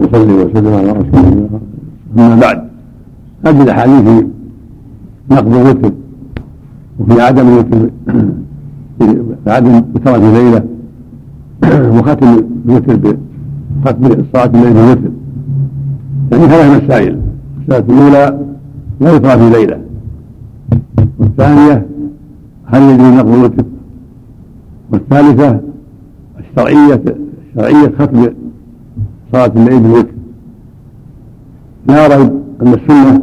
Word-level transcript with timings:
وصلي 0.00 0.32
وسلم 0.44 0.74
على 0.74 0.92
رسول 0.92 1.24
الله 1.32 1.60
أما 2.18 2.40
بعد 2.40 2.62
هذه 3.46 3.62
الاحاديث 3.62 4.00
في 4.08 4.26
نقض 5.30 5.54
الوتر 5.56 5.92
وفي 7.00 7.20
عدم 7.20 7.48
الوتر 7.48 7.90
عدم 9.46 9.82
وترة 9.94 10.16
ليله 10.32 10.62
وختم 11.98 12.44
الوتر 12.68 12.96
بختم 13.84 14.22
صلاة 14.32 14.46
الليل 14.46 14.74
بالوتر 14.74 15.10
يعني 16.32 16.46
ثلاث 16.48 16.84
مسائل 16.84 17.20
المسألة 17.68 17.94
الأولى 17.94 18.38
لا 19.00 19.10
يطرى 19.12 19.38
في 19.38 19.50
ليلة 19.58 19.80
والثانية 21.18 21.86
هل 22.66 22.82
يجري 22.82 23.10
نقض 23.16 23.28
الوتر؟ 23.32 23.64
والثالثة 24.92 25.60
الشرعية 26.40 27.02
شرعية 27.54 27.92
ختم 27.98 28.26
صلاة 29.32 29.52
الليل 29.56 29.80
بالوتر. 29.80 30.12
لا 31.88 32.06
ريب 32.06 32.30
أن 32.62 32.74
السنة 32.74 33.22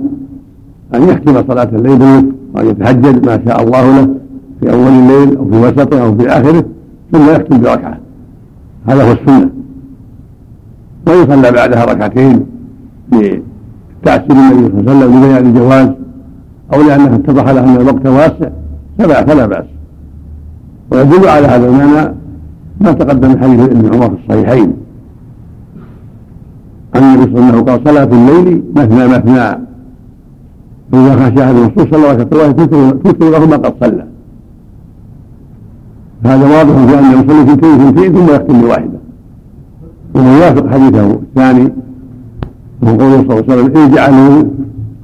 أن 0.95 1.03
يختم 1.03 1.47
صلاة 1.47 1.69
الليل 1.73 1.99
بالوتر 1.99 2.27
وأن 2.53 2.67
يتهجد 2.67 3.25
ما 3.25 3.39
شاء 3.45 3.63
الله 3.63 4.01
له 4.01 4.15
في 4.59 4.71
أول 4.73 4.87
الليل 4.87 5.37
أو 5.37 5.49
في 5.49 5.57
وسطه 5.57 6.03
أو 6.03 6.17
في 6.17 6.27
آخره 6.27 6.65
ثم 7.11 7.29
يختم 7.29 7.61
بركعة. 7.61 7.97
هذا 8.87 9.03
هو 9.03 9.11
السنة. 9.11 9.49
ويصلى 11.07 11.51
بعدها 11.51 11.85
ركعتين 11.85 12.45
لتأثير 13.11 14.35
النبي 14.35 14.67
صلى 14.67 14.79
الله 14.79 14.91
عليه 14.91 15.05
وسلم 15.05 15.23
لبيان 15.23 15.45
الجواز 15.45 15.89
أو 16.73 16.81
لأنه 16.81 17.15
اتضح 17.15 17.49
له 17.49 17.63
أن 17.63 17.75
الوقت 17.75 18.07
واسع 18.07 18.49
فلا 18.97 19.25
فلا 19.25 19.45
بأس. 19.45 19.65
ويدل 20.91 21.27
على 21.27 21.47
هذا 21.47 21.67
المعنى 21.67 22.15
ما 22.81 22.91
تقدم 22.91 23.37
حديث 23.37 23.59
ابن 23.59 23.93
عمر 23.93 24.09
في 24.09 24.15
الصحيحين. 24.23 24.73
عن 26.95 27.03
النبي 27.03 27.23
صلى 27.23 27.33
الله 27.33 27.45
عليه 27.45 27.61
وسلم 27.61 27.69
قال 27.69 27.81
صلاة 27.85 28.03
الليل 28.03 28.63
مثنى 28.75 29.07
مثنى. 29.07 29.59
فإذا 30.91 31.15
خشى 31.15 31.43
أحد 31.43 31.55
الرسول 31.55 31.87
صلى 31.89 31.95
الله 31.95 32.09
عليه 32.09 32.25
وسلم 32.25 32.99
توتر 33.03 33.29
له 33.29 33.45
ما 33.45 33.55
قد 33.55 33.73
صلى. 33.81 34.05
هذا 36.25 36.45
واضح 36.57 36.85
في 36.85 36.99
أنه 36.99 37.11
يصلي 37.11 37.41
اثنتين 37.41 37.71
اثنتين 37.71 38.13
ثم 38.13 38.33
يختم 38.35 38.61
بواحدة. 38.61 38.99
وهو 40.15 40.35
يوافق 40.37 40.67
حديثه 40.73 41.11
الثاني 41.11 41.73
وهو 42.81 42.97
قوله 42.97 43.17
صلى 43.17 43.39
الله 43.39 43.43
عليه 43.49 43.63
وسلم 43.63 43.77
إن 43.77 43.91
جعلوا 43.91 44.43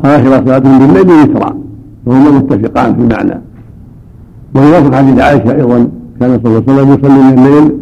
آخر 0.04 0.46
صلاتهم 0.46 0.80
بالليل 0.80 1.10
وترا. 1.12 1.56
وهما 2.06 2.32
متفقان 2.32 2.96
في 2.96 3.02
المعنى 3.02 3.42
ويوافق 4.56 4.96
حديث 4.96 5.20
عائشة 5.20 5.56
أيضا 5.56 5.88
كان 6.20 6.40
صلى 6.44 6.58
الله 6.58 6.64
عليه 6.68 6.74
وسلم 6.74 6.94
يصلي 6.94 7.24
من 7.24 7.38
الليل 7.40 7.78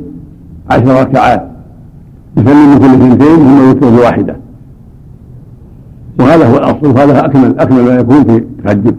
عشر 0.69 1.01
ركعات. 1.01 1.56
يسلم 2.37 2.69
من 2.71 2.79
كل 2.79 2.85
اثنتين 2.85 3.35
ثم 3.37 3.67
يوتر 3.67 3.89
بواحدة 3.89 4.35
وهذا 6.19 6.47
هو 6.47 6.57
الأصل 6.57 6.87
وهذا 6.87 7.25
أكمل 7.25 7.59
أكمل 7.59 7.83
ما 7.83 7.95
يكون 7.95 8.23
في 8.23 8.37
التهجد 8.37 8.95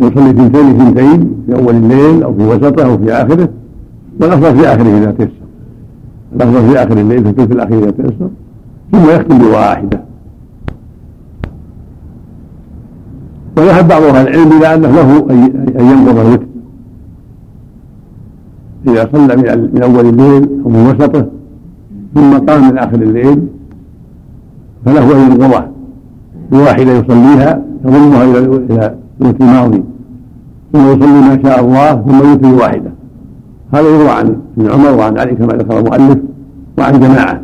يصلي 0.00 0.30
اثنتين 0.30 0.66
اثنتين 0.66 1.34
في 1.46 1.54
أول 1.54 1.74
الليل 1.74 2.22
أو 2.22 2.34
في 2.34 2.42
وسطه 2.42 2.84
أو 2.84 2.98
في 2.98 3.12
آخره 3.12 3.48
والأفضل 4.20 4.56
في 4.56 4.66
آخره 4.66 4.98
إذا 4.98 5.10
تيسر. 5.10 5.30
الأفضل 6.36 6.68
في 6.70 6.82
آخر 6.82 6.98
الليل 6.98 7.22
في 7.22 7.30
الثلث 7.30 7.52
الأخير 7.52 7.78
إذا 7.78 7.90
تيسر 7.90 8.28
ثم 8.92 9.10
يختم 9.10 9.38
بواحدة. 9.38 10.00
وذهب 13.56 13.88
بعض 13.88 14.02
أهل 14.02 14.28
العلم 14.28 14.52
إلى 14.52 14.74
أنه 14.74 14.88
له 14.88 15.30
أن 15.80 15.86
ينقض 15.86 16.18
الوتر. 16.18 16.46
إذا 18.88 19.08
صلى 19.12 19.36
من 19.36 19.82
أول 19.82 20.06
الليل 20.06 20.48
أو 20.64 20.70
من 20.70 20.86
وسطه 20.86 21.26
ثم 22.16 22.38
قام 22.38 22.68
من 22.70 22.78
آخر 22.78 23.02
الليل 23.02 23.46
فله 24.84 25.16
ان 25.16 25.32
ينقضه 25.32 25.64
بواحده 26.50 26.92
يصليها 26.92 27.62
يضمها 27.84 28.24
إلى 28.24 28.38
إلى 28.38 28.94
الوتر 29.20 29.44
الماضي. 29.44 29.82
ثم 30.72 30.86
يصلي 30.86 31.20
ما 31.20 31.38
شاء 31.42 31.60
الله 31.60 31.92
ثم 31.92 32.28
يوتر 32.28 32.48
بواحده 32.48 32.90
هذا 33.74 33.88
يروى 33.88 34.08
عن 34.08 34.36
ابن 34.58 34.70
عمر 34.70 34.94
وعن 34.98 35.18
علي 35.18 35.34
كما 35.34 35.52
ذكر 35.52 35.78
المؤلف 35.78 36.18
وعن 36.78 37.00
جماعة. 37.00 37.40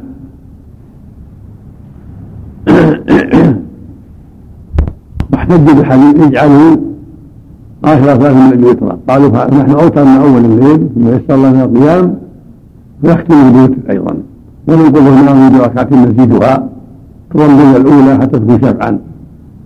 واحتجوا 5.33 5.75
بحديث 5.75 6.23
اجعلوا 6.27 6.77
آخر 7.85 8.03
ثلاث 8.03 8.37
من 8.37 8.53
الوتر 8.53 8.97
قالوا 9.09 9.45
نحن 9.45 9.71
أوترنا 9.71 10.23
أول 10.23 10.45
الليل 10.45 10.89
ثم 10.95 11.09
يسر 11.09 11.35
الله 11.35 11.65
القيام 11.65 12.15
فيختم 13.03 13.53
بالوتر 13.53 13.91
أيضا. 13.91 14.32
وننقض 14.69 15.03
معه 15.03 15.59
بركعتين 15.59 16.03
نزيدها 16.03 16.69
تظل 17.35 17.77
الأولى 17.77 18.15
حتى 18.15 18.39
تكون 18.39 18.59
شفعا 18.63 18.99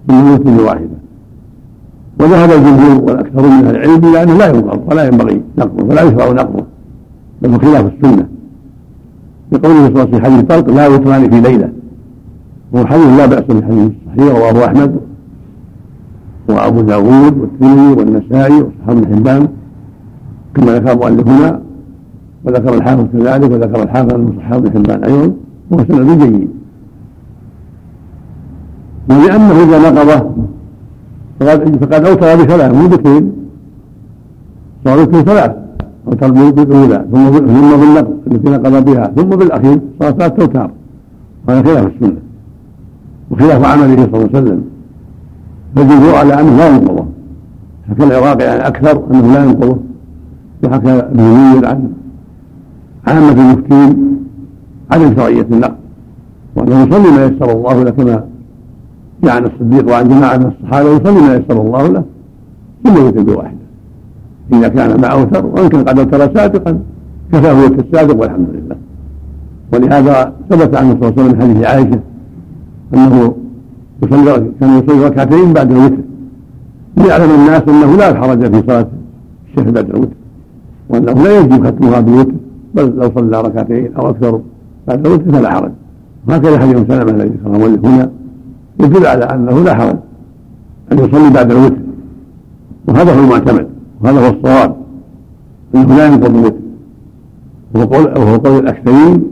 ثم 0.09 0.29
يوتر 0.29 0.51
بواحدة 0.51 0.97
وذهب 2.21 2.51
الجمهور 2.51 3.05
والأكثر 3.05 3.43
من 3.43 3.67
أهل 3.67 3.77
العلم 3.77 4.05
إلى 4.05 4.23
أنه 4.23 4.35
لا 4.35 4.47
ينقض 4.47 4.81
ولا 4.91 5.07
ينبغي 5.07 5.43
نقضه 5.59 5.85
ولا 5.85 6.03
يشرع 6.03 6.33
نقضه 6.33 6.65
بل 7.43 7.61
خلاف 7.61 7.93
السنة. 7.95 8.27
بقوله 9.53 9.77
صلى 9.77 9.89
الله 9.89 10.01
عليه 10.01 10.11
وسلم 10.11 10.25
حديث 10.25 10.45
طلق 10.45 10.71
لا 10.71 10.87
يوتران 10.87 11.31
في 11.31 11.41
ليلة. 11.41 11.73
وهو 12.73 12.87
حديث 12.87 13.07
لا 13.07 13.27
بأس 13.27 13.45
بالحديث 13.45 13.93
صحيح 14.07 14.35
رواه 14.35 14.67
أحمد 14.67 14.97
وأبو 16.49 16.81
داود 16.81 17.39
والترمذي 17.39 17.95
والنسائي 18.01 18.63
واصحاب 18.63 18.97
بن 18.97 19.17
حبان 19.17 19.49
كما 20.55 20.73
ذكر 20.73 20.93
المؤلف 20.93 21.29
هنا 21.29 21.61
وذكر 22.47 22.75
الحافظ 22.75 23.05
كذلك 23.13 23.51
وذكر 23.51 23.83
الحافظ 23.83 24.15
من 24.15 24.39
صحاب 24.39 24.63
بن 24.63 24.71
حبان 24.71 25.05
أيضا 25.05 25.33
وهو 25.71 25.85
سند 25.89 26.23
جيد. 26.23 26.49
ولأنه 29.11 29.63
إذا 29.63 29.91
نقضه 29.91 30.31
فقد 31.41 31.77
فقد 31.77 32.05
أوتر 32.05 32.37
بثلاث 32.37 32.75
مو 32.75 32.89
باثنين 32.89 33.33
صار 34.85 34.99
يكون 34.99 35.23
ثلاث 35.23 35.53
اوتر 36.09 36.31
بالاولى 36.31 37.07
ثم 37.13 37.31
ثم 37.31 37.77
بالنقض 37.81 38.17
التي 38.27 38.49
نقض 38.51 38.85
بها 38.85 39.13
ثم 39.17 39.29
بالاخير 39.29 39.81
صار 40.01 40.11
ثلاث 40.13 40.41
أوتار. 40.41 40.71
هذا 41.49 41.63
خلاف 41.63 41.87
السنة 41.87 42.17
وخلاف 43.31 43.65
عمله 43.65 43.97
صلى 43.97 44.15
الله 44.15 44.29
عليه 44.35 44.39
وسلم. 44.39 44.65
فالجمهور 45.77 46.15
على 46.15 46.41
أنه 46.41 46.57
لا 46.57 46.69
ينقضه. 46.69 47.07
حكى 47.91 48.05
العراقي 48.05 48.45
يعني 48.45 48.67
أكثر 48.67 49.03
أنه 49.11 49.35
لا 49.35 49.45
ينقضه. 49.45 49.79
وحكى 50.65 50.91
ابن 50.91 51.23
منير 51.23 51.67
عن 51.67 51.89
عامة 53.07 53.31
المفتين 53.31 54.17
عدم 54.91 55.15
شرعية 55.17 55.47
النقد 55.53 55.77
وأنه 56.57 56.83
يصلي 56.83 57.11
ما 57.11 57.25
يسر 57.25 57.53
الله 57.53 57.83
له 57.83 57.91
كما 57.91 58.25
جاء 59.25 59.37
عن 59.37 59.45
الصديق 59.45 59.89
وعن 59.93 60.09
جماعة 60.09 60.37
من 60.37 60.47
الصحابة 60.47 60.91
يصلي 60.91 61.21
ما 61.21 61.35
يسر 61.35 61.61
الله 61.63 61.87
له 61.87 62.05
ثم 62.85 62.97
يوتر 62.97 63.23
بواحدة 63.23 63.67
إذا 64.53 64.69
كان 64.69 65.01
مع 65.01 65.13
أوتر 65.13 65.47
وإن 65.47 65.69
كان 65.69 65.85
قد 65.85 65.99
أوتر 65.99 66.35
سابقا 66.35 66.79
كفاه 67.33 67.65
وتر 67.65 67.85
السابق 67.85 68.21
والحمد 68.23 68.47
لله. 68.53 68.77
ولهذا 69.73 70.33
ثبت 70.51 70.77
عنه 70.77 70.97
صلى 71.01 71.09
الله 71.09 71.13
عليه 71.13 71.23
وسلم 71.23 71.29
من 71.29 71.41
حديث 71.43 71.67
عائشة 71.67 72.01
أنه 72.95 73.35
يصلي 74.03 74.51
كان 74.61 74.79
يصلي 74.79 75.05
ركعتين 75.05 75.53
بعد 75.53 75.71
الوتر. 75.71 76.03
ليعلم 76.97 77.31
الناس 77.31 77.63
أنه 77.69 77.97
لا 77.97 78.21
حرج 78.21 78.55
في 78.55 78.63
صلاة 78.67 78.87
الشيخ 79.49 79.71
بعد 79.71 79.91
الوتر 79.91 80.17
وأنه 80.89 81.13
لا 81.13 81.39
يجب 81.39 81.67
ختمها 81.67 82.01
بالوتر. 82.01 82.35
بل 82.77 82.93
لو 82.97 83.11
صلى 83.15 83.41
ركعتين 83.41 83.95
أو 83.95 84.11
أكثر. 84.11 84.41
بعد 84.89 85.07
الوتر 85.07 85.33
فلا 85.33 85.51
حرج. 85.51 85.71
وهكذا 86.29 86.59
حديث 86.59 86.77
سلمه 86.77 87.11
الذي 87.11 87.29
ذكره 87.29 87.57
المؤلف 87.57 87.85
هنا 87.87 88.11
يدل 88.81 89.07
على 89.07 89.25
أنه 89.25 89.65
لا 89.65 89.75
حرج. 89.75 89.97
أن 90.93 90.99
يصلي 90.99 91.31
بعد 91.31 91.51
الوتر. 91.51 91.77
وهذا 92.89 93.15
هو 93.15 93.25
المعتمد. 93.25 93.67
وهذا 94.03 94.21
هو 94.21 94.31
الصواب. 94.31 94.77
إنه 95.75 95.97
لا 95.97 96.07
ينقض 96.07 96.37
الوتر. 96.37 96.57
وهو 97.75 97.85
قول 97.85 98.19
وهو 98.19 98.37
قول 98.37 98.59
الاكثرين 98.59 99.25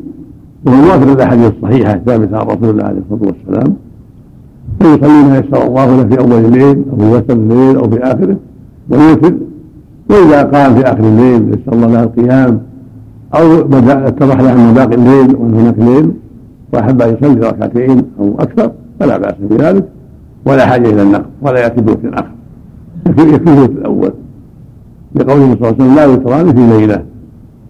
وهو 0.67 0.77
موافق 0.77 1.13
للأحاديث 1.13 1.53
الصحيحة 1.57 1.95
الثابتة 1.95 2.37
عن 2.37 2.47
رسول 2.47 2.71
الله 2.71 2.85
عليه 2.85 3.01
الصلاة 3.11 3.33
والسلام. 3.33 3.77
فيصلي 4.81 5.29
ما 5.29 5.39
يسر 5.39 5.67
الله 5.67 5.97
له 5.97 6.09
في 6.09 6.19
أول 6.19 6.45
الليل 6.45 6.85
أو 6.93 6.97
في 6.97 7.11
وسط 7.11 7.31
الليل 7.31 7.77
أو 7.77 7.91
في 7.91 7.99
آخره. 8.03 8.37
ويوتر 8.91 9.35
وإذا 10.11 10.43
قام 10.43 10.75
في 10.75 10.83
آخر 10.83 11.01
الليل 11.01 11.49
يسر 11.49 11.73
الله 11.73 11.87
له 11.87 12.03
القيام. 12.03 12.61
أو 13.35 13.63
بدأ 13.63 14.09
اتضح 14.09 14.41
له 14.41 14.53
انه 14.53 14.73
باقي 14.73 14.95
الليل 14.95 15.37
وان 15.37 15.55
هناك 15.55 15.79
ليل 15.79 16.13
وأحب 16.73 17.03
أن 17.03 17.15
يصلي 17.15 17.49
ركعتين 17.49 18.03
أو 18.21 18.35
أكثر 18.39 18.73
فلا 19.01 19.19
بأس 19.19 19.35
بذلك 19.41 19.89
ولا 20.47 20.67
حاجة 20.67 20.89
إلى 20.91 21.03
النقل 21.03 21.25
ولا 21.43 21.61
يأتي 21.61 21.81
بوتر 21.81 22.15
اخر 22.15 22.31
يكفيه 23.07 23.65
الأول. 23.65 24.13
لقوله 25.15 25.55
صلى 25.55 25.55
الله 25.55 25.67
عليه 25.67 25.77
وسلم 25.77 25.95
لا 25.95 26.05
يوتران 26.05 26.53
في 26.55 26.79
ليلة 26.79 27.05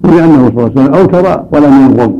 ولأنه 0.04 0.48
صلى 0.48 0.48
الله 0.48 0.62
عليه 0.62 0.72
وسلم 0.72 0.94
أوتر 0.94 1.44
ولم 1.52 1.72
ينقض. 1.80 2.14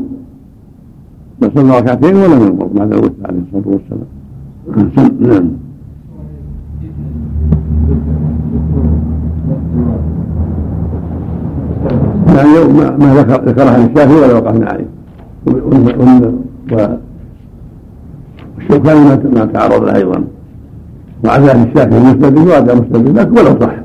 بل 1.41 1.51
صلى 1.55 1.77
ركعتين 1.77 2.15
ولم 2.15 2.41
ينقض 2.41 2.73
بعد 2.73 2.93
الوتر 2.93 3.13
عليه 3.25 3.39
الصلاه 3.39 3.75
والسلام 3.75 4.07
نعم. 5.19 5.49
يعني 12.27 12.49
ما 12.99 13.13
ذكر 13.15 13.43
ذكرها 13.45 13.77
الشافعي 13.85 14.15
ولا 14.15 14.33
وقفنا 14.33 14.69
عليه؟ 14.69 14.85
والشوكاني 18.57 18.99
ما 19.35 19.45
تعرض 19.53 19.83
له 19.83 19.95
أيضا. 19.95 20.23
وعن 21.25 21.41
ذلك 21.41 21.67
الشافعي 21.67 21.99
مسند 21.99 22.37
وهذا 22.37 22.73
مسند 22.73 23.19
لكن 23.19 23.31
ولو 23.31 23.59
صح. 23.61 23.75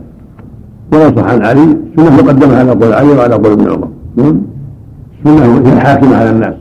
ولو 0.92 1.16
صح 1.16 1.24
عن 1.24 1.42
علي 1.42 1.76
السنة 1.98 2.22
مقدمة 2.22 2.56
على 2.58 2.70
قول 2.70 2.92
علي 2.92 3.12
وعلى 3.12 3.34
قول 3.34 3.52
ابن 3.52 3.70
عمر. 3.70 3.88
السنة 4.18 5.44
هي 5.44 5.72
الحاكمة 5.72 6.16
على 6.16 6.30
الناس. 6.30 6.54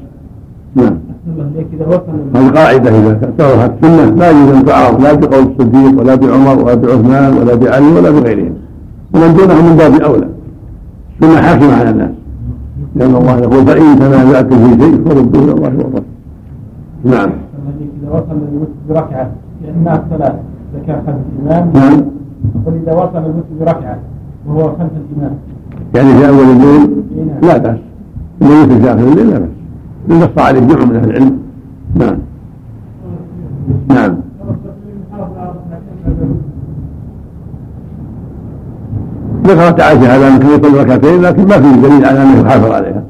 نعم. 0.75 0.97
هذه 2.35 2.49
قاعدة 2.49 2.89
إذا 2.89 3.13
تظهر 3.37 3.71
السنة 3.83 4.15
لا 4.15 4.31
يجوز 4.31 4.55
أن 4.55 4.65
تعارض 4.65 5.01
لا 5.03 5.13
بقول 5.13 5.43
الصديق 5.43 5.99
ولا 5.99 6.15
بعمر 6.15 6.63
ولا 6.63 6.73
بعثمان 6.73 7.37
ولا 7.37 7.55
بعلي 7.55 7.91
ولا 7.91 8.09
بغيرهم 8.09 8.53
ومن 9.13 9.35
دونهم 9.35 9.69
من 9.69 9.75
باب 9.77 10.01
أولى. 10.01 10.27
السنة 11.21 11.41
حاكمة 11.41 11.73
على 11.75 11.89
الناس. 11.89 12.11
لأن 12.95 13.15
الله 13.15 13.37
يقول 13.37 13.65
فإن 13.65 13.99
تنازعتم 13.99 14.57
في 14.57 14.83
شيء 14.83 15.03
فردوا 15.05 15.43
إلى 15.43 15.51
الله 15.51 15.67
والرسول 15.67 16.03
نعم. 17.03 17.29
إذا 18.03 18.11
وصل 18.11 18.31
الوتر 18.31 18.71
بركعة 18.89 19.31
لأنها 19.63 20.03
الصلاة 20.05 20.35
إذا 20.73 20.83
كان 20.87 21.01
خلف 21.07 21.15
الإمام 21.39 21.71
نعم. 21.73 22.01
إذا 22.83 22.93
وصل 22.93 23.17
الوتر 23.17 23.43
بركعة 23.59 23.99
وهو 24.47 24.63
خلف 24.63 24.91
الإمام 25.11 25.35
يعني 25.95 26.17
في 26.17 26.29
أول 26.29 26.43
الليل 26.43 26.89
لا 27.41 27.57
بأس. 27.57 27.77
إذا 28.41 28.79
في 28.79 28.91
آخر 28.91 29.07
الليل 29.07 29.29
لا 29.29 29.39
بأس. 29.39 29.49
نص 30.09 30.43
عليه 30.43 30.59
جمع 30.59 30.85
من 30.85 30.95
أهل 30.95 31.09
العلم. 31.09 31.37
نعم. 31.95 32.17
ذكرت 39.53 39.81
عائشة 39.81 40.15
هذا 40.15 40.27
أنه 40.27 40.49
يصلي 40.49 40.81
ركعتين 40.81 41.21
لكن 41.21 41.41
ما 41.41 41.61
في 41.61 41.81
دليل 41.81 42.05
على 42.05 42.21
أنه 42.23 42.41
يحافظ 42.41 42.71
عليها. 42.71 43.03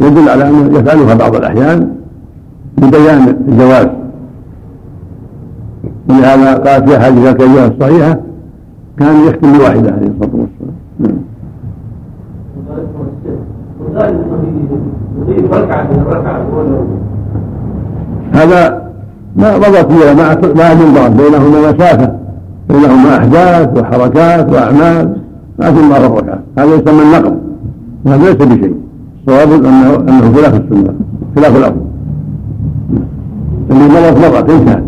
يدل 0.00 0.28
على 0.28 0.48
أنه 0.48 0.78
يفعلها 0.78 1.14
بعض 1.14 1.36
الأحيان 1.36 1.88
لبيان 2.78 3.36
الجواز. 3.48 3.86
ولهذا 6.08 6.54
قال 6.54 6.88
في 6.88 6.96
أحاديث 6.96 7.26
الكبيرة 7.26 7.66
الصحيحة 7.66 8.20
كان 8.98 9.24
يختم 9.26 9.52
بواحدة 9.52 9.90
عليه 9.92 10.06
الصلاة 10.06 10.30
والسلام. 10.34 10.74
نعم. 10.98 11.18
هذا 18.32 18.88
ما 19.36 19.58
مضت 19.58 19.92
فيها 19.92 20.14
ما 20.14 20.34
ما 20.94 21.08
بينهما 21.08 21.72
مسافة. 21.72 22.17
بينهما 22.68 23.16
أحداث 23.18 23.78
وحركات 23.78 24.52
وأعمال 24.52 25.16
ما 25.58 25.72
في 25.72 25.80
الله 25.80 26.06
الركعه 26.06 26.38
هذا 26.58 26.74
يسمى 26.74 27.02
النقل 27.02 27.38
وهذا 28.04 28.24
ليس 28.24 28.34
بشيء. 28.34 28.74
الصواب 29.28 29.64
انه 29.64 29.94
أنه 29.96 30.32
خلاف 30.34 30.54
السنة 30.54 30.94
خلاف 31.36 31.56
الافضل 31.56 31.80
اللي 33.70 33.84
مضت 33.84 34.18
مضت 34.18 34.50
انتهت 34.50 34.82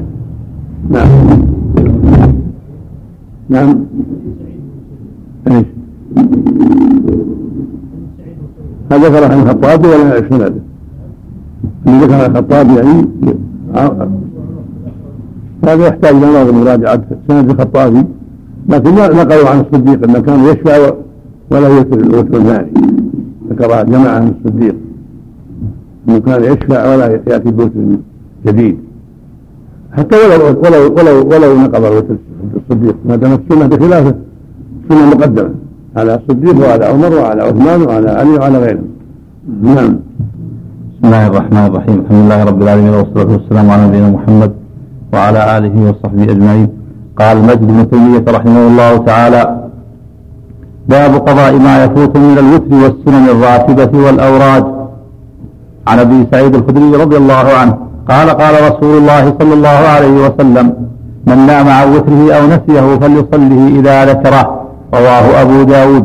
نعم. 0.90 1.08
نعم. 3.48 3.78
إيش؟ 5.48 5.66
هذا 8.92 9.08
ذكر 9.08 9.32
عن 9.32 9.40
الخطابي 9.40 9.88
ولا 9.88 10.08
يعرف 10.08 10.28
سنده 10.28 10.52
اللي 11.86 12.04
ذكر 12.04 12.14
عن 12.14 12.30
الخطابي 12.30 12.74
يعني 12.74 13.08
هذا 15.64 15.86
يحتاج 15.86 16.14
إلى 16.14 16.26
نظر 16.26 16.52
مراجعة 16.52 17.00
سند 17.28 17.50
الخطابي 17.50 18.04
لكن 18.68 18.94
نقلوا 18.94 19.48
عن 19.48 19.60
الصديق 19.60 20.04
إنه 20.04 20.20
كان 20.20 20.44
يشفع 20.44 20.92
ولا 21.50 21.68
يوتر 21.68 22.00
الوتر 22.00 22.36
الثاني. 22.36 22.72
ذكر 23.50 23.82
جماعة 23.82 24.14
عن 24.14 24.34
الصديق 24.34 24.74
إنه 26.08 26.18
كان 26.18 26.44
يشفع 26.44 26.94
ولا 26.94 27.06
يأتي 27.26 27.50
بوتر 27.50 27.80
جديد. 28.46 28.78
حتى 29.96 30.16
ولو 30.16 30.60
ولو 30.64 30.82
ولو 30.96 31.28
ولو 31.28 31.60
نقض 31.60 31.84
الوتر 31.84 32.16
الصديق 32.56 32.96
ما 33.04 33.16
دام 33.16 33.32
السنة 33.32 33.66
بخلافه 33.66 34.14
سنة 34.88 35.06
مقدمة 35.06 35.50
على 35.96 36.14
الصديق 36.14 36.56
وعلى 36.66 36.84
عمر 36.84 37.12
وعلى 37.14 37.42
عثمان 37.42 37.82
وعلى 37.82 38.10
علي 38.10 38.30
وعلى 38.30 38.58
غيرهم. 38.58 38.88
نعم. 39.62 39.98
بسم 40.92 41.04
الله 41.04 41.26
الرحمن 41.26 41.66
الرحيم. 41.66 41.98
الحمد 42.00 42.24
لله 42.24 42.44
رب 42.44 42.62
العالمين 42.62 42.94
والصلاة 42.94 43.32
والسلام 43.32 43.70
على 43.70 43.86
نبينا 43.86 44.10
محمد 44.10 44.59
وعلى 45.12 45.40
آله 45.56 45.74
وصحبه 45.88 46.22
أجمعين. 46.22 46.68
قال 47.20 47.36
المجد 47.36 47.66
بن 47.66 47.90
تيمية 47.90 48.24
رحمه 48.36 48.62
الله 48.70 48.96
تعالى 48.96 49.42
باب 50.88 51.12
قضاء 51.28 51.52
ما 51.66 51.84
يفوت 51.84 52.16
من 52.16 52.38
الوتر 52.38 52.72
والسنن 52.82 53.26
الراتبة 53.34 53.92
والأوراد. 54.04 54.64
عن 55.88 55.98
أبي 55.98 56.26
سعيد 56.32 56.54
الخدري 56.54 56.90
رضي 57.02 57.16
الله 57.16 57.46
عنه 57.60 57.74
قال 58.08 58.28
قال 58.30 58.54
رسول 58.68 58.98
الله 58.98 59.24
صلى 59.38 59.54
الله 59.54 59.78
عليه 59.94 60.16
وسلم 60.26 60.66
من 61.26 61.38
نام 61.46 61.68
عن 61.68 61.86
وتره 61.94 62.32
أو 62.36 62.42
نسيه 62.46 62.98
فليصله 63.00 63.60
إذا 63.78 64.04
ذكره. 64.04 64.44
رواه 64.94 65.42
أبو 65.42 65.62
داود. 65.62 66.04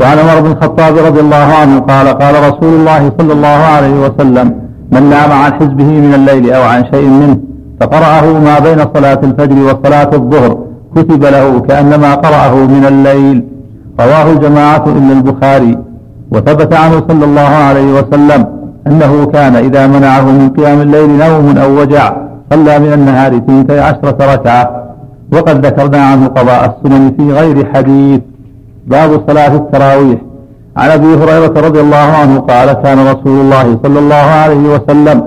وعن 0.00 0.18
عمر 0.18 0.40
بن 0.40 0.50
الخطاب 0.50 0.94
رضي 1.08 1.20
الله 1.20 1.48
عنه 1.60 1.78
قال 1.80 2.06
قال 2.08 2.34
رسول 2.48 2.72
الله 2.78 3.12
صلى 3.18 3.32
الله 3.32 3.60
عليه 3.74 3.96
وسلم 4.04 4.63
من 4.92 5.02
نام 5.10 5.32
عن 5.32 5.52
حزبه 5.52 5.84
من 5.84 6.14
الليل 6.14 6.52
أو 6.52 6.62
عن 6.62 6.84
شيء 6.92 7.08
منه 7.08 7.38
فقرأه 7.80 8.38
ما 8.38 8.58
بين 8.58 8.78
صلاة 8.94 9.20
الفجر 9.22 9.56
وصلاة 9.64 10.10
الظهر 10.12 10.58
كتب 10.96 11.24
له 11.24 11.60
كأنما 11.60 12.14
قرأه 12.14 12.54
من 12.54 12.84
الليل. 12.88 13.44
رواه 14.00 14.32
الجماعة 14.32 14.84
إلا 14.86 15.12
البخاري. 15.12 15.78
وثبت 16.32 16.74
عنه 16.74 17.02
صلى 17.08 17.24
الله 17.24 17.40
عليه 17.40 17.92
وسلم 17.92 18.46
أنه 18.86 19.26
كان 19.26 19.56
إذا 19.56 19.86
منعه 19.86 20.30
من 20.30 20.48
قيام 20.48 20.80
الليل 20.80 21.10
نوم 21.18 21.58
أو 21.58 21.80
وجع 21.80 22.16
صلى 22.52 22.78
من 22.78 22.92
النهار 22.92 23.38
ثنتي 23.38 23.80
عشرة 23.80 24.34
ركعة. 24.34 24.84
وقد 25.32 25.66
ذكرنا 25.66 26.02
عنه 26.04 26.26
قضاء 26.26 26.62
السنن 26.70 27.12
في 27.16 27.32
غير 27.32 27.66
حديث. 27.74 28.20
باب 28.86 29.10
صلاة 29.28 29.54
التراويح. 29.54 30.18
عن 30.76 30.90
أبي 30.90 31.14
هريرة 31.14 31.54
رضي 31.66 31.80
الله 31.80 31.96
عنه 32.20 32.40
قال 32.40 32.72
كان 32.72 32.98
رسول 32.98 33.40
الله 33.40 33.78
صلى 33.82 33.98
الله 33.98 34.26
عليه 34.42 34.64
وسلم 34.74 35.18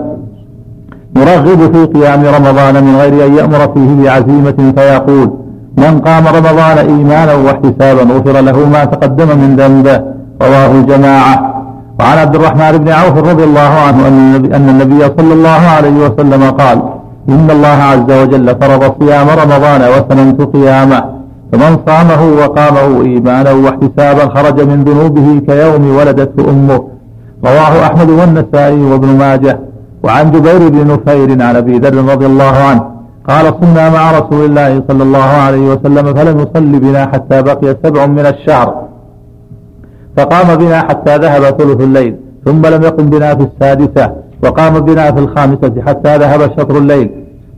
يرغب 1.18 1.60
في 1.74 1.86
قيام 1.86 2.22
رمضان 2.38 2.84
من 2.84 2.96
غير 2.96 3.26
أن 3.26 3.36
يأمر 3.38 3.62
فيه 3.74 4.04
بعزيمة 4.04 4.74
فيقول 4.78 5.32
من 5.78 6.00
قام 6.00 6.28
رمضان 6.28 6.78
إيمانا 6.78 7.34
واحتسابا 7.34 8.04
غفر 8.14 8.40
له 8.42 8.70
ما 8.70 8.86
تقدم 8.86 9.28
من 9.28 9.56
ذنبه 9.60 10.02
رواه 10.42 10.72
الجماعة. 10.72 11.36
وعن 12.00 12.18
عبد 12.18 12.36
الرحمن 12.36 12.78
بن 12.78 12.90
عوف 12.90 13.18
رضي 13.18 13.44
الله 13.44 13.72
عنه 13.88 14.08
أن 14.58 14.70
النبي 14.70 15.02
صلى 15.18 15.34
الله 15.34 15.62
عليه 15.76 15.98
وسلم 16.06 16.44
قال 16.44 16.82
إن 17.30 17.48
الله 17.52 17.68
عز 17.68 18.12
وجل 18.22 18.56
فرض 18.62 18.84
صيام 19.00 19.28
رمضان 19.30 19.82
وسننت 19.82 20.42
قيامه 20.42 21.17
فمن 21.52 21.78
صامه 21.88 22.22
وقامه 22.42 23.02
إيمانا 23.02 23.52
واحتسابا 23.52 24.26
خرج 24.36 24.62
من 24.62 24.84
ذنوبه 24.84 25.28
كيوم 25.48 25.96
ولدته 25.98 26.50
أمه. 26.50 26.84
رواه 27.46 27.86
أحمد 27.86 28.10
والنسائي 28.10 28.82
وابن 28.92 29.08
ماجه 29.08 29.60
وعن 30.04 30.32
جبير 30.32 30.70
بن 30.70 30.88
نفير 30.88 31.30
عن 31.48 31.56
أبي 31.56 31.78
ذر 31.78 32.12
رضي 32.14 32.26
الله 32.26 32.56
عنه 32.70 32.84
قال 33.30 33.54
صمنا 33.62 33.90
مع 33.90 34.12
رسول 34.20 34.46
الله 34.46 34.84
صلى 34.88 35.04
الله 35.04 35.30
عليه 35.46 35.70
وسلم 35.72 36.14
فلم 36.14 36.40
يصل 36.40 36.80
بنا 36.80 37.06
حتى 37.06 37.42
بقي 37.42 37.78
سبع 37.84 38.06
من 38.06 38.26
الشهر. 38.26 38.88
فقام 40.18 40.56
بنا 40.56 40.80
حتى 40.80 41.18
ذهب 41.18 41.44
ثلث 41.44 41.82
الليل 41.82 42.16
ثم 42.46 42.66
لم 42.66 42.84
يقم 42.84 43.06
بنا 43.10 43.36
في 43.36 43.48
السادسة 43.50 44.12
وقام 44.44 44.80
بنا 44.80 45.12
في 45.12 45.20
الخامسة 45.20 45.74
حتى 45.88 46.18
ذهب 46.18 46.42
شطر 46.42 46.78
الليل. 46.78 47.12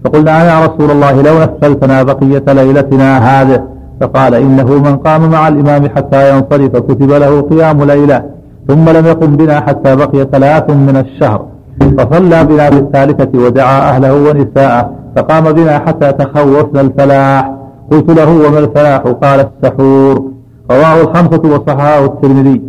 فقلنا 0.04 0.44
يا 0.52 0.66
رسول 0.66 0.92
الله 0.92 1.22
لو 1.22 1.36
نفلتنا 1.44 2.04
بقية 2.04 2.54
ليلتنا 2.54 3.18
هذه 3.18 3.64
فقال 4.02 4.34
إنه 4.36 4.66
من 4.66 4.98
قام 4.98 5.30
مع 5.30 5.48
الإمام 5.48 5.90
حتى 5.96 6.30
ينصرف 6.30 6.78
كتب 6.78 7.12
له 7.12 7.42
قيام 7.42 7.84
ليلة 7.84 8.24
ثم 8.68 8.90
لم 8.90 9.06
يقم 9.06 9.36
بنا 9.36 9.60
حتى 9.60 9.96
بقي 9.96 10.28
ثلاث 10.32 10.70
من 10.70 11.06
الشهر. 11.06 11.46
فصلى 11.98 12.44
بنا 12.44 12.70
بالثالثة 12.70 13.40
ودعا 13.40 13.90
أهله 13.90 14.14
ونساءه 14.14 14.92
فقام 15.16 15.52
بنا 15.52 15.80
حتى 15.80 16.12
تخوفنا 16.12 16.82
الفلاح. 16.82 17.52
قلت 17.92 18.10
له 18.10 18.30
وما 18.48 18.60
الفلاح؟ 18.60 19.02
قال 19.02 19.40
السحور. 19.48 20.32
رواه 20.72 21.02
الخمسة 21.02 21.42
وصححه 21.54 22.06
الترمذي. 22.06 22.62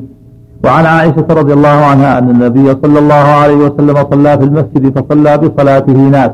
وعن 0.64 0.86
عائشة 0.86 1.26
رضي 1.30 1.52
الله 1.52 1.68
عنها 1.68 2.18
أن 2.18 2.30
النبي 2.30 2.76
صلى 2.82 2.98
الله 2.98 3.14
عليه 3.14 3.56
وسلم 3.56 3.96
صلى 4.10 4.38
في 4.38 4.44
المسجد 4.44 4.98
فصلى 4.98 5.38
بصلاته 5.38 5.92
ناس 5.92 6.30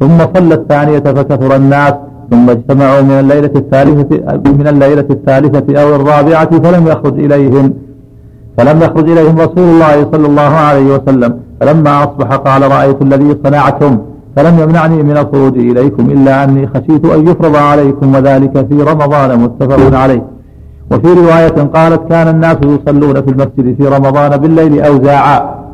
ثم 0.00 0.18
صلى 0.34 0.54
الثانية 0.54 0.98
فكثر 0.98 1.56
الناس 1.56 1.94
ثم 2.30 2.50
اجتمعوا 2.50 3.02
من 3.02 3.10
الليلة 3.10 3.50
الثالثة 3.56 4.10
من 4.58 4.66
الليلة 4.68 5.06
الثالثة 5.10 5.82
أو 5.82 5.96
الرابعة 5.96 6.50
فلم 6.64 6.86
يخرج 6.86 7.18
إليهم 7.18 7.74
فلم 8.56 8.82
يخرج 8.82 9.10
إليهم 9.10 9.38
رسول 9.38 9.68
الله 9.74 9.96
صلى 10.12 10.26
الله 10.26 10.52
عليه 10.68 10.94
وسلم. 10.94 11.40
فلما 11.60 12.02
أصبح 12.04 12.36
قال 12.36 12.62
رأيت 12.70 13.02
الذي 13.02 13.36
صنعتم 13.44 13.98
فلم 14.36 14.58
يمنعني 14.58 15.02
من 15.02 15.16
الخروج 15.16 15.58
إليكم 15.58 16.10
إلا 16.10 16.44
أني 16.44 16.66
خشيت 16.66 17.04
أن 17.04 17.28
يفرض 17.28 17.56
عليكم 17.56 18.14
وذلك 18.14 18.66
في 18.68 18.82
رمضان 18.82 19.38
متفق 19.38 19.98
عليه. 19.98 20.22
وفي 20.90 21.06
رواية 21.06 21.58
قالت 21.76 22.08
كان 22.08 22.28
الناس 22.28 22.56
يصلون 22.62 23.14
في 23.14 23.30
المسجد 23.30 23.76
في 23.78 23.88
رمضان 23.88 24.36
بالليل 24.36 24.80
أوزاعا. 24.80 25.67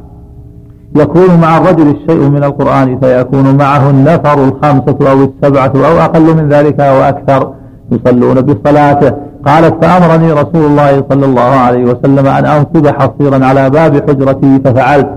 يكون 0.97 1.41
مع 1.41 1.59
الرجل 1.59 1.89
الشيء 1.89 2.29
من 2.29 2.45
القرآن 2.45 2.99
فيكون 3.01 3.57
معه 3.57 3.91
النفر 3.91 4.45
الخمسة 4.45 5.11
أو 5.11 5.29
السبعة 5.29 5.73
أو 5.77 5.99
أقل 5.99 6.37
من 6.37 6.49
ذلك 6.49 6.81
أو 6.81 7.03
أكثر 7.03 7.53
يصلون 7.93 8.41
بصلاته. 8.41 9.13
قالت 9.47 9.85
فأمرني 9.85 10.33
رسول 10.33 10.65
الله 10.65 11.05
صلى 11.11 11.27
الله 11.27 11.43
عليه 11.43 11.85
وسلم 11.85 12.27
أن 12.27 12.45
أنصب 12.45 12.87
حصيرا 12.87 13.47
على 13.47 13.71
باب 13.71 14.11
حجرتي 14.11 14.61
ففعلت. 14.65 15.09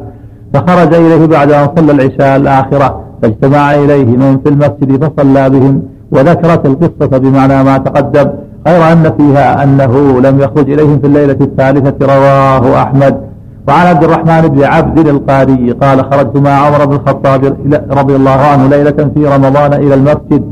فخرج 0.53 0.93
إليه 0.93 1.25
بعد 1.25 1.51
أن 1.51 1.69
صلى 1.77 1.91
العشاء 1.91 2.35
الآخرة. 2.35 3.01
فاجتمع 3.21 3.75
إليه 3.75 4.05
من 4.05 4.39
في 4.43 4.49
المسجد 4.49 5.03
فصلى 5.03 5.49
بهم 5.49 5.81
وذكرت 6.11 6.65
القصة 6.65 7.17
بمعنى 7.17 7.63
ما 7.63 7.77
تقدم. 7.77 8.29
غير 8.67 8.91
أن 8.91 9.13
فيها 9.17 9.63
أنه 9.63 10.21
لم 10.21 10.39
يخرج 10.39 10.71
إليهم 10.71 10.99
في 10.99 11.07
الليلة 11.07 11.37
الثالثة 11.41 12.05
رواه 12.05 12.83
أحمد. 12.83 13.36
وعن 13.67 13.87
عبد 13.87 14.03
الرحمن 14.03 14.47
بن 14.47 14.63
عبد 14.63 15.07
القاري 15.07 15.71
قال 15.71 16.05
خرجت 16.11 16.37
مع 16.37 16.49
عمر 16.49 16.85
بن 16.85 16.95
الخطاب 16.95 17.57
رضي 17.91 18.15
الله 18.15 18.39
عنه 18.51 18.67
ليلة 18.67 19.09
في 19.15 19.25
رمضان 19.25 19.73
إلى 19.73 19.93
المسجد 19.93 20.43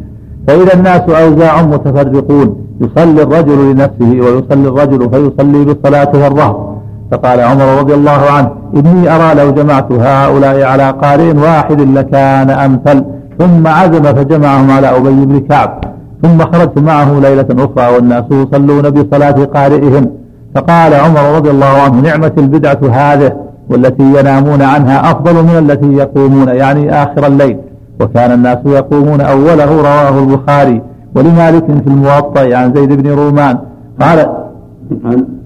فإذا 0.47 0.73
الناس 0.73 1.01
أوزاع 1.09 1.61
متفرقون 1.61 2.55
يصلي 2.81 3.23
الرجل 3.23 3.71
لنفسه 3.71 4.11
ويصلي 4.25 4.67
الرجل 4.67 5.09
فيصلي 5.09 5.65
بالصلاة 5.65 6.27
الرهب 6.27 6.75
فقال 7.11 7.39
عمر 7.39 7.79
رضي 7.79 7.93
الله 7.93 8.21
عنه 8.31 8.49
إني 8.75 9.15
أرى 9.15 9.33
لو 9.35 9.51
جمعت 9.51 9.91
هؤلاء 9.91 10.63
على 10.63 10.89
قارئ 10.91 11.33
واحد 11.37 11.81
لكان 11.81 12.49
أمثل. 12.49 13.03
ثم 13.39 13.67
عزم 13.67 14.03
فجمعهم 14.03 14.71
على 14.71 14.97
أبي 14.97 15.25
بن 15.25 15.39
كعب. 15.39 15.83
ثم 16.23 16.37
خرجت 16.39 16.79
معه 16.79 17.19
ليلة 17.19 17.45
أخرى 17.51 17.95
والناس 17.95 18.23
يصلون 18.31 18.89
بصلاة 18.89 19.45
قارئهم. 19.45 20.11
فقال 20.55 20.93
عمر 20.93 21.35
رضي 21.35 21.49
الله 21.49 21.65
عنه 21.65 22.01
نعمة 22.01 22.31
البدعة 22.37 22.79
هذه 22.91 23.33
والتي 23.69 24.03
ينامون 24.19 24.61
عنها 24.61 25.11
أفضل 25.11 25.33
من 25.33 25.57
التي 25.57 25.93
يقومون 25.93 26.47
يعني 26.47 27.03
آخر 27.03 27.27
الليل. 27.27 27.57
وكان 28.01 28.31
الناس 28.31 28.57
يقومون 28.65 29.21
أوله 29.21 29.65
رواه 29.65 30.19
البخاري. 30.19 30.81
ولمالك 31.15 31.65
في 31.65 31.87
الموطأ 31.87 32.55
عن 32.55 32.73
زيد 32.75 33.01
بن 33.01 33.11
رومان. 33.11 33.57
قال 34.01 34.29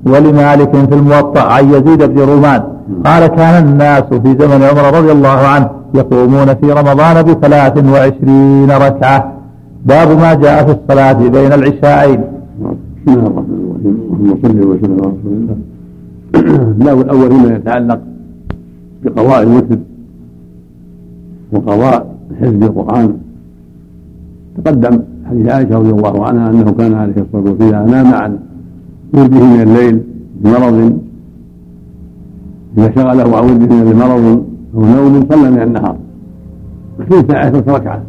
ولمالك 0.05 0.71
في 0.71 0.93
الموطأ 0.93 1.41
عن 1.41 1.69
يزيد 1.69 2.03
بن 2.03 2.19
رومان. 2.21 2.63
قال 3.05 3.27
كان 3.27 3.63
الناس 3.63 4.03
في 4.03 4.35
زمن 4.39 4.63
عمر 4.63 4.97
رضي 4.97 5.11
الله 5.11 5.39
عنه 5.47 5.69
يقومون 5.93 6.55
في 6.55 6.71
رمضان 6.71 7.23
بثلاث 7.23 7.83
وعشرين 7.93 8.71
ركعة. 8.71 9.33
باب 9.85 10.19
ما 10.19 10.33
جاء 10.33 10.65
في 10.65 10.71
الصلاة 10.71 11.13
بين 11.13 11.53
العشاءين. 11.53 12.23
بسم 13.07 13.19
الله 13.19 13.48
اللهم 13.85 14.37
صل 14.43 14.57
وسلم 14.69 14.97
على 15.01 15.13
رسول 15.15 15.33
الله 15.33 15.57
الباب 16.77 17.01
الأول 17.01 17.29
فيما 17.31 17.55
يتعلق 17.55 17.99
بقضاء 19.03 19.43
الوتر 19.43 19.77
وقضاء 21.51 22.15
حفظ 22.41 22.63
القرآن. 22.63 23.13
تقدم 24.57 24.99
حديث 25.29 25.45
عائشة 25.51 25.77
رضي 25.77 25.89
الله 25.89 26.25
عنها 26.25 26.49
أنه 26.49 26.71
كان 26.71 26.93
عليه 26.93 27.13
الصلاة 27.17 27.51
والسلام 27.51 27.89
نام 27.89 28.13
عن 28.13 28.31
ورده 29.13 29.45
من 29.45 29.61
الليل 29.61 30.01
بمرض 30.41 30.99
إذا 32.77 32.91
شغله 32.95 33.37
عن 33.37 33.43
ورده 33.43 33.75
من 33.75 33.95
مرض 34.03 34.25
أو 34.75 34.81
نوم 34.95 35.25
صلى 35.29 35.51
من 35.51 35.61
النهار. 35.61 35.97
في 37.09 37.23
ساعه 37.27 37.63
ركعة. 37.67 38.01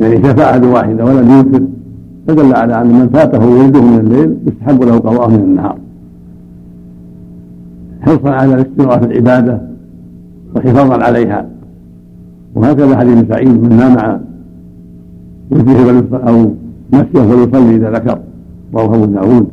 يعني 0.00 0.16
شفاعة 0.16 0.72
واحدة 0.72 1.04
ولم 1.04 1.30
يوتر 1.30 1.62
فدل 2.26 2.54
على 2.54 2.80
أن 2.80 2.86
من 2.86 3.08
فاته 3.08 3.46
ولده 3.46 3.80
من 3.80 3.98
الليل 3.98 4.36
يستحب 4.46 4.82
له 4.82 4.98
قضاءه 4.98 5.28
من 5.28 5.40
النهار. 5.40 5.78
حرصا 8.00 8.30
على 8.30 8.54
الاستمرار 8.54 8.98
في 8.98 9.06
العبادة 9.06 9.60
وحفاظا 10.56 11.04
عليها؟ 11.04 11.46
وهكذا 12.54 12.98
حديث 12.98 13.28
سعيد 13.28 13.62
من 13.62 13.76
نام 13.76 13.98
عن 13.98 14.20
أو 16.12 16.50
نسيه 16.92 17.22
فليصلي 17.22 17.76
إذا 17.76 17.90
ذكر 17.90 18.18
رواه 18.74 18.94
أبو 18.94 19.04
داود. 19.04 19.46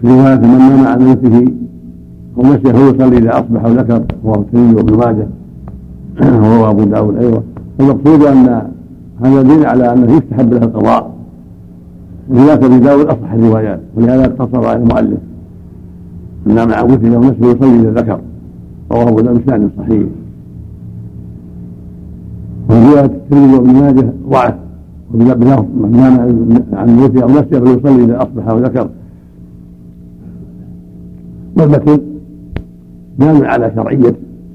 في 0.00 0.08
روايه 0.08 0.36
من 0.36 0.58
نام 0.58 0.86
عن 0.86 1.10
نفسه 1.10 1.46
أو 2.38 2.42
نسيه 2.42 2.72
فليصلي 2.72 3.18
إذا 3.18 3.38
أصبح 3.38 3.64
وذكر 3.64 4.02
رواه 4.24 4.38
الترمذي 4.38 4.74
وابن 4.74 4.96
ماجه. 4.96 5.26
ورواه 6.42 6.70
أبو 6.70 6.84
داود 6.84 7.16
أيضا. 7.16 7.42
المقصود 7.80 8.22
أن 8.22 8.62
هذا 9.24 9.42
دليل 9.42 9.66
على 9.66 9.92
أنه 9.92 10.12
يستحب 10.12 10.52
له 10.52 10.62
القضاء. 10.62 11.11
وذاك 12.28 12.64
أبي 12.64 12.78
داود 12.78 13.06
أصح 13.06 13.32
الروايات 13.32 13.80
ولهذا 13.96 14.24
اقتصر 14.24 14.66
على 14.66 14.78
المؤلف. 14.78 15.18
عن 16.46 16.90
وتر 16.90 17.16
أو 17.16 17.20
نسيه 17.20 17.46
يصلي 17.46 17.80
اذا 17.80 17.90
ذكر 17.90 18.20
رواه 18.92 19.08
أبو 19.08 19.20
داود 19.20 19.46
بسند 19.46 19.70
صحيح. 19.78 20.02
وفي 22.70 22.90
روايه 22.90 23.04
الترمذي 23.04 23.54
وابن 23.54 23.72
ماجه 23.72 24.12
ضعف. 24.30 24.54
بلفظ 25.14 25.64
من 25.74 25.90
نام 25.92 26.20
عن 26.72 26.98
الوتر 26.98 27.22
أو 27.22 27.28
نسيه 27.28 27.58
فليصلي 27.58 28.04
إذا 28.04 28.22
أصبح 28.22 28.48
وذكر. 28.48 28.88
والمتن 31.56 32.00
دال 33.18 33.44
على 33.44 33.72
شرعية 33.74 34.14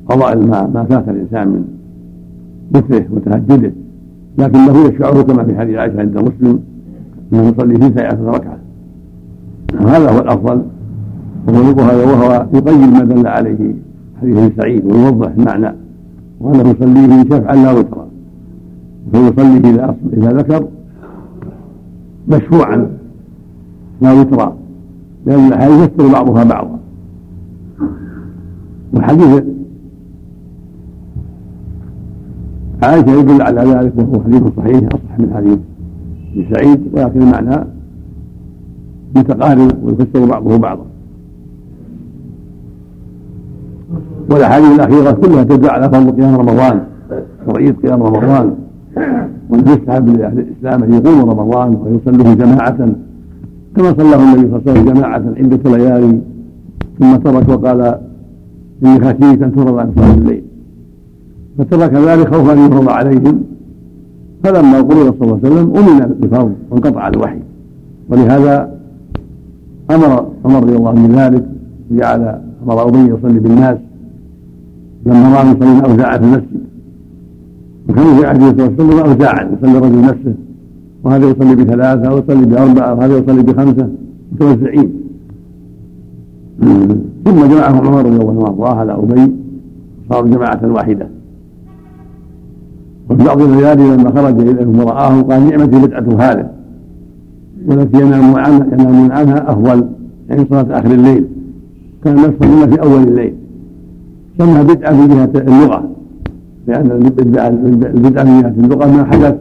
قضاء 0.09 0.37
ما 0.37 0.67
ما 0.73 0.83
فات 0.83 1.09
الإنسان 1.09 1.47
من 1.47 1.63
وتره 2.75 3.05
وتهجده. 3.11 3.71
لكنه 4.37 4.85
يشفعه 4.85 5.21
كما 5.21 5.43
في 5.43 5.57
حديث 5.57 5.75
عائشة 5.75 5.99
عند 5.99 6.17
مسلم. 6.17 6.59
انه 7.33 7.43
يصلي 7.43 7.75
في 7.75 7.99
ساعه 7.99 8.17
ركعة. 8.25 8.57
وهذا 9.81 10.11
هو 10.11 10.19
الأفضل. 10.19 10.61
وهو 11.47 11.81
هذا 11.81 12.05
وهو 12.05 12.45
يقيد 12.53 12.93
ما 12.93 13.03
دل 13.03 13.27
عليه 13.27 13.75
حديث 14.21 14.55
سعيد 14.57 14.85
ويوضح 14.85 15.31
المعنى. 15.37 15.75
وانه 16.39 16.69
يصليه 16.69 17.23
شفعا 17.23 17.55
لا 17.55 17.71
وترا 17.71 18.07
فيصلي 19.11 19.57
إذا 19.57 19.95
إذا 20.13 20.31
ذكر 20.31 20.67
مشفوعا 22.27 22.87
لا 24.01 24.11
وترا 24.13 24.55
لأن 25.25 25.47
الاحاديث 25.47 25.79
يستر 25.79 26.07
بعضها 26.07 26.43
بعضا. 26.43 26.79
والحديث 28.93 29.43
عائشة 32.83 33.11
يدل 33.11 33.41
على 33.41 33.61
ذلك 33.61 33.93
وهو 33.97 34.23
حديث 34.23 34.43
صحيح 34.57 34.83
أصح 34.87 35.19
من 35.19 35.33
حديث 35.35 35.59
ابن 36.37 36.55
سعيد 36.55 36.79
ولكن 36.93 37.21
المعنى 37.21 37.67
متقارب 39.15 39.71
ويفسر 39.83 40.25
بعضه 40.25 40.57
بعضا. 40.57 40.85
والأحاديث 44.31 44.71
الأخيرة 44.71 45.11
كلها 45.11 45.43
تدل 45.43 45.69
على 45.69 45.89
فضل 45.89 46.11
قيام 46.11 46.35
رمضان 46.35 46.81
شرعيه 47.45 47.71
قيام 47.71 48.03
رمضان 48.03 48.55
وأنه 49.49 49.75
لأهل 49.89 50.39
الإسلام 50.39 50.83
أن 50.83 50.93
يقوموا 50.93 51.33
رمضان 51.33 51.75
ويصلوه 51.75 52.33
جماعة 52.33 52.77
كما 53.75 53.93
صلاه 53.97 54.23
النبي 54.23 54.49
صلى 54.49 54.59
الله 54.59 54.61
عليه 54.67 54.71
وسلم 54.71 54.93
جماعة 54.93 55.23
عده 55.37 55.77
ليالي 55.77 56.19
ثم 56.99 57.15
ترك 57.15 57.49
وقال 57.49 57.99
اني 58.83 58.99
خشيت 58.99 59.41
أن 59.41 59.51
تفرض 59.51 59.77
عن 59.77 59.91
صلاة 59.95 60.13
الليل. 60.13 60.43
فترك 61.57 61.93
ذلك 61.93 62.35
خوفا 62.35 62.53
ان 62.53 62.59
يفرض 62.59 62.89
عليهم. 62.89 63.43
فلما 64.43 64.81
قرر 64.81 65.13
صلى 65.19 65.21
الله 65.21 65.39
عليه 65.43 65.47
وسلم 65.47 65.77
أمن 65.77 66.15
بالفرض 66.19 66.51
وانقطع 66.71 67.07
الوحي. 67.07 67.39
ولهذا 68.09 68.77
أمر 69.91 70.25
عمر 70.45 70.63
رضي 70.63 70.75
الله 70.75 70.89
عنه 70.89 71.07
بذلك 71.07 71.45
وجعل 71.91 72.41
أمر 72.63 72.87
ابي 72.87 72.97
يصلي 72.97 73.39
بالناس. 73.39 73.77
لما 75.05 75.35
رأى 75.35 75.47
يصلي 75.47 75.91
اوزاعا 75.91 76.17
في 76.17 76.23
المسجد. 76.23 76.61
وكانوا 77.89 78.19
في 78.19 78.25
عهد 78.25 78.41
صلى 78.41 78.51
الله 78.51 78.63
عليه 78.63 78.73
وسلم 78.73 78.99
اوزاعا 78.99 79.49
يصلي 79.53 79.77
الرجل 79.77 80.01
نفسه. 80.01 80.33
وهذا 81.03 81.29
يصلي 81.29 81.55
بثلاثة 81.55 82.13
ويصلي 82.13 82.45
بأربعة 82.45 82.93
وهذا 82.93 83.17
يصلي 83.17 83.43
بخمسة. 83.43 83.89
متوزعين 84.31 84.91
ثم 87.25 87.45
جمعهم 87.45 87.87
عمر 87.87 88.05
رضي 88.05 88.21
الله 88.21 88.47
عنه 88.47 88.67
على 88.67 88.93
أبي 88.93 89.31
صاروا 90.09 90.29
جماعة 90.29 90.59
واحدة. 90.63 91.07
وفي 93.09 93.23
بعض 93.23 93.41
الليالي 93.41 93.95
لما 93.95 94.11
خرج 94.11 94.39
اليهم 94.39 94.79
ورآهم 94.79 95.23
قال 95.23 95.49
نعمة 95.49 95.65
بدعة 95.65 96.05
هذا. 96.19 96.51
والتي 97.67 98.01
ينام 98.01 98.35
عنها 98.35 98.67
ينامون 98.73 99.11
عنها 99.11 99.51
أفضل 99.51 99.87
يعني 100.29 100.45
صلاة 100.49 100.79
آخر 100.79 100.91
الليل. 100.91 101.25
كان 102.03 102.17
الناس 102.17 102.31
يصلون 102.41 102.69
في 102.69 102.81
أول 102.81 103.03
الليل. 103.03 103.33
سمى 104.37 104.63
بدعة 104.63 104.91
من 104.91 105.07
جهة 105.07 105.41
اللغة. 105.41 105.89
لأن 106.67 106.91
البدعة 106.91 107.49
من 107.49 108.41
جهة 108.41 108.53
اللغة 108.57 108.85
ما 108.85 109.05
حدث 109.05 109.35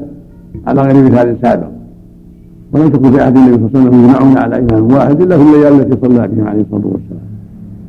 على 0.67 0.83
غير 0.83 1.05
مثال 1.05 1.37
سابق. 1.43 1.69
ولم 2.73 2.89
تكن 2.89 3.11
في 3.11 3.21
عهد 3.21 3.37
النبي 3.37 3.57
صلى 3.57 3.67
الله 3.67 3.79
عليه 3.79 3.89
وسلم 3.89 4.05
يجمعون 4.05 4.39
على 4.39 4.59
إمام 4.59 4.93
واحد 4.93 5.21
إلا 5.21 5.37
في 5.37 5.43
الليالي 5.43 5.83
التي 5.83 6.07
صلى 6.07 6.29
بهم 6.29 6.49
عليه 6.49 6.61
الصلاة 6.61 6.87
والسلام. 6.87 7.27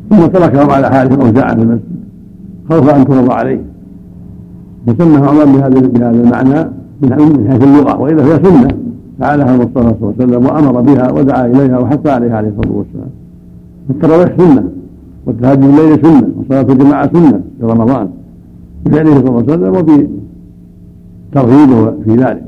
ثم 0.10 0.26
تركهم 0.26 0.70
على 0.70 0.90
حالهم 0.90 1.22
أوزاعا 1.22 1.56
في 1.56 1.62
المسجد. 1.62 1.82
خوفا 2.70 2.96
أن 2.96 3.08
ترضى 3.08 3.34
عليه. 3.34 3.62
فسمها 4.88 5.30
عمر 5.30 5.46
بهذا 5.46 5.80
بهذا 5.80 6.10
المعنى 6.10 6.70
من 7.02 7.48
حيث 7.50 7.64
اللغة 7.64 8.02
وإلا 8.02 8.24
فهي 8.24 8.44
سنة. 8.46 8.68
فعلها 9.20 9.56
المصطفى 9.56 9.96
صلى 10.00 10.02
الله 10.02 10.14
عليه 10.20 10.26
وسلم 10.26 10.46
وأمر 10.46 10.82
بها 10.82 11.12
ودعا 11.12 11.46
إليها 11.46 11.80
وحث 11.80 12.08
عليها 12.08 12.38
عليه 12.38 12.50
الصلاة 12.50 12.78
والسلام. 12.78 13.10
التراويح 13.90 14.38
سنة 14.38 14.64
والتهجد 15.26 15.64
الليل 15.64 16.02
سنة 16.02 16.28
وصلاة 16.40 16.62
الجماعة 16.62 17.14
سنة 17.14 17.42
في 17.60 17.66
رمضان 17.66 18.08
بفعله 18.86 19.12
صلى 19.12 19.30
الله 19.30 19.44
عليه 19.44 19.54
وسلم 19.54 19.72
وفي 19.72 20.08
ترغيبه 21.32 21.92
في 22.06 22.16
ذلك. 22.16 22.44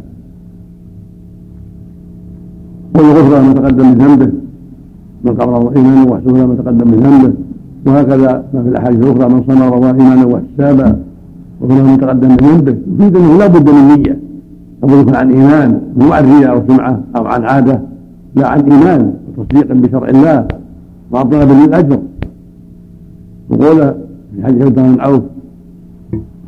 والغفران 2.95 3.45
ما 3.45 3.53
تقدم 3.53 3.87
من 3.87 3.97
ذنبه 3.97 4.31
من 5.23 5.35
قرر 5.35 5.75
ايمانا 5.75 6.11
واحتسب 6.11 6.35
ما 6.35 6.55
تقدم 6.55 6.87
من 6.87 6.99
ذنبه 6.99 7.33
وهكذا 7.87 8.43
ما 8.53 8.63
في 8.63 8.69
الأحاديث 8.69 8.99
الأخرى 8.99 9.33
من 9.33 9.43
صام 9.47 9.73
رمضان 9.73 10.01
ايمانا 10.01 10.25
واحتسابا 10.25 10.99
وغفر 11.61 11.83
ما 11.83 11.95
تقدم 11.95 12.29
من 12.29 12.37
ذنبه 12.37 12.75
يفيد 12.93 13.17
انه 13.17 13.37
لا 13.37 13.47
بد 13.47 13.69
من 13.69 13.87
نية. 13.87 14.19
لابد 14.83 15.01
يكون 15.01 15.15
عن 15.15 15.31
إيمان. 15.31 15.81
مو 15.97 16.13
عن 16.13 16.23
رياء 16.25 16.51
أو 16.51 16.61
سمعة 16.67 16.99
أو 17.15 17.25
عن 17.25 17.43
عادة. 17.43 17.81
لا 18.35 18.47
عن 18.47 18.59
إيمان. 18.71 19.13
وتصديق 19.37 19.73
بشرع 19.73 20.09
الله. 20.09 20.47
مع 21.11 21.23
طلب 21.23 21.49
للاجر 21.51 21.99
وقوله 23.49 23.95
في 24.35 24.43
حديث 24.43 24.61
عبد 24.61 24.79
بن 24.79 24.99
عوف 24.99 25.23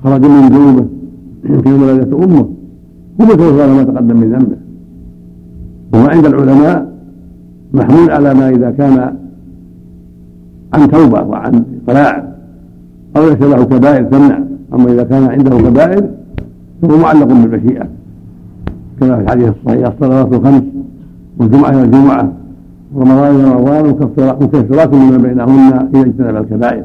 خرج 0.03 0.25
من 0.25 0.48
ذنوبه 0.50 0.86
في 1.62 1.74
ولادة 1.74 2.24
أمه. 2.25 2.46
هو 3.22 3.25
مثل 3.25 3.75
ما 3.75 3.84
تقدم 3.84 4.18
من 4.18 4.32
ذنبه 4.32 4.58
وهو 5.94 6.08
عند 6.08 6.25
العلماء 6.25 6.91
محمول 7.74 8.12
على 8.12 8.34
ما 8.34 8.50
إذا 8.50 8.72
كان 8.72 9.15
عن 10.74 10.91
توبة 10.91 11.22
وعن 11.24 11.63
قلاع 11.88 12.34
أو 13.18 13.30
ليس 13.30 13.41
له 13.41 13.63
كبائر 13.63 14.03
تمنع 14.03 14.39
أما 14.73 14.91
إذا 14.91 15.03
كان 15.03 15.23
عنده 15.23 15.57
كبائر 15.57 16.09
فهو 16.81 16.97
معلق 16.97 17.25
بالمشيئة. 17.25 17.87
كما 18.99 19.15
في 19.15 19.21
الحديث 19.21 19.49
الصحيح 19.49 19.87
الصلوات 19.87 20.33
الخمس 20.33 20.63
والجمعة 21.37 21.69
إلى 21.69 21.83
الجمعة 21.83 22.33
ورمضان 22.95 23.35
إلى 23.35 23.51
رمضان 23.53 23.89
مكفرات 24.41 24.93
لما 24.93 25.17
بينهن 25.17 25.89
إذا 25.95 26.01
اجتنب 26.01 26.35
الكبائر. 26.35 26.83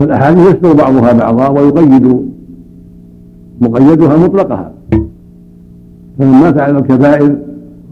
فالأحاديث 0.00 0.48
يستر 0.48 0.72
بعضها 0.72 1.12
بعضا 1.12 1.48
ويقيد 1.48 2.26
مقيدها 3.60 4.16
مطلقها. 4.16 4.72
فمن 6.18 6.30
مات 6.30 6.58
على 6.58 6.78
الكبائر 6.78 7.36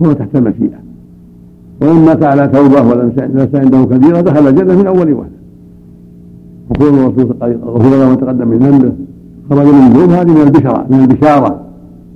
هو 0.02 0.12
تحت 0.12 0.36
المشيئة. 0.36 0.78
ومن 1.82 2.04
مات 2.04 2.22
على 2.22 2.48
توبة 2.48 2.82
ولم 2.82 3.12
ليس 3.18 3.54
عنده 3.54 3.84
كبيرة 3.84 4.20
دخل 4.20 4.48
الجنة 4.48 4.74
من 4.78 4.86
أول 4.86 5.12
وهلة. 5.12 5.43
وقول 6.70 6.88
الرسول 6.88 7.36
غفر 7.64 7.90
له 7.90 8.08
ما 8.08 8.14
تقدم 8.14 8.48
من 8.48 8.58
ذنبه 8.58 8.92
خرج 9.50 9.66
من 9.66 9.86
الذنوب 9.86 10.10
هذه 10.10 10.34
من 10.34 10.40
البشرة 10.40 10.86
من 10.90 11.00
البشارة 11.00 11.60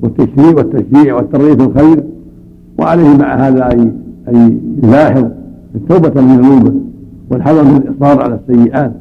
والتشريع 0.02 0.54
والتشجيع 0.56 1.16
والترغيب 1.16 1.62
في 1.62 1.66
الخير. 1.66 2.04
وعليه 2.78 3.16
مع 3.16 3.34
هذا 3.34 3.72
أي 3.72 3.92
أي 4.28 4.58
يلاحظ 4.82 5.24
التوبة 5.74 6.20
من 6.20 6.40
ذنوبه 6.40 6.72
والحذر 7.30 7.64
من 7.64 7.76
الإصرار 7.76 8.22
على 8.22 8.34
السيئات. 8.34 8.92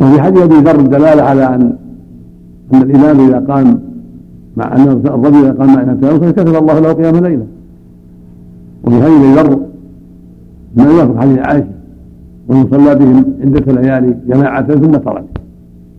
وفي 0.00 0.22
حديث 0.22 0.42
أبي 0.42 0.54
ذر 0.54 0.80
الدلاله 0.80 1.22
على 1.22 1.54
ان 1.54 1.72
أن 2.74 2.82
الإمام 2.82 3.20
إذا 3.20 3.38
قام 3.38 3.80
مع 4.56 4.76
أن 4.76 4.88
الرجل 4.88 5.36
إذا 5.36 5.52
قام 5.52 5.74
مع 5.74 5.82
إمام 5.82 6.30
كتب 6.30 6.48
الله 6.48 6.78
له 6.78 6.92
قيام 6.92 7.16
ليلة. 7.16 7.46
وفي 8.84 9.02
حديث 9.02 9.16
أبي 9.16 9.34
ذر 9.34 9.60
ما 10.76 10.84
يوافق 10.84 11.20
حديث 11.20 11.38
عائشة. 11.38 11.79
ومن 12.50 12.66
صلى 12.70 12.94
بهم 12.94 13.24
عدة 13.40 13.72
ليالي 13.72 14.16
جماعة 14.28 14.62
ثم 14.62 14.90
ترك. 14.90 15.24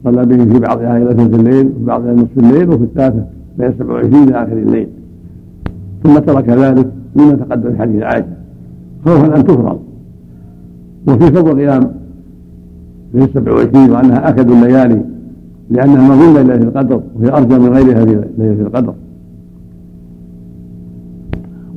صلى 0.03 0.25
بهم 0.25 0.46
في 0.53 0.60
بعضها 0.60 0.98
إلى 0.98 1.13
ثلث 1.13 1.39
الليل 1.39 1.65
وفي 1.65 1.86
بعضها 1.86 2.13
نصف 2.13 2.38
الليل 2.38 2.70
وفي 2.70 2.84
الثالثة 2.84 3.25
بين 3.58 3.74
27 3.79 4.24
إلى 4.24 4.43
آخر 4.43 4.58
الليل. 4.58 4.88
ثم 6.03 6.17
ترك 6.17 6.50
ذلك 6.50 6.88
مما 7.15 7.36
تقدم 7.36 7.72
في 7.72 7.77
حديث 7.77 8.03
عائشة. 8.03 8.27
خوفا 9.05 9.38
أن 9.38 9.43
تفرض. 9.43 9.79
وفي 11.08 11.31
فضل 11.31 11.60
قيام 11.60 11.91
في 13.12 13.27
27 13.34 13.91
وأنها 13.91 14.29
أكد 14.29 14.51
الليالي 14.51 15.01
لأنها 15.70 16.15
مظنه 16.15 16.41
ليله 16.41 16.67
القدر 16.67 17.02
وهي 17.15 17.30
أرجى 17.30 17.60
من 17.60 17.73
غيرها 17.73 18.06
في 18.06 18.23
ليلة 18.38 18.62
القدر. 18.62 18.93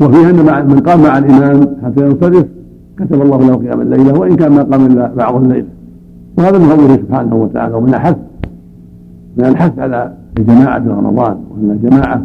وفيها 0.00 0.30
أن 0.30 0.68
من 0.68 0.80
قام 0.80 1.02
مع 1.02 1.18
الإمام 1.18 1.76
حتى 1.84 2.06
ينصرف 2.06 2.46
كتب 2.98 3.22
الله 3.22 3.38
له 3.38 3.54
قيام 3.56 3.80
الليلة 3.80 4.18
وإن 4.20 4.36
كان 4.36 4.52
ما 4.52 4.62
قام 4.62 4.86
إلا 4.86 5.14
بعض 5.14 5.34
الليلة 5.42 5.66
وهذا 6.38 6.58
من 6.58 6.64
فضله 6.64 6.96
سبحانه 6.96 7.34
وتعالى 7.36 7.74
ومن 7.74 7.88
الحث 7.88 8.16
من 9.36 9.44
الحث 9.44 9.78
على 9.78 10.12
الجماعة 10.38 10.80
في 10.82 10.88
رمضان 10.88 11.36
وأن 11.50 11.70
الجماعة 11.70 12.22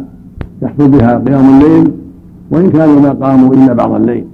يحصل 0.62 0.88
بها 0.90 1.18
قيام 1.18 1.44
الليل 1.54 1.92
وإن 2.50 2.70
كانوا 2.70 3.00
ما 3.00 3.12
قاموا 3.12 3.54
إلا 3.54 3.72
بعض 3.72 3.92
الليل. 3.92 4.24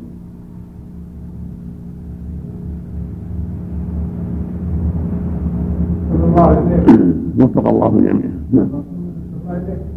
وفق 7.40 7.68
الله 7.68 7.88
جميعا. 7.88 8.30
نعم. 8.52 8.68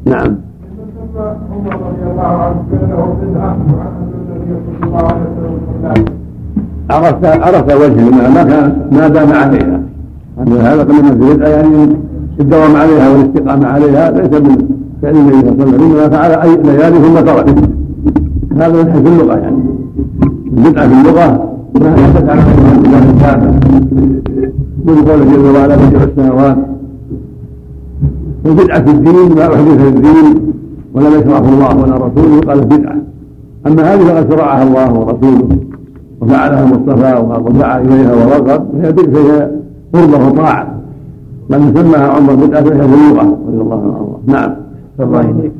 نعم. 0.05 0.35
عمر 1.51 1.73
رضي 1.73 2.11
الله 2.11 2.21
عنه 2.21 2.63
فعله 2.71 3.17
بدعه 3.21 3.55
النبي 3.55 4.55
صلى 4.79 4.87
الله 4.87 5.07
عليه 5.07 5.21
وسلم 5.93 6.28
عرفت 6.89 7.25
عرفت 7.25 7.73
وجهه 7.73 8.09
ما 8.09 8.43
كان 8.43 8.87
ما 8.91 9.07
دام 9.07 9.31
عليها. 9.33 9.81
هذا 10.39 10.83
قلنا 10.83 11.11
في 11.11 11.33
بدعه 11.33 11.47
يعني 11.47 11.95
الدوام 12.39 12.75
عليها 12.75 13.09
والاستقامة 13.09 13.67
عليها 13.67 14.11
ليس 14.11 14.41
من 14.41 14.57
فعل 15.01 15.15
النبي 15.15 15.39
صلى 15.39 15.49
الله 15.49 15.63
عليه 15.63 15.75
وسلم 15.75 15.83
إنما 15.83 16.09
فعل 16.09 16.31
أي 16.31 16.55
ليالي 16.55 16.99
ثم 16.99 17.15
ترك 17.15 17.55
هذا 18.57 18.83
من 18.83 18.91
حيث 18.91 19.07
اللغة 19.07 19.37
يعني. 19.37 19.57
البدعة 20.57 20.87
في 20.87 20.93
اللغة 20.93 21.49
ما 21.81 21.95
يحدث 21.95 22.29
على 22.29 22.41
الله 22.85 23.09
الكافر 23.09 23.51
من 24.85 24.95
قوله 24.95 25.25
جل 25.25 25.55
وعلا 25.57 25.75
بديع 25.75 26.03
السماوات. 26.03 26.57
وبدعة 28.45 28.85
الدين 28.87 29.35
ما 29.35 29.53
أحدث 29.53 29.81
في 29.81 29.87
الدين 29.87 30.53
ولم 30.93 31.19
يشرعه 31.19 31.49
الله 31.49 31.77
ولا 31.77 31.95
رسوله 31.95 32.39
قال 32.47 32.65
بدعة 32.65 32.95
أما 33.67 33.93
هذه 33.93 33.99
فقد 33.99 34.31
شرعها 34.31 34.63
الله 34.63 34.93
ورسوله. 34.93 35.68
وفعلها 36.21 36.63
المصطفى 36.63 37.23
ودعا 37.45 37.81
إليها 37.81 38.15
ورغب 38.15 38.67
فهي 38.81 38.93
فهي 38.93 39.51
قربة 39.93 40.27
وطاعة. 40.27 40.79
من 41.49 41.73
سماها 41.75 42.07
عمر 42.07 42.35
بدعة 42.35 42.63
فهي 42.63 42.87
بلوغة 42.87 43.37
رضي 43.47 43.61
الله 43.61 43.81
عنه 43.81 44.19
نعم. 44.25 44.55
الله 44.99 45.19
إليك 45.19 45.51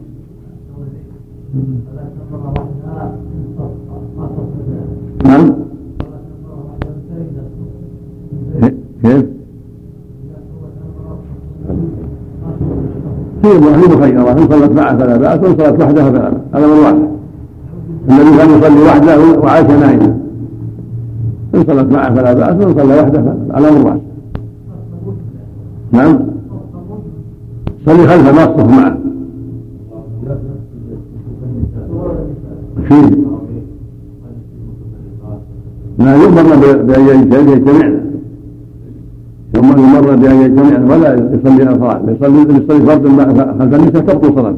نعم. 5.26 5.54
كيف؟ 9.04 9.26
في 13.42 13.50
في 13.62 13.96
مخيرة 13.96 14.32
إن 14.32 14.48
صلت 14.50 14.72
معه 14.72 14.98
فلا 14.98 15.18
بأس 15.18 15.40
وإن 15.40 15.58
صلت 15.58 15.82
وحدها 15.82 16.12
فلا 16.12 16.30
بأس. 16.30 16.42
هذا 16.54 16.68
من 16.68 16.80
واحد 16.80 16.96
الذي 18.10 18.38
كان 18.38 18.50
يصلي 18.50 18.82
وحده 18.84 19.40
وعاش 19.40 19.66
نائما 19.66 20.20
إن 21.60 21.66
صلت 21.68 21.92
معه 21.94 22.16
فلا 22.16 22.34
بأس 22.34 22.66
وإن 22.66 22.74
صلى 22.74 23.00
وحده 23.02 23.36
على 23.52 23.72
من 23.72 23.82
واحد. 23.82 24.02
نعم؟ 25.92 26.20
صلي 27.86 28.08
خلفه 28.08 28.32
ما 28.32 28.44
الصف 28.44 28.70
معه. 28.70 28.98
فيه 32.88 33.10
لا 36.00 36.16
يؤمر 36.16 36.44
بأن 36.84 37.50
يجتمعن 37.50 38.00
ثم 39.54 39.72
يمر 39.72 40.16
بأن 40.16 40.42
يجتمع 40.42 40.96
ولا 40.96 41.14
يصلي 41.14 41.64
الأفراد 41.64 42.02
يصلي 42.10 42.42
يصلي 42.42 42.86
فرد 42.86 43.08
خلف 43.60 43.74
النساء 43.76 44.02
تبطل 44.02 44.34
صلاته 44.36 44.58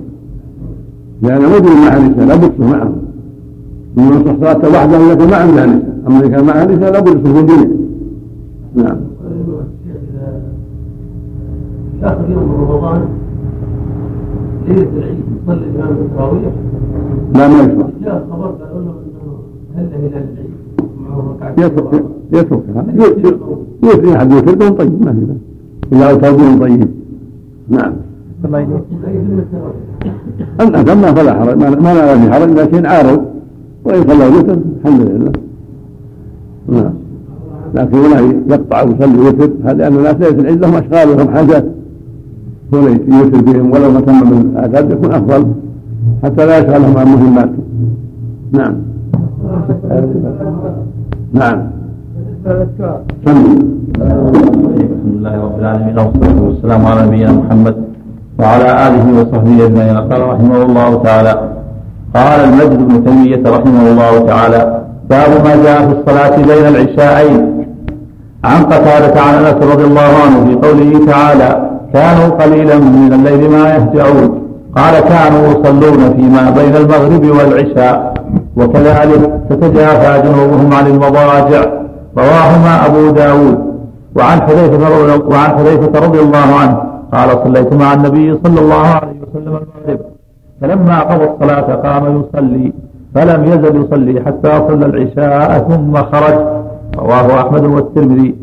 لأن 1.22 1.42
موجود 1.42 1.66
مع 1.66 1.98
النساء 1.98 2.26
لا 2.26 2.36
بد 2.36 2.60
معهم 2.60 2.96
من 3.98 4.38
صلاته 4.42 4.70
وحده 4.70 5.12
لكن 5.12 5.30
ما 5.30 5.36
عندها 5.36 5.66
نساء 5.66 5.91
أما 6.08 6.20
إذا 6.20 6.28
كان 6.28 6.46
معها 6.46 6.66
نساء 6.66 6.92
لا 6.94 7.00
بد 7.00 7.26
يصلي 7.26 7.44
جميع 7.44 7.68
نعم. 8.76 8.98
آخر 12.04 12.30
يوم 12.30 12.44
من 12.44 12.66
رمضان 12.70 13.02
ليلة 14.68 14.88
العيد 14.98 15.20
يصلي 15.44 15.66
الإمام 15.66 15.92
التراويح 16.06 16.52
لا 17.36 17.48
ما 17.48 17.60
يشرع 17.60 17.88
جاء 18.04 18.28
خبر 18.32 18.46
قالوا 18.46 18.82
له 18.82 18.92
أنه 18.92 19.38
هل 19.76 19.86
هلال 19.94 20.26
العيد 20.34 20.52
يترك 21.58 22.04
يتركها. 22.34 22.86
يوتر 23.84 24.16
احد 24.16 24.32
يوتر 24.32 24.56
بهم 24.56 24.74
طيب 24.74 25.06
ما 25.06 25.14
في 25.14 25.26
بس 25.26 25.38
الا 25.94 26.14
توبه 26.16 26.60
طيب 26.60 26.88
نعم. 27.70 27.94
أما 30.62 30.84
ثم 30.84 31.02
فلا 31.16 31.34
حرج 31.34 31.58
ما 31.58 31.94
لا 31.94 32.18
في 32.18 32.32
حرج 32.32 32.50
لكن 32.52 32.86
عارض. 32.86 33.26
وإن 33.86 34.02
صلى 34.02 34.28
وتر 34.28 34.58
الحمد 34.86 35.02
لله. 35.02 35.32
نعم. 36.72 36.94
لكن 37.76 37.98
ولا 37.98 38.20
يقطع 38.50 38.82
ويصلي 38.84 39.20
وتر 39.28 39.50
هذا 39.66 39.74
لأن 39.74 39.96
الناس 39.96 40.16
ليس 40.16 40.40
العيد 40.40 40.62
لهم 40.62 40.76
أشغال 40.76 41.10
ولهم 41.10 41.30
حاجات. 41.36 41.66
هو 42.74 42.88
يوتر 42.88 43.42
بهم 43.42 43.72
ولو 43.72 43.92
ما 43.92 44.02
تم 44.02 44.14
من 44.32 44.52
الآداب 44.56 44.92
يكون 44.92 45.12
أفضل. 45.12 45.46
حتى 46.24 46.46
لا 46.46 46.58
يشغلهم 46.58 46.98
عن 46.98 47.08
مهمات. 47.08 47.50
نعم. 48.52 48.76
نعم. 51.34 51.62
الأذكار 52.46 53.02
الحمد 53.24 53.46
لله 55.06 55.44
رب 55.46 55.60
العالمين 55.60 56.00
والصلاة 56.00 56.42
والسلام 56.44 56.86
على 56.86 57.08
نبينا 57.08 57.32
محمد 57.32 57.76
وعلى 58.40 58.88
آله 58.88 59.22
وصحبه 59.22 59.66
أجمعين. 59.66 59.98
قال 59.98 60.22
رحمه 60.22 60.64
الله 60.64 61.04
تعالى 61.04 61.34
قال 62.16 62.40
المجد 62.40 62.88
بن 62.88 63.06
تيمية 63.06 63.44
رحمه 63.58 63.92
الله 63.92 64.26
تعالى 64.26 64.82
باب 65.12 65.32
ما 65.46 65.54
جاء 65.66 65.80
في 65.88 65.94
الصلاة 65.98 66.36
بين 66.50 66.66
العشاءين. 66.74 67.42
عن 68.44 68.64
قتادة 68.64 69.22
عن 69.22 69.34
أنس 69.34 69.60
رضي 69.74 69.86
الله 69.90 70.10
عنه 70.24 70.38
في 70.46 70.54
قوله 70.68 71.06
تعالى 71.12 71.50
كانوا 71.94 72.28
قليلا 72.42 72.78
من 72.78 73.14
الليل 73.14 73.52
ما 73.52 73.64
يهجعون 73.76 74.42
قال 74.76 74.94
كانوا 75.00 75.48
يصلون 75.48 76.14
فيما 76.16 76.44
بين 76.50 76.76
المغرب 76.76 77.24
والعشاء 77.38 78.14
وكذلك 78.58 79.22
تتجافى 79.50 80.12
جنوبهم 80.28 80.74
عن 80.74 80.88
المضاجع. 80.88 81.64
رواهما 82.18 82.74
أبو 82.86 83.10
داود. 83.10 83.58
وعن 84.16 84.42
حذيفة 84.42 84.82
وعن 85.30 85.50
حذيفة 85.58 86.00
رضي 86.06 86.20
الله 86.20 86.48
عنه 86.62 86.78
قال 87.14 87.30
صليت 87.44 87.74
مع 87.74 87.94
النبي 87.94 88.40
صلى 88.44 88.60
الله 88.60 88.86
عليه 88.88 89.18
وسلم 89.22 89.60
المغرب 89.62 90.00
فلما 90.62 90.98
قضى 91.02 91.24
الصلاة 91.24 91.76
قام 91.86 92.04
يصلي. 92.20 92.74
فلم 93.16 93.44
يزل 93.44 93.84
يصلي 93.84 94.22
حتى 94.26 94.52
صلى 94.68 94.86
العشاء 94.86 95.68
ثم 95.70 95.96
خرج. 95.96 96.40
رواه 96.98 97.42
أحمد 97.42 97.66
والترمذي. 97.66 98.36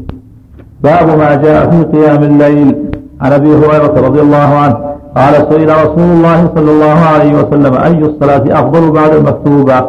باب 0.82 1.18
ما 1.18 1.34
جاء 1.34 1.70
في 1.70 1.98
قيام 1.98 2.22
الليل. 2.22 2.76
عن 3.20 3.32
أبي 3.32 3.48
هريرة 3.48 4.06
رضي 4.06 4.20
الله 4.20 4.36
عنه 4.36 4.76
قال 5.16 5.34
سئل 5.50 5.68
رسول 5.68 6.10
الله 6.16 6.50
صلى 6.54 6.70
الله 6.70 6.98
عليه 7.14 7.34
وسلم 7.34 7.74
أي 7.74 7.98
الصلاة 7.98 8.60
أفضل 8.60 8.90
بعد 8.90 9.14
المكتوبة؟ 9.14 9.80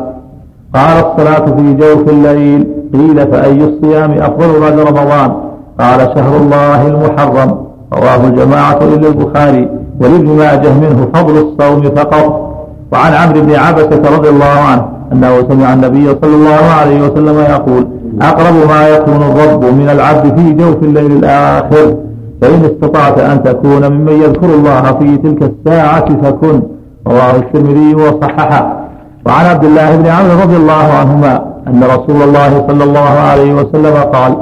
قال 0.76 1.06
الصلاة 1.06 1.46
في 1.46 1.74
جوف 1.74 2.10
الليل. 2.10 2.68
قيل 2.94 3.32
فأي 3.32 3.63
الصيام 3.63 4.12
أفضل 4.12 4.60
بعد 4.60 4.80
رمضان؟ 4.80 5.32
قال 5.80 6.00
شهر 6.00 6.38
الله 6.38 6.88
المحرم. 6.88 7.58
رواه 7.94 8.28
الجماعة 8.28 8.78
إلا 8.82 9.08
البخاري. 9.08 9.70
ولابن 10.02 10.38
ماجه 10.38 10.74
منه 10.74 11.08
فضل 11.13 11.38
الصوم 11.38 11.82
فقط. 11.82 12.49
وعن 12.91 13.13
عمرو 13.13 13.41
بن 13.41 13.56
عبسة 13.56 14.17
رضي 14.17 14.30
الله 14.30 14.45
عنه 14.69 14.86
أنه 15.13 15.47
سمع 15.49 15.73
النبي 15.73 16.08
صلى 16.21 16.36
الله 16.36 16.65
عليه 16.80 17.02
وسلم 17.02 17.39
يقول 17.39 17.88
أقرب 18.21 18.56
ما 18.69 18.88
يكون 18.88 19.15
الرب 19.15 19.63
من 19.65 19.89
العبد 19.89 20.39
في 20.39 20.52
جوف 20.52 20.84
الليل 20.84 21.12
الآخر 21.12 21.95
فإن 22.41 22.65
استطعت 22.65 23.19
أن 23.19 23.43
تكون 23.43 23.91
ممن 23.91 24.13
يذكر 24.13 24.45
الله 24.45 24.82
في 24.82 25.17
تلك 25.17 25.52
الساعة 25.52 26.06
فكن. 26.23 26.62
رواه 27.08 27.36
الترمذي 27.36 27.95
وصححه. 27.95 28.88
وعن 29.25 29.45
عبد 29.45 29.63
الله 29.63 29.95
بن 29.95 30.08
عمرو 30.08 30.41
رضي 30.41 30.56
الله 30.56 30.93
عنهما 30.99 31.43
أن 31.67 31.84
رسول 31.84 32.21
الله 32.23 32.65
صلى 32.67 32.84
الله 32.84 33.10
عليه 33.10 33.54
وسلم 33.54 33.95
قال 34.13 34.38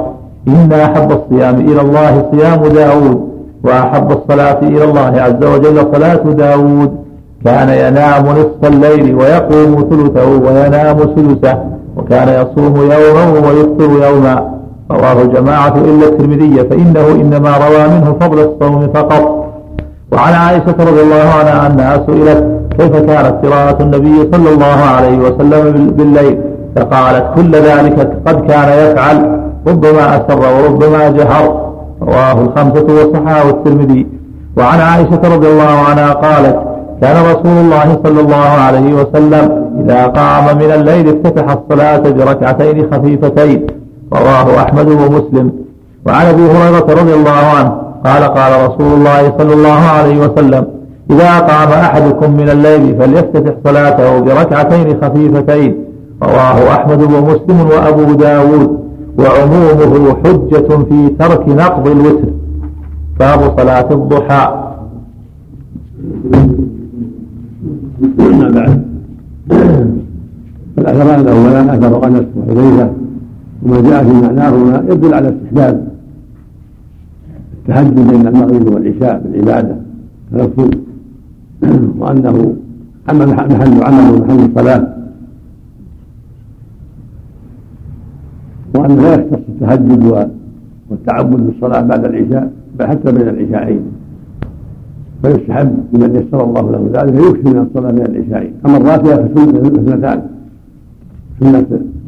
إن 0.48 0.72
أحب 0.72 1.12
الصيام 1.12 1.54
إلى 1.54 1.80
الله 1.80 2.28
صيام 2.32 2.66
داود 2.66 3.28
وأحب 3.64 4.12
الصلاة 4.12 4.58
إلى 4.62 4.84
الله 4.84 5.12
عز 5.22 5.44
وجل 5.44 5.86
صلاة 5.94 6.22
داود. 6.24 7.07
كان 7.44 7.68
ينام 7.68 8.24
نصف 8.26 8.72
الليل 8.72 9.14
ويقوم 9.14 9.88
ثلثه 9.90 10.26
وينام 10.26 10.98
ثلثه 11.16 11.58
وكان 11.96 12.28
يصوم 12.28 12.76
يوما 12.76 13.48
ويفطر 13.48 14.06
يوما. 14.06 14.58
رواه 14.90 15.22
الجماعة 15.22 15.74
إلا 15.76 16.06
الترمذي 16.08 16.68
فإنه 16.70 17.06
إنما 17.22 17.56
روى 17.56 17.88
منه 17.88 18.16
فضل 18.20 18.38
الصوم 18.38 18.88
فقط. 18.94 19.44
وعن 20.12 20.34
عائشة 20.34 20.74
رضي 20.78 21.00
الله 21.02 21.28
عنها 21.38 21.66
أنها 21.66 22.06
سئلت 22.06 22.44
كيف 22.78 22.96
كانت 22.96 23.34
قراءة 23.46 23.82
النبي 23.82 24.28
صلى 24.32 24.50
الله 24.54 24.80
عليه 24.96 25.18
وسلم 25.18 25.90
بالليل؟ 25.96 26.40
فقالت 26.76 27.24
كل 27.36 27.52
ذلك 27.52 28.12
قد 28.26 28.40
كان 28.50 28.68
يفعل 28.68 29.40
ربما 29.66 30.16
أسر 30.16 30.38
وربما 30.38 31.08
جهر. 31.08 31.72
رواه 32.02 32.32
الخمسة 32.32 32.86
وصححه 32.94 33.50
الترمذي. 33.50 34.06
وعن 34.56 34.80
عائشة 34.80 35.34
رضي 35.34 35.48
الله 35.48 35.78
عنها 35.90 36.12
قالت 36.12 36.67
كان 37.02 37.16
رسول 37.32 37.56
الله 37.64 37.98
صلى 38.04 38.20
الله 38.20 38.50
عليه 38.66 38.94
وسلم 38.94 39.44
إذا 39.80 40.06
قام 40.06 40.58
من 40.58 40.70
الليل 40.78 41.08
افتتح 41.08 41.56
الصلاة 41.58 41.98
بركعتين 41.98 42.86
خفيفتين 42.92 43.66
رواه 44.12 44.62
أحمد 44.62 44.88
ومسلم. 44.88 45.52
وعن 46.06 46.26
أبي 46.26 46.42
هريرة 46.42 46.86
رضي 47.00 47.14
الله 47.14 47.30
عنه 47.30 47.72
قال 48.04 48.22
قال 48.22 48.52
رسول 48.66 48.92
الله 48.92 49.32
صلى 49.38 49.54
الله 49.54 49.80
عليه 49.96 50.18
وسلم 50.18 50.66
إذا 51.10 51.38
قام 51.38 51.68
أحدكم 51.68 52.30
من 52.30 52.48
الليل 52.48 52.96
فليفتتح 52.98 53.54
صلاته 53.64 54.18
بركعتين 54.20 54.98
خفيفتين 55.02 55.84
رواه 56.22 56.72
أحمد 56.72 57.02
ومسلم 57.02 57.68
وأبو 57.70 58.12
داود. 58.12 58.78
وعمومه 59.18 60.16
حجة 60.24 60.68
في 60.88 61.08
ترك 61.18 61.48
نقض 61.48 61.86
الوتر. 61.88 62.28
باب 63.20 63.40
صلاة 63.58 63.88
الضحى. 63.90 64.67
أما 68.02 68.48
بعد. 68.50 68.82
فالأثران 70.76 71.20
الأولان 71.20 71.68
أثر 71.68 72.06
أنس 72.06 72.26
وحذيفة 72.36 72.92
وما 73.62 73.80
جاء 73.80 74.04
في 74.04 74.12
معناهما 74.12 74.84
يدل 74.90 75.14
على 75.14 75.28
استحباب 75.28 75.88
التهجد 77.52 78.10
بين 78.10 78.26
المغرب 78.26 78.74
والعشاء 78.74 79.22
بالعبادة 79.24 79.76
تنفل 80.32 80.70
وأنه 81.98 82.56
محل 83.08 83.82
عمل 83.82 84.20
محل 84.20 84.44
الصلاة. 84.44 84.94
وانه 88.74 89.02
لا 89.02 89.14
يختص 89.14 89.42
التهجد 89.48 90.30
والتعبد 90.90 91.40
بالصلاة 91.46 91.80
بعد 91.80 92.04
العشاء 92.04 92.52
بل 92.78 92.86
حتى 92.86 93.12
بين 93.12 93.28
العشاءين. 93.28 93.82
فيستحب 95.22 95.70
لمن 95.92 96.16
يسر 96.16 96.44
الله 96.44 96.70
له 96.70 96.90
ذلك 96.92 97.14
يكثر 97.14 97.50
من 97.50 97.66
الصلاة 97.70 97.90
بين 97.90 98.06
العشاءين 98.06 98.52
أما 98.66 98.76
الراتبه 98.76 99.16
فسنة 99.16 99.68
اثنتان. 99.68 100.22
سنة 101.40 101.66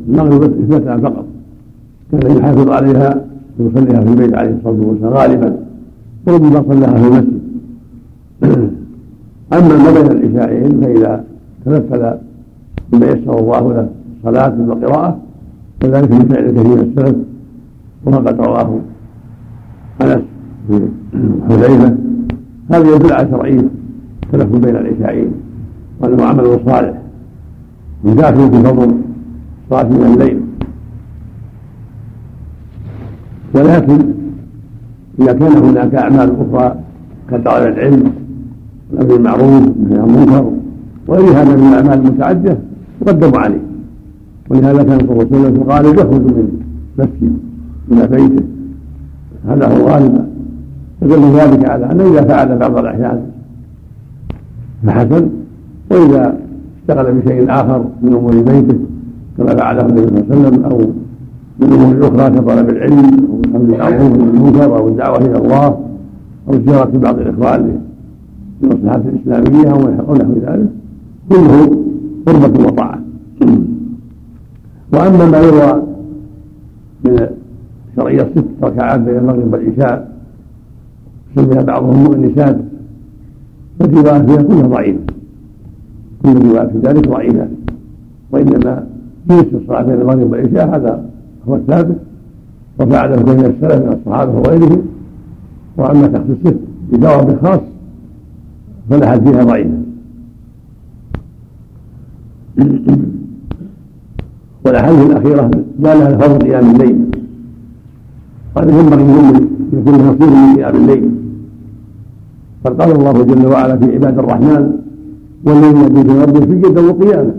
المغرب 0.09 0.43
اثنتان 0.43 1.01
فقط. 1.01 1.25
كان 2.13 2.37
يحافظ 2.37 2.71
عليها 2.71 3.25
ويصليها 3.59 4.01
في 4.01 4.09
البيت 4.09 4.35
عليه 4.35 4.57
الصلاة 4.57 4.87
والسلام 4.89 5.13
غالبا. 5.13 5.57
وربما 6.27 6.63
صلاها 6.69 6.95
في 6.95 7.07
المسجد. 7.09 7.41
أما 9.53 9.77
ما 9.77 9.91
بين 9.93 10.07
العشاءين 10.11 10.81
فإذا 10.81 11.25
تنفل 11.65 12.15
بما 12.93 13.07
يسر 13.07 13.39
الله 13.39 13.73
له 13.73 13.89
الصلاة 14.19 14.55
والقراءة 14.69 15.19
فذلك 15.81 16.11
من 16.13 16.29
فعل 16.29 16.51
كثير 16.51 16.65
من 16.77 16.93
السلف 16.97 17.17
وقد 18.05 18.41
رواه 18.41 18.81
أنس 20.03 20.23
في 20.69 20.89
حذيفة. 21.49 22.10
هذا 22.71 22.95
يدل 22.95 23.13
على 23.13 23.31
شرعية 23.31 23.65
التنفل 24.23 24.59
بين 24.59 24.77
العشاءين 24.77 25.33
وأنه 26.01 26.25
عمل 26.25 26.61
صالح. 26.67 26.99
في 28.03 28.63
فضل 28.63 28.95
صلاة 29.71 29.83
من 29.83 30.05
الليل. 30.05 30.41
ولكن 33.55 33.99
إذا 35.21 35.33
كان 35.33 35.53
هناك 35.53 35.95
أعمال 35.95 36.37
أخرى 36.41 36.75
كطلب 37.31 37.67
العلم 37.67 38.13
والأمر 38.93 39.15
بالمعروف 39.15 39.53
والنهي 39.53 39.99
عن 39.99 40.09
المنكر 40.09 40.51
وغير 41.09 41.31
هذا 41.31 41.57
من 41.57 41.69
الأعمال 41.69 42.07
المتعدة 42.07 42.59
يقدم 43.03 43.39
عليه. 43.39 43.61
ولهذا 44.51 44.83
كان 44.83 44.99
صلى 44.99 45.13
الله 45.13 45.27
عليه 45.33 45.41
وسلم 45.41 45.63
الغالب 45.63 45.99
يخرج 45.99 46.21
من 46.21 46.61
مسجد 46.99 47.39
إلى 47.93 48.07
بيته. 48.07 48.45
هذا 49.49 49.67
هو 49.69 49.77
الغالب. 49.77 50.30
يدل 51.03 51.33
ذلك 51.39 51.69
على 51.71 51.93
أنه 51.93 52.05
إذا 52.05 52.25
فعل 52.25 52.59
بعض 52.59 52.79
الأحيان 52.79 53.23
فحسن 54.87 55.29
وإذا 55.91 56.39
اشتغل 56.81 57.13
بشيء 57.15 57.51
آخر 57.51 57.85
من 58.03 58.15
أمور 58.15 58.33
بيته 58.33 58.79
كما 59.39 59.57
فعله 59.57 59.87
النبي 59.87 60.07
صلى 60.07 60.21
الله 60.21 60.37
عليه 60.37 60.49
وسلم 60.49 60.65
أو 60.65 60.79
من 61.61 61.73
أمور 61.73 62.09
أخرى 62.09 62.31
كطلب 62.31 62.71
العلم 62.71 63.27
أو 63.31 63.41
الامر 63.41 63.59
بالمعروف 63.59 64.13
والمنكر 64.13 64.77
أو 64.79 64.89
الدعوة 64.89 65.19
إلى 65.19 65.39
الله 65.39 65.67
أو 66.49 66.55
زياره 66.67 66.99
بعض 66.99 67.19
الإخوان 67.19 67.81
للمصلحه 68.63 68.97
الاسلاميه 68.97 69.73
أو 69.73 70.15
نحو 70.15 70.35
ذلك 70.35 70.69
كله 71.29 71.77
قربة 72.27 72.67
وطاعة. 72.67 73.01
وأما 74.93 75.27
ما 75.27 75.39
يروى 75.39 75.83
من 77.05 77.27
شرعية 77.97 78.29
ست 78.37 78.45
ركعات 78.63 79.01
بين 79.01 79.17
المغرب 79.17 79.53
والعشاء 79.53 80.10
سمي 81.37 81.65
بعضهم 81.65 82.05
مؤنسات 82.05 82.57
فالرواية 83.79 84.23
فيها 84.23 84.43
كلها 84.43 84.67
ضعيفة 84.67 85.01
كل 86.23 86.29
الروايات 86.29 86.71
في 86.71 86.79
ذلك 86.79 87.09
ضعيفة 87.09 87.49
وإنما 88.33 88.87
جنس 89.31 89.47
الصلاة 89.55 89.83
بين 89.83 90.01
المغرب 90.01 90.31
والعشاء 90.33 90.77
هذا 90.77 91.05
هو 91.49 91.57
الثابت. 91.57 91.97
وفعله 92.81 93.17
جميع 93.17 93.47
السلف 93.47 93.87
من 93.87 93.93
الصحابة 93.93 94.33
وغيرهم. 94.39 94.83
وأما 95.77 96.07
تخصيصه 96.07 96.57
بدواء 96.93 97.39
خاص 97.43 97.61
فالاحد 98.91 99.29
فيها 99.29 99.45
ضعيفه 99.45 99.81
والأحاديث 104.65 105.11
الأخيرة 105.11 105.51
دالها 105.79 106.07
على 106.07 106.19
فضل 106.19 106.39
قيام 106.39 106.71
الليل. 106.71 107.05
قال 108.55 108.71
ينبغي 108.71 109.47
يكون 109.73 109.95
نصيب 109.95 110.23
من 110.23 110.57
قيام 110.57 110.77
الليل. 110.77 111.20
قد 112.65 112.83
قال 112.83 112.91
الله 112.97 113.13
جل 113.13 113.47
وعلا 113.47 113.77
في 113.77 113.95
عباد 113.95 114.19
الرحمن 114.19 114.73
والذين 115.47 115.77
يبيتون 115.77 116.21
ربهم 116.23 116.63
سجدا 116.63 116.81
وقياما 116.89 117.35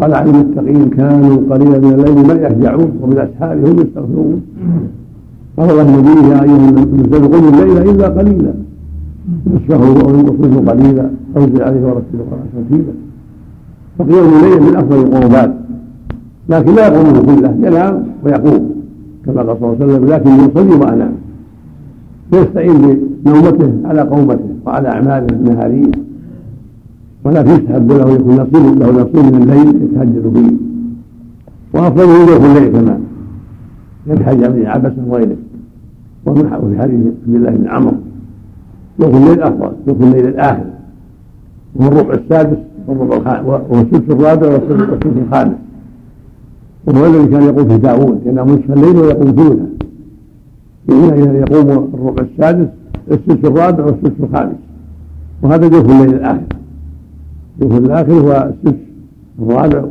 قال 0.00 0.14
عن 0.14 0.28
المتقين 0.28 0.90
كانوا 0.90 1.36
قليلا 1.50 1.78
من 1.78 1.92
الليل 1.92 2.26
ما 2.26 2.34
يهجعون 2.34 2.90
وبالاسحار 3.02 3.54
هم 3.54 3.76
يستغفرون. 3.82 4.42
قال 5.58 5.70
الله 5.70 5.82
النبي 5.82 6.28
يا 6.28 6.42
أيها 6.42 6.68
المنزل 6.68 7.28
قل 7.32 7.44
الليل 7.48 7.90
إلا 7.90 8.08
قليلا. 8.08 8.52
نصفه 9.54 9.82
أو 10.04 10.10
ينقصه 10.18 10.70
قليلا 10.70 11.10
أو 11.36 11.42
عليه 11.66 11.82
ورتل 11.86 12.14
القرآن 12.14 12.46
ترتيلا. 12.54 12.92
فقيام 13.98 14.26
الليل 14.36 14.62
من 14.62 14.76
أفضل 14.76 14.98
القربات. 14.98 15.54
لكن 16.48 16.74
لا 16.74 16.86
يقومه 16.86 17.20
كله 17.20 17.54
ينام 17.68 18.04
ويقوم 18.24 18.70
كما 19.24 19.42
قال 19.42 19.56
صلى 19.60 19.72
الله 19.72 19.76
عليه 19.80 19.84
وسلم 19.84 20.04
لكن 20.12 20.30
يصلي 20.30 20.74
وأنام. 20.80 21.12
ويستعين 22.32 23.00
بنومته 23.24 23.72
على 23.84 24.00
قومته 24.00 24.48
وعلى 24.66 24.88
أعماله 24.88 25.26
النهاريه 25.32 25.90
ولكن 27.24 27.50
يستحب 27.50 27.92
له 27.92 28.10
يكون 28.10 28.34
نصيب 28.34 28.78
له 28.78 28.90
نصيب 28.90 29.34
من 29.34 29.42
الليل 29.42 29.82
يتهجد 29.82 30.32
فيه 30.34 30.56
وافضله 31.74 32.32
يوم 32.32 32.44
الليل 32.44 32.72
كمان 32.72 33.00
يتهجد 34.06 34.56
به 34.56 34.68
عبسا 34.68 35.04
وغيره. 35.08 35.36
وفي 36.26 36.48
حديث 36.50 37.00
عبد 37.26 37.34
الله 37.34 37.50
بن 37.50 37.68
عمرو 37.68 37.96
يوم 39.00 39.16
الليل 39.16 39.42
أفضل 39.42 39.72
يوم 39.88 40.02
الليل 40.02 40.28
الآخر. 40.28 40.64
وهو 41.76 41.88
الربع 41.88 42.14
السادس 42.14 42.58
والربع 42.88 43.16
الخامس 43.16 43.60
والسدس 43.70 44.10
الرابع 44.10 44.46
والسدس 44.48 45.06
الخامس. 45.26 45.56
وهو 46.86 47.06
الذي 47.06 47.26
كان 47.26 47.42
يقول 47.42 47.70
في 47.70 47.78
داوود 47.78 48.20
ينام 48.26 48.48
نصف 48.48 48.70
الليل 48.70 48.96
ويقوم 48.96 49.26
ثلثه 49.26 49.66
يقوم 50.88 51.90
الربع 51.94 52.22
السادس 52.22 52.68
السدس 53.10 53.44
الرابع 53.44 53.84
والسدس 53.84 54.20
الخامس. 54.20 54.56
وهذا 55.42 55.68
جوف 55.68 55.90
الليل 55.90 56.14
الآخر. 56.14 56.46
جوف 57.60 57.78
الآخر 57.78 58.12
هو 58.12 58.52
السدس 58.54 58.80
الرابع 59.42 59.84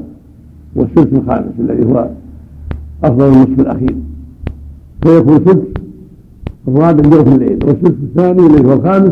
والسدس 0.75 1.13
الخامس 1.13 1.51
الذي 1.59 1.85
هو 1.85 2.09
أفضل 3.03 3.25
النصف 3.27 3.59
الأخير. 3.59 3.95
فيكون 5.03 5.37
سدس 5.37 5.67
الرابع 6.67 7.09
جوف 7.09 7.27
الليل 7.27 7.59
والسدس 7.65 7.95
الثاني 8.03 8.47
الذي 8.47 8.65
هو 8.65 8.73
الخامس 8.73 9.11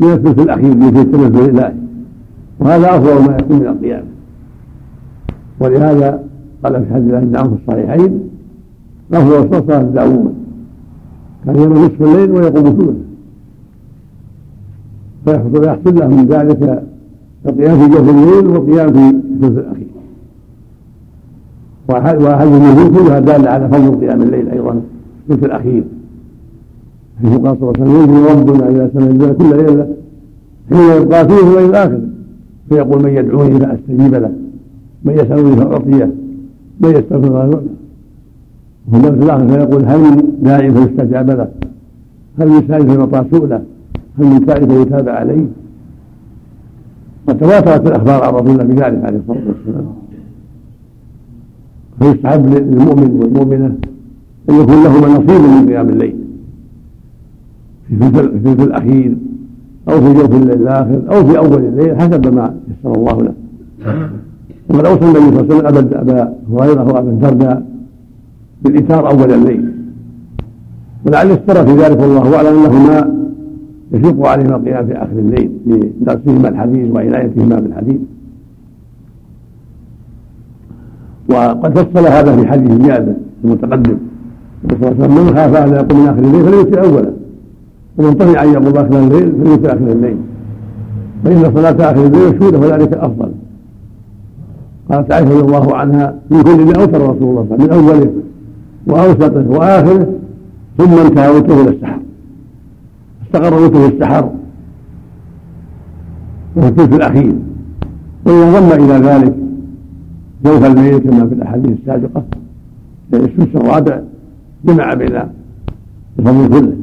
من 0.00 0.12
الثلث 0.12 0.38
الأخير 0.38 0.74
من 0.76 0.90
في 0.90 1.00
التنزل 1.00 1.44
الالهي 1.44 1.72
وهذا 2.60 2.96
أفضل 2.96 3.30
ما 3.30 3.36
يكون 3.40 3.58
من 3.58 3.66
القيام 3.66 4.04
ولهذا 5.60 6.22
قال 6.64 6.84
في 6.84 6.94
حديث 6.94 7.14
الله 7.14 7.38
عنه 7.38 7.48
في 7.48 7.56
الصحيحين 7.62 8.20
أفضل 9.12 9.66
صلاة 9.66 9.82
داوود 9.82 10.34
كان 11.48 11.56
ينام 11.56 11.72
نصف 11.72 12.02
الليل 12.02 12.30
ويقوم 12.30 12.64
ثلثه 12.64 12.94
فيحصل 15.60 15.94
له 15.98 16.08
من 16.08 16.26
ذلك 16.26 16.82
القيام 17.46 17.78
في 17.78 17.88
جوف 17.94 18.08
الليل 18.08 18.46
والقيام 18.46 18.92
في 18.92 19.16
الثلث 19.34 19.58
الأخير. 19.58 19.88
وهذه 21.88 22.56
النزول 22.56 22.98
كلها 22.98 23.20
دالة 23.20 23.50
على 23.50 23.68
فضل 23.68 24.00
قيام 24.00 24.22
الليل 24.22 24.48
أيضا 24.48 24.80
الثلث 25.30 25.44
الأخير. 25.44 25.84
حيث 27.22 27.36
قال 27.36 27.56
صلى 27.60 27.70
الله 27.70 27.72
عليه 27.80 27.92
وسلم 27.92 28.24
ربنا 28.26 28.68
إلى 28.68 28.90
سماء 28.94 29.10
الدنيا 29.10 29.32
كل 29.32 29.56
ليلة 29.56 29.88
حين 30.70 31.02
يبقى 31.02 31.28
فيه 31.28 31.40
الليل 31.40 31.70
الآخر. 31.70 32.00
فيقول 32.68 33.02
من 33.02 33.10
يدعوني 33.10 33.60
فأستجيب 33.60 34.14
له 34.14 34.32
من 35.04 35.12
يسألني 35.14 35.56
فأعطيه 35.56 36.10
من 36.80 36.90
يستغفر 36.90 37.48
وفي 37.48 37.66
النفس 38.96 39.24
الآخر 39.24 39.48
فيقول 39.48 39.84
هل 39.84 40.00
من 40.00 40.32
داعي 40.42 40.70
فيستجاب 40.70 41.30
له؟ 41.30 41.48
هل 42.40 42.48
من 42.48 42.62
سائل 42.68 42.90
فيعطى 42.90 43.24
سؤله 43.30 43.62
هل 44.18 44.26
من 44.26 44.46
سائل 44.46 44.68
فيتابع 44.68 45.12
عليه؟ 45.12 45.46
وتواترت 47.28 47.86
الأخبار 47.86 48.24
عن 48.24 48.34
رسول 48.34 48.50
الله 48.50 48.64
بذلك 48.64 49.04
عليه 49.04 49.18
الصلاة 49.18 49.42
والسلام. 49.46 49.86
فيستحب 51.98 52.46
للمؤمن 52.46 53.10
والمؤمنة 53.20 53.76
أن 54.50 54.54
يكون 54.54 54.84
لهما 54.84 55.08
نصيب 55.08 55.40
من 55.40 55.68
قيام 55.68 55.88
الليل. 55.88 56.16
في 57.88 57.94
الثلث 57.94 58.60
الأخير 58.60 59.16
أو 59.88 60.00
في 60.00 60.14
جوف 60.14 60.34
الليل 60.34 60.62
الآخر 60.62 61.00
أو 61.10 61.26
في 61.26 61.38
أول 61.38 61.64
الليل 61.64 61.96
حسب 61.96 62.34
ما 62.34 62.54
يسر 62.68 62.94
الله 62.94 63.22
له. 63.22 63.34
وقد 64.70 64.86
أوصى 64.86 65.04
النبي 65.04 65.36
صلى 65.36 65.40
الله 65.40 65.66
عليه 65.66 65.78
وسلم 65.78 65.98
أبا 65.98 66.34
هريرة 66.52 66.84
وأبا 66.84 67.10
الدرداء 67.10 67.66
بالايثار 68.62 69.10
أول 69.10 69.32
الليل 69.32 69.72
ولعل 71.06 71.30
استرى 71.30 71.66
في 71.66 71.82
ذلك 71.82 72.00
والله 72.00 72.36
اعلم 72.36 72.64
أنهما 72.64 73.14
يشق 73.92 74.26
عليهما 74.26 74.56
القيام 74.56 74.86
في 74.86 74.92
آخر 74.92 75.18
الليل 75.18 75.50
لدرسهما 75.66 76.48
الحديث 76.48 76.90
وعنايتهما 76.94 77.60
بالحديث. 77.60 78.00
وقد 81.30 81.78
فصل 81.78 82.06
هذا 82.06 82.36
في 82.36 82.46
حديث 82.46 82.86
جابر 82.86 83.14
المتقدم. 83.44 83.96
صلى 84.68 84.76
الله 84.76 84.86
عليه 84.86 84.96
وسلم 84.96 85.24
من 85.24 85.36
خاف 85.36 85.56
أن 85.56 85.72
يقوم 85.74 86.00
من 86.00 86.08
آخر 86.08 86.18
الليل 86.18 86.44
فليوتر 86.44 86.84
أوله 86.84 87.12
ومن 87.98 88.12
طمع 88.14 88.42
أن 88.42 88.48
يقوم 88.48 88.76
آخر 88.76 88.98
الليل 88.98 89.32
فليوتر 89.32 89.68
آخر 89.68 89.92
الليل. 89.92 90.16
فإن 91.24 91.54
صلاة 91.54 91.90
آخر 91.92 92.06
الليل 92.06 92.34
مشهودة 92.34 92.58
وذلك 92.58 92.92
أفضل. 92.94 93.30
قالت 94.90 95.12
عائشه 95.12 95.30
رضي 95.30 95.40
الله 95.40 95.76
عنها 95.76 96.14
من 96.30 96.42
كل 96.42 96.64
ما 96.64 96.72
أوتر 96.80 97.00
رسول 97.00 97.28
الله 97.28 97.56
من 97.58 97.70
أوله 97.70 98.12
واوسطه 98.88 99.44
واخره 99.48 100.14
ثم 100.78 100.98
انتهى 100.98 101.30
وتره 101.30 101.60
إلى 101.62 101.70
السحر. 101.70 102.00
استقر 103.26 103.54
وتره 103.64 103.86
السحر. 103.86 104.30
وهو 106.56 106.68
الثلث 106.68 106.94
الأخير. 106.94 107.34
وإذا 108.26 108.60
ضم 108.60 108.84
إلى 108.84 109.08
ذلك 109.08 109.34
جوف 110.44 110.64
الليل 110.64 110.98
كما 110.98 111.26
في 111.26 111.34
الأحاديث 111.34 111.78
السابقة 111.80 112.24
لأن 113.12 113.24
السدس 113.24 113.56
الرابع 113.56 114.00
جمع 114.64 114.94
بين 114.94 115.22
الفضل 116.18 116.48
كله 116.48 116.76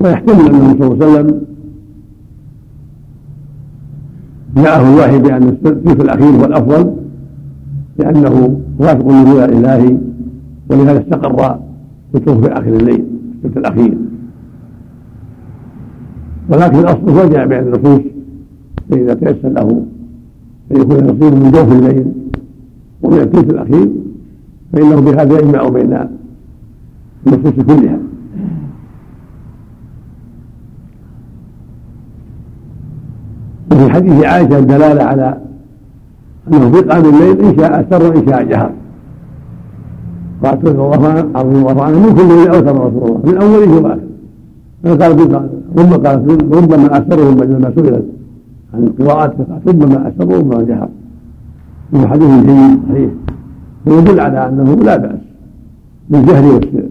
ويحتمل 0.00 0.54
أنه 0.54 0.76
صلى 0.78 0.86
الله 0.86 1.06
عليه 1.06 1.14
وسلم 1.14 1.40
جاءه 4.56 4.94
الوحي 4.94 5.18
بأن 5.18 5.42
الثلث 5.42 6.00
الأخير 6.00 6.26
هو 6.26 6.44
الأفضل 6.44 6.94
لأنه 7.98 8.60
موافق 8.80 9.08
للهدى 9.08 9.44
الالهي 9.44 9.96
ولهذا 10.70 11.00
استقر 11.00 11.58
وتوه 12.14 12.40
في 12.40 12.52
اخر 12.52 12.68
الليل 12.68 13.04
الثلث 13.44 13.56
الأخير. 13.56 13.98
ولكن 16.48 16.78
الأصل 16.78 17.10
هو 17.10 17.28
بين 17.28 17.58
النصوص 17.58 18.00
فإذا 18.90 19.14
تيسر 19.14 19.48
له 19.48 19.86
أن 20.72 20.80
يكون 20.80 21.04
نصيب 21.04 21.34
من 21.34 21.50
جوف 21.50 21.72
الليل 21.72 22.12
ومن 23.02 23.18
الثلث 23.18 23.50
الأخير 23.50 23.90
فإنه 24.72 25.00
بهذا 25.00 25.38
يجمع 25.38 25.68
بين 25.68 25.98
النصوص 27.26 27.64
كلها. 27.64 27.98
وفي 33.72 33.90
حديث 33.90 34.24
عائشة 34.24 34.58
الدلالة 34.58 35.02
على 35.02 35.40
أنه 36.48 36.70
في 36.70 36.80
قام 36.80 37.04
الليل 37.04 37.40
إن 37.40 37.58
شاء 37.58 37.86
سر 37.90 38.02
وإن 38.02 38.26
شاء 38.26 38.42
جهر. 38.42 38.72
الله 40.84 41.06
عنها 41.08 41.42
رضي 41.42 41.58
الله 41.58 41.82
عنها 41.82 41.98
من 41.98 42.14
كل 42.14 42.24
من 42.24 42.48
اوتر 42.54 42.74
رسول 42.86 43.02
الله. 43.02 43.20
من 43.24 43.36
اوله 43.42 43.72
واخره 43.82 44.06
قال 45.02 45.48
ربما 45.78 45.96
قالت 45.96 46.54
ربما 46.54 46.98
اسرهم 46.98 47.42
لما 47.42 47.70
سئلت 47.76 48.04
عن 48.74 48.82
القراءات 48.84 49.34
ربما 49.68 50.08
اسروا 50.08 50.38
ربما 50.38 50.62
جهر. 50.62 50.88
وهو 51.92 52.06
حديث 52.06 52.30
جيد 52.46 52.80
صحيح. 52.88 53.10
ويدل 53.86 54.20
على 54.20 54.48
أنه 54.48 54.74
لا 54.74 54.96
بأس 54.96 55.22
بالجهر 56.10 56.44
والسر 56.54 56.88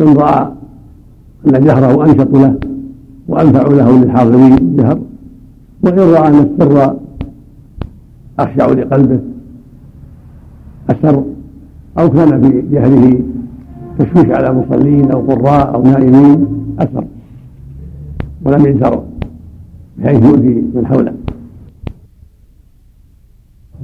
إن 0.00 0.16
رأى 0.16 0.48
أن 1.46 1.64
جهره 1.64 2.04
أنشط 2.04 2.30
له 2.34 2.54
وأنفع 3.28 3.62
له 3.68 3.98
للحاضرين 3.98 4.76
جهر 4.76 4.98
وإن 5.82 5.98
رأى 5.98 6.28
أن 6.28 6.38
السر 6.38 6.96
أخشع 8.38 8.66
لقلبه 8.66 9.20
أسر 10.90 11.22
أو 11.98 12.10
كان 12.10 12.42
في 12.42 12.62
جهله 12.72 13.20
تشويش 13.98 14.30
على 14.30 14.54
مصلين 14.54 15.10
أو 15.10 15.20
قراء 15.20 15.74
أو 15.74 15.82
نائمين 15.82 16.46
أثر 16.78 17.04
ولم 18.44 18.66
يجهر 18.66 19.04
بحيث 19.98 20.24
يؤذي 20.24 20.64
من 20.74 20.86
حوله. 20.86 21.14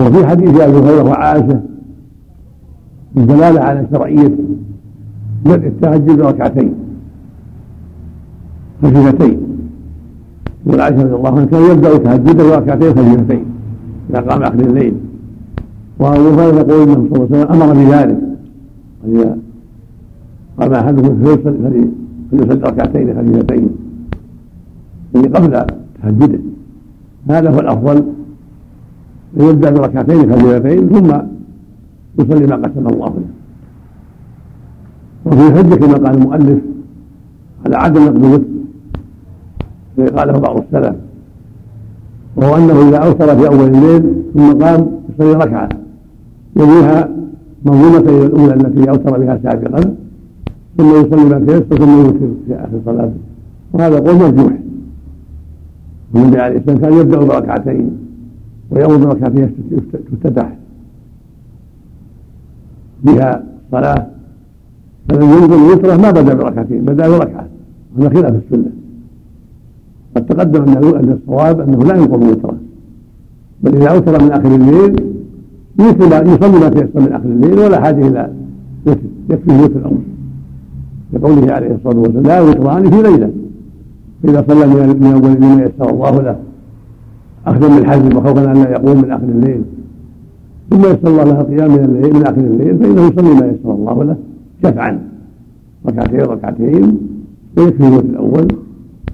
وفي 0.01 0.27
حديث 0.27 0.61
أبي 0.61 0.79
هريرة 0.79 1.03
وعائشة 1.03 1.61
الدلالة 3.17 3.61
على 3.61 3.87
شرعية 3.93 4.33
بدء 5.45 5.67
التهجد 5.67 6.21
ركعتين 6.21 6.75
خفيفتين 8.83 9.41
يقول 10.67 10.81
عائشة 10.81 11.03
رضي 11.03 11.15
الله 11.15 11.31
عنها 11.31 11.45
كان 11.45 11.71
يبدأ 11.71 11.99
تهجده 11.99 12.57
ركعتين 12.57 12.91
خفيفتين 12.91 13.45
إذا 14.11 14.21
قام 14.21 14.43
آخر 14.43 14.61
الليل 14.61 14.95
وابو 15.99 16.29
هريره 16.29 16.57
يقول 16.57 16.83
انه 16.83 17.09
صلى 17.11 17.25
الله 17.25 17.29
عليه 17.31 17.47
وسلم 17.47 17.63
أمر 17.63 17.75
بذلك. 17.75 18.19
اذا 19.07 19.39
قام 20.61 20.75
احدكم 20.75 21.25
فليصلي 21.25 21.91
ركعتين 22.55 23.15
خفيفتين 23.19 23.69
يعني 25.15 25.29
قبل 25.29 25.67
تهجده 26.03 26.41
هذا 27.29 27.51
هو 27.51 27.61
الأفضل. 27.61 28.05
يبدأ 29.37 29.71
بركعتين 29.71 30.33
خفيفتين 30.33 30.89
ثم 30.89 31.11
يصلي 32.19 32.47
ما 32.47 32.57
قسم 32.57 32.87
الله 32.87 33.09
له. 33.09 33.25
وفي 35.27 35.49
الحجه 35.49 35.75
كما 35.75 35.93
قال 35.93 36.17
المؤلف 36.17 36.59
على 37.67 37.77
عدم 37.77 38.03
نقض 38.05 38.25
الوتر 38.25 38.45
قاله 40.17 40.39
بعض 40.39 40.57
السلف. 40.57 40.97
وهو 42.37 42.57
أنه 42.57 42.89
إذا 42.89 42.99
أوتر 42.99 43.37
في 43.37 43.49
أول 43.49 43.69
الليل 43.69 44.23
ثم 44.35 44.53
قام 44.53 44.87
يصلي 45.09 45.33
ركعة. 45.33 45.69
يليها 46.57 47.11
منظومة 47.65 47.99
إلى 47.99 48.27
الأولى 48.27 48.55
التي 48.55 48.91
اوتر 48.91 49.19
بها 49.19 49.41
سابقا 49.43 49.95
ثم 50.77 50.91
يصلي 50.91 51.25
ما 51.25 51.39
تيسر 51.39 51.77
ثم 51.77 51.99
يوتر 51.99 52.29
في 52.47 52.55
آخر 52.55 52.81
صلاته 52.87 53.15
وهذا 53.73 53.99
قول 53.99 54.15
مرجوح. 54.15 54.53
والنبي 56.15 56.39
عليه 56.39 56.59
السلام 56.59 56.79
كان 56.79 56.93
يبدأ 56.93 57.19
بركعتين 57.19 57.91
ويأمر 58.71 58.97
بركعتين 58.97 59.51
تفتتح 60.13 60.57
بها 63.05 63.45
صلاة 63.73 64.07
فلم 65.09 65.23
ينقل 65.23 65.55
الوترة 65.55 65.97
ما 65.97 66.11
بدأ 66.11 66.35
بركعتين 66.35 66.85
بدأ 66.85 67.09
بركعة. 67.09 67.47
هذا 67.99 68.09
خلاف 68.09 68.35
السنة. 68.35 68.71
قد 70.17 70.27
تقدم 70.27 70.63
أن 70.73 71.19
الصواب 71.23 71.61
أنه 71.61 71.85
لا 71.85 71.97
ينقل 71.97 72.23
الوترة 72.23 72.57
بل 73.63 73.77
إذا 73.77 73.89
أوتر 73.89 74.25
من 74.25 74.33
آخر 74.33 74.55
الليل 74.55 75.16
يصلي 75.79 76.61
ما 76.61 76.69
تيسر 76.69 77.01
من 77.01 77.13
آخر 77.13 77.25
الليل 77.25 77.59
ولا 77.59 77.81
حاجة 77.81 78.09
إلى 78.09 78.31
وتر 78.87 79.01
يكفي 79.31 79.51
الوتر 79.51 79.77
الأول 79.77 79.99
لقوله 81.13 81.53
عليه 81.53 81.75
الصلاة 81.75 81.99
والسلام 81.99 82.23
لا 82.23 82.41
وتران 82.41 82.91
في 82.91 83.03
ليلة. 83.03 83.31
فإذا 84.23 84.45
صلى 84.49 84.67
من 84.67 85.07
أول 85.07 85.27
الليل 85.27 85.61
يسر 85.61 85.91
الله 85.91 86.23
له. 86.23 86.37
أخذا 87.47 87.69
من 87.69 87.79
الحزم 87.79 88.17
وخوفا 88.17 88.53
أن 88.53 88.63
لا 88.63 88.71
يقوم 88.71 89.03
من 89.03 89.11
آخر 89.11 89.25
الليل. 89.25 89.63
ثم 90.71 90.81
يسر 90.81 91.09
الله 91.09 91.25
له 91.25 91.41
القيام 91.41 91.71
من 91.71 91.85
الليل 91.85 92.15
من 92.15 92.23
آخر 92.23 92.41
الليل 92.41 92.79
فإنه 92.79 93.03
يصلي 93.03 93.35
ما 93.41 93.47
يسر 93.47 93.75
الله 93.75 94.05
له 94.05 94.17
شفعا. 94.63 95.01
ركعتين 95.87 96.21
ركعتين. 96.21 96.99
ويكفي 97.59 97.89
الوتر 97.89 98.05
الأول. 98.05 98.49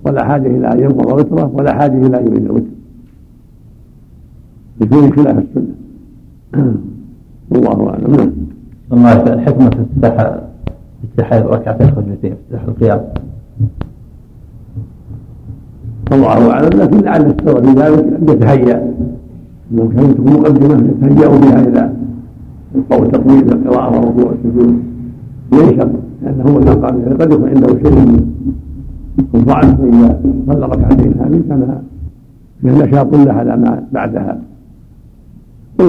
ولا 0.07 0.25
حاجة 0.25 0.46
إلى 0.46 0.72
أن 0.72 0.81
ينقض 0.81 1.18
وتره 1.18 1.51
ولا 1.55 1.75
حاجة 1.75 2.07
إلى 2.07 2.20
أن 2.20 2.27
يعيد 2.27 2.44
الوتر. 2.44 2.64
يكون 4.81 5.12
خلاف 5.12 5.38
السنة. 5.38 5.75
والله 7.50 7.90
أعلم. 7.90 8.16
نعم. 8.16 8.30
الله 8.92 9.32
الحكمة 9.32 9.70
في 9.70 9.80
افتتاح 9.80 10.40
افتتاح 11.04 11.32
ركعتين 11.32 11.86
خفيفتين 11.86 12.32
افتتاح 12.32 12.62
القيام. 12.68 13.00
الله 16.12 16.50
أعلم. 16.50 16.80
لكن 16.80 16.98
لعل 17.00 17.26
السبب 17.26 17.64
في 17.64 17.72
ذلك 17.80 18.04
ان 18.04 18.28
يتهيأ. 18.28 18.92
انه 19.72 19.92
كان 19.96 20.14
تكون 20.14 20.32
مقدمة 20.32 20.88
يتهيأ 20.90 21.28
بها 21.28 21.60
إلى 21.60 21.92
أو 22.92 23.04
تطويل 23.04 23.52
القراءة 23.52 23.98
والركوع 23.98 24.24
والسجود. 24.24 24.82
ليس 25.52 25.86
لأنه 26.22 26.44
هو 26.44 26.60
ما 26.60 26.74
قال 26.74 27.18
قد 27.18 27.32
يكون 27.32 27.48
عنده 27.48 27.68
شيء 27.68 27.98
من 29.34 29.44
ضعف 29.44 29.80
فاذا 29.80 30.20
صلى 30.46 30.66
ركعتين 30.66 31.14
هذه 31.20 31.42
كان 31.48 31.82
فيها 32.62 32.86
نشاط 32.86 33.14
له 33.14 33.32
على 33.32 33.56
ما 33.56 33.82
بعدها. 33.92 34.38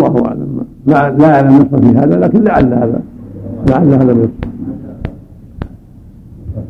والله 0.01 0.25
أعلم. 0.27 0.65
لا 0.85 1.09
لا 1.11 1.35
أعلم 1.35 1.55
نصا 1.55 1.77
في 1.81 1.97
هذا 1.97 2.15
لكن 2.19 2.43
لعل 2.43 2.73
هذا 2.73 3.01
لعل 3.69 3.93
هذا 3.93 4.13
من 4.13 4.29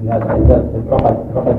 في 0.02 0.10
هذا 0.10 0.36
إذا 0.36 0.64
فقد 0.92 1.18
فقد 1.36 1.58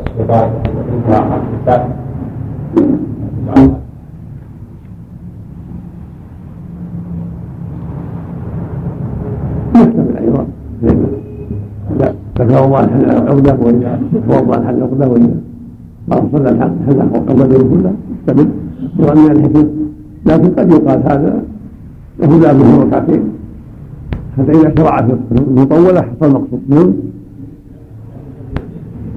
يحتمل 9.74 10.16
أيضا 10.16 10.46
لا 11.98 12.12
ذكر 12.38 12.64
الله 12.64 12.86
حل 12.86 13.04
العقده 13.04 13.56
واذا 13.60 14.00
توضا 14.28 14.56
حل 14.66 14.74
العقده 14.74 15.08
واذا 15.08 15.36
ما 16.08 16.16
صلى 16.32 16.50
الحق 16.50 16.74
حل 16.86 17.00
العقده 17.00 17.58
كلها 17.58 17.92
يحتمل 18.12 18.48
يظن 18.98 19.18
من 19.18 19.30
الحكمه 19.30 19.64
لكن 20.26 20.48
قد 20.58 20.72
يقال 20.72 21.02
هذا 21.10 21.42
له 22.18 22.38
لا 22.38 22.52
به 22.52 22.82
ركعتين. 22.82 23.22
حتى 24.38 24.52
اذا 24.52 24.74
شرع 24.78 25.06
في 25.06 25.14
المطولة 25.32 26.00
حصل 26.00 26.26
المقصود. 26.26 26.60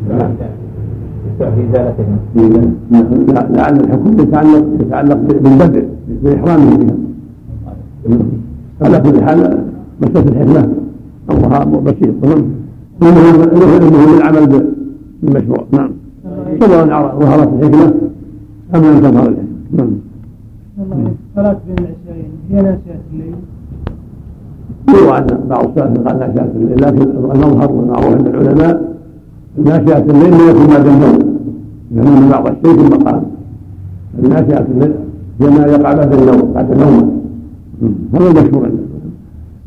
نعم. 0.10 0.32
لعل 3.56 3.76
الحكم 3.80 4.12
يتعلق 4.20 4.66
يتعلق 4.80 5.16
بالبدء 5.44 5.86
بإحرامه. 6.24 6.78
بها 6.78 8.26
على 8.82 9.00
كل 9.00 9.22
حال 9.22 9.64
مسألة 10.02 10.28
الحكمة. 10.32 10.74
أمرها 11.32 11.64
بسيط 11.66 12.16
المهم 13.02 14.18
العمل 14.18 14.74
بالمشروع. 15.24 15.66
نعم. 15.72 15.92
سواء 16.60 16.86
ظهرت 17.20 17.50
الحكمة. 17.54 17.94
أم 18.76 18.82
لم 18.84 19.00
تظهر 19.00 19.28
الحكمة 19.28 19.44
نعم. 19.72 19.92
الصلاة 21.30 21.58
بين 21.68 21.86
هي 22.50 22.56
ناشئة 22.56 23.00
الليل 23.14 23.36
يروى 24.90 25.18
أن 25.18 25.28
بعض 25.50 25.66
السلف 25.68 26.08
قال 26.08 26.20
ناشئة 26.20 26.52
الليل 26.56 26.82
لكن 26.82 27.02
المظهر 27.02 27.72
والمعروف 27.72 28.06
عند 28.06 28.28
العلماء 28.28 28.82
ناشئة 29.58 30.12
الليل 30.12 30.38
لا 30.38 30.50
يكون 30.50 30.68
بعد 30.68 30.88
النوم 30.88 31.38
لأن 31.92 32.30
بعض 32.30 32.48
الشيء 32.48 32.78
في 32.78 32.96
المقام 32.96 33.24
الناشئة 34.24 34.66
الليل 34.72 34.94
هي 35.42 35.50
ما 35.50 35.66
يقع 35.66 35.94
بعد 35.94 36.14
النوم 36.14 36.54
بعد 36.54 36.72
النوم 36.72 37.22
هذا 38.14 38.30
المشهور 38.30 38.70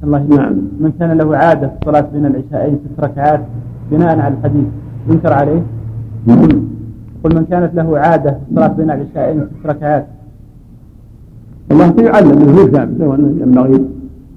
الله 0.05 0.27
نعم. 0.37 0.53
من 0.81 0.93
كان 0.99 1.19
له 1.19 1.37
عادة 1.37 1.69
في 1.69 1.75
الصلاة 1.83 2.07
بين 2.13 2.27
العشاءين 2.27 2.79
ست 2.85 3.05
ركعات 3.05 3.41
بناء 3.91 4.19
على 4.19 4.35
الحديث 4.35 4.65
ينكر 5.11 5.33
عليه؟ 5.33 5.63
نعم. 6.27 6.49
قل 7.25 7.37
من 7.37 7.45
كانت 7.51 7.75
له 7.75 7.99
عادة 7.99 8.31
في 8.31 8.39
الصلاة 8.51 8.69
بين 8.69 8.91
العشاءين 8.91 9.41
ست 9.41 9.67
ركعات 9.67 10.07
الله 11.71 11.95
يعلم 11.99 12.31
انه 12.31 12.67
ثابت 12.67 13.01
وانه 13.01 13.29
ينبغي 13.43 13.77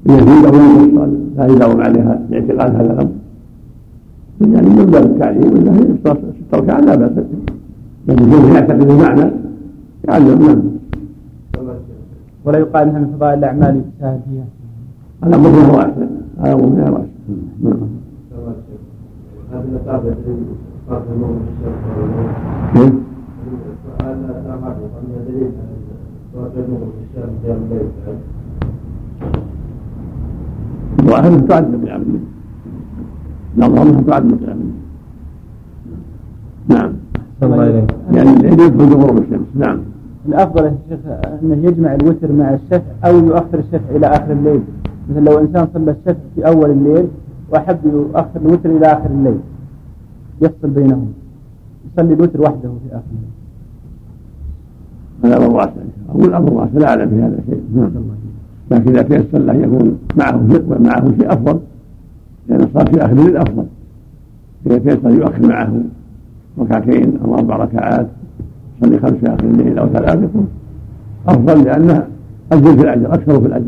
أن 0.09 0.11
يزيد 0.11 0.45
أو 0.45 0.53
ينقص 0.53 1.09
لا 1.37 1.45
يداوم 1.47 1.81
عليها 1.81 2.19
لاعتقاد 2.29 2.75
هذا 2.75 2.93
الأمر. 2.93 3.11
يعني 4.41 4.69
من 4.69 4.85
باب 4.85 5.05
التعليم 5.05 5.55
انه 5.55 5.97
ست 6.05 6.55
ركعات 6.55 6.83
لا 6.83 6.95
بأس 6.95 7.11
لكن 8.07 8.31
كونه 8.31 8.53
يعتقد 8.53 8.91
المعنى 8.91 9.31
يعلم 10.07 10.41
نعم 10.41 10.61
ولا 12.45 12.57
يقال 12.59 12.89
إنها 12.89 12.99
من 12.99 13.07
فضائل 13.07 13.39
الأعمال 13.39 13.75
يتساهل 13.77 14.19
فيها 14.29 14.45
هذا 15.23 15.35
أمر 15.35 15.75
واسع 15.75 16.07
هذا 16.39 16.53
أمر 16.53 16.91
واسع 16.91 17.05
نعم. 17.63 17.77
هذه 19.53 19.63
التي 20.07 20.35
صارت 20.89 21.03
النوم 21.15 21.39
كيف؟ 22.73 22.93
هذا 24.01 24.59
أن 24.63 25.25
دليل 25.27 25.51
الليل 26.35 27.87
الظاهر 30.99 31.39
تعد 31.39 31.71
بعمل 31.71 32.19
نظرها 33.57 34.01
تعد 34.01 34.27
بعمل 34.27 34.71
نعم. 36.67 36.93
إليك 37.43 37.95
يعني 38.11 38.29
العيد 38.29 38.59
يدخل 38.59 38.87
بغروب 38.87 39.17
الشمس. 39.17 39.47
نعم. 39.55 39.79
الأفضل 40.27 40.65
يا 40.65 40.75
شيخ 40.89 40.99
انه 41.43 41.67
يجمع 41.67 41.95
الوتر 41.95 42.31
مع 42.31 42.53
الشفع 42.53 42.91
أو 43.05 43.17
يؤخر 43.17 43.59
الشفع 43.59 43.95
إلى 43.95 44.07
آخر 44.07 44.31
الليل. 44.31 44.61
مثل 45.09 45.23
لو 45.23 45.39
إنسان 45.39 45.67
صلى 45.73 45.91
الشفع 45.91 46.19
في 46.35 46.47
أول 46.47 46.69
الليل 46.69 47.07
وأحب 47.51 47.79
يؤخر 47.85 48.41
الوتر 48.45 48.69
إلى 48.69 48.85
آخر 48.85 49.09
الليل. 49.09 49.39
يفصل 50.41 50.69
بينهم. 50.69 51.13
يصلي 51.93 52.13
الوتر 52.13 52.41
وحده 52.41 52.69
في 52.69 52.95
آخر 52.95 53.11
الليل. 53.11 53.32
هذا 55.23 55.37
أمر 55.37 55.55
واسع 55.55 55.71
أقول 56.09 56.25
الامر 56.25 56.53
واسع 56.53 56.79
لا 56.79 56.89
أعلم 56.89 57.09
في 57.09 57.15
هذا 57.15 57.37
شيء. 57.49 57.61
نعم. 57.75 57.89
لكن 58.71 58.89
إذا 58.89 59.01
تيسر 59.01 59.39
له 59.39 59.53
يكون 59.53 59.97
معه 60.17 60.47
شيء 60.51 60.63
ومعه 60.67 61.05
شيء 61.19 61.33
أفضل 61.33 61.59
لأن 62.49 62.67
صار 62.73 62.87
في 62.87 63.05
آخر 63.05 63.11
الليل 63.11 63.37
أفضل. 63.37 63.65
إذا 64.67 64.77
تيسر 64.77 65.09
يؤخر 65.09 65.47
معه 65.47 65.73
ركعتين 66.59 67.13
أو 67.25 67.35
أربع 67.35 67.55
ركعات 67.55 68.07
يصلي 68.81 68.99
خمس 68.99 69.13
في 69.13 69.33
آخر 69.33 69.43
الليل 69.43 69.79
أو 69.79 69.87
ثلاث 69.87 70.23
يكون 70.23 70.47
أفضل 71.27 71.63
لأنه 71.63 72.07
أجل 72.51 72.77
في 72.77 72.81
الأجر 72.81 73.13
أكثر 73.13 73.41
في 73.41 73.47
الأجر. 73.47 73.65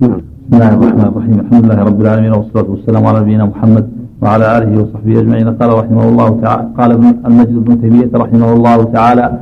نعم. 0.00 0.10
بسم 0.10 0.54
الله 0.54 0.74
الرحمن 0.74 1.00
الرحيم. 1.00 1.40
الحمد 1.40 1.64
لله 1.64 1.82
رب 1.82 2.00
العالمين 2.00 2.32
والصلاة 2.32 2.70
والسلام 2.70 3.06
على 3.06 3.20
نبينا 3.20 3.44
محمد 3.44 3.88
وعلى 4.22 4.58
آله 4.58 4.82
وصحبه 4.82 5.20
أجمعين. 5.20 5.48
قال 5.48 5.70
رحمه 5.74 6.08
الله 6.08 6.40
تعالى 6.42 6.68
قال 6.78 6.92
ابن 6.92 7.14
المجد 7.26 7.64
بن 7.64 7.80
تيمية 7.80 8.10
رحمه 8.14 8.52
الله 8.52 8.84
تعالى 8.84 9.38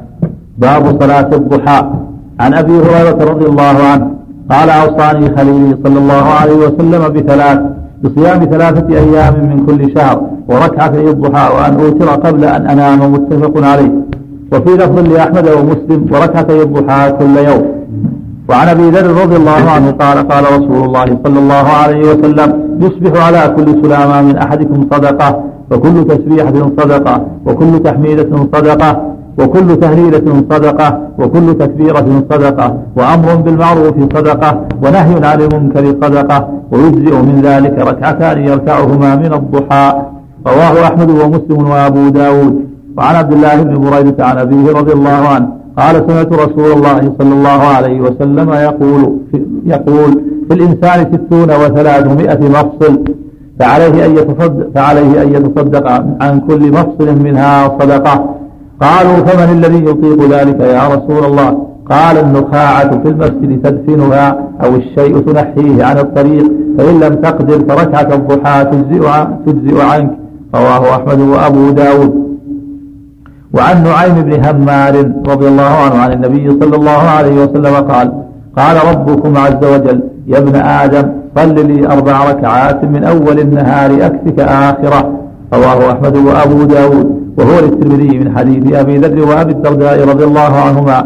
باب 0.59 1.02
صلاة 1.02 1.30
الضحى. 1.32 1.90
عن 2.40 2.55
أبي 2.55 2.72
هريرة 2.72 3.24
رضي 3.30 3.46
الله 3.46 3.62
عنه 3.92 4.11
قال 4.50 4.70
أوصاني 4.70 5.36
خليلي 5.36 5.76
صلى 5.84 5.98
الله 5.98 6.24
عليه 6.40 6.57
وسلم 6.57 7.09
بثلاث 7.09 7.59
بصيام 8.02 8.44
ثلاثة 8.44 8.88
أيام 8.88 9.34
من 9.34 9.66
كل 9.66 9.98
شهر 9.98 10.20
وركعتي 10.48 11.11
الضحى 11.11 11.55
وأن 11.57 11.80
أوتر 11.80 12.09
قبل 12.09 12.44
أن 12.44 12.66
أنام 12.66 13.12
متفق 13.12 13.64
عليه. 13.66 13.92
وفي 14.52 14.70
لفظ 14.70 14.98
لأحمد 14.98 15.48
ومسلم 15.48 16.07
وركعتي 16.12 16.62
الضحى 16.62 17.12
كل 17.12 17.36
يوم. 17.36 17.64
وعن 18.48 18.68
أبي 18.68 18.90
ذر 18.90 19.22
رضي 19.22 19.36
الله 19.36 19.70
عنه 19.70 19.90
قال 19.90 20.28
قال 20.28 20.44
رسول 20.44 20.84
الله 20.84 21.05
صلى 21.24 21.38
الله 21.38 21.66
عليه 21.82 22.00
وسلم 22.11 22.78
يصبح 22.80 23.26
على 23.26 23.55
كل 23.57 23.82
سلامة 23.82 24.22
من 24.22 24.36
أحدكم 24.36 24.86
صدقة 24.92 25.44
وكل 25.70 26.05
تسبيحة 26.05 26.52
صدقة 26.78 27.26
وكل 27.46 27.78
تحميدة 27.78 28.30
صدقة 28.52 29.13
وكل 29.39 29.76
تهليلة 29.76 30.45
صدقة 30.51 31.01
وكل 31.18 31.55
تكبيرة 31.59 32.07
صدقة 32.30 32.78
وأمر 32.97 33.35
بالمعروف 33.35 33.95
صدقة 34.16 34.61
ونهي 34.82 35.26
عن 35.26 35.41
المنكر 35.41 35.85
صدقة 36.03 36.49
ويجزئ 36.72 37.14
من 37.28 37.41
ذلك 37.45 37.78
ركعتان 37.78 38.45
يركعهما 38.45 39.16
من 39.16 39.32
الضحى. 39.32 40.03
رواه 40.47 40.82
أحمد 40.89 41.11
ومسلم 41.11 41.70
وأبو 41.70 42.09
داود. 42.09 42.55
وعن 42.97 43.14
عبد 43.14 43.32
الله 43.32 43.62
بن 43.62 43.80
بريدة 43.80 44.24
عن 44.24 44.39
أبيه 44.39 44.72
رضي 44.72 44.93
الله 44.93 45.11
عنه 45.35 45.49
قال 45.78 46.05
سمعت 46.09 46.32
رسول 46.32 46.72
الله 46.72 47.12
صلى 47.18 47.32
الله 47.35 47.61
عليه 47.76 48.01
وسلم 48.01 48.53
يقول 48.53 49.18
يقول 49.66 50.22
في 50.49 50.55
الإنسان 50.55 50.99
ستون 51.12 51.51
وثلاثمائة 51.51 52.41
مفصل 52.49 53.05
فعليه 53.61 54.07
أن 54.07 54.12
يتصدق, 54.12 54.66
فعليه 54.74 55.22
أن 55.22 55.28
يتصدق 55.35 55.91
عن 56.20 56.41
كل 56.49 56.72
مفصل 56.72 57.22
منها 57.22 57.68
صدقة. 57.80 58.35
قالوا 58.85 59.16
فمن 59.26 59.49
الذي 59.59 59.85
يطيق 59.91 60.18
ذلك 60.30 60.61
يا 60.61 60.89
رسول 60.89 61.24
الله؟ 61.24 61.51
قال 61.91 62.18
النخاعة 62.18 62.91
في 63.03 63.09
المسجد 63.09 63.62
تدفنها 63.62 64.39
أو 64.64 64.74
الشيء 64.74 65.18
تنحيه 65.18 65.85
عن 65.85 65.99
الطريق 65.99 66.45
فإن 66.78 67.01
لم 67.01 67.14
تقدر 67.14 67.59
فركعة 67.68 68.14
الضحى 68.14 68.64
تجزئ, 68.64 69.09
تجزئ 69.47 69.82
عنك. 69.82 70.11
رواه 70.55 70.97
أحمد 70.97 71.20
وأبو 71.20 71.70
داود. 71.70 72.24
وعن 73.55 73.85
نعيم 73.85 74.14
بن 74.14 74.45
همار 74.45 74.95
رضي 75.28 75.49
الله 75.49 75.62
عنه 75.62 75.95
عن 75.95 76.12
النبي 76.12 76.51
صلى 76.61 76.76
الله 76.76 77.03
عليه 77.18 77.45
وسلم 77.45 77.74
قال 77.74 78.12
قال 78.59 78.76
ربكم 78.91 79.37
عز 79.37 79.64
وجل 79.74 80.01
يا 80.26 80.39
ابن 80.39 80.57
آدم 80.57 81.09
صل 81.37 81.66
لي 81.66 81.87
أربع 81.87 82.30
ركعات 82.30 82.85
من 82.85 83.05
أول 83.05 83.41
النهار 83.41 83.91
أكفك 84.07 84.41
آخرة. 84.41 85.12
رواه 85.55 85.93
أحمد 85.93 86.16
وأبو 86.16 86.64
داود. 86.64 87.13
وهو 87.39 87.61
للترمذي 87.61 88.18
من 88.18 88.37
حديث 88.37 88.74
أبي 88.74 88.97
ذر 88.99 89.28
وأبي 89.28 89.53
الدرداء 89.53 90.09
رضي 90.09 90.24
الله 90.24 90.53
عنهما 90.66 90.99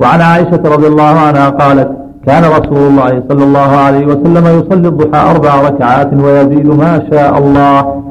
وعن 0.00 0.20
عائشة 0.20 0.62
رضي 0.64 0.86
الله 0.86 1.14
عنها 1.26 1.48
قالت 1.50 1.90
كان 2.26 2.44
رسول 2.44 2.82
الله 2.90 3.22
صلى 3.28 3.44
الله 3.44 3.70
عليه 3.86 4.06
وسلم 4.06 4.44
يصلي 4.58 4.88
الضحى 4.88 5.30
أربع 5.30 5.60
ركعات 5.68 6.14
ويزيد 6.14 6.66
ما 6.66 7.02
شاء 7.10 7.38
الله. 7.38 8.02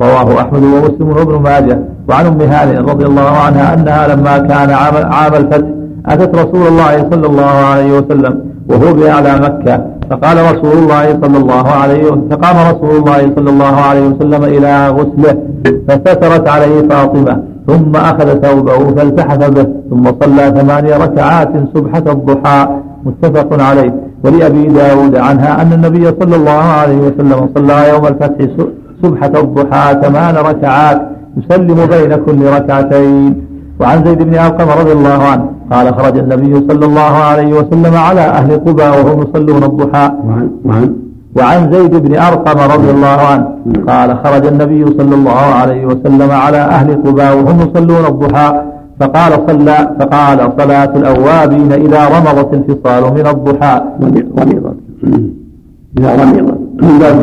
رواه 0.00 0.40
أحمد 0.40 0.62
ومسلم 0.62 1.08
وابن 1.08 1.42
ماجه. 1.42 1.78
وعن 2.08 2.26
أم 2.26 2.40
هانئ 2.40 2.76
رضي 2.92 3.06
الله 3.06 3.30
عنها 3.44 3.74
أنها 3.74 4.08
لما 4.08 4.38
كان 4.38 4.70
عام, 4.70 5.34
الفتح 5.34 5.66
أتت 6.06 6.34
رسول 6.34 6.66
الله 6.66 7.10
صلى 7.10 7.26
الله 7.26 7.54
عليه 7.70 7.98
وسلم 7.98 8.40
وهو 8.68 8.92
بأعلى 8.92 9.32
مكة. 9.46 9.84
فقال 10.10 10.36
رسول 10.52 10.78
الله 10.78 11.18
صلى 11.22 11.38
الله 11.38 11.66
عليه 11.68 12.04
وسلم 12.04 12.28
فقام 12.30 12.56
رسول 12.74 12.96
الله 12.96 13.20
صلى 13.36 13.50
الله 13.50 13.76
عليه 13.88 14.08
وسلم 14.08 14.44
إلى 14.44 14.88
غسله 14.88 15.36
فسترت 15.88 16.48
عليه 16.48 16.88
فاطمة 16.88 17.42
ثم 17.66 17.96
أخذ 17.96 18.40
ثوبه 18.40 18.78
فالتحف 18.94 19.50
به 19.50 19.66
ثم 19.90 20.04
صلى 20.20 20.60
ثماني 20.60 20.92
ركعات 20.92 21.52
سبحة 21.74 22.04
الضحى 22.06 22.68
متفق 23.04 23.62
عليه. 23.62 23.94
ولأبي 24.24 24.66
داود 24.66 25.16
عنها 25.16 25.62
أن 25.62 25.72
النبي 25.72 26.04
صلى 26.20 26.36
الله 26.36 26.62
عليه 26.80 26.96
وسلم 26.96 27.48
صلى 27.54 27.88
يوم 27.88 28.06
الفتح 28.06 28.46
سبحة 29.02 29.32
الضحى 29.40 30.00
ثمان 30.02 30.34
ركعات 30.34 31.02
يسلم 31.36 31.86
بين 31.86 32.16
كل 32.26 32.46
ركعتين. 32.56 33.42
وعن 33.80 34.04
زيد 34.04 34.22
بن 34.22 34.34
أرقم 34.34 34.68
رضي 34.80 34.92
الله 34.92 35.20
عنه 35.30 35.46
قال 35.72 35.94
خرج 35.94 36.18
النبي 36.18 36.54
صلى 36.68 36.86
الله 36.86 37.14
عليه 37.28 37.50
وسلم 37.58 37.94
على 37.96 38.20
أهل 38.20 38.50
قبى 38.66 38.82
وهم 38.82 39.22
يصلون 39.22 39.62
الضحى. 39.64 40.10
وعن 40.66 40.94
وعن 41.36 41.72
زيد 41.72 41.94
بن 41.94 42.12
أرقم 42.28 42.58
رضي 42.74 42.90
الله 42.90 43.18
عنه 43.30 43.46
قال 43.90 44.18
خرج 44.24 44.46
النبي 44.46 44.86
صلى 44.98 45.14
الله 45.14 45.30
عليه 45.30 45.86
وسلم 45.86 46.30
على 46.30 46.58
أهل 46.58 46.88
قبى 47.04 47.28
وهم 47.38 47.56
يصلون 47.60 48.04
الضحى. 48.12 48.62
فقال 49.00 49.32
صلى 49.48 49.76
فقال 50.00 50.38
صلاة 50.58 50.92
الأوابين 50.96 51.72
إذا 51.72 52.02
رمضت 52.14 52.54
الفصال 52.54 53.02
من 53.16 53.26
الضحى. 53.26 53.82
رمضت. 54.02 54.76
إذا 55.98 56.10
رمضت. 56.20 56.58
باب 56.80 57.16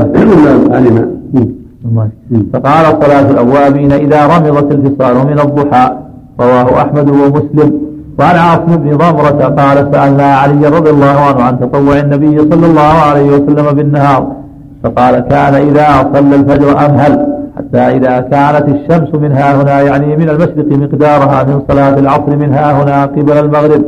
فقال 2.53 2.85
صلاة 3.03 3.27
الأوابين 3.31 3.91
إذا 3.91 4.25
رمضت 4.25 4.71
الفصال 4.71 5.15
من 5.27 5.39
الضحى. 5.39 5.85
رواه 6.39 6.81
أحمد 6.81 7.09
ومسلم. 7.09 7.81
وعن 8.19 8.35
عاصم 8.35 8.75
بن 8.75 8.97
ضمرة 8.97 9.55
قال 9.59 9.77
سألنا 9.93 10.35
علي 10.35 10.67
رضي 10.67 10.89
الله 10.89 11.17
عنه 11.27 11.43
عن 11.43 11.59
تطوع 11.59 11.99
النبي 11.99 12.39
صلى 12.39 12.65
الله 12.65 12.95
عليه 13.09 13.27
وسلم 13.31 13.75
بالنهار. 13.75 14.27
فقال 14.83 15.19
كان 15.19 15.53
إذا 15.55 15.87
صلى 16.13 16.35
الفجر 16.35 16.85
أمهل 16.85 17.27
حتى 17.57 17.77
إذا 17.77 18.19
كانت 18.19 18.65
الشمس 18.69 19.15
من 19.15 19.31
ها 19.31 19.61
هنا 19.61 19.81
يعني 19.81 20.15
من 20.15 20.29
المشرق 20.29 20.69
مقدارها 20.71 21.43
من 21.43 21.61
صلاة 21.67 21.99
العصر 21.99 22.35
من 22.35 22.53
ها 22.53 22.83
هنا 22.83 23.05
قبل 23.05 23.31
المغرب. 23.31 23.83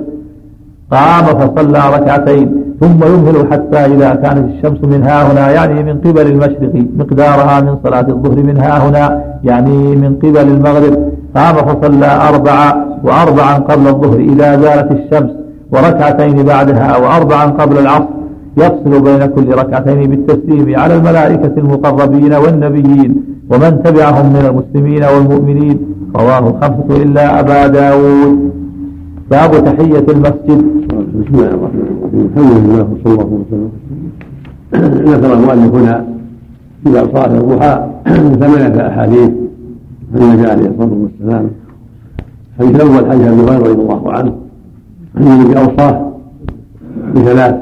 قام 0.91 1.26
فصلى 1.26 1.82
ركعتين 1.96 2.66
ثم 2.82 3.04
يمهل 3.04 3.48
حتى 3.52 3.78
إذا 3.78 4.16
كانت 4.16 4.46
الشمس 4.52 4.84
من 4.84 5.04
ها 5.04 5.32
هنا 5.32 5.52
يعني 5.52 5.84
من 5.84 5.98
قبل 6.06 6.28
المشرق 6.28 6.86
مقدارها 6.98 7.62
من 7.62 7.78
صلاة 7.84 8.08
الظهر 8.10 8.43
من 8.43 8.58
ها 8.58 8.89
هنا 8.89 9.22
يعني 9.43 9.96
من 9.96 10.16
قبل 10.24 10.48
المغرب. 10.48 11.14
قام 11.36 11.56
فصلى 11.56 12.12
أربعة 12.30 12.70
وأربعا 13.04 13.54
قبل 13.70 13.88
الظهر 13.88 14.20
إذا 14.20 14.50
زالت 14.64 14.92
الشمس 14.92 15.32
وركعتين 15.72 16.44
بعدها 16.44 16.98
وأربعا 16.98 17.46
قبل 17.46 17.78
العصر. 17.78 18.14
يفصل 18.58 19.04
بين 19.04 19.26
كل 19.26 19.48
ركعتين 19.62 20.10
بالتسليم 20.10 20.80
على 20.80 20.96
الملائكة 20.96 21.54
المقربين 21.58 22.34
والنبيين 22.34 23.12
ومن 23.50 23.84
تبعهم 23.84 24.26
من 24.34 24.44
المسلمين 24.50 25.04
والمؤمنين. 25.04 25.78
رواه 26.16 26.44
الخمسة 26.50 27.04
إلا 27.04 27.40
أبا 27.40 27.68
داود. 27.68 28.52
باب 29.32 29.52
تحية 29.52 30.06
المسجد. 30.16 30.62
بسم 31.20 31.34
الله 31.34 31.48
الرحمن 31.58 31.86
الرحيم 31.92 32.30
الحمد 32.32 32.52
لله 32.58 32.88
وصلى 32.92 33.14
الله 33.14 33.30
وسلم 33.42 33.72
ذكر 35.12 35.34
المؤلف 35.34 35.76
هنا 35.76 36.06
إذا 36.88 37.08
صار 37.14 37.32
الضحى 37.32 37.74
ثمانية 38.40 38.88
أحاديث. 38.88 39.32
عن 40.16 40.22
النبي 40.22 40.47
عليه 40.49 40.70
الصلاة 40.70 40.93
والسلام 40.93 41.49
الحديث 42.59 42.76
الأول 42.76 43.11
حديث 43.11 43.28
أبي 43.28 43.41
هريرة 43.41 43.57
رضي 43.57 43.72
الله 43.72 44.11
عنه 44.11 44.36
أن 45.18 45.28
النبي 45.28 45.59
أوصاه 45.59 46.11
بثلاث 47.16 47.55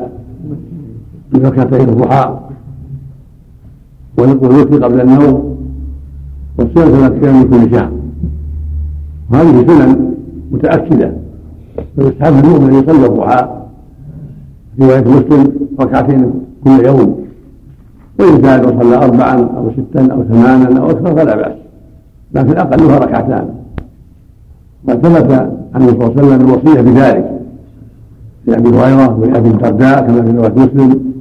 بركعتي 1.34 1.84
الضحى 1.84 2.40
والوتر 4.18 4.84
قبل 4.84 5.02
النوم 5.02 5.58
والسنة 6.58 6.86
ثلاث 6.86 7.24
أيام 7.24 7.36
من 7.36 7.50
كل 7.50 7.76
شهر. 7.76 7.92
وهذه 9.32 9.68
سنن 9.68 10.14
متأكدة 10.52 11.14
فيستحب 11.96 12.34
المؤمن 12.34 12.70
أن 12.70 12.84
يصلي 12.84 13.06
الضحى 13.06 13.50
في 14.78 14.84
رواية 14.84 15.02
مسلم 15.02 15.54
ركعتين 15.80 16.34
كل 16.64 16.86
يوم 16.86 17.26
وإن 18.20 18.42
زاد 18.44 18.66
وصلى 18.66 18.96
اربعا 18.96 19.36
أو 19.58 19.72
ستا 19.72 20.14
أو 20.14 20.24
ثمانا 20.24 20.80
أو 20.80 20.92
أكثر 20.92 21.16
فلا 21.16 21.36
بأس. 21.36 21.63
لكن 22.34 22.58
أقلها 22.58 22.98
ركعتان. 22.98 23.50
قد 24.90 25.08
ثبت 25.08 25.32
عنه 25.76 25.88
صلى 25.88 25.94
الله 25.94 26.14
عليه 26.18 26.28
وسلم 26.28 26.42
الوصية 26.42 26.82
بذلك. 26.82 27.40
لأبي 28.46 28.70
هريرة 28.70 29.20
ولابي 29.20 29.50
الدرداء 29.50 30.08
كما 30.08 30.22
في 30.22 30.32
رواية 30.32 30.54
مسلم 30.54 31.14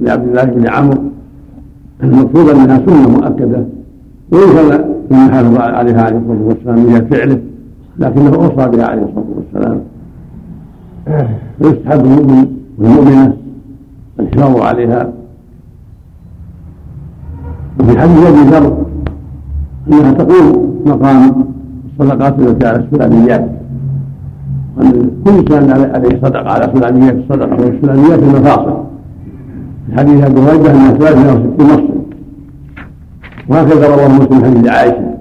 لعبد 0.00 0.28
الله 0.28 0.44
بن 0.44 0.68
عمرو. 0.68 1.02
المقصود 2.02 2.48
أنها 2.48 2.78
سنة 2.86 3.08
مؤكدة. 3.08 3.64
ويوصل 4.32 4.84
ثم 5.10 5.30
حافظ 5.30 5.56
عليها 5.56 6.02
عليه 6.02 6.18
الصلاة 6.18 6.42
والسلام 6.42 6.78
من 6.78 7.06
فعله 7.10 7.40
لكنه 7.98 8.34
أوصى 8.34 8.68
بها 8.68 8.86
عليه 8.86 9.02
الصلاة 9.02 9.24
والسلام. 9.36 9.80
ويستحب 11.60 12.04
المؤمن 12.04 12.46
والمؤمنة 12.78 13.36
الحفاظ 14.20 14.60
عليها. 14.60 15.12
وفي 17.80 17.98
حديث 17.98 18.26
أبي 18.26 18.50
ذر 18.50 18.84
إنها 19.88 20.12
تقوم 20.12 20.74
مقام 20.86 21.44
الصدقات 22.00 22.38
التي 22.38 22.66
على 22.66 22.76
السلاميات 22.76 23.48
وأن 24.76 25.10
كل 25.24 25.30
انسان 25.30 25.90
عليه 25.94 26.20
صدقة 26.22 26.50
على 26.50 26.72
سلاميات 26.74 27.14
الصدقة 27.14 27.64
والسلاميات 27.64 28.18
المفاصل. 28.18 28.84
في 29.86 29.96
حديث 29.96 30.24
ابي 30.24 30.40
هريره 30.40 30.70
انها 30.70 30.92
63 30.92 31.66
مفصل 31.66 32.02
وهكذا 33.48 33.86
رواه 33.86 34.08
مسلم 34.08 34.44
حديث 34.44 34.68
عائشة. 34.68 35.12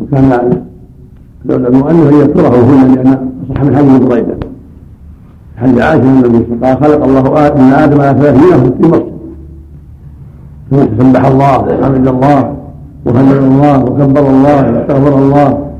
وكان 0.00 0.52
المؤلف 1.50 2.08
ان 2.12 2.14
يذكره 2.14 2.48
هنا 2.48 2.94
لأن 2.94 3.30
صح 3.54 3.62
من 3.62 3.76
حديث 3.76 3.98
بريده 3.98 4.36
حديث 5.56 5.78
عائشة 5.80 6.02
النبي 6.02 6.28
الله 6.28 6.66
عليه 6.66 6.76
وسلم 6.78 6.84
خلق 6.84 7.04
الله 7.04 7.46
ابن 7.46 7.60
آدم 7.60 8.00
على 8.00 8.18
360 8.18 8.90
مصر 8.90 9.04
ثم 10.70 10.98
سبح 10.98 11.24
الله 11.24 11.58
وحمد 11.58 12.08
الله 12.08 12.57
وهلل 13.08 13.38
الله 13.38 13.84
وكبر 13.84 14.30
الله 14.30 14.72
واستغفر 14.72 15.18
الله 15.18 15.70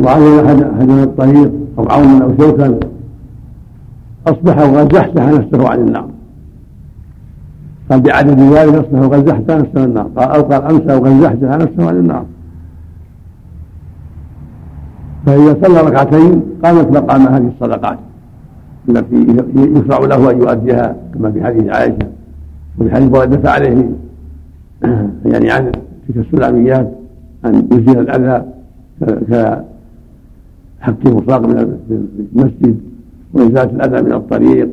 وعلم 0.00 0.38
أحد 0.44 0.88
من 0.88 1.02
الطريق 1.02 1.50
أو 1.78 1.84
عونا 1.88 2.24
أو 2.24 2.30
شوكا 2.40 2.78
أصبح 4.26 4.58
وقد 4.58 4.94
زحزح 4.94 5.24
نفسه 5.26 5.68
عن 5.68 5.78
النار. 5.78 6.08
قال 7.90 8.00
بعدد 8.00 8.40
ذلك 8.40 8.74
أصبح 8.74 9.00
وقد 9.00 9.28
زحزح 9.28 9.56
نفسه 9.56 9.80
عن 9.80 9.84
النار. 9.84 10.06
قال 10.16 10.28
أو 10.28 10.42
قال 10.42 10.62
امسى 10.62 10.94
وقد 10.94 11.20
زحزح 11.22 11.56
نفسه 11.56 11.88
عن 11.88 11.96
النار. 11.96 12.24
فإذا 15.26 15.56
صلى 15.62 15.80
ركعتين 15.80 16.42
قامت 16.64 16.96
مقام 16.96 17.26
هذه 17.26 17.50
الصدقات 17.54 17.98
التي 18.88 19.26
يشرع 19.56 19.98
له 19.98 20.30
أن 20.30 20.38
يؤديها 20.38 20.96
كما 21.14 21.32
في 21.32 21.44
حديث 21.44 21.68
عائشة 21.68 22.08
وفي 22.78 22.94
حديث 22.94 23.08
بريده 23.08 23.50
عليه 23.50 23.90
يعني 25.24 25.50
عن 25.50 25.72
تلك 26.08 26.26
السلاميات 26.26 26.92
أن 27.46 27.66
يزيل 27.72 28.00
الأذى 28.00 28.44
كحك 29.00 29.64
المصاق 31.06 31.46
من 31.46 31.78
المسجد 32.34 32.80
وإزالة 33.34 33.70
الأذى 33.70 34.02
من 34.02 34.12
الطريق 34.12 34.68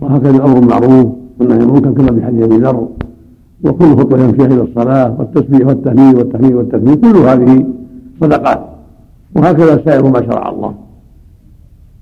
وهكذا 0.00 0.30
الأمر 0.30 0.60
معروف 0.60 1.12
والنهي 1.38 1.66
منكر 1.66 1.92
كما 1.92 2.12
في 2.12 2.26
حديث 2.26 2.42
أبي 2.42 2.56
ذر 2.56 2.88
وكل 3.64 3.96
خطوة 3.96 4.20
يمشيها 4.20 4.46
إلى 4.46 4.62
الصلاة 4.62 5.16
والتسبيح 5.18 5.66
والتهليل 5.66 6.16
والتهليل 6.16 6.56
والتكبير 6.56 6.94
كل 6.94 7.16
هذه 7.16 7.66
صدقات. 8.20 8.60
وهكذا 9.36 9.82
سائر 9.84 10.10
ما 10.10 10.22
شرع 10.22 10.50
الله. 10.50 10.74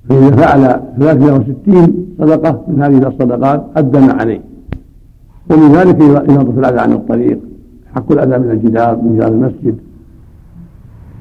فإذا 0.09 0.31
فعل 0.31 0.81
360 0.99 2.07
صدقة 2.18 2.64
من 2.68 2.83
هذه 2.83 3.09
الصدقات 3.09 3.64
أدى 3.77 4.01
ما 4.01 4.12
عليه. 4.12 4.41
ومن 5.51 5.73
ذلك 5.73 6.03
إماطة 6.03 6.59
الأذى 6.59 6.79
عن 6.79 6.93
الطريق. 6.93 7.39
حق 7.95 8.12
الأذى 8.12 8.38
من 8.38 8.51
الجدار 8.51 8.97
من 8.97 9.16
جدار 9.16 9.28
المسجد. 9.28 9.76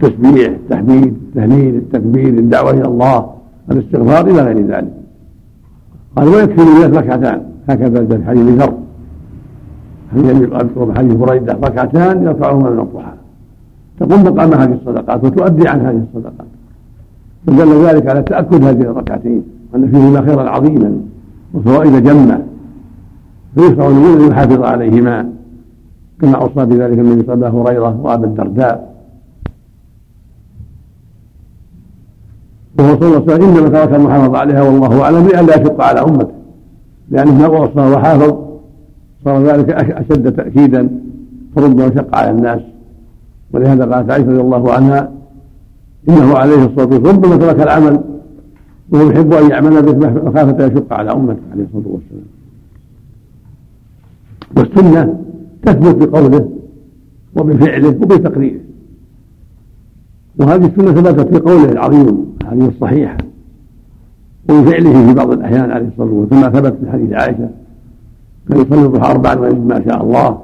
التسبيح 0.03 0.49
التحميد 0.49 1.03
التهليل 1.05 1.75
التكبير 1.75 2.27
الدعوة 2.27 2.71
إلى 2.71 2.85
الله 2.85 3.29
الاستغفار 3.71 4.27
إلى 4.27 4.41
غير 4.41 4.67
ذلك. 4.67 4.93
قال 6.15 6.27
ويكفي 6.27 6.61
من 6.61 6.97
ركعتان. 6.97 7.41
هكذا 7.69 8.05
في 8.05 8.25
حديث 8.25 8.43
ذر 8.43 8.73
حديث 10.95 11.13
بريدة. 11.13 11.53
ركعتان 11.53 12.23
يرفعهما 12.23 12.69
من 12.69 12.79
الضحى. 12.79 13.13
تقوم 13.99 14.23
مقام 14.23 14.53
هذه 14.53 14.73
الصدقات 14.73 15.23
وتؤدي 15.23 15.67
عن 15.67 15.79
هذه 15.79 16.03
الصدقات. 16.09 16.47
ودل 17.47 17.85
ذلك 17.85 18.07
على 18.07 18.21
تأكد 18.21 18.63
هذه 18.63 18.81
الركعتين 18.81 19.43
وأن 19.73 19.87
فيهما 19.87 20.21
خيرا 20.21 20.49
عظيما 20.49 20.91
وفوائد 21.53 22.03
جمة. 22.03 22.43
فيشرع 23.55 23.87
لمن 23.87 24.27
يحافظ 24.31 24.61
عليهما. 24.61 25.29
كما 26.21 26.35
أوصى 26.35 26.65
بذلك 26.65 26.99
النبي 26.99 27.21
وسلم 27.21 27.43
هريرة 27.43 28.01
وأبا 28.01 28.25
الدرداء. 28.25 28.95
وهو 32.79 32.95
صلى 32.99 33.07
الله 33.07 33.15
عليه 33.15 33.25
وسلم 33.25 33.57
إنما 33.57 33.69
ترك 33.69 33.93
المحافظه 33.95 34.37
عليها 34.37 34.61
والله 34.61 35.01
أعلم 35.01 35.27
لئلا 35.27 35.55
يشق 35.55 35.81
على 35.81 35.99
أمته. 36.01 36.33
لأنه 37.09 37.33
ما 37.33 37.47
وصى 37.47 37.79
وحافظ 37.79 38.37
صار 39.25 39.43
ذلك 39.43 39.69
أشد 39.71 40.35
تأكيدا 40.35 40.89
فربما 41.55 41.95
شق 41.95 42.15
على 42.15 42.31
الناس. 42.31 42.61
ولهذا 43.53 43.85
قالت 43.95 44.11
عائشة 44.11 44.27
رضي 44.31 44.41
الله 44.41 44.73
عنها 44.73 45.11
إنه 46.09 46.37
عليه 46.37 46.65
الصلاة 46.65 46.85
والسلام 46.85 47.05
ربما 47.05 47.35
ترك 47.37 47.61
العمل 47.61 48.03
وهو 48.91 49.09
يحب 49.09 49.33
أن 49.33 49.49
يعمل 49.49 49.81
به 49.81 50.09
مخافة 50.09 50.65
يشق 50.65 50.93
على 50.93 51.11
أمته 51.11 51.41
عليه 51.51 51.63
الصلاة 51.63 51.87
والسلام. 51.87 52.25
والسنة 54.57 55.19
تثبت 55.65 56.07
بقوله 56.07 56.49
وبفعله 57.35 57.89
وبتقريره. 57.89 58.59
وهذه 60.39 60.65
السنة 60.65 60.93
ثبتت 60.93 61.35
في 61.35 61.39
قوله 61.39 61.71
العظيم 61.71 62.25
الحديث 62.41 62.69
الصحيح 62.69 63.17
وبفعله 64.49 65.07
في 65.07 65.13
بعض 65.13 65.31
الأحيان 65.31 65.71
عليه 65.71 65.87
الصلاة 65.87 66.11
والسلام 66.11 66.41
كما 66.41 66.59
ثبت 66.59 66.77
في 66.83 66.91
حديث 66.91 67.13
عائشة 67.13 67.49
كان 68.49 68.61
يصلي 68.61 68.85
الضحى 68.85 69.11
أربعا 69.11 69.35
ويجد 69.35 69.65
ما 69.65 69.83
شاء 69.89 70.03
الله. 70.03 70.41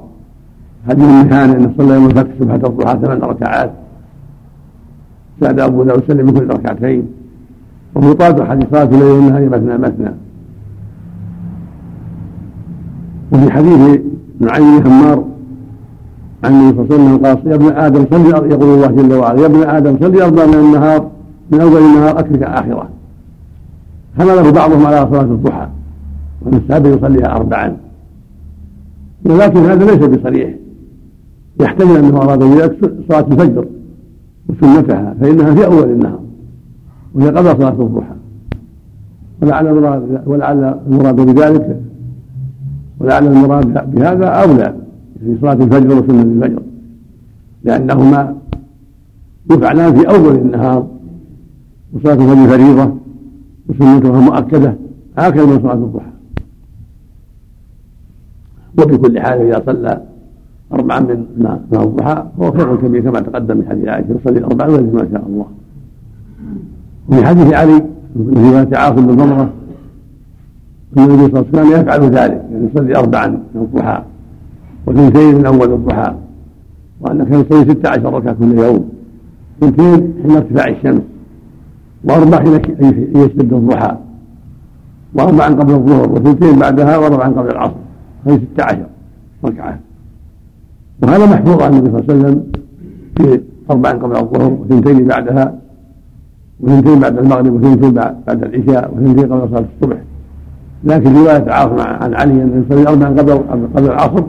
حديث 0.88 1.04
المهان 1.04 1.50
أن 1.50 1.74
صلى 1.78 1.94
يوم 1.94 2.06
الفتح 2.06 2.30
سبحة 2.40 2.56
الضحى 2.56 2.98
ثمان 3.02 3.20
ركعات. 3.20 3.72
زاد 5.40 5.60
أبو 5.60 5.82
داود 5.82 6.02
سلم 6.08 6.26
بكل 6.26 6.46
ركعتين. 6.46 7.06
ومطاد 7.94 8.42
حديث 8.42 8.70
صلاة 8.70 8.84
الليل 8.84 9.02
والنهار 9.02 9.48
مثنى 9.48 9.78
مثنى. 9.78 10.12
وفي 13.32 13.50
حديث 13.50 14.00
نعيم 14.40 14.82
حمار 14.84 15.24
عن 16.44 16.52
النبي 16.52 16.88
صلى 16.88 16.96
الله 16.96 17.28
عليه 17.28 17.40
وسلم 17.40 17.48
قال 17.48 17.50
يا 17.50 17.54
ابن 17.54 17.76
آدم 17.76 18.06
صل 18.10 18.50
يقول 18.50 18.74
الله 18.74 18.86
جل 18.86 19.14
وعلا 19.14 19.40
يا 19.40 19.46
ابن 19.46 19.62
آدم 19.62 19.96
صل 20.00 20.20
أربع 20.20 20.46
من 20.46 20.54
النهار 20.54 21.10
من 21.50 21.60
أول 21.60 21.76
النهار 21.76 22.18
اكفك 22.18 22.42
اخره 22.42 22.88
حمله 24.18 24.50
بعضهم 24.50 24.86
على 24.86 25.08
صلاة 25.10 25.22
الضحى 25.22 25.68
وان 26.42 26.54
السابق 26.54 26.96
يصليها 26.96 27.36
اربعا. 27.36 27.76
ولكن 29.24 29.58
هذا 29.58 29.84
ليس 29.84 30.18
بصريح. 30.18 30.54
يحتمل 31.60 31.96
أنه 31.96 32.16
أراد 32.16 32.38
بذلك 32.38 32.92
صلاة 33.08 33.26
الفجر 33.30 33.66
وسنتها 34.48 35.14
فإنها 35.20 35.54
في 35.54 35.66
أول 35.66 35.90
النهار 35.90 36.20
وهي 37.14 37.28
قبل 37.28 37.56
صلاة 37.56 37.82
الضحى. 37.82 38.16
ولعل 39.42 39.66
المراد 39.66 40.22
ولعل 40.26 40.80
المراد 40.90 41.16
بذلك 41.16 41.80
ولعل 43.00 43.26
المراد 43.26 43.90
بهذا 43.94 44.26
أولى 44.26 44.74
في 45.20 45.36
صلاة 45.40 45.52
الفجر 45.52 45.98
وسنة 45.98 46.22
الفجر 46.22 46.62
لأنهما 47.64 48.36
يفعلان 49.50 49.94
في 49.94 50.08
أول 50.08 50.34
النهار 50.36 50.86
وصلاة 51.92 52.14
الفجر 52.14 52.48
فريضة 52.48 52.94
وسنتها 53.68 54.20
مؤكدة 54.20 54.74
هكذا 55.18 55.46
من 55.46 55.60
صلاة 55.62 55.74
الضحى. 55.74 56.10
وبكل 58.78 59.20
حال 59.20 59.40
إذا 59.40 59.62
صلى 59.66 60.02
أربعا 60.72 61.00
من 61.00 61.26
من 61.36 61.78
الضحى 61.80 62.24
فهو 62.38 62.52
خير 62.52 62.76
كبير 62.76 63.00
كما 63.02 63.20
تقدم 63.20 63.62
في 63.62 63.68
حديث 63.68 63.88
عائشة 63.88 64.16
يصلي 64.20 64.44
أربعا 64.44 64.68
ويجد 64.68 64.94
ما 64.94 65.08
شاء 65.12 65.26
الله. 65.26 65.46
وفي 67.08 67.26
حديث 67.26 67.52
علي 67.52 67.84
في 68.66 68.76
عاصم 68.76 69.06
بن 69.06 69.20
أن 69.20 69.48
النبي 71.04 71.32
صلى 71.32 71.40
الله 71.40 71.46
عليه 71.54 71.68
وسلم 71.68 71.80
يفعل 71.80 72.00
ذلك 72.04 72.42
يعني 72.52 72.68
يصلي 72.74 72.96
أربعا 72.96 73.26
من 73.26 73.40
الضحى 73.54 74.02
وثنتين 74.86 75.34
من 75.34 75.46
أول 75.46 75.72
الضحى 75.72 76.14
وأنك 77.00 77.28
يصلي 77.28 77.70
ستة 77.70 77.88
عشر 77.88 78.14
ركعة 78.14 78.32
كل 78.34 78.58
يوم 78.58 78.88
اثنتين 79.62 80.14
حين 80.22 80.36
ارتفاع 80.36 80.68
الشمس 80.68 81.02
وأربع 82.04 82.38
حين 82.38 82.54
يشتد 83.16 83.52
الضحى 83.52 83.96
وأربعا 85.14 85.48
قبل 85.48 85.74
الظهر 85.74 86.12
وثنتين 86.12 86.58
بعدها 86.58 86.96
وأربعا 86.96 87.28
قبل 87.28 87.50
العصر 87.50 87.74
هذه 88.26 88.40
ستة 88.54 88.64
عشر 88.64 88.86
ركعة. 89.44 89.78
وهذا 91.02 91.26
محفوظ 91.26 91.62
عن 91.62 91.72
النبي 91.72 91.90
صلى 91.90 92.00
الله 92.00 92.14
عليه 92.14 92.20
وسلم 92.20 92.46
في 93.16 93.40
أربعا 93.70 93.92
قبل 93.92 94.16
الظهر 94.16 94.52
وثنتين 94.52 95.04
بعدها 95.04 95.54
وثنتين 96.60 97.00
بعد 97.00 97.18
المغرب 97.18 97.52
وثنتين 97.52 97.92
بعد 97.94 98.44
العشاء 98.44 98.94
وثنتين 98.94 99.32
قبل 99.32 99.48
صلاة 99.48 99.64
الصبح. 99.76 99.96
لكن 100.84 101.16
رواية 101.16 101.44
عاصم 101.50 101.80
عن 101.80 102.14
علي 102.14 102.42
أن 102.42 102.64
يصلي 102.66 102.88
أربعا 102.88 103.08
قبل 103.08 103.32
قبل 103.76 103.86
العصر 103.86 104.24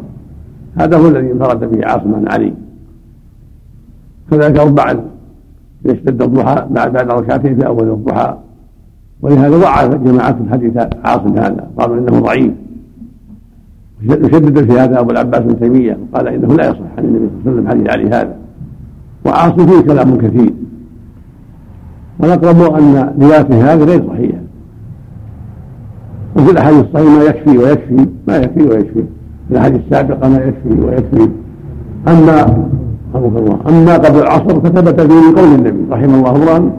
هذا 0.78 0.98
هو 0.98 1.08
الذي 1.08 1.32
انفرد 1.32 1.72
به 1.72 1.86
عاصم 1.86 2.16
عن 2.16 2.28
علي. 2.28 2.54
كذلك 4.32 4.60
أربعا 4.60 5.00
يشتد 5.86 6.22
الضحى 6.22 6.68
بعد 6.70 6.98
ركعتين 6.98 7.56
في 7.56 7.68
أول 7.68 7.90
الضحى 7.90 8.38
ولهذا 9.22 9.58
ضعف 9.58 9.96
جماعة 9.96 10.38
حديث 10.52 10.78
عاصم 11.04 11.38
هذا 11.38 11.68
قالوا 11.78 11.98
إنه 11.98 12.20
ضعيف. 12.20 12.52
يشدد 14.02 14.72
في 14.72 14.80
هذا 14.80 15.00
أبو 15.00 15.12
العباس 15.12 15.42
بن 15.42 15.60
تيمية 15.60 15.98
وقال 16.14 16.28
إنه 16.28 16.56
لا 16.56 16.70
يصح 16.70 16.80
عن 16.98 17.06
النبي 17.06 17.30
صلى 17.44 17.52
الله 17.52 17.52
عليه 17.52 17.52
وسلم 17.52 17.68
حديث 17.70 17.90
علي 17.90 18.08
هذا. 18.08 18.36
وعاصم 19.26 19.68
فيه 19.68 19.82
كلام 19.82 20.18
كثير. 20.18 20.54
والأقرب 22.20 22.74
أن 22.74 23.14
روايته 23.22 23.74
هذه 23.74 23.84
غير 23.84 24.08
صحيحة. 24.08 24.27
وفي 26.38 26.52
الأحاديث 26.52 26.86
الصحيحة 26.86 27.18
ما 27.18 27.24
يكفي 27.24 27.58
ويكفي 27.58 28.08
ما 28.28 28.38
يكفي 28.38 28.64
ويكفي. 28.64 29.04
الأحاديث 29.52 29.82
السابقة 29.86 30.30
ما 30.30 30.38
يكفي 30.38 30.86
ويكفي. 30.86 31.30
أما 32.08 32.68
الله 33.16 33.60
أما 33.70 33.94
قبل 33.98 34.20
العصر 34.20 34.62
فثبت 34.62 35.02
فيه 35.02 35.42
قول 35.42 35.56
النبي 35.56 35.94
رحم 35.94 36.14
الله 36.14 36.36
امرا 36.36 36.72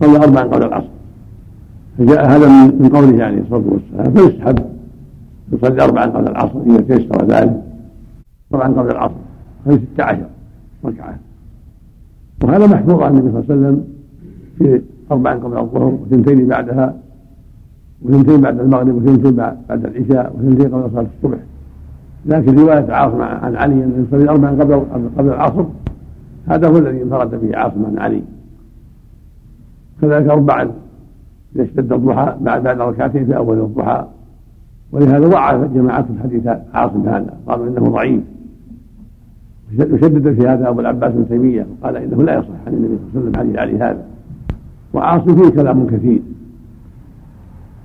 صلى 0.00 0.24
أربعا 0.24 0.42
قبل 0.42 0.66
العصر. 0.66 0.88
فجاء 1.98 2.26
هذا 2.26 2.48
من 2.48 2.88
قوله 2.94 3.24
عليه 3.24 3.40
الصلاة 3.40 3.62
والسلام 3.68 4.14
فيسحب 4.14 4.58
يصلي 5.52 5.84
أربعا 5.84 6.06
قبل 6.06 6.28
العصر 6.28 6.60
إذا 6.66 6.80
تيسر 6.80 7.24
ذلك 7.26 7.62
أربعا 8.54 8.68
قبل 8.68 8.90
العصر 8.90 9.14
هذه 9.66 9.80
ستة 9.94 10.04
عشر 10.04 10.26
ركعة. 10.84 11.18
وهذا 12.44 12.66
محفوظ 12.66 13.02
عن 13.02 13.18
النبي 13.18 13.30
صلى 13.30 13.40
الله 13.40 13.44
عليه 13.50 13.54
وسلم 13.54 13.84
في 14.58 14.82
أربعا 15.12 15.34
قبل 15.34 15.58
الظهر 15.58 15.98
وثنتين 16.02 16.48
بعدها. 16.48 16.94
وثنتين 18.04 18.40
بعد 18.40 18.60
المغرب 18.60 18.94
وثنتين 18.94 19.36
بعد 19.68 19.84
العشاء 19.84 20.36
وثنتين 20.36 20.74
قبل 20.74 20.90
صلاة 20.90 21.06
الصبح. 21.16 21.38
لكن 22.26 22.58
رواية 22.58 22.92
عاصم 22.92 23.22
عن 23.22 23.56
علي 23.56 23.74
أن 23.74 24.06
يصلي 24.08 24.30
أربعا 24.30 24.50
قبل 24.50 24.82
قبل 25.18 25.28
العصر. 25.28 25.64
هذا 26.46 26.68
هو 26.68 26.78
الذي 26.78 27.02
انفرد 27.02 27.30
به 27.30 27.56
عاصم 27.56 27.86
عن 27.86 27.98
علي. 27.98 28.22
كذلك 30.02 30.28
أربعا 30.28 30.70
إذا 31.56 31.64
اشتد 31.64 31.92
الضحى 31.92 32.36
بعد 32.40 32.62
بعد 32.62 32.80
ركعتين 32.80 33.26
في 33.26 33.36
أول 33.36 33.58
الضحى. 33.58 34.06
ولهذا 34.92 35.28
ضعف 35.28 35.72
جماعة 35.74 36.06
الحديث 36.16 36.46
عاصم 36.74 37.08
هذا. 37.08 37.34
قالوا 37.46 37.66
إنه 37.66 37.90
ضعيف. 37.90 38.20
وشدد 39.78 40.34
في 40.40 40.48
هذا 40.48 40.68
أبو 40.68 40.80
العباس 40.80 41.12
بن 41.12 41.28
تيمية 41.28 41.66
وقال 41.80 41.96
إنه 41.96 42.22
لا 42.22 42.38
يصح 42.38 42.48
عن 42.66 42.72
النبي 42.74 42.98
صلى 43.12 43.20
الله 43.20 43.20
عليه 43.20 43.20
وسلم 43.20 43.36
حديث 43.36 43.58
علي 43.58 43.76
هذا. 43.76 44.04
وعاصم 44.94 45.42
فيه 45.42 45.48
كلام 45.48 45.86
كثير. 45.86 46.22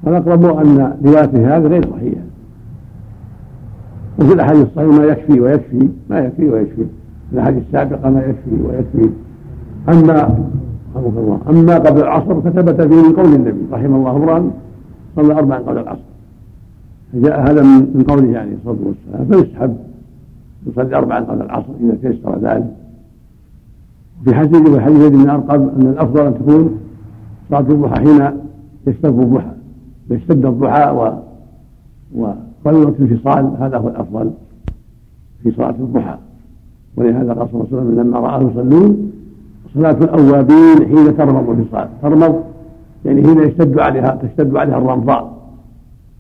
والأقرب 0.04 0.45
أن 0.45 0.98
روايته 1.06 1.58
هذا 1.58 1.68
غير 1.68 1.89
صحيحة. 1.91 2.22
وفي 4.20 4.34
الأحاديث 4.34 4.68
الصحيحة 4.68 4.91
ما 4.91 5.04
يكفي 5.06 5.39
ويكفي 5.39 5.89
ما 6.10 6.20
يكفي 6.20 6.50
ويكفي. 6.50 6.86
في 7.30 7.34
الأحاديث 7.34 7.64
السابقة 7.68 8.10
ما 8.10 8.20
يكفي 8.20 8.64
ويكفي. 8.68 9.10
أما 9.89 10.38
الله 10.95 11.39
أما 11.50 11.78
قبل 11.78 12.02
العصر 12.02 12.41
فثبت 12.41 12.82
فيه 12.82 13.02
من 13.08 13.14
قول 13.14 13.34
النبي 13.34 13.62
رحم 13.72 13.95
الله 13.95 14.16
امرأ 14.16 14.52
صلى 15.16 15.34
أربعا 15.34 15.58
قبل 15.58 15.78
العصر. 15.78 16.00
فجاء 17.14 17.52
هذا 17.52 17.62
من 17.64 18.06
قوله 18.08 18.39
عليه 18.39 18.54
الصلاة 18.54 18.78
والسلام 18.86 19.43
فيسحب 19.43 19.78
يصلي 20.68 20.95
أربعا 20.95 21.20
قبل 21.20 21.41
العصر 21.41 21.74
إذا 21.82 21.98
تيسر 22.02 22.39
ذلك. 22.41 22.74
في 24.26 24.36
حديث 24.36 24.70
في 24.70 24.82
حديث 24.82 25.02
ابن 25.02 25.30
أرقم 25.30 25.62
أن 25.62 25.88
الأفضل 25.88 26.26
أن 26.26 26.34
تكون 26.34 26.78
صلاة 27.50 27.60
الضحى 27.60 27.95
حين 27.95 28.22
يشتد 28.88 29.20
الضحى. 29.20 29.57
يشتد 30.10 30.45
الضحى 30.45 30.91
و 30.91 31.12
وقلة 32.16 32.89
الانفصال 32.89 33.55
هذا 33.60 33.78
هو 33.78 33.88
الأفضل 33.88 34.32
في 35.43 35.51
صلاة 35.51 35.76
الضحى. 35.80 36.18
ولهذا 36.97 37.34
قال 37.34 37.49
صلى 37.49 37.62
الله 37.62 37.68
عليه 37.72 37.78
وسلم 37.78 37.99
لما 37.99 38.20
رآه 38.20 38.41
يصلون 38.41 39.12
صلاة 39.74 39.91
الأوابين 39.91 40.88
حين 40.88 41.18
ترمض 41.18 41.49
الانفصال. 41.49 41.88
ترمض 42.01 42.43
يعني 43.05 43.24
حين 43.24 43.39
يشتد 43.39 43.80
عليها 43.80 44.20
تشتد 44.24 44.55
عليها 44.55 44.78
الرمضاء 44.78 45.38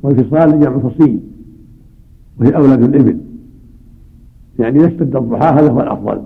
والانفصال 0.03 0.59
جمع 0.59 0.77
فصيل 0.77 1.19
وهي 2.39 2.55
أولاد 2.55 2.81
الإبل 2.83 3.17
يعني 4.59 4.85
اشتد 4.85 5.15
الضحى 5.15 5.45
هذا 5.45 5.71
هو 5.71 5.81
الأفضل 5.81 6.21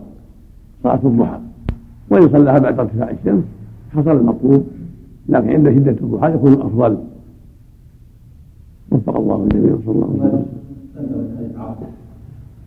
صلاة 0.83 0.99
الضحى. 1.03 1.39
وإن 2.09 2.29
صلاها 2.29 2.59
بعد 2.59 2.79
ارتفاع 2.79 3.09
الشمس 3.09 3.43
حصل 3.95 4.11
المطلوب 4.11 4.67
لكن 5.29 5.49
عند 5.49 5.69
شدة 5.69 5.95
الضحى 6.01 6.33
يكون 6.33 6.53
الأفضل. 6.53 6.97
وفق 8.91 9.17
الله 9.17 9.43
الجميع 9.43 9.75
صلى 9.85 9.95
الله 9.95 10.09
عليه 10.21 10.33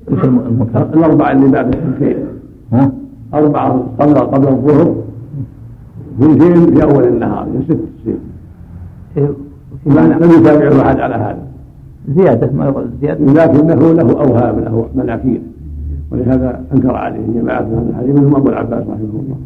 وسلم. 0.09 0.45
الأربعة 0.95 1.33
اللي 1.33 1.49
بعد 1.49 1.75
السنتين 1.75 2.17
ها؟ 2.73 2.93
أربعة 3.35 3.87
قبل 3.99 4.15
قبل 4.15 4.49
الظهر. 4.49 4.95
اثنتين 6.19 6.75
في 6.75 6.83
أول 6.83 7.05
النهار 7.05 7.47
في 7.53 7.75
ست 7.75 7.79
تصير 8.01 8.19
لم 9.87 10.31
يتابعه 10.41 10.83
أحد 10.83 11.01
على 11.01 11.15
هذا. 11.15 11.43
زيادة 12.17 12.53
ما 12.53 12.89
زيادة. 13.01 13.25
لكنه 13.25 13.93
له 13.93 14.21
أوهام 14.21 14.61
له 14.61 14.87
مناكير. 14.95 15.41
ولهذا 16.11 16.65
أنكر 16.73 16.95
عليه 16.97 17.27
جماعة 17.41 17.63
من 17.63 17.75
هذا 17.75 17.91
الحديث 17.91 18.15
منهم 18.17 18.37
أبو 18.37 18.49
العباس 18.49 18.83
رحمه 18.83 18.95
الله. 18.95 19.37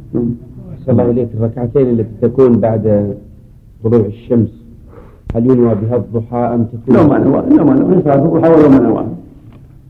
أحسن 0.73 0.93
الله 0.93 1.11
إليك. 1.11 1.29
الركعتين 1.35 1.89
التي 1.89 2.15
تكون 2.23 2.53
بعد 2.61 3.15
طلوع 3.85 4.01
الشمس 4.01 4.68
هل 5.35 5.51
ينوى 5.51 5.75
بها 5.75 5.97
الضحى 5.97 6.37
أم 6.37 6.65
تكون 6.65 6.97
لو 6.97 7.09
ما 7.09 7.19
نوى 7.19 7.57
لو 7.57 7.65
ما 7.65 7.75
نوى 7.75 8.03
صلاة 8.03 8.25
الضحى 8.25 8.51
ولو 8.53 8.69
ما 8.69 8.79
نوى 8.79 9.05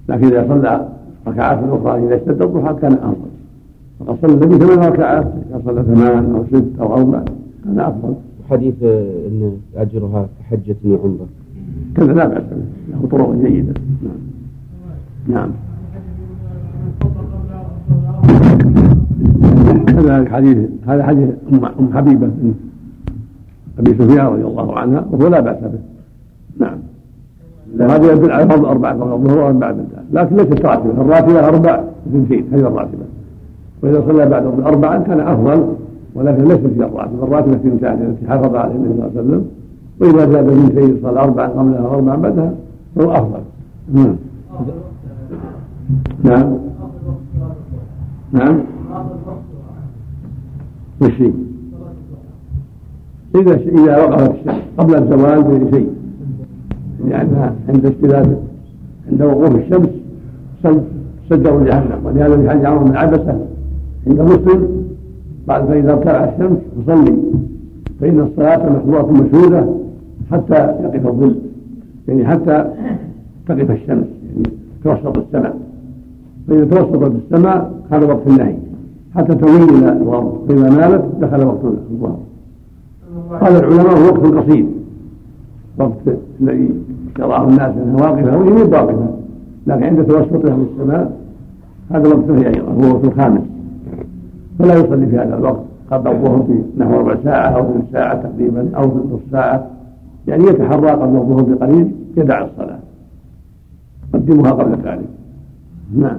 لكن 0.08 0.26
إذا 0.26 0.48
صلى 0.48 0.88
ركعات 1.26 1.58
أخرى 1.58 2.06
إذا 2.06 2.16
اشتد 2.16 2.42
الضحى 2.42 2.74
كان 2.74 2.92
أفضل. 2.92 3.30
فقد 4.00 4.16
صلى 4.22 4.34
النبي 4.34 4.64
ثمان 4.64 4.78
ركعات 4.78 5.26
إذا 5.50 5.62
صلى 5.64 5.82
ثمان 5.82 6.34
أو 6.34 6.44
ست 6.44 6.80
أو 6.80 6.94
أربع 6.96 7.22
كان 7.64 7.80
أفضل. 7.80 8.14
حديث 8.50 8.74
أن 8.82 9.52
أجرها 9.76 10.28
كحجة 10.40 10.76
وعمرة. 10.84 11.26
كذا 11.96 12.12
لا 12.12 12.26
بأس 12.26 12.42
له 12.88 13.08
طرق 13.10 13.34
جيدة. 13.34 13.74
نعم. 14.02 14.20
نعم. 15.28 15.50
كذلك 19.86 20.28
حديث 20.28 20.58
هذا 20.86 21.02
حديث 21.02 21.28
ام 21.52 21.92
حبيبة. 21.94 22.26
بنت 22.26 22.67
أبي 23.78 23.94
سفيان 23.94 24.26
رضي 24.26 24.44
الله 24.44 24.78
عنها 24.78 25.04
وهو 25.10 25.28
لا 25.28 25.40
بأس 25.40 25.56
به. 25.60 25.78
نعم. 26.58 26.78
وهذا 27.80 28.12
يدل 28.12 28.30
على 28.30 28.48
فرض 28.48 28.64
أربع 28.64 28.92
قبل 28.92 29.12
الظهر 29.12 29.38
واربع 29.38 29.70
بعد 29.70 29.86
لكن 30.12 30.36
ليست 30.36 30.64
راتبه 30.64 30.90
الراتبة 30.90 31.48
أربع 31.48 31.84
اثنتين 32.06 32.44
هذه 32.52 32.60
الراتبة. 32.60 33.04
وإذا 33.82 34.04
صلى 34.08 34.26
بعد 34.26 34.60
اربعا 34.66 34.98
كان 34.98 35.20
أفضل 35.20 35.74
ولكن 36.14 36.44
ليست 36.44 36.66
هي 36.76 36.84
الراتبة. 36.86 37.24
الراتبة 37.24 37.54
اثنتان 37.54 37.92
التي 37.92 38.28
حافظ 38.28 38.54
عليها 38.54 38.76
النبي 38.76 38.94
صلى 38.94 39.06
الله 39.06 39.10
عليه 39.16 39.20
وسلم. 39.20 39.44
وإذا 40.00 40.32
زاد 40.32 40.48
اثنتين 40.48 40.98
صلى 41.02 41.20
اربعا 41.20 41.46
قبلها 41.46 41.80
واربعا 41.80 42.16
بعدها 42.16 42.52
فهو 42.96 43.12
أفضل. 43.12 43.40
نعم. 43.92 44.16
نعم. 46.24 46.58
نعم. 48.32 48.60
وش 51.00 51.22
إذا 53.34 53.54
إذا 53.54 54.04
وقفت 54.04 54.38
قبل 54.78 54.94
الزوال 54.94 55.44
فهي 55.44 55.70
شيء. 55.70 55.88
لأنها 57.08 57.54
عند 57.68 57.86
اشتداد 57.86 58.38
عند 59.12 59.22
وقوف 59.22 59.56
الشمس 59.56 59.88
صدروا 61.30 61.64
جهنم. 61.64 61.98
ولهذا 62.04 62.36
في 62.36 62.50
حديث 62.50 62.64
عمرو 62.64 62.84
بن 62.84 62.96
عبسة 62.96 63.46
عند 64.06 64.20
مسلم 64.20 64.68
قال 65.48 65.66
فإذا 65.66 65.92
ارتفع 65.92 66.24
الشمس 66.24 66.58
فصلي 66.86 67.16
فإن 68.00 68.20
الصلاة 68.20 68.72
محظورة 68.72 69.12
مشهودة 69.12 69.66
حتى 70.32 70.54
يقف 70.54 71.06
الظل. 71.06 71.34
يعني 72.08 72.26
حتى 72.26 72.64
تقف 73.48 73.70
الشمس 73.70 74.06
يعني 74.26 74.42
توسط 74.84 75.18
السماء. 75.18 75.56
فإذا 76.48 76.64
توسطت 76.64 77.12
السماء 77.24 77.72
هذا 77.90 78.06
وقت 78.06 78.26
النهي. 78.26 78.54
حتى 79.14 79.34
تميل 79.34 79.62
إلى 79.62 79.92
الغرب. 79.92 80.32
فإذا 80.48 80.70
مالت 80.70 81.04
دخل 81.20 81.46
وقت 81.46 81.64
الظهر 81.64 82.18
قال 83.40 83.56
العلماء 83.56 83.98
هو 83.98 84.06
وقت 84.06 84.44
قصير. 84.44 84.66
وقت 85.78 86.18
الذي 86.40 86.70
يراه 87.18 87.44
الناس 87.44 87.74
أنها 87.76 88.10
واقفة 88.10 88.36
وهي 88.38 88.62
واقفة 88.62 89.08
لكن 89.66 89.84
عند 89.84 90.06
توسطها 90.06 90.56
في 90.56 90.62
السماء 90.72 91.16
هذا 91.90 92.08
وقت 92.08 92.30
هي 92.30 92.46
أيضا 92.46 92.72
هو 92.72 92.94
وقت 92.94 93.04
الخامس. 93.04 93.40
فلا 94.58 94.74
يصلي 94.74 95.06
في 95.06 95.16
هذا 95.16 95.38
الوقت 95.38 95.62
قبل 95.90 96.10
الظهر 96.10 96.42
في 96.42 96.62
نحو 96.78 97.00
ربع 97.00 97.16
ساعة 97.24 97.48
أو 97.48 97.62
ثلث 97.62 97.92
ساعة 97.92 98.22
تقريبا 98.22 98.70
أو 98.76 98.82
نصف 98.82 99.20
ساعة. 99.32 99.66
يعني 100.28 100.44
يتحرى 100.44 100.90
قبل 100.90 101.16
الظهر 101.16 101.42
بقليل 101.42 101.92
يدع 102.16 102.44
الصلاة. 102.44 102.78
قدمها 104.14 104.50
قبل 104.50 104.72
ذلك. 104.72 105.08
نعم. 105.94 106.18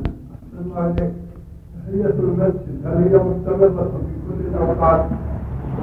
تحية 1.89 2.13
المسجد؟ 2.19 2.53
هل 2.85 2.97
هي 2.97 3.17
مستمرة 3.17 3.69
في 3.69 4.13
كل 4.27 4.55
الأوقات؟ 4.55 5.05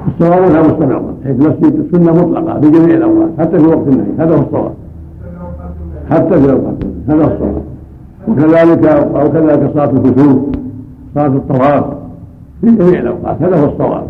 الصواب 0.07 0.43
انها 0.43 0.61
مستمرة 0.61 1.13
حيث 1.23 1.35
المسجد 1.35 1.87
سنة 1.91 2.11
مطلقة 2.11 2.61
في 2.61 2.71
جميع 2.71 2.97
الأوقات 2.97 3.29
حتى 3.39 3.59
في 3.59 3.65
وقت 3.65 3.87
النهي 3.87 4.07
هذا 4.19 4.35
هو 4.35 4.41
الصواب. 4.41 4.73
حتى 6.09 6.29
في 6.29 6.35
النهي 6.35 6.73
هذا 7.07 7.23
هو 7.23 7.33
الصواب. 7.33 7.61
وكذلك 8.27 8.85
أو 8.85 9.31
كذلك 9.31 9.71
صلاة 9.73 9.89
الكسوف 9.91 10.41
صلاة 11.15 11.27
الطواف 11.27 11.85
في 12.61 12.75
جميع 12.75 12.99
الأوقات 12.99 13.41
هذا 13.41 13.59
هو 13.59 13.65
الصواب. 13.65 14.07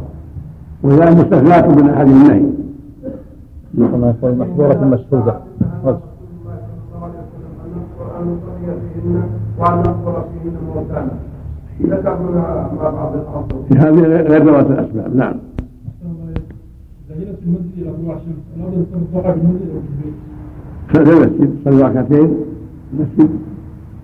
وإذا 0.83 1.11
مستثناة 1.11 1.67
من 1.67 1.89
أحد 1.89 2.07
النهي. 2.07 2.43
الله 3.77 4.13
يقول 4.21 4.37
محظورة 4.37 4.85
مشهودة. 4.85 5.35
وأن 9.59 9.77
نذكر 9.77 10.25
فيهن 10.43 10.55
موتانا 10.75 11.11
ذكرنا 11.81 12.69
مع 12.81 12.89
بعض 12.89 13.13
الأصل 13.13 13.77
هذه 13.77 14.01
غير 14.01 14.43
ذوات 14.43 14.65
الأسباب 14.65 15.15
نعم. 15.15 15.33
إذا 15.33 15.56
في 17.17 17.45
المسجد 17.45 17.95
طلوع 18.03 18.15
الشمس 18.15 18.87
الضحى 18.95 19.31
بالمسجد 19.31 19.69
أو 19.69 19.81
في 19.81 20.99
البيت 20.99 21.31
في 21.31 21.39
المسجد 21.39 21.57
صلى 21.65 21.81
ركعتين 21.81 22.37
المسجد 22.93 23.29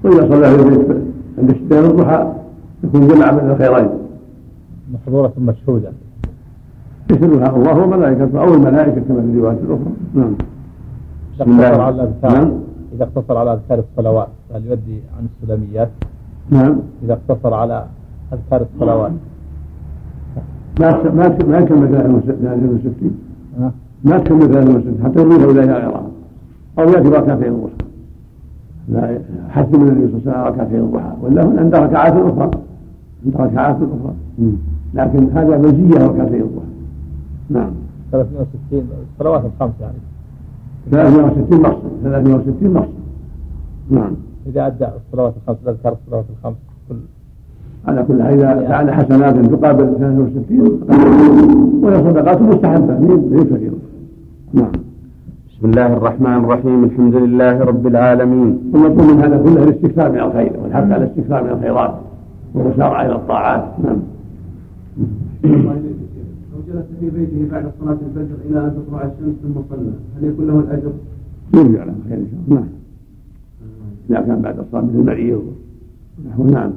وإذا 0.03 0.29
صلى 0.29 0.57
في 0.57 0.63
البيت 0.63 1.03
عند 1.37 1.49
اشتداد 1.49 1.83
الضحى 1.83 2.33
يكون 2.83 3.07
جمع 3.07 3.31
بين 3.31 3.51
الخيرين. 3.51 3.89
محظورة 4.93 5.33
مشهودة. 5.37 5.91
يشهدها 7.11 7.55
الله 7.55 7.83
وملائكته 7.83 8.41
أو 8.41 8.53
الملائكة 8.53 9.01
كما 9.01 9.21
في 9.21 9.27
الروايات 9.27 9.57
الأخرى. 9.59 9.93
نعم. 10.13 10.35
إذا 11.35 11.43
اقتصر 11.43 11.81
على 11.81 11.95
الأذكار 11.95 12.31
نعم. 12.31 12.51
إذا 12.93 13.03
اقتصر 13.03 13.37
على 13.37 13.53
أذكار 13.53 13.79
الصلوات 13.79 14.27
هل 14.53 14.65
يؤدي 14.65 14.99
عن 15.17 15.27
السلميات؟ 15.43 15.89
نعم. 16.49 16.79
إذا 17.03 17.13
اقتصر 17.13 17.53
على 17.53 17.85
أذكار 18.33 18.65
الصلوات 18.73 19.11
ما 20.79 21.03
ما 21.03 21.37
ما 21.47 21.61
كمل 21.61 21.87
ثلاثة 21.87 22.69
وستين 22.73 23.17
ما 24.03 24.17
تكمل 24.17 24.53
ثلاث 24.53 24.69
مسجد 24.69 25.03
حتى 25.03 25.19
يضيف 25.19 25.49
اليها 25.49 25.63
غيرها 25.63 26.03
أو 26.79 26.83
يأتي 26.89 27.09
ركعتين 27.09 27.53
الضحى. 27.53 27.73
لا 28.89 29.19
حث 29.49 29.75
من 29.75 29.87
النبي 29.87 30.07
صلى 30.07 30.19
الله 30.19 30.31
عليه 30.31 30.51
وسلم 30.51 30.53
ركعتين 30.53 30.79
الضحى. 30.79 31.13
ولا 31.21 31.59
عند 31.59 31.75
ركعات 31.75 32.13
أخرى. 32.13 32.51
عند 33.25 33.35
ركعات 33.35 33.75
أخرى. 33.75 34.13
لكن 34.93 35.29
هذا 35.29 35.57
مزيه 35.57 36.05
ركعتين 36.07 36.41
الضحى. 36.41 36.67
نعم. 37.49 37.71
360 38.11 38.89
الصلوات 39.13 39.45
الخمس 39.45 39.73
يعني. 39.81 39.97
360 40.91 41.61
مقصد 41.61 41.91
360 42.03 42.73
مقصد 42.73 42.93
نعم. 43.89 44.11
إذا 44.47 44.67
أدى 44.67 44.85
الصلوات 44.85 45.33
الخمس 45.37 45.57
أذكر 45.67 45.97
الصلوات 46.01 46.25
الخمس 46.37 46.55
كل 46.89 46.95
على 47.87 48.03
كل 48.07 48.23
حال 48.23 48.33
إذا 48.33 48.67
فعل 48.67 48.91
حسنات 48.91 49.35
تقابل 49.35 49.95
63 49.99 50.81
وهي 51.83 51.95
صدقات 51.95 52.41
مستحبة 52.41 52.99
ليس 53.31 53.43
كثيرة. 53.43 53.75
نعم. 54.53 54.71
بسم 55.49 55.69
الله 55.69 55.93
الرحمن 55.93 56.37
الرحيم 56.43 56.83
الحمد 56.83 57.15
لله 57.15 57.59
رب 57.59 57.87
العالمين. 57.87 58.59
والمطلوب 58.73 59.11
من 59.11 59.19
هذا 59.23 59.37
كله 59.43 59.63
الاستكثار 59.63 60.11
من 60.11 60.19
الخير 60.19 60.51
والحث 60.63 60.83
على 60.83 60.97
الاستكثار 60.97 61.43
من 61.43 61.49
الخيرات 61.49 61.93
والمسارعة 62.53 63.05
إلى 63.05 63.15
الطاعات. 63.15 63.63
نعم. 63.83 63.99
لو 65.43 66.59
جلس 66.67 66.85
في 66.99 67.09
بيته 67.09 67.51
بعد 67.51 67.65
صلاة 67.81 67.97
الفجر 68.07 68.35
إلى 68.49 68.59
أن 68.59 68.73
تطلع 68.75 69.01
الشمس 69.01 69.35
ثم 69.43 69.61
صلى 69.69 69.91
هل 70.17 70.27
يكون 70.27 70.47
له 70.47 70.59
الأجر؟ 70.59 70.91
يرجع 71.53 71.83
له 71.83 71.93
خير 72.09 72.17
إن 72.17 72.27
شاء 72.31 72.39
الله. 72.47 72.55
نعم. 72.55 72.67
إذا 74.09 74.27
كان 74.27 74.41
بعد 74.41 74.59
الصلاة 74.59 74.81
مثل 74.81 74.95
المريض 74.95 75.43
نعم. 76.51 76.71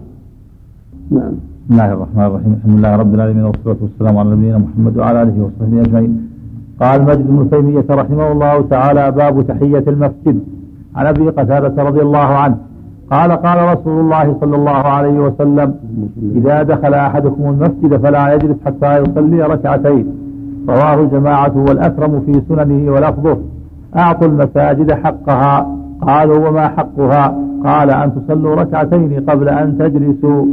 نعم. 1.10 1.32
بسم 1.68 1.72
الله 1.74 1.92
الرحمن 1.92 2.24
الرحيم. 2.26 2.52
الحمد 2.58 2.78
لله 2.78 2.96
رب 2.96 3.14
العالمين 3.14 3.44
والصلاة 3.44 3.76
والسلام 3.82 4.18
على 4.18 4.30
نبينا 4.30 4.58
محمد 4.58 4.96
وعلى 4.98 5.22
آله 5.22 5.36
وصحبه 5.44 5.80
أجمعين. 5.80 6.12
قال 6.82 7.02
مجد 7.02 7.26
بن 7.26 7.50
تيمية 7.50 7.84
رحمه 7.90 8.32
الله 8.32 8.62
تعالى 8.62 9.10
باب 9.10 9.46
تحية 9.46 9.84
المسجد. 9.88 10.36
عن 10.96 11.06
أبي 11.06 11.28
قتادة 11.28 11.82
رضي 11.82 12.00
الله 12.00 12.18
عنه 12.18 12.56
قال 13.10 13.32
قال 13.32 13.58
رسول 13.78 14.00
الله 14.00 14.36
صلى 14.40 14.56
الله 14.56 14.70
عليه 14.70 15.20
وسلم 15.20 15.74
إذا 16.38 16.62
دخل 16.62 16.94
أحدكم 16.94 17.42
المسجد 17.50 17.96
فلا 17.96 18.34
يجلس 18.34 18.56
حتى 18.66 18.98
يصلي 18.98 19.42
ركعتين. 19.42 20.06
رواه 20.68 21.00
الجماعة 21.04 21.56
والأكرم 21.56 22.20
في 22.20 22.32
سننه 22.48 22.92
ولفظه 22.92 23.38
أعطوا 23.96 24.28
المساجد 24.28 24.92
حقها. 24.92 25.76
قالوا 26.00 26.48
وما 26.48 26.68
حقها؟ 26.68 27.24
قال 27.64 27.90
أن 27.90 28.08
تصلوا 28.14 28.54
ركعتين 28.54 29.24
قبل 29.28 29.48
أن 29.48 29.78
تجلسوا. 29.78 30.44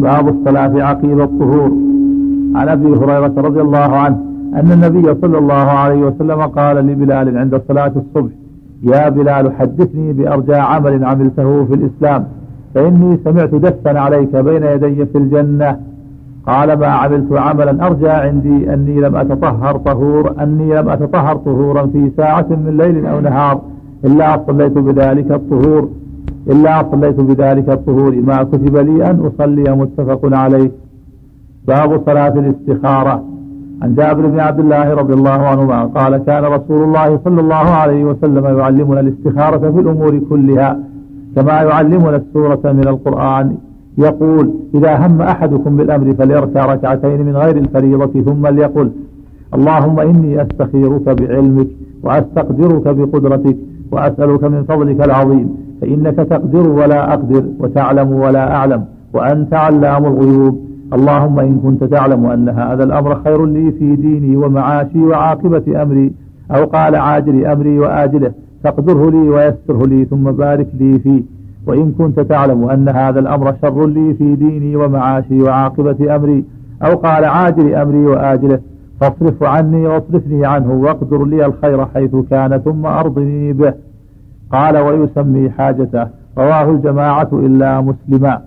باب 0.00 0.28
الصلاة 0.28 0.82
عقيب 0.82 1.20
الطهور. 1.20 1.70
عن 2.54 2.68
أبي 2.68 2.88
هريرة 2.88 3.34
رضي 3.36 3.60
الله 3.60 3.78
عنه 3.78 4.18
أن 4.54 4.72
النبي 4.72 5.14
صلى 5.22 5.38
الله 5.38 5.54
عليه 5.54 6.00
وسلم 6.06 6.40
قال 6.42 6.76
لبلال 6.76 7.38
عند 7.38 7.62
صلاة 7.68 7.92
الصبح 7.96 8.32
يا 8.82 9.08
بلال 9.08 9.52
حدثني 9.52 10.12
بأرجى 10.12 10.54
عمل 10.54 11.04
عملته 11.04 11.64
في 11.64 11.74
الإسلام 11.74 12.24
فإني 12.74 13.18
سمعت 13.24 13.54
دفا 13.54 13.98
عليك 13.98 14.36
بين 14.36 14.62
يدي 14.62 15.06
في 15.06 15.18
الجنة. 15.18 15.76
قال 16.46 16.78
ما 16.78 16.86
عملت 16.86 17.32
عملا 17.32 17.86
أرجى 17.86 18.08
عندي 18.08 18.74
أني 18.74 19.00
لم 19.00 19.16
أتطهر 19.16 19.76
طهور 19.76 20.34
أني 20.42 20.74
لم 20.80 20.88
أتطهر 20.88 21.36
طهورا 21.36 21.86
في 21.86 22.10
ساعة 22.16 22.46
من 22.50 22.76
ليل 22.76 23.06
أو 23.06 23.20
نهار 23.20 23.60
إلا 24.04 24.40
صليت 24.46 24.72
بذلك 24.72 25.30
الطهور. 25.30 25.88
إلا 26.50 26.84
صليت 26.92 27.20
بذلك 27.20 27.68
الطهور 27.68 28.16
ما 28.16 28.42
كتب 28.42 28.76
لي 28.76 29.10
أن 29.10 29.20
أصلي 29.20 29.76
متفق 29.76 30.20
عليه. 30.36 30.70
باب 31.68 32.02
صلاة 32.06 32.34
الاستخارة. 32.42 33.24
عن 33.82 33.94
جابر 33.94 34.26
بن 34.26 34.40
عبد 34.40 34.60
الله 34.60 34.94
رضي 34.94 35.14
الله 35.14 35.30
عنهما 35.30 35.84
قال 35.84 36.16
كان 36.16 36.44
رسول 36.44 36.82
الله 36.82 37.20
صلى 37.24 37.40
الله 37.40 37.54
عليه 37.54 38.04
وسلم 38.04 38.58
يعلمنا 38.58 39.00
الاستخارة 39.00 39.70
في 39.70 39.80
الأمور 39.80 40.18
كلها 40.30 40.78
كما 41.36 41.52
يعلمنا 41.52 42.16
السورة 42.16 42.60
من 42.64 42.88
القرآن. 42.88 43.56
يقول 43.98 44.50
إذا 44.74 45.06
هم 45.06 45.22
أحدكم 45.22 45.76
بالأمر 45.76 46.14
فليركع 46.14 46.66
ركعتين 46.74 47.26
من 47.26 47.36
غير 47.36 47.56
الفريضة 47.56 48.22
ثم 48.22 48.46
ليقل 48.46 48.90
اللهم 49.54 50.00
إني 50.00 50.42
أستخيرك 50.42 51.08
بعلمك 51.08 51.66
وأستقدرك 52.02 52.88
بقدرتك 52.96 53.56
وأسألك 53.92 54.44
من 54.44 54.64
فضلك 54.68 55.04
العظيم. 55.04 55.69
فإنك 55.80 56.16
تقدر 56.16 56.68
ولا 56.68 57.12
أقدر 57.14 57.44
وتعلم 57.58 58.12
ولا 58.12 58.54
أعلم 58.54 58.84
وأنت 59.14 59.54
علام 59.54 60.06
الغيوب. 60.06 60.70
اللهم 60.92 61.40
إن 61.40 61.58
كنت 61.64 61.84
تعلم 61.84 62.26
أن 62.26 62.48
هذا 62.48 62.84
الأمر 62.84 63.14
خير 63.24 63.46
لي 63.46 63.72
في 63.72 63.96
ديني 63.96 64.36
ومعاشي 64.36 64.98
وعاقبة 64.98 65.82
أمري 65.82 66.12
أو 66.50 66.64
قال 66.64 66.96
عاجل 66.96 67.46
أمري 67.46 67.78
وآجله 67.78 68.32
فاقدره 68.64 69.10
لي 69.10 69.28
ويسره 69.28 69.86
لي 69.86 70.04
ثم 70.04 70.24
بارك 70.30 70.66
لي 70.80 70.98
فيه. 70.98 71.22
وإن 71.66 71.92
كنت 71.98 72.20
تعلم 72.20 72.64
أن 72.64 72.88
هذا 72.88 73.20
الأمر 73.20 73.54
شر 73.62 73.86
لي 73.86 74.14
في 74.14 74.36
ديني 74.36 74.76
ومعاشي 74.76 75.42
وعاقبة 75.42 76.16
أمري 76.16 76.44
أو 76.82 76.96
قال 76.96 77.24
عاجل 77.24 77.74
أمري 77.74 78.06
وآجله 78.06 78.58
فاصرف 79.00 79.42
عني 79.42 79.86
واصرفني 79.86 80.46
عنه 80.46 80.72
واقدر 80.72 81.24
لي 81.24 81.46
الخير 81.46 81.86
حيث 81.86 82.16
كان 82.30 82.58
ثم 82.58 82.86
أرضني 82.86 83.52
به. 83.52 83.74
قال 84.52 84.78
ويسمي 84.78 85.50
حاجته 85.50 86.06
رواه 86.38 86.70
الجماعة 86.70 87.28
إلا 87.32 87.80
مسلما. 87.80 88.42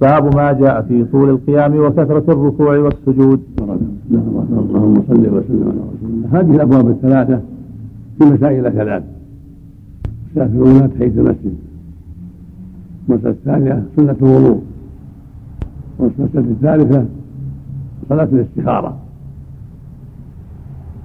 باب 0.00 0.36
ما 0.36 0.52
جاء 0.52 0.82
في 0.82 1.04
طول 1.04 1.30
القيام 1.30 1.76
وكثرة 1.76 2.24
الركوع 2.32 2.78
والسجود. 2.78 3.40
اللهم 3.60 5.02
صل 5.08 5.20
وسلم 5.20 5.62
على 5.62 5.80
رسول 5.80 6.10
الله. 6.10 6.40
هذه 6.40 6.54
الأبواب 6.54 6.88
الثلاثة 6.88 7.40
في 8.18 8.24
مسائل 8.24 8.72
ثلاث. 8.72 9.02
المسألة 10.36 10.62
الأولى 10.62 10.88
تحية 10.88 11.06
المسجد. 11.06 11.54
المسألة 13.08 13.30
الثانية 13.30 13.84
سنة 13.96 14.16
الوضوء. 14.22 14.62
والمسألة 15.98 16.50
الثالثة 16.50 17.04
صلاة 18.08 18.28
الاستخارة. 18.32 18.96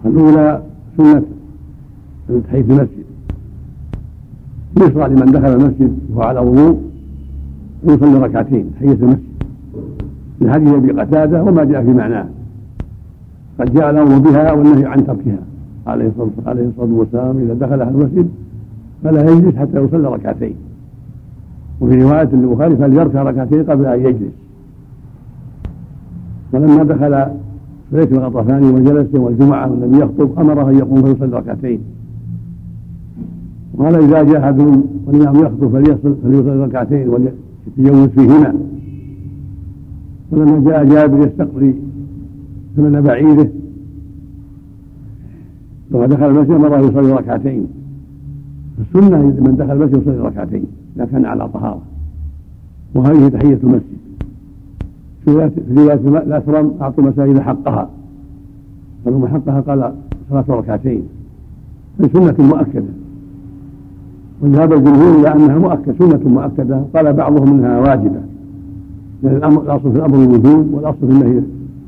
الأولى 0.05 0.61
سنة 0.97 1.23
تحية 2.47 2.61
المسجد. 2.61 3.05
يشرع 4.81 5.07
لمن 5.07 5.25
دخل 5.25 5.53
المسجد 5.53 5.97
وهو 6.13 6.21
على 6.21 6.39
وضوء 6.39 6.81
يصلي 7.83 8.19
ركعتين 8.19 8.71
تحية 8.75 8.91
المسجد. 8.93 9.23
لحديث 10.41 10.73
أبي 10.73 10.91
قتادة 10.91 11.43
وما 11.43 11.63
جاء 11.63 11.83
في 11.83 11.93
معناه. 11.93 12.25
قد 13.59 13.73
جاء 13.73 13.89
الأمر 13.89 14.17
بها 14.17 14.51
والنهي 14.51 14.85
عن 14.85 15.05
تركها. 15.07 15.39
عليه 15.87 16.07
الصلاة 16.07 16.93
والسلام 16.93 17.37
إذا 17.37 17.53
دخل 17.53 17.81
أهل 17.81 17.95
المسجد 17.95 18.29
فلا 19.03 19.31
يجلس 19.31 19.55
حتى 19.55 19.79
يصلي 19.79 20.07
ركعتين. 20.07 20.55
وفي 21.81 22.03
رواية 22.03 22.29
للبخاري 22.33 22.75
فليركع 22.75 23.23
ركعتين 23.23 23.63
قبل 23.63 23.85
أن 23.85 23.99
يجلس. 23.99 24.33
ولما 26.53 26.83
دخل 26.83 27.25
بيت 27.91 28.11
الغطفاني 28.11 28.67
وجلس 28.67 29.07
يوم 29.13 29.27
الجمعة 29.27 29.71
والنبي 29.71 30.03
يخطب 30.03 30.39
أمره 30.39 30.69
أن 30.69 30.77
يقوم 30.77 31.03
فيصلي 31.03 31.37
ركعتين. 31.37 31.79
وقال 33.77 33.95
إذا 33.95 34.23
جاء 34.23 34.39
أحدهم 34.39 34.83
والإمام 35.05 35.35
يخطب 35.35 35.67
فليصلي 36.23 36.65
ركعتين 36.65 37.09
وليتجوز 37.09 38.09
فيهما. 38.09 38.55
ولما 40.31 40.69
جاء 40.69 40.85
جابر 40.85 41.27
يستقضي 41.27 41.75
ثمن 42.75 43.01
بعيره 43.01 43.49
لما 45.91 46.05
دخل 46.05 46.25
المسجد 46.25 46.51
امره 46.51 46.79
يصلي 46.79 47.13
ركعتين. 47.13 47.67
السنة 48.79 49.17
من 49.17 49.55
دخل 49.59 49.71
المسجد 49.71 50.01
يصلي 50.01 50.17
ركعتين 50.17 50.65
اذا 50.95 51.05
كان 51.05 51.25
على 51.25 51.49
طهارة. 51.49 51.81
وهذه 52.95 53.27
تحية 53.27 53.59
المسجد. 53.63 53.95
في 55.25 55.31
روايه 55.31 56.23
الاسرم 56.23 56.73
أعطوا 56.81 57.03
المساجد 57.03 57.39
حقها. 57.39 57.89
فلما 59.05 59.27
حقها 59.27 59.61
قال 59.61 59.93
صلاه 60.29 60.45
ركعتين. 60.49 61.03
هي 62.01 62.09
سنة 62.09 62.35
مؤكدة. 62.39 63.04
وذهب 64.41 64.73
الجمهور 64.73 65.19
إلى 65.19 65.33
أنها 65.33 65.57
مؤكدة 65.57 65.93
سنة 65.99 66.29
مؤكدة 66.29 66.81
قال 66.95 67.13
بعضهم 67.13 67.47
إنها 67.47 67.79
واجبة. 67.79 68.19
لأن 69.23 69.35
الامر 69.35 69.61
الأصل 69.61 69.91
في 69.91 69.97
الأمر 69.97 70.23
الوجوب 70.23 70.73
والأصل 70.73 70.97
في 70.99 71.05
النهي 71.05 71.41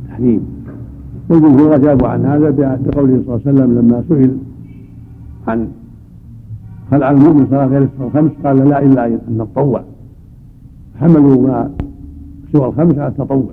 التحريم. 0.04 0.41
والجمهور 1.30 1.76
أجابوا 1.76 2.08
عن 2.08 2.26
هذا 2.26 2.50
بقوله 2.50 3.22
صلى 3.26 3.36
الله 3.36 3.41
عليه 3.45 3.52
وسلم 3.52 3.78
لما 3.80 4.04
سئل 4.10 4.38
عن 5.48 5.68
على 6.91 7.12
المؤمن 7.12 7.48
صلاة 7.50 7.66
غير 7.66 7.88
الخمس؟ 8.00 8.32
قال 8.43 8.70
لا 8.70 8.84
إلا 8.84 9.06
أن 9.06 9.20
نتطوع 9.38 9.84
حملوا 11.00 11.48
ما 11.48 11.70
سوى 12.54 12.66
الخمس 12.66 12.98
على 12.98 13.08
التطوع. 13.08 13.50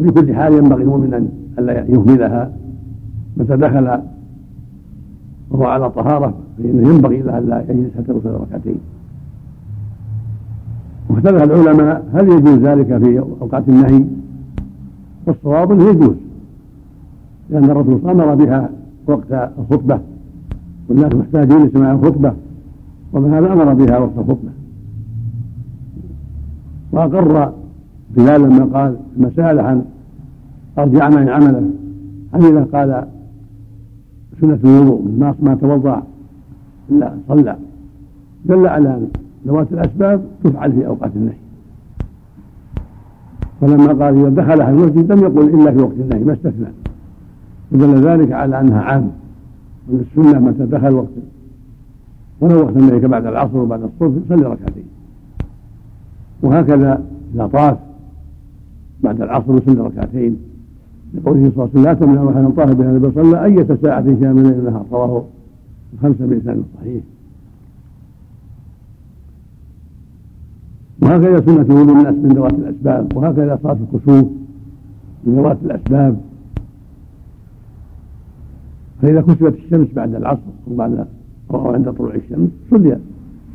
في 0.00 0.10
كل 0.10 0.34
حال 0.34 0.52
ينبغي 0.52 0.82
المؤمن 0.82 1.14
ان 1.14 1.28
الا 1.58 1.72
يهملها. 1.88 2.52
متى 3.36 3.56
دخل 3.56 3.98
وهو 5.50 5.64
على 5.64 5.90
طهارة 5.90 6.34
فإنه 6.58 6.88
ينبغي 6.88 7.22
له 7.22 7.38
ألا 7.38 7.64
يجلس 7.68 7.96
حتى 7.98 8.12
يصلي 8.12 8.36
ركعتين 8.36 8.78
واختلف 11.08 11.42
العلماء 11.42 12.04
هل 12.14 12.28
يجوز 12.28 12.58
ذلك 12.58 12.98
في 12.98 13.18
أوقات 13.18 13.68
النهي؟ 13.68 14.04
والصواب 15.26 15.72
أنه 15.72 15.84
يجوز 15.84 16.16
لأن 17.50 17.64
الرسول 17.64 18.10
أمر 18.10 18.34
بها 18.34 18.70
وقت 19.06 19.50
الخطبة 19.58 20.00
والناس 20.88 21.14
محتاجون 21.14 21.66
لسماع 21.66 21.92
الخطبة 21.92 22.32
ومن 23.12 23.34
هذا 23.34 23.52
أمر 23.52 23.74
بها 23.74 23.98
وقت 23.98 24.18
الخطبة. 24.18 24.50
وأقر 26.92 27.52
بلال 28.16 28.42
لما 28.42 28.64
قال 28.64 28.96
لما 29.16 29.30
سأل 29.36 29.58
عن 29.58 29.84
أرجع 30.78 31.04
عمل 31.04 31.30
عمله. 31.30 31.70
حمله 32.32 32.66
قال 32.72 33.04
سنة 34.40 34.58
الوضوء 34.64 35.02
ما 35.18 35.34
ما 35.42 35.54
توضأ. 35.54 36.02
إلا 36.90 37.14
صلى. 37.28 37.56
دل 38.44 38.66
على 38.66 39.00
ذوات 39.46 39.72
الأسباب 39.72 40.24
تفعل 40.44 40.72
في 40.72 40.86
أوقات 40.86 41.10
النهي 41.16 41.36
فلما 43.60 44.04
قال 44.04 44.18
إذا 44.18 44.28
دخل 44.28 44.62
المسجد 44.62 45.12
لم 45.12 45.18
يقل 45.18 45.60
إلا 45.60 45.72
في 45.72 45.78
وقت 45.78 45.92
النهي 45.92 46.24
ما 46.24 46.32
استثنى. 46.32 46.66
ودل 47.72 48.08
ذلك 48.08 48.32
على 48.32 48.60
أنها 48.60 48.80
عام. 48.80 49.10
ومن 49.88 50.00
السنة 50.00 50.40
متى 50.40 50.66
دخل 50.66 50.94
وقت 50.94 51.08
ولو 52.40 52.62
وقت 52.62 52.76
النهي 52.76 53.00
كبعد 53.00 53.26
العصر 53.26 53.58
وبعد 53.58 53.82
الصبح 53.82 54.24
يصلي 54.26 54.46
ركعتين. 54.46 54.84
وهكذا 56.42 57.04
إذا 57.34 57.46
طاف 57.46 57.78
بعد 59.02 59.22
العصر 59.22 59.56
يصلي 59.56 59.80
ركعتين. 59.80 60.36
لقوله 61.14 61.52
صلى 61.54 61.64
الله 61.64 61.68
عليه 61.68 61.70
وسلم 61.70 61.84
لا 61.84 61.94
تمنع 61.94 62.30
أحدا 62.30 62.50
طاف 62.50 62.76
بها 62.76 62.90
النبي 62.90 63.10
صلى 63.14 63.44
أية 63.44 63.78
ساعة 63.82 64.02
كان 64.02 64.32
من 64.32 64.46
الليل 64.46 64.58
النهار. 64.58 64.86
رواه 64.92 65.24
الخمسة 65.94 66.26
بإسناد 66.26 66.62
صحيح. 66.80 67.02
وهكذا 71.02 71.40
سنة 71.40 71.62
الوضوء 71.62 71.94
من 71.94 72.22
من 72.22 72.28
ذوات 72.28 72.52
الأسباب 72.52 73.16
وهكذا 73.16 73.58
صلاة 73.62 73.76
الكسوف 73.92 74.28
من 75.24 75.34
ذوات 75.34 75.58
الأسباب. 75.64 76.20
فإذا 79.02 79.20
كسبت 79.20 79.54
الشمس 79.54 79.88
بعد 79.92 80.14
العصر 80.14 80.40
أو 80.70 80.76
بعد 80.76 81.06
أو 81.50 81.72
عند 81.72 81.90
طلوع 81.92 82.14
الشمس 82.14 82.48
صلي 82.70 82.98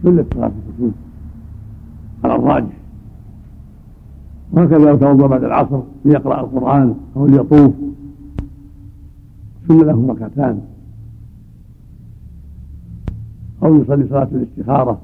صلت 0.03 0.33
صلاة 0.33 0.51
الكسوف 0.69 0.93
على 2.23 2.35
الراجح. 2.35 2.82
وهكذا 4.53 4.77
لو 4.77 4.97
توضأ 4.97 5.27
بعد 5.27 5.43
العصر 5.43 5.81
ليقرأ 6.05 6.41
القرآن 6.41 6.95
أو 7.15 7.25
ليطوف. 7.27 7.71
سن 9.67 9.77
له 9.77 10.07
ركعتان. 10.09 10.61
أو 13.63 13.75
يصلي 13.75 14.07
صلاة 14.09 14.27
الاستخارة. 14.31 14.99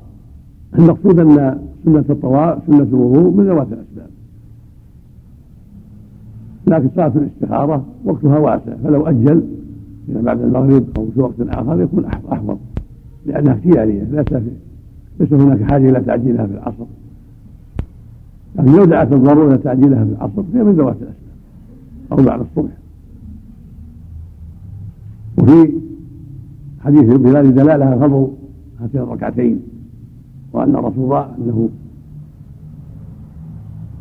المقصود 0.79 1.19
أن 1.19 1.59
سنة 1.85 2.05
الطواف 2.09 2.59
سنة 2.67 2.83
الوضوء 2.83 3.31
من 3.31 3.45
ذوات 3.45 3.67
الأسباب. 3.67 4.09
لكن 6.67 6.89
صلاة 6.95 7.11
الاستخارة 7.15 7.85
وقتها 8.05 8.37
واسع. 8.37 8.75
فلو 8.83 9.07
أجل 9.07 9.43
إلى 10.09 10.21
بعد 10.21 10.41
المغرب 10.41 10.85
أو 10.97 11.05
في 11.13 11.19
وقت 11.19 11.35
آخر 11.39 11.81
يكون 11.81 12.05
أحفظ. 12.05 12.57
لأنها 13.25 13.53
اختيارية 13.53 14.03
ليس 14.03 14.43
ليس 15.19 15.33
هناك 15.33 15.71
حاجة 15.71 15.89
إلى 15.89 15.99
تعجيلها 15.99 16.47
في 16.47 16.53
العصر. 16.53 16.85
لكن 18.59 18.71
لو 18.71 18.85
دعت 18.85 19.13
الضرورة 19.13 19.47
إلى 19.47 19.57
تعجيلها 19.57 20.05
في 20.05 20.11
العصر 20.11 20.43
فهي 20.53 20.63
من 20.63 20.71
ذوات 20.71 20.95
الأسباب. 20.95 21.15
أو 22.11 22.17
بعد 22.17 22.39
الصبح. 22.39 22.71
وفي 25.37 25.73
حديث 26.85 27.03
بلال 27.03 27.55
دلالة 27.55 27.97
فضل 27.97 28.27
هاتين 28.81 29.01
الركعتين 29.01 29.59
وأن 30.53 30.75
الرسول 30.75 31.11
رأى 31.11 31.29
أنه 31.37 31.69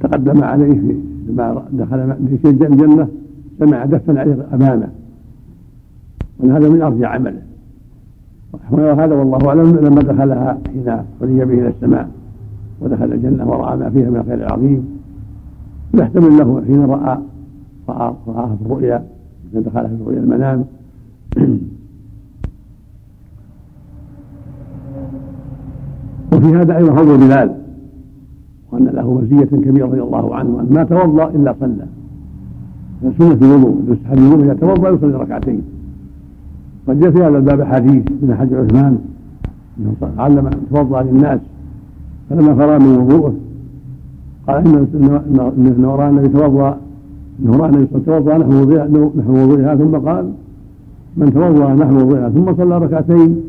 تقدم 0.00 0.44
عليه 0.44 0.72
في 0.72 0.96
لما 1.28 1.62
دخل 1.72 2.38
في 2.42 2.50
الجنة 2.50 3.08
سمع 3.58 3.84
دفا 3.84 4.20
عليه 4.20 4.46
أمامه 4.54 4.88
وأن 6.38 6.50
هذا 6.50 6.68
من 6.68 6.82
أرجى 6.82 7.06
عمله. 7.06 7.42
وهذا 8.70 9.14
والله 9.14 9.48
أعلم 9.48 9.76
لما 9.76 10.02
دخلها 10.02 10.58
حين 10.66 11.02
حري 11.20 11.44
به 11.44 11.54
إلى 11.54 11.68
السماء. 11.68 12.10
ودخل 12.80 13.12
الجنة 13.12 13.48
ورأى 13.48 13.76
ما 13.76 13.90
فيها 13.90 14.10
من 14.10 14.16
الخير 14.16 14.34
العظيم 14.34 14.98
يحتمل 15.94 16.38
له 16.38 16.62
حين 16.66 16.84
رأى 16.84 17.18
رأى 17.88 18.14
رآها 18.26 18.56
في 18.56 18.62
الرؤيا 18.66 19.04
دخلها 19.54 19.88
في 19.88 20.02
رؤيا 20.06 20.18
المنام. 20.18 20.64
وفي 26.32 26.46
هذا 26.46 26.76
أيضا 26.76 26.94
فضل 26.94 27.18
بلال 27.18 27.54
وأن 28.72 28.84
له 28.84 29.14
مزية 29.14 29.44
كبيرة 29.44 29.86
رضي 29.86 30.02
الله 30.02 30.34
عنه 30.34 30.60
أن 30.60 30.66
ما 30.70 30.84
توضأ 30.84 31.28
إلا 31.28 31.54
صلى. 31.60 31.86
سنة 33.18 33.38
الوضوء 33.42 33.82
يستحب 33.88 34.18
الوضوء 34.18 34.44
إذا 34.44 34.54
توضأ 34.54 34.88
يصلي 34.88 35.16
ركعتين. 35.16 35.62
قد 36.88 37.00
جاء 37.00 37.10
في 37.10 37.18
هذا 37.18 37.38
الباب 37.38 37.62
حديث 37.62 38.02
من 38.22 38.34
حج 38.34 38.54
عثمان 38.54 38.98
أنه 39.78 39.94
علم 40.18 40.50
توضأ 40.70 41.02
للناس 41.02 41.40
فلما 42.30 42.54
فرغ 42.54 42.78
من 42.78 42.98
وضوءه. 42.98 43.34
قال 44.46 44.56
إن 44.66 44.86
إن 45.58 45.84
رأى 45.84 46.08
النبي 46.08 46.28
توضأ 46.28 46.78
إنه 47.40 47.56
رأى 47.56 47.68
النبي 47.68 47.86
توضأ 48.06 48.38
نحو 48.38 48.52
وضوئها 48.60 48.88
نحو 49.16 49.32
وضوئها 49.32 49.76
ثم 49.76 49.96
قال 49.96 50.32
من 51.16 51.32
توضأ 51.32 51.74
نحو 51.74 51.94
وضوئها 51.96 52.28
ثم 52.28 52.54
صلى 52.56 52.78
ركعتين 52.78 53.40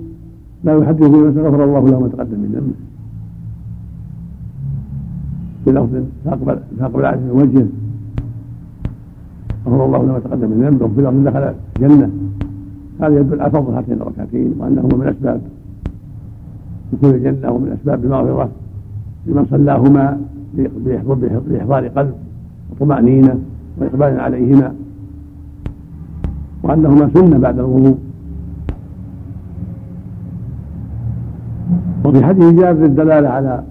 لا 0.64 0.78
يحدث 0.78 1.08
بما 1.08 1.30
غفر 1.30 1.64
الله 1.64 1.90
له 1.90 2.00
ما 2.00 2.08
تقدم 2.08 2.40
من 2.40 2.50
ذنبه. 2.54 2.74
في 5.66 5.72
لفظ 5.72 6.04
فاقبل 6.26 6.60
فاقبل 6.80 7.06
عليه 7.06 7.32
وجهه 7.32 7.68
غفر 9.68 9.86
الله 9.86 10.06
له 10.06 10.14
ما 10.14 10.20
تقدم 10.20 10.50
من 10.50 10.62
ذنبه. 10.64 10.86
وفي 10.86 11.02
لفظ 11.02 11.28
دخل 11.28 11.54
الجنة. 11.76 12.10
هذا 13.02 13.20
يدل 13.20 13.42
على 13.42 13.52
فضل 13.52 13.74
هاتين 13.74 14.02
الركعتين 14.02 14.54
وأنهما 14.60 14.96
من 14.98 15.08
أسباب 15.08 15.42
دخول 16.94 17.16
الجنة 17.16 17.52
ومن 17.52 17.78
أسباب 17.82 18.06
المغفرة. 18.06 18.50
لمن 19.28 19.46
صلاهما 19.52 20.22
بإحضار 21.48 21.88
قلب 21.88 22.14
وطمأنينة 22.72 23.40
وإقبال 23.78 24.20
عليهما 24.20 24.74
وأنهما 26.64 27.10
سنة 27.14 27.38
بعد 27.38 27.60
الوضوء 27.60 27.98
وفي 32.06 32.26
حديث 32.26 32.54
جابر 32.54 32.86
الدلالة 32.86 33.30
على 33.30 33.64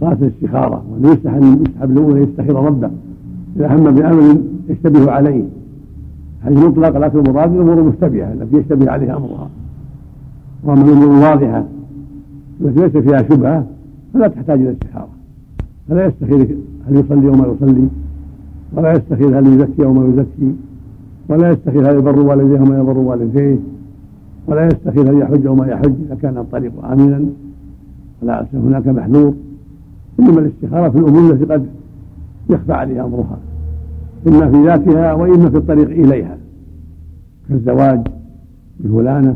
صلاة 0.00 0.12
الاستخارة 0.12 0.82
وأنه 0.90 1.12
يستحب 1.12 1.90
له 1.94 2.12
أن 2.12 2.22
يستخير 2.22 2.56
ربه 2.56 2.90
إذا 3.56 3.74
هم 3.74 3.84
بأمر 3.90 4.36
يشتبه 4.68 5.10
عليه. 5.10 5.44
حديث 6.44 6.58
مطلق 6.58 6.98
لكن 6.98 7.18
المراد 7.18 7.52
الأمور 7.54 7.82
مشتبهة 7.82 8.32
التي 8.32 8.56
يشتبه 8.56 8.90
عليها 8.90 9.16
أمرها. 9.16 9.48
وأما 10.64 10.84
الأمور 10.84 11.16
الواضحة 11.16 11.64
التي 12.60 12.80
ليس 12.80 12.96
فيها 12.96 13.22
شبهة 13.22 13.64
فلا 14.14 14.28
تحتاج 14.28 14.60
إلى 14.60 14.72
استخارة. 14.72 15.08
فلا 15.88 16.06
يستخير 16.06 16.56
هل 16.88 16.96
يصلي 16.96 17.28
أو 17.28 17.32
ما 17.32 17.46
يصلي 17.46 17.88
ولا 18.72 18.92
يستخير 18.92 19.38
هل 19.38 19.46
يزكي 19.46 19.84
أو 19.84 19.92
ما 19.92 20.08
يزكي 20.08 20.54
ولا 21.28 21.50
يستخير 21.50 21.90
هل 21.90 21.96
يبر 21.96 22.20
والديه 22.20 22.58
أو 22.58 22.64
ما 22.64 22.78
يبر 22.78 22.98
والديه 22.98 23.58
ولا 24.46 24.66
يستخير 24.66 25.10
هل 25.10 25.18
يحج 25.18 25.46
أو 25.46 25.54
ما 25.54 25.66
يحج 25.66 25.94
إذا 26.06 26.14
كان 26.22 26.38
الطريق 26.38 26.84
آمنا. 26.84 27.24
ولا 28.22 28.46
هناك 28.54 28.88
محذور. 28.88 29.34
إنما 30.20 30.40
الاستخارة 30.40 30.88
في 30.88 30.98
الأمور 30.98 31.32
التي 31.32 31.44
قد 31.44 31.66
يخفى 32.50 32.72
عليها 32.72 33.04
امرها 33.04 33.38
إما 34.28 34.50
في 34.50 34.64
ذاتها 34.64 35.12
وإما 35.12 35.50
في 35.50 35.56
الطريق 35.56 35.90
إليها. 35.90 36.36
كالزواج 37.48 38.06
بفلانه 38.80 39.34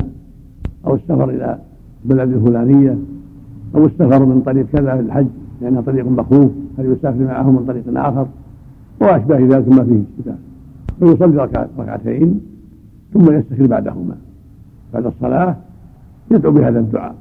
أو 0.86 0.94
السفر 0.94 1.30
إلى 1.30 1.58
البلد 2.04 2.32
الفلانيه 2.32 2.98
أو 3.74 3.86
السفر 3.86 4.24
من 4.24 4.42
طريق 4.46 4.66
كذا 4.72 4.96
في 4.96 5.00
الحج 5.00 5.26
لأنها 5.60 5.80
طريق 5.80 6.08
مخوف 6.08 6.50
هل 6.78 6.92
يسافر 6.92 7.24
معه 7.24 7.50
من 7.50 7.64
طريق 7.66 7.84
آخر؟ 8.06 8.26
وأشباه 9.00 9.38
ذلك 9.38 9.68
ما 9.68 9.84
فيه 9.84 10.02
اشتباه 10.18 10.36
فيصلي 10.98 11.48
ركعتين 11.78 12.40
ثم 13.14 13.32
يستخير 13.32 13.66
بعدهما. 13.66 14.16
بعد 14.94 15.06
الصلاة 15.06 15.56
يدعو 16.30 16.52
بهذا 16.52 16.80
الدعاء 16.80 17.14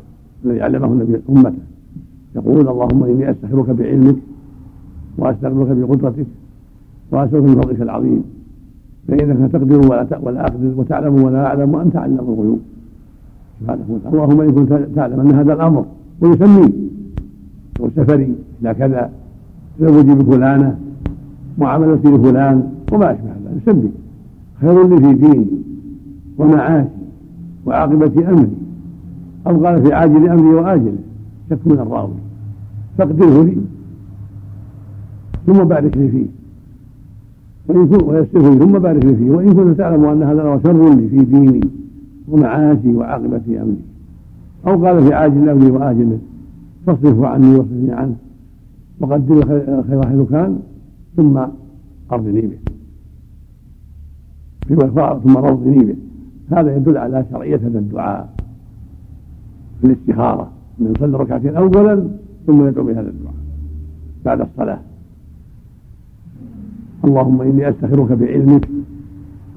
الذي 0.46 0.62
علمه 0.62 0.88
النبي 0.88 1.22
أمته. 1.30 1.64
يقول 2.36 2.68
اللهم 2.68 3.04
إني 3.04 3.32
أستخيرك 3.32 3.70
بعلمك 3.70 4.16
وأستغفرك 5.18 5.68
بقدرتك 5.78 6.26
وأسألك 7.12 7.44
من 7.44 7.62
فضلك 7.62 7.82
العظيم. 7.82 8.24
فإنك 9.08 9.52
تقدر 9.52 9.78
ولا 9.78 10.08
ولا 10.22 10.42
أقدر 10.42 10.74
وتعلم 10.78 11.24
ولا 11.24 11.46
أعلم 11.46 11.74
وأنت 11.74 11.96
علم 11.96 12.20
الغيوب. 12.20 12.60
سبحانه 13.62 13.86
وتعالى. 13.90 14.16
اللهم 14.16 14.42
إن 14.42 14.52
كنت 14.52 14.96
تعلم 14.96 15.20
أن 15.20 15.32
هذا 15.32 15.54
الأمر 15.54 15.86
ويسميه 16.24 16.74
وسفري 17.80 18.36
إلى 18.62 18.74
كذا 18.74 19.10
تزوجي 19.80 20.14
بفلانة 20.14 20.80
معاملتي 21.58 22.08
لفلان 22.08 22.70
وما 22.92 23.12
أشبه 23.12 23.30
ذلك 23.30 23.62
يسمي 23.68 23.92
خير 24.62 24.88
لي 24.88 24.98
في 24.98 25.14
ديني 25.14 25.48
ومعاشي 26.38 26.90
وعاقبة 27.66 28.30
أمري 28.30 28.50
أو 29.48 29.66
قال 29.66 29.84
في 29.84 29.94
عاجل 29.94 30.30
أمري 30.30 30.56
وآجله 30.56 30.98
شك 31.50 31.60
من 31.66 31.80
الراوي 31.80 32.14
فاقدره 32.98 33.44
لي. 33.44 33.58
ثم 35.48 35.64
بارك 35.64 35.98
لي 35.98 36.10
فيه. 36.10 36.26
وإن 37.68 37.88
كنت 37.88 38.04
ويستغفر 38.04 38.60
ثم 38.60 38.80
بارك 38.80 39.06
لي 39.06 39.16
فيه. 39.16 39.32
وإن 39.32 39.54
كنت 39.54 39.78
تعلم 39.78 40.06
أن 40.06 40.24
هذا 40.24 40.60
شر 40.64 40.96
لي 40.96 41.08
في 41.08 41.18
ديني 41.18 41.62
ومعاشي 42.28 42.96
وعاقبة 42.96 43.42
أمري. 43.48 43.93
أو 44.68 44.86
قال 44.86 45.04
في 45.04 45.14
عاجل 45.14 45.50
أمري 45.50 45.72
وآجله 45.72 46.20
فاصرفه 46.86 47.28
عني 47.28 47.56
واصرفني 47.56 47.92
عنه. 47.92 48.16
وقدر 49.00 49.38
الخير 49.80 50.08
حيث 50.08 50.30
كان 50.30 50.60
ثم 51.16 51.46
أرضني 52.12 52.42
به. 52.42 52.58
ثم 55.24 55.38
رضني 55.38 55.84
به. 55.86 55.96
هذا 56.52 56.76
يدل 56.76 56.98
على 56.98 57.26
شرعية 57.32 57.56
هذا 57.56 57.80
الدعاء. 57.80 58.34
في 59.82 59.88
الاستخارة. 59.88 60.52
من 60.80 60.94
يصلي 60.96 61.18
ركعتين 61.18 61.56
أولا 61.56 62.08
ثم 62.48 62.68
يدعو 62.68 62.86
بهذا 62.86 63.10
الدعاء. 63.10 63.36
بعد 64.26 64.42
الصلاة. 64.42 64.80
اللهم 67.06 67.42
إني 67.42 67.70
أستخيرك 67.70 68.12
بعلمك 68.12 68.70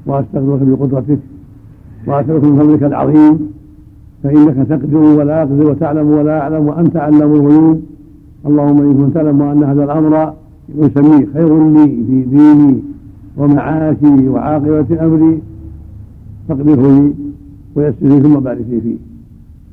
وأستغفرك 0.07 0.61
بقدرتك 0.63 1.19
وأسألك 2.07 2.45
من 2.45 2.59
فضلك 2.59 2.83
العظيم. 2.83 3.57
فإنك 4.27 4.69
تقدر 4.69 4.97
ولا 4.97 5.43
أقدر 5.43 5.71
وتعلم 5.71 6.11
ولا 6.11 6.41
أعلم 6.41 6.67
وأنت 6.67 6.97
علم 6.97 7.35
الغيوب. 7.35 7.81
اللهم 8.47 8.79
إن 8.81 8.95
كنت 8.95 9.15
تعلم 9.15 9.43
أن 9.43 9.65
هذا 9.65 9.85
الأمر 9.85 10.33
يسميه 10.79 11.27
خير 11.35 11.69
لي 11.69 11.87
في 11.87 12.23
ديني 12.23 12.83
ومعاشي 13.37 14.29
وعاقبة 14.29 15.05
أمري 15.07 15.43
فاقدره 16.49 16.89
لي 16.99 17.13
ويسره 17.75 18.19
ثم 18.19 18.35
بارك 18.35 18.65
لي 18.71 18.81
فيه. 18.81 18.97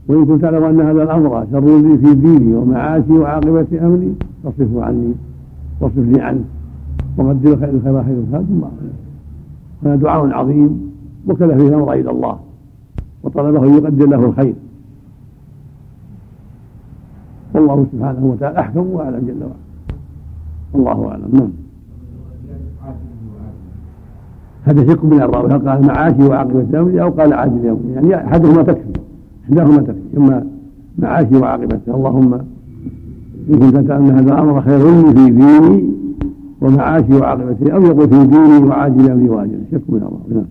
وإن 0.08 0.26
كنت 0.26 0.42
تعلم 0.42 0.64
أن 0.64 0.82
هذا 0.82 1.04
الأمر 1.04 1.46
شر 1.52 1.82
لي 1.82 1.98
في 1.98 2.14
ديني 2.14 2.56
ومعاشي 2.56 3.12
وعاقبة 3.12 3.68
أمري 3.82 4.14
فاصرفه 4.44 4.84
عني 4.84 5.14
واصرفني 5.82 6.22
عنه 6.22 6.44
وقدر 7.18 7.58
خير 7.58 7.70
الخير 7.70 8.04
كان 8.32 8.46
ثم 8.50 8.64
هذا 9.88 9.96
دعاء 9.96 10.32
عظيم 10.32 10.92
وكل 11.28 11.60
فيه 11.60 11.68
الأمر 11.68 11.94
إلى 11.94 12.12
الله. 12.12 12.38
وطلبه 13.24 13.66
يقدر 13.66 14.06
له 14.06 14.26
الخير. 14.26 14.56
والله 17.54 17.86
سبحانه 17.92 18.26
وتعالى 18.26 18.60
أحكم 18.60 18.88
وأعلم 18.88 19.28
جل 19.28 19.44
وعلا. 19.44 19.54
الله 20.76 21.12
أعلم. 21.12 21.30
نعم. 21.34 21.50
هذا 24.64 24.94
شك 24.94 25.06
من 25.06 25.22
الراوي. 25.22 25.54
هل 25.54 25.70
قال 25.70 25.88
معاشي 25.88 26.24
وعاقبة 26.24 26.80
أمري 26.80 27.02
أو 27.02 27.10
قال 27.10 27.34
عاجل 27.34 27.66
يومي 27.66 27.92
يعني 27.94 28.16
أحدهما 28.16 28.64
تكفي. 28.64 28.94
إحداهما 29.46 29.78
تكفي. 29.78 30.18
إما 30.18 30.46
معاشي 31.00 31.36
وعاقبة 31.38 31.80
اللهم 31.88 32.34
إن 33.50 33.60
كنت 33.60 33.90
أن 33.90 34.10
هذا 34.10 34.34
الأمر 34.34 34.62
خير 34.62 35.02
لي 35.02 35.14
في 35.14 35.30
ديني 35.30 35.90
ومعاشي 36.62 37.14
وعاقبته 37.14 37.72
أو 37.72 37.82
يقول 37.82 38.10
في 38.10 38.28
ديني 38.28 38.64
وعاجل 38.68 39.12
أمري 39.12 39.30
وآجل 39.30 39.60
شك 39.72 39.82
من 39.90 39.98
الراوي. 39.98 40.34
نعم. 40.36 40.46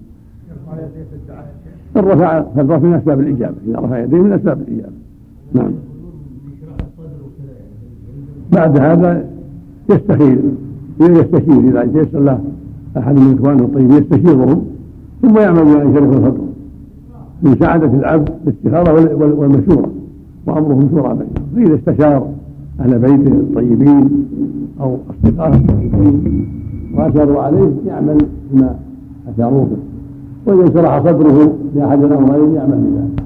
الرفع 1.96 2.42
فالرفع 2.42 2.88
من 2.88 2.94
أسباب 2.94 3.20
الإجابة. 3.20 3.54
إذا 3.66 3.78
رفع 3.78 3.98
يديه 3.98 4.18
من 4.18 4.32
أسباب 4.32 4.58
الإجابة. 4.60 4.92
نعم. 5.54 5.70
بعد 8.52 8.78
هذا 8.78 9.24
يستخير 9.90 10.38
يستشير 11.00 11.60
إذا 11.60 11.84
تيسر 11.84 12.20
له 12.20 12.40
أحد 12.96 13.14
من 13.14 13.38
إخوانه 13.38 13.64
الطيب 13.64 13.90
يستشيرهم 13.90 14.66
ثم 15.22 15.38
يعمل 15.38 15.64
بما 15.64 15.82
يشرف 15.82 16.12
الفطر. 16.12 16.44
من 17.42 17.56
سعادة 17.60 17.86
العبد 17.86 18.28
الاستخارة 18.46 19.14
والمشورة 19.16 19.90
وأمرهم 20.46 20.88
شورى 20.90 21.08
بينهم. 21.08 21.52
فإذا 21.56 21.74
استشار 21.74 22.28
أهل 22.80 22.98
بيته 22.98 23.32
الطيبين 23.32 24.26
أو 24.80 24.96
أصدقائه 25.10 25.54
الطيبين 25.54 26.48
وأشاروا 26.94 27.42
عليه 27.42 27.70
يعمل 27.86 28.18
بما 28.52 28.76
أشاروا 29.34 29.64
به 29.64 29.91
وإذا 30.46 30.62
انشرح 30.62 30.98
صدره 30.98 31.52
لأحد 31.74 32.04
الأمرين 32.04 32.54
يعمل 32.54 32.78
بذلك 32.84 33.22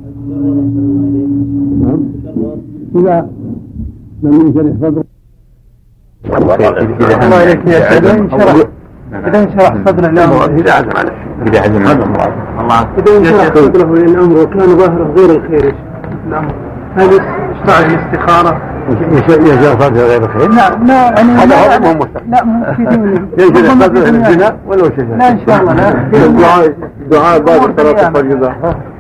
نعم. 1.83 2.01
إذا 2.97 3.29
لم 4.23 4.33
ينشرح 4.33 4.73
صدره. 4.83 5.05
الله 6.39 6.55
إليك 7.43 7.67
يا 7.67 7.81
شيخ 7.81 7.93
إذا 7.93 8.11
انشرح 8.19 8.55
إذا 9.27 9.43
انشرح 9.43 9.77
صدره 9.87 10.11
لأمره. 10.11 10.45
إذا 10.45 10.73
عزم 10.73 10.91
على 10.97 11.11
إذا 11.47 11.61
عزم 11.61 11.87
على 11.87 12.05
الله. 12.05 12.89
إذا 12.99 13.19
انشرح 13.19 13.55
صدره 13.55 13.95
للأمر 13.95 14.41
وكان 14.41 14.79
ظاهره 14.79 15.13
غير 15.17 15.31
الخير. 15.31 15.75
الأمر 16.29 16.55
هل 16.97 17.07
يشرع 17.07 17.79
الاستخارة؟ 17.87 18.61
يجعل 19.29 19.83
صدره 19.83 20.03
غير 20.03 20.25
الخير. 20.25 20.49
لا 20.51 20.71
لا 20.85 20.95
يعني 20.95 21.33
هذا 21.33 21.89
هو 21.89 21.95
مستقبل 21.95 22.31
لا 22.31 22.45
مو 22.45 22.65
ينشرح 23.39 23.87
صدره 23.87 24.11
للزنا 24.11 24.57
ولا 24.69 24.83
شيء 24.83 25.17
لا 25.19 25.31
إن 25.31 25.39
شاء 25.47 25.61
الله. 25.61 25.75
لا 25.75 26.75
دعاء 27.11 27.41
بعد 27.41 27.81
صلاة 27.81 28.09
الفريضة. 28.09 28.53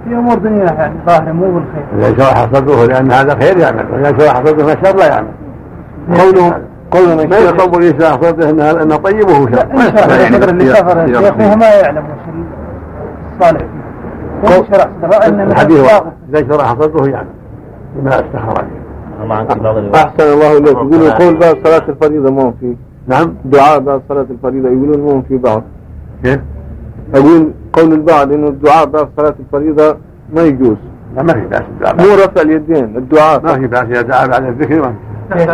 في 0.04 0.14
أمور 0.14 0.38
دنيا 0.38 0.64
يعني 0.64 0.94
ظاهرة 1.06 1.32
مو 1.32 1.46
بالخير. 1.46 1.86
إذا 1.98 2.24
شرح 2.24 2.48
صدره 2.52 2.84
لأن 2.84 3.12
هذا 3.12 3.34
خير 3.34 3.58
يعمل 3.58 3.86
وإذا 3.92 4.18
شرح 4.18 4.44
صدره 4.44 4.74
فشر 4.74 4.96
لا 4.96 5.06
يعمل 5.06 5.28
قوله 6.18 6.58
قول 6.90 7.28
ما 7.28 7.36
يقوم 7.36 7.82
الإنسان 7.82 8.22
صدره 8.22 8.50
أنه 8.50 8.70
أنه 8.82 8.96
طيب 8.96 9.28
وهو 9.28 9.46
شر. 9.46 9.52
لا 9.52 9.88
إن 9.88 9.96
شاء 9.96 10.04
الله. 10.04 10.38
صدر 10.38 10.48
اللي 10.48 10.66
سافر 10.66 11.06
فيها 11.32 11.56
ما 11.56 11.66
يعلم 11.66 12.04
وش 12.04 12.10
الصالح 13.32 13.60
فيه. 14.42 15.28
أن 15.28 15.40
الحديث 15.40 15.90
إذا 16.30 16.48
شرح 16.48 16.72
صدره 16.72 17.08
يعمل 17.10 17.26
بما 17.96 18.10
استخر 18.10 18.64
الله 19.22 19.34
عنك 19.34 19.58
بعض 19.58 19.76
أحسن 19.94 20.32
الله 20.32 20.58
إليك. 20.58 20.68
يقولون 20.68 21.10
قول 21.10 21.36
بعد 21.36 21.56
صلاة 21.64 21.88
الفريضة 21.88 22.30
ما 22.30 22.42
هو 22.42 22.52
فيه. 22.60 22.74
نعم. 23.08 23.34
دعاء 23.44 23.78
بعد 23.78 24.00
صلاة 24.08 24.26
الفريضة. 24.30 24.68
يقولون 24.68 25.00
ما 25.00 25.12
هو 25.12 25.22
في 25.22 25.36
بعض. 25.36 25.62
كيف؟ 26.24 26.40
أقول 27.14 27.52
قول 27.72 27.92
البعض 27.92 28.32
إنه 28.32 28.48
الدعاء 28.48 28.86
بعد 28.86 29.08
صلاة 29.16 29.34
الفريضة 29.40 29.96
ما 30.34 30.42
يجوز. 30.42 30.76
لا 31.16 31.22
ما 31.22 31.32
في 31.32 31.40
بأس 31.40 31.62
الدعاء 31.62 31.96
مو 31.96 32.14
رفع 32.14 32.42
اليدين 32.42 32.96
الدعاء 32.96 33.42
ما 33.42 33.54
في 33.54 33.66
بأس 33.66 33.82
إذا 33.82 34.02
دعا 34.02 34.26
بعد 34.26 34.44
الذكر 34.44 34.80
ما 34.80 34.94
في. 35.36 35.46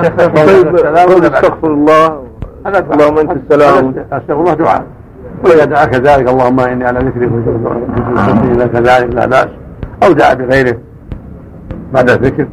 طيب 0.46 0.76
قول 0.76 1.24
استغفر 1.24 1.70
الله. 1.70 2.24
اللهم 2.66 3.18
أنت 3.18 3.30
السلام. 3.30 3.94
استغفر 4.12 4.40
الله 4.40 4.54
دعاء. 4.54 4.84
وإذا 5.44 5.64
دعا 5.64 5.84
كذلك 5.84 6.28
اللهم 6.28 6.60
إني 6.60 6.84
على 6.84 6.98
ذكرك 6.98 7.30
وشكرك 7.32 8.70
كذلك 8.72 9.14
لا 9.14 9.26
بأس. 9.26 9.48
أو 10.02 10.12
دعا 10.12 10.34
بغيره. 10.34 10.76
بعد 11.92 12.10
الذكر. 12.10 12.46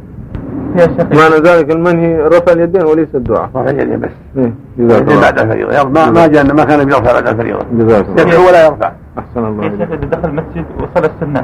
يا 0.76 0.86
شيخ. 0.86 1.20
معنى 1.20 1.36
ذلك 1.44 1.72
المنهي 1.72 2.22
رفع 2.22 2.52
اليدين 2.54 2.84
وليس 2.86 3.16
الدعاء. 3.16 3.50
رفع 3.56 3.70
اليدين 3.70 4.00
بس. 4.00 4.10
إيه 4.38 5.22
بعد 5.22 5.40
الفريضة. 5.40 5.90
ما 5.90 6.12
ما 6.12 6.28
جاء 6.28 6.54
ما 6.54 6.64
كان 6.64 6.86
بيرفع 6.86 7.14
بعد 7.14 7.28
الفريضة. 7.28 7.66
جزاك 7.74 8.06
الله 8.06 8.22
يدعو 8.22 8.48
ولا 8.48 8.66
يرفع. 8.66 8.92
أحسن 9.20 9.46
الله 9.46 9.66
يا 9.66 9.70
شيخ 9.70 9.92
إذا 9.92 9.96
دخل 9.96 10.30
المسجد 10.30 10.66
وصلى 10.78 11.10
السنة 11.16 11.44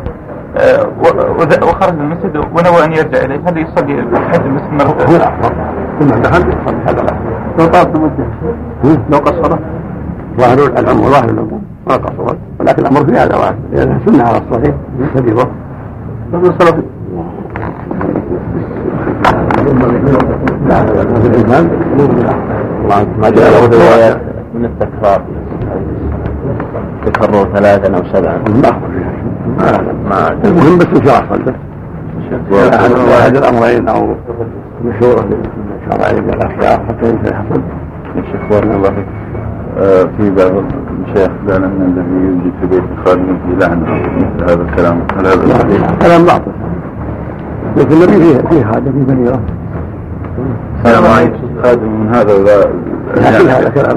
آه، 0.57 0.87
وخرج 1.63 1.93
من 1.93 2.01
المسجد 2.01 2.37
ونوى 2.37 2.85
أن 2.85 2.91
يرجع 2.91 3.25
إليه 3.25 3.41
هل 3.45 3.57
يصلي 3.57 4.19
حج 4.31 4.41
المسجد 4.45 4.81
أخرى؟ 4.81 5.15
الأفضل 5.15 5.55
ثم 5.99 6.07
دخل 6.21 6.41
يصلي 6.41 6.77
هذا 6.85 7.01
الأفضل 7.01 7.29
لو 7.59 7.65
طالت 7.65 7.95
المدة 7.95 8.25
لو 9.11 9.17
قصرت 9.17 9.59
ظاهر 10.37 10.79
العمر 10.79 11.01
ظاهر 11.01 11.29
العمر 11.29 11.59
ما 11.87 11.95
قصرت 11.95 12.37
ولكن 12.59 12.81
الأمر 12.81 13.05
في 13.05 13.11
هذا 13.11 13.35
واحد. 13.35 13.55
لأنها 13.73 13.99
سنة 14.05 14.23
على 14.23 14.37
الصحيح. 14.37 14.75
لا 14.99 15.21
لا 15.21 15.33
لا 16.31 16.83
في 19.65 21.27
الإيمان 21.27 21.69
ما 23.21 23.29
جاء 23.29 23.51
له 23.51 23.67
روايات 23.77 24.21
من 24.55 24.65
التكرار 24.65 25.21
تكرر 27.05 27.55
ثلاثا 27.55 27.97
أو 27.97 28.03
سبعا 28.13 28.37
ما 28.37 28.71
ما 30.09 30.37
المهم 30.43 30.77
بس 30.77 30.85
شرح 31.05 31.33
صدق 31.33 31.55
أحد 33.19 33.35
الأمرين 33.37 33.87
أو 33.87 34.15
مشورة 34.85 35.25
شرعية 35.91 36.21
من 36.21 36.29
الأخيار 36.29 36.85
حتى 36.87 37.09
ينشرح 37.09 37.43
صدق 37.49 37.63
الشيخ 38.17 38.41
بارك 38.49 38.75
الله 38.75 38.89
فيك 38.89 39.05
آه، 39.77 40.03
في 40.17 40.29
بعض 40.29 40.63
المشايخ 40.89 41.31
قال 41.49 41.63
ان 41.63 41.81
الذي 41.81 42.25
يوجد 42.25 42.53
في 42.61 42.67
بيت 42.67 42.83
خادم 43.05 43.37
في 43.45 43.65
لعنه 43.65 43.85
مثل 44.17 44.51
هذا 44.51 44.61
الكلام 44.61 45.01
هل 45.17 45.25
هذا؟ 45.27 45.95
كلام 46.01 46.23
باطل 46.23 46.51
لكن 47.77 47.91
النبي 47.91 48.11
فيه 48.11 48.37
فيه 48.49 48.69
هذا 48.69 48.91
في 48.91 49.39
هذا 50.85 50.99
ما 51.01 51.21
يقصد 51.21 51.49
خادم 51.63 51.89
من 52.01 52.15
هذا 52.15 52.33
ولا 52.33 52.59
لكن 53.15 53.49
هذا 53.49 53.69
كلام 53.69 53.95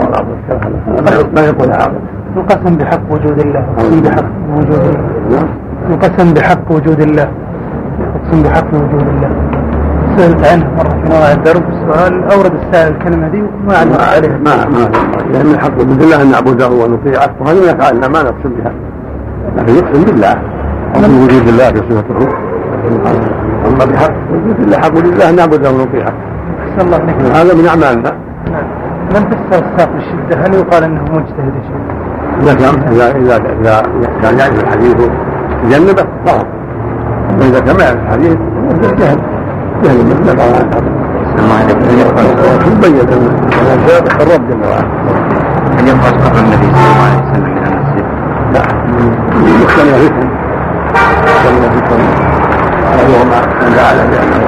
كلام 0.48 1.34
ما 1.34 1.40
يقول 1.40 1.72
عاقل 1.72 1.98
القسم 2.36 2.76
بحق 2.76 3.00
وجود 3.10 3.40
الله 3.40 3.64
القسم 3.78 4.02
بحق 4.02 4.24
وجود 4.56 4.96
الله 5.26 5.48
القسم 5.90 6.34
بحق 6.34 6.70
وجود 6.72 7.00
الله 7.00 7.28
القسم 8.16 8.42
بحق 8.42 8.74
وجود 8.74 9.06
الله 9.08 9.30
سألت 10.16 10.46
عنه 10.46 10.70
مرة 10.76 10.88
في 10.88 11.10
مواعيد 11.10 11.38
الدرب 11.38 11.62
السؤال 11.68 12.32
أورد 12.32 12.52
السائل 12.54 12.92
الكلمة 12.94 13.28
دي 13.28 13.42
وما 13.42 13.76
علق 13.78 14.02
عليها 14.02 14.38
ما 14.38 14.66
ما 14.68 14.90
لأن 15.32 15.54
الحق 15.54 15.76
بالله 15.76 16.22
أن 16.22 16.30
نعبده 16.30 16.68
ونطيعه 16.68 17.30
وهذه 17.40 17.60
من 17.62 17.68
أفعالنا 17.68 18.08
ما 18.08 18.22
نقسم 18.22 18.52
بها 18.58 18.72
لكن 19.56 19.74
يقسم 19.74 20.04
بالله 20.04 20.34
وجود 20.96 21.48
الله 21.48 21.70
في 21.72 21.78
صفة 21.90 22.04
الروح 22.10 22.38
أما 23.68 23.84
بحق 23.84 24.12
حق 24.82 24.96
أن 25.28 25.36
نعبده 25.36 25.70
ونطيعه 25.70 26.12
الله 26.80 26.96
عليك 26.96 27.16
هذا 27.36 27.54
من 27.54 27.66
أعمالنا. 27.66 28.12
من 29.14 29.30
فسر 29.30 29.64
الساق 29.64 29.90
بالشدة 29.92 30.46
هل 30.46 30.54
يقال 30.54 30.84
أنه 30.84 31.02
مجتهد 31.02 31.54
يا 31.56 31.62
شيخ؟ 31.68 31.82
إذا 32.42 32.54
كان 32.54 32.74
إذا 32.92 33.16
إذا 33.16 33.36
إذا 33.60 33.82
كان 34.22 34.38
يعرف 34.38 34.64
الحديث 34.64 34.96
يجنبه 35.64 36.04
فقط 36.26 36.46
وإذا 37.40 37.60
كان 37.60 37.76
ما 37.76 37.82
يعرف 37.82 37.98
الحديث 38.06 38.36
جهل. 38.98 39.18
جهل 39.84 40.06
مثل 40.06 40.36
مبين 42.76 42.96
الرب 44.20 44.48
جل 44.48 44.60
وعلا. 44.68 44.88
هل 45.78 45.88
ينقص 45.88 46.12
قبر 46.12 46.38
النبي 46.38 46.66
صلى 46.74 46.86
الله 46.90 47.02
عليه 47.04 47.18
وسلم 47.30 47.50
من 47.54 47.64
المسجد؟ 47.66 48.06
لا. 48.54 48.62
أيهما 52.94 53.40
من 53.62 53.76
جعل 53.76 53.96
بأنه 54.10 54.38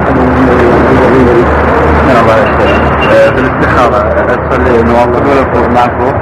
من 2.07 2.15
الله 2.21 2.35
يشفيك 2.37 2.81
في 3.35 3.39
الاستخارة 3.39 3.99
تصلي 4.49 4.83
موظف 4.83 5.21
ولا 5.29 5.43
تكون 5.43 5.73
معفوف؟ 5.73 6.15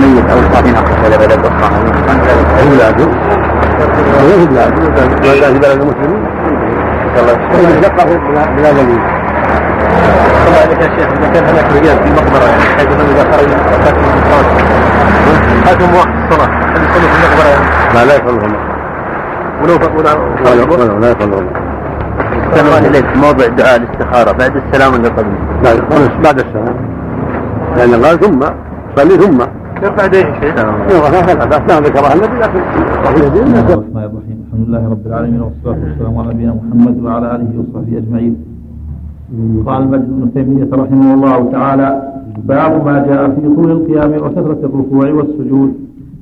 ميت 0.00 0.30
أو 0.30 0.38
صابين 0.54 0.76
اقصى 0.76 1.18
بلد 1.18 1.46
أخرى 1.46 1.70
اولاده 2.62 3.08
ولا 4.22 4.36
في 4.38 4.46
بلاده 4.46 4.82
ولا 5.30 5.52
في 5.52 5.58
بلد 5.58 5.80
المسلمين 5.80 6.24
وإن 7.54 7.82
شقه 7.82 8.04
بلا 8.56 8.72
دليل 8.72 9.00
الله 10.46 10.60
عليك 10.64 10.80
يا 10.82 10.90
شيخ 10.96 11.08
إذا 11.18 11.28
كان 11.34 11.44
هناك 11.44 11.66
رجال 11.76 11.96
في 12.02 12.08
المقبرة 12.10 12.46
يعني 12.50 12.62
حيث 12.76 12.88
انه 12.92 13.04
إذا 13.12 13.24
خرج 13.32 13.48
فات 13.84 13.94
من 13.94 14.10
الصلاه 14.18 14.46
حاكم 15.66 15.94
وقت 15.94 16.12
الصلاه 16.22 16.50
هل 16.74 16.82
يصلي 16.84 17.08
في 17.12 17.16
المقبرة 17.18 17.48
يعني؟ 17.54 17.66
لا 17.94 18.04
لا 18.04 18.14
يصلون 18.14 18.52
ولو 19.62 19.74
ولو 20.72 20.98
لا 20.98 21.10
يصلون 21.10 21.46
سلمان 22.54 22.84
اليك 22.84 23.16
موضع 23.16 23.46
دعاء 23.46 23.76
الاستخارة. 23.76 24.32
بعد 24.32 24.56
السلام 24.56 24.94
اللي 24.94 25.08
قبل؟ 25.08 25.32
لا 25.62 25.74
بعد 26.24 26.38
السلام. 26.38 26.76
لأن 27.76 28.04
قال 28.04 28.20
ثم 28.20 28.40
صلي 28.96 29.16
ثم. 29.18 29.40
يرفع 29.82 30.04
يديه 30.04 30.34
شيء 30.40 30.54
ما 31.68 31.80
ذكرها 31.80 32.14
النبي 32.14 32.38
لكن 32.38 32.60
بسم 32.60 32.82
الله 33.42 33.74
الرحمن 33.74 34.04
الرحيم 34.04 34.44
الحمد 34.46 34.68
لله 34.68 34.90
رب 34.90 35.06
العالمين 35.06 35.40
والصلاة 35.40 35.78
والسلام 35.84 36.18
على 36.18 36.28
نبينا 36.34 36.54
محمد 36.54 37.04
وعلى 37.04 37.26
آله 37.34 37.50
وصحبه 37.58 37.98
أجمعين. 37.98 38.53
قال 39.66 39.82
المجد 39.82 40.08
بن 40.08 40.32
تيمية 40.34 40.68
رحمه 40.72 41.14
الله 41.14 41.50
تعالى 41.52 41.88
باب 42.44 42.86
ما 42.86 43.06
جاء 43.06 43.30
في 43.30 43.54
طول 43.56 43.70
القيام 43.70 44.10
وكثرة 44.26 44.58
الركوع 44.68 45.12
والسجود. 45.12 45.74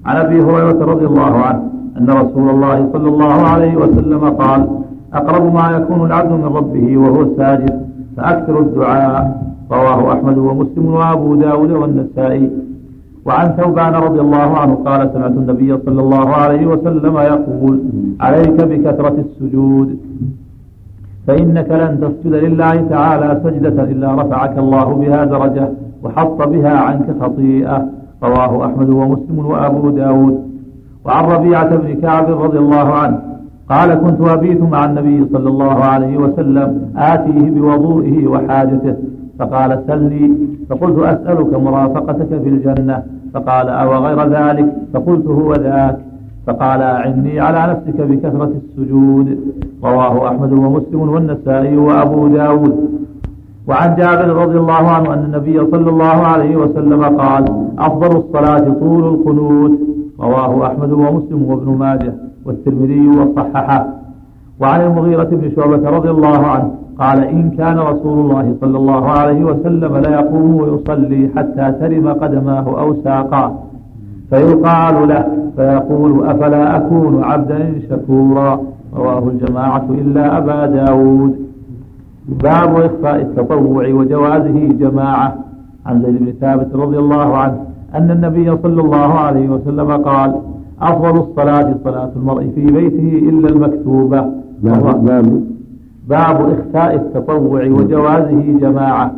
عن 0.07 0.17
أبي 0.17 0.43
هريرة 0.43 0.85
رضي 0.85 1.07
الله 1.07 1.33
عنه 1.47 1.63
أن 1.99 2.11
رسول 2.11 2.51
الله 2.51 2.89
صلى 2.93 3.09
الله 3.09 3.33
عليه 3.33 3.77
وسلم 3.77 4.25
قال 4.25 4.69
أقرب 5.15 5.55
ما 5.55 5.67
يكون 5.77 6.07
العبد 6.07 6.33
من 6.33 6.45
ربه 6.45 6.97
وهو 6.97 7.37
ساجد 7.37 7.87
فأكثر 8.17 8.61
الدعاء. 8.61 9.43
رواه 9.73 10.13
أحمد 10.13 10.39
ومسلم 10.39 10.87
وأبو 10.87 11.35
داود 11.35 11.71
والنسائي. 11.71 12.51
وعن 13.27 13.49
ثوبان 13.59 13.95
رضي 13.95 14.21
الله 14.21 14.59
عنه 14.61 14.75
قال 14.75 15.11
سمعت 15.13 15.31
النبي 15.31 15.79
صلى 15.87 16.01
الله 16.01 16.29
عليه 16.29 16.67
وسلم 16.67 17.17
يقول 17.17 17.81
عليك 18.21 18.59
بكثرة 18.71 19.17
السجود. 19.27 19.99
فإنك 21.27 21.71
لن 21.71 22.01
تسجد 22.01 22.35
لله 22.35 22.87
تعالى 22.91 23.41
سجدة 23.45 23.83
إلا 23.85 24.15
رفعك 24.15 24.59
الله 24.59 24.85
بها 24.85 25.25
درجة 25.25 25.69
وحط 26.03 26.49
بها 26.49 26.79
عنك 26.79 27.07
خطيئة. 27.21 27.87
رواه 28.23 28.67
أحمد 28.67 28.89
ومسلم 28.91 29.47
وأبو 29.47 29.91
داود. 29.91 30.43
وعن 31.05 31.25
ربيعة 31.25 31.77
بن 31.77 31.95
كعب 31.95 32.43
رضي 32.43 32.59
الله 32.59 32.95
عنه 32.95 33.19
قال 33.69 33.95
كنت 33.95 34.21
أبيت 34.29 34.63
مع 34.63 34.85
النبي 34.85 35.27
صلى 35.33 35.49
الله 35.49 35.75
عليه 35.75 36.17
وسلم 36.17 36.93
آتيه 36.97 37.51
بوضوئه 37.51 38.27
وحاجته. 38.27 38.97
فقال 39.39 39.83
سلني. 39.87 40.33
فقلت 40.69 40.99
أسألك 40.99 41.55
مرافقتك 41.61 42.29
في 42.29 42.49
الجنة. 42.49 43.03
فقال 43.35 43.69
أو 43.69 43.95
غير 44.05 44.29
ذلك؟ 44.29 44.73
فقلت 44.95 45.27
هو 45.27 45.53
ذاك. 45.53 45.99
فقال 46.47 46.83
أعني 46.83 47.41
على 47.41 47.73
نفسك 47.73 48.01
بكثرة 48.01 48.53
السجود. 48.63 49.39
رواه 49.85 50.29
أحمد 50.29 50.53
ومسلم 50.53 51.01
والنسائي 51.01 51.77
وأبو 51.77 52.29
داود. 52.29 52.75
وعن 53.69 53.97
جابر 53.97 54.29
رضي 54.29 54.59
الله 54.59 54.89
عنه 54.97 55.15
أن 55.15 55.25
النبي 55.25 55.59
صلى 55.71 55.91
الله 55.91 56.05
عليه 56.05 56.57
وسلم 56.57 57.03
قال 57.05 57.45
أفضل 57.79 58.17
الصلاة 58.17 58.67
طول 58.81 59.05
القنوت. 59.15 59.73
رواه 60.21 60.67
أحمد 60.67 60.93
ومسلم 60.93 61.43
وابن 61.43 61.69
ماجه 61.79 62.15
والترمذي 62.47 63.09
وصححه. 63.09 63.87
وعن 64.61 64.81
المغيرة 64.81 65.25
بن 65.25 65.51
شعبة 65.57 65.91
رضي 65.91 66.11
الله 66.11 66.39
عنه 66.47 66.71
قال 66.99 67.25
إن 67.25 67.51
كان 67.51 67.79
رسول 67.79 68.19
الله 68.21 68.57
صلى 68.61 68.77
الله 68.79 69.09
عليه 69.09 69.45
وسلم 69.45 69.97
ليقوم 69.97 70.55
ويصلي 70.55 71.31
حتى 71.37 71.73
ترم 71.81 72.09
قدماه 72.09 72.81
أو 72.81 72.95
ساقاه. 73.05 73.53
فيقال 74.33 75.09
له 75.09 75.25
فيقول 75.57 76.27
أفلا 76.27 76.77
أكون 76.77 77.25
عبدا 77.25 77.81
شكورا؟ 77.91 78.61
رواه 78.97 79.29
الجماعة 79.29 79.87
إلا 79.91 80.39
أبا 80.39 80.67
داود. 80.67 81.37
باب 82.29 82.77
إخفاء 82.77 83.21
التطوع 83.21 83.89
وجوازه 83.89 84.69
جماعة. 84.81 85.37
عن 85.87 86.03
زيد 86.03 86.19
بن 86.19 86.33
ثابت 86.41 86.75
رضي 86.75 86.99
الله 86.99 87.37
عنه 87.37 87.57
أن 87.95 88.11
النبي 88.11 88.57
صلى 88.63 88.81
الله 88.81 89.13
عليه 89.15 89.49
وسلم 89.49 89.91
قال 89.91 90.35
أفضل 90.83 91.21
الصلاة 91.21 91.75
صلاة 91.85 92.11
المرء 92.17 92.51
في 92.55 92.67
بيته 92.67 93.29
إلا 93.29 93.49
المكتوبة. 93.49 94.25
باب 94.63 95.43
باب. 96.09 96.51
إخفاء 96.51 96.95
التطوع 96.95 97.65
وجوازه 97.67 98.59
جماعة. 98.61 99.13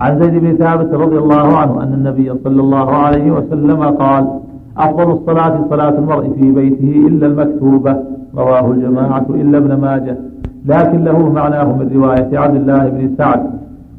عن 0.00 0.18
زيد 0.22 0.34
بن 0.34 0.56
ثابت 0.56 0.94
رضي 0.94 1.18
الله 1.18 1.56
عنه 1.56 1.82
أن 1.82 1.92
النبي 1.94 2.32
صلى 2.44 2.60
الله 2.60 2.90
عليه 2.90 3.30
وسلم 3.30 3.82
قال 3.82 4.28
أفضل 4.76 5.10
الصلاة 5.12 5.66
صلاة 5.70 5.98
المرء 5.98 6.30
في 6.40 6.50
بيته 6.50 7.06
إلا 7.08 7.26
المكتوبة. 7.26 7.96
رواه 8.36 8.70
الجماعة 8.70 9.26
إلا 9.30 9.58
ابن 9.58 9.80
ماجه. 9.80 10.16
لكن 10.66 11.04
له 11.04 11.32
معناه 11.32 11.64
من 11.64 11.90
رواية 11.94 12.38
عبد 12.38 12.56
الله 12.56 12.88
بن 12.88 13.14
سعد 13.18 13.50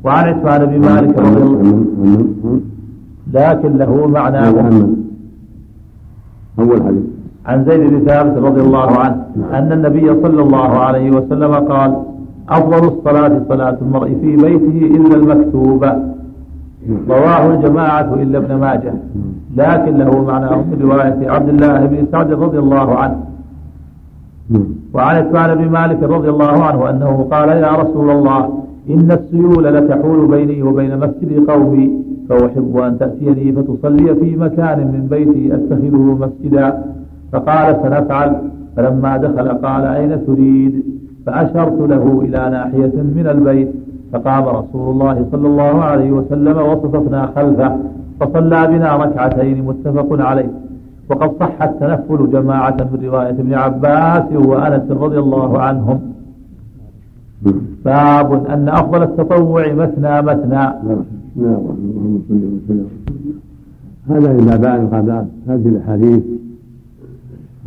وعن 0.04 0.28
عثمان 0.28 0.66
بن 0.66 0.80
مالك 0.80 1.18
رضي 1.20 1.42
الله 1.42 2.60
لكن 3.34 3.78
له 3.78 4.08
معناه. 4.08 4.54
أول 6.60 6.84
حديث 6.84 7.04
عن 7.46 7.66
زيد 7.66 7.80
بن 7.90 8.06
ثابت 8.06 8.38
رضي 8.38 8.62
الله 8.62 8.98
عنه 9.00 9.26
أن 9.54 9.72
النبي 9.72 10.08
صلى 10.24 10.42
الله 10.42 10.70
عليه 10.80 11.12
وسلم 11.12 11.54
قال 11.54 12.04
أفضل 12.50 12.88
الصلاة 12.88 13.42
صلاة 13.50 13.78
المرء 13.82 14.08
في 14.22 14.36
بيته 14.36 14.96
إلا 14.96 15.16
المكتوبة. 15.16 15.94
رواه 17.10 17.54
الجماعة 17.54 18.14
إلا 18.14 18.38
ابن 18.38 18.56
ماجه. 18.56 18.94
لكن 19.58 19.98
له 19.98 20.24
معناه 20.24 20.56
من 20.56 20.78
رواية 20.82 21.32
عبد 21.32 21.50
الله 21.50 21.86
بن 21.86 22.06
سعد 22.12 22.32
رضي 22.32 22.60
الله 22.60 22.96
عنه. 22.96 23.20
وعن 24.94 25.16
عثمان 25.16 25.56
بن 25.56 25.70
مالك 25.72 26.04
رضي 26.04 26.30
الله 26.30 26.64
عنه 26.64 26.90
أنه 26.90 27.28
قال 27.32 27.50
يا 27.50 27.72
رسول 27.72 28.10
الله 28.12 28.50
إن 28.90 29.12
السيول 29.12 29.64
لتحول 29.64 30.28
بيني 30.28 30.64
وبين 30.64 30.98
مسجد 30.98 31.50
قومي 31.50 31.92
فأحب 32.30 32.78
أن 32.78 33.00
تأتيني 33.00 33.52
فتصلي 33.52 34.16
في 34.16 34.36
مكان 34.36 34.78
من 34.78 35.08
بيتي 35.10 35.56
أتخذه 35.56 36.18
مسجدا. 36.22 36.84
فقال 37.32 37.76
سنفعل. 37.84 38.36
فلما 38.76 39.18
دخل 39.18 39.48
قال 39.50 39.84
أين 39.84 40.26
تريد؟ 40.28 40.99
فأشرت 41.30 41.80
له 41.80 42.22
إلى 42.26 42.50
ناحية 42.50 42.96
من 43.18 43.28
البيت 43.32 43.70
فقام 44.14 44.44
رسول 44.44 44.92
الله 44.92 45.26
صلى 45.32 45.48
الله 45.48 45.84
عليه 45.84 46.12
وسلم 46.12 46.58
وصففنا 46.58 47.32
خلفه 47.36 47.78
فصلى 48.20 48.68
بنا 48.68 48.96
ركعتين 48.96 49.66
متفق 49.66 50.26
عليه. 50.26 50.52
وقد 51.10 51.32
صح 51.40 51.62
التنفل 51.62 52.32
جماعة 52.32 52.78
من 52.92 53.00
رواية 53.06 53.30
ابن 53.30 53.54
عباس 53.54 54.24
وأنس 54.34 54.92
رضي 54.92 55.20
الله 55.20 55.60
عنهم. 55.60 56.00
باب 57.86 58.46
أن 58.46 58.70
أفضل 58.70 59.04
التطوع 59.04 59.74
مثنى 59.74 60.22
مثنى. 60.22 60.66
هذا 64.10 64.32
إذا 64.32 64.56
بان 64.58 65.28
هذه 65.48 65.68
الأحاديث 65.70 66.24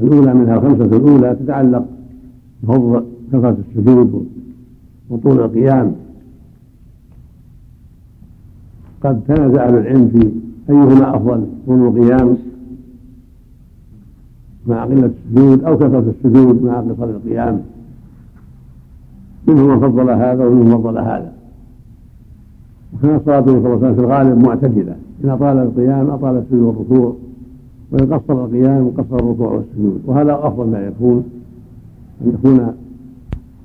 الأولى 0.02 0.34
منها 0.34 0.54
الخمسة 0.56 0.84
الأولى 0.84 1.36
تتعلق 1.40 1.84
بفضل 2.62 3.02
كثرة 3.32 3.56
السجود 3.68 4.26
وطول 5.10 5.40
القيام 5.40 5.94
قد 9.02 9.20
تنازع 9.28 9.68
أهل 9.68 9.74
العلم 9.74 10.08
في 10.08 10.30
أيهما 10.72 11.16
أفضل 11.16 11.46
طول 11.66 11.88
القيام 11.88 12.36
مع 14.66 14.84
قلة 14.84 15.10
السجود 15.26 15.64
أو 15.64 15.76
كثرة 15.76 16.14
السجود 16.18 16.62
مع 16.62 16.80
قصر 16.80 17.04
القيام. 17.04 17.60
منهم 19.48 19.68
من 19.68 19.80
فضل 19.80 20.10
هذا 20.10 20.46
ومنهم 20.46 20.66
من 20.66 20.78
فضل 20.78 20.98
هذا. 20.98 21.32
وكان 22.94 23.16
الصلاة 23.16 23.40
صلى 23.40 23.56
الله 23.56 23.68
عليه 23.68 23.76
وسلم 23.76 23.94
في 23.94 24.00
الغالب 24.00 24.46
معتدلة. 24.46 24.96
إن 25.24 25.28
أطال 25.30 25.58
القيام 25.58 26.10
أطال 26.10 26.36
السجود 26.36 26.60
والركوع 26.60 27.16
وإن 27.92 28.14
قصر 28.14 28.44
القيام 28.44 28.88
قصر 28.88 29.16
الركوع 29.16 29.52
والسجود. 29.52 30.02
وهذا 30.06 30.34
أفضل 30.42 30.70
ما 30.70 30.86
يكون 30.86 31.24
أن 32.22 32.28
يكون 32.28 32.74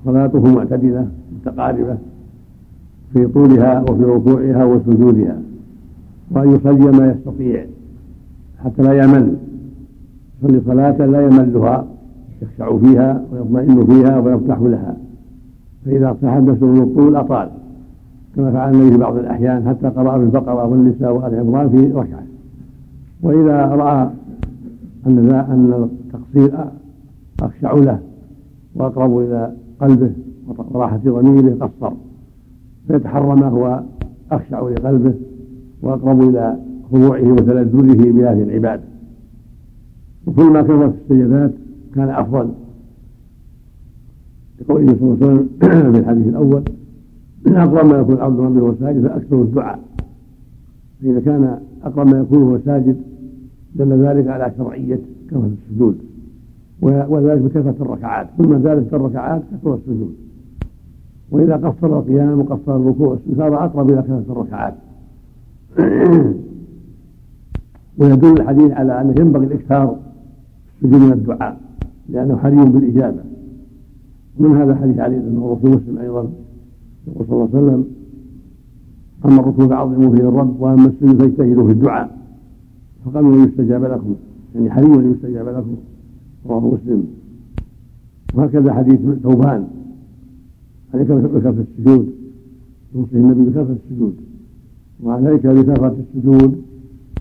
وصلاته 0.08 0.54
معتدلة 0.54 1.06
متقاربة 1.32 1.96
في 3.12 3.26
طولها 3.26 3.80
وفي 3.80 4.04
ركوعها 4.04 4.64
وسجودها 4.64 5.38
وأن 6.30 6.54
يصلي 6.54 6.98
ما 6.98 7.12
يستطيع 7.12 7.64
حتى 8.64 8.82
لا 8.82 9.04
يمل 9.04 9.36
يصلي 10.42 10.60
صلاة 10.66 11.06
لا 11.06 11.20
يملها 11.26 11.86
يخشع 12.42 12.78
فيها 12.78 13.22
ويطمئن 13.32 13.86
فيها 13.86 14.18
ويرتاح 14.20 14.60
لها. 14.60 14.96
فإذا 15.84 16.08
ارتاح 16.08 16.36
نفسه 16.36 16.66
من 16.66 16.82
الطول 16.82 17.16
أطال 17.16 17.48
كما 18.36 18.52
فعل 18.52 18.74
النبي 18.74 18.90
في 18.90 18.98
بعض 18.98 19.16
الأحيان 19.16 19.68
حتى 19.68 19.88
قرأ 19.88 20.18
في 20.18 20.24
البقرة 20.24 20.64
والنساء 20.64 21.12
وآل 21.12 21.34
عمران 21.34 21.68
في 21.68 21.92
ركعة. 21.92 22.22
وإذا 23.22 23.66
رأى 23.66 24.10
أن 25.06 25.30
أن 25.30 25.88
التقصير 26.04 26.64
أخشع 27.42 27.72
له 27.72 27.98
وأقرب 28.74 29.18
إلى 29.18 29.52
قلبه 29.80 30.12
وراحة 30.46 30.96
ضميره 30.96 31.56
قصر 31.60 31.92
فيتحرى 32.86 33.36
ما 33.36 33.48
هو 33.48 33.82
أخشع 34.32 34.60
لقلبه 34.60 35.14
وأقرب 35.82 36.22
إلى 36.22 36.58
خضوعه 36.92 37.32
وتلذذه 37.32 38.10
بهذه 38.10 38.42
العبادة. 38.42 38.82
وكل 40.26 40.44
ما 40.44 40.62
كثرت 40.62 40.94
السجدات 41.02 41.50
كان 41.94 42.08
أفضل. 42.08 42.50
لقوله 44.60 44.86
صلى 44.86 45.02
الله 45.02 45.18
عليه 45.22 45.34
وسلم 45.34 45.48
في 45.92 45.98
الحديث 45.98 46.26
الأول 46.26 46.62
أقرب 47.46 47.86
ما 47.86 47.98
يكون 47.98 48.14
العبد 48.14 48.40
ربه 48.40 48.62
وهو 48.62 48.74
ساجد 48.80 49.06
فأكثر 49.06 49.42
الدعاء. 49.42 49.80
فإذا 51.02 51.20
كان 51.20 51.58
أقرب 51.84 52.06
ما 52.06 52.20
يكون 52.20 52.42
هو 52.42 52.58
ساجد 52.58 52.96
دل 53.74 53.92
ذلك 53.92 54.28
على 54.28 54.52
شرعية 54.58 55.00
كثرة 55.30 55.50
السجود. 55.70 55.98
وذلك 56.82 57.42
بكثرة 57.42 57.74
الركعات. 57.80 58.28
كل 58.38 58.48
ما 58.48 58.58
زادت 58.58 58.94
الركعات 58.94 59.42
كثر 59.52 59.74
السجود. 59.74 60.14
وإذا 61.30 61.56
قصر 61.56 61.98
القيام 61.98 62.40
وقصر 62.40 62.76
الركوع 62.76 63.18
صار 63.36 63.64
أقرب 63.64 63.90
إلى 63.90 64.02
كثرة 64.02 64.24
الركعات. 64.28 64.74
ويدل 67.98 68.40
الحديث 68.40 68.70
على 68.72 69.00
أنه 69.00 69.14
ينبغي 69.20 69.46
الإكثار 69.46 69.96
السجود 70.74 71.00
من 71.00 71.12
الدعاء 71.12 71.60
لأنه 72.08 72.36
حري 72.36 72.56
بالإجابة. 72.56 73.20
من 74.38 74.56
هذا 74.56 74.74
حديث 74.74 74.98
علي 74.98 75.18
بن 75.18 75.58
في 75.62 75.68
مسلم 75.68 75.98
أيضا 75.98 76.30
يقول 77.06 77.26
صلى 77.26 77.36
الله 77.36 77.48
عليه 77.54 77.66
وسلم 77.66 77.84
أما 79.24 79.40
الركوع 79.40 79.66
فعظموا 79.66 80.16
فيه 80.16 80.28
الرب 80.28 80.60
وأما 80.60 80.86
السجود 80.86 81.22
فاجتهدوا 81.22 81.66
في 81.66 81.72
الدعاء. 81.72 82.18
فقالوا 83.04 83.36
يستجاب 83.36 83.84
لكم 83.84 84.14
يعني 84.54 84.70
حري 84.70 84.86
أن 84.86 85.12
يستجاب 85.12 85.48
لكم. 85.48 85.76
رواه 86.48 86.60
مسلم. 86.60 87.06
وهكذا 88.34 88.72
حديث 88.72 89.00
ثوبان. 89.22 89.66
عليك 90.94 91.08
بكثرة 91.10 91.64
السجود. 91.68 92.06
يوصي 92.94 93.16
النبي 93.16 93.42
بكثرة 93.42 93.76
السجود. 93.84 94.14
وعليك 95.02 95.46
بكثرة 95.46 95.96
السجود. 96.04 96.62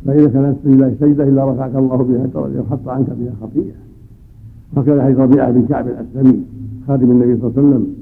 فإذا 0.06 0.28
كانت 0.28 0.56
لله 0.66 0.95
سجدة 0.99 1.24
إلا 1.24 1.52
رفعك 1.52 1.76
الله 1.76 1.98
بها 1.98 2.26
درجة 2.26 2.62
وحط 2.62 2.88
عنك 2.88 3.10
بها 3.10 3.34
خطيئة. 3.41 3.74
وهكذا 4.76 5.04
حديث 5.04 5.18
ربيعة 5.20 5.52
بن 5.52 5.66
كعب 5.66 5.88
الأسلمي 5.88 6.44
خادم 6.88 7.12
النبي 7.12 7.38
صلى 7.38 7.48
الله 7.48 7.54
عليه 7.58 7.68
وسلم 7.68 7.95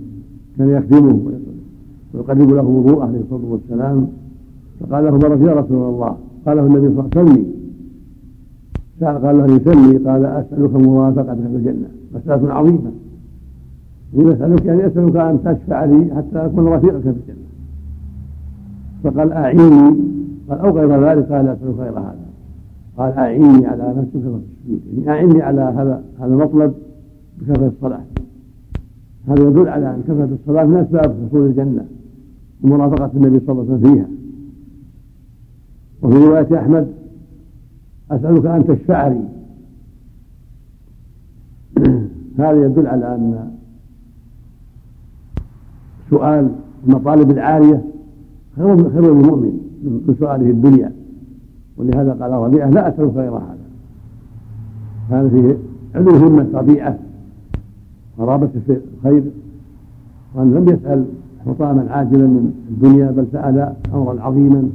كان 0.58 0.70
يخدمه 0.70 1.20
ويقرب 2.14 2.50
له 2.50 2.64
وضوءه 2.64 3.06
عليه 3.06 3.20
الصلاة 3.20 3.52
والسلام. 3.52 4.08
فقال 4.80 5.04
له 5.04 5.12
مرة 5.12 5.50
يا 5.50 5.54
رسول 5.54 5.90
الله. 5.94 6.18
قال 6.46 6.58
له 6.58 6.66
النبي 6.66 6.88
صلى 6.88 7.00
الله 7.00 7.10
عليه 7.16 7.32
وسلم 7.32 7.45
قال 9.04 9.38
له 9.38 9.46
يسمي 9.46 9.98
قال 9.98 10.26
أسألك 10.26 10.76
مرافقتك 10.76 11.36
في 11.36 11.56
الجنة 11.56 11.88
مسألة 12.16 12.54
عظيمة. 12.54 12.92
يقول 14.14 14.32
أسألك 14.32 14.66
يعني 14.66 14.88
أسألك 14.88 15.16
أن 15.16 15.40
تشفع 15.44 15.86
لي 15.86 16.16
حتى 16.16 16.46
أكون 16.46 16.68
رفيقك 16.68 17.02
في 17.02 17.10
الجنة. 17.10 17.46
فقال 19.04 19.32
أعيني 19.32 19.96
قال 20.50 20.60
أو 20.60 20.70
غير 20.70 21.06
ذلك 21.06 21.32
قال 21.32 21.48
أسألك 21.48 21.76
غير 21.80 22.00
هذا. 22.00 22.26
قال 22.98 23.12
أعيني 23.12 23.66
على 23.66 23.94
نفسك 23.98 24.12
في 24.12 24.18
السجود 24.18 24.42
يعني 25.06 25.22
أعني 25.22 25.42
على 25.42 25.62
هذا 25.62 26.04
هذا 26.20 26.34
المطلب 26.34 26.74
بكثرة 27.42 27.68
الصلاة. 27.68 28.02
هذا 29.28 29.44
يدل 29.44 29.68
على 29.68 29.96
أن 29.96 30.02
كثرة 30.04 30.30
الصلاة 30.42 30.66
من 30.66 30.78
أسباب 30.78 31.16
حصول 31.28 31.46
الجنة 31.46 31.86
ومرافقة 32.64 33.12
النبي 33.16 33.40
صلى 33.40 33.52
الله 33.52 33.64
عليه 33.64 33.74
وسلم 33.74 33.94
فيها. 33.94 34.08
وفي 36.02 36.18
رواية 36.18 36.60
أحمد 36.60 36.88
أسألك 38.12 38.46
أن 38.46 38.68
تشفع 38.68 39.08
لي 39.08 39.22
هذا 42.40 42.66
يدل 42.66 42.88
على 42.88 43.16
أن 43.16 43.52
سؤال 46.10 46.52
المطالب 46.88 47.32
العالية 47.32 47.82
خير 48.56 48.90
خير 48.90 49.14
للمؤمن 49.14 49.60
من 49.84 50.16
سؤاله 50.20 50.50
الدنيا. 50.50 50.92
ولهذا 51.78 52.14
قال 52.14 52.32
ربيعة 52.32 52.70
لا 52.70 52.90
أسألك 52.90 53.14
غير 53.16 53.32
هذا. 53.32 53.58
هذا 55.10 55.30
فيه 55.30 55.58
علو 55.96 56.12
همة 56.12 56.42
الطبيعة 56.42 57.00
قرابة 58.18 58.50
الخير. 59.04 59.24
وأن 60.36 60.54
لم 60.54 60.64
يسأل 60.64 61.06
حطاما 61.46 61.92
عاجلا 61.92 62.28
من 62.28 62.54
الدنيا 62.70 63.12
بل 63.12 63.28
سأل 63.32 63.74
أمرا 63.94 64.22
عظيما 64.22 64.70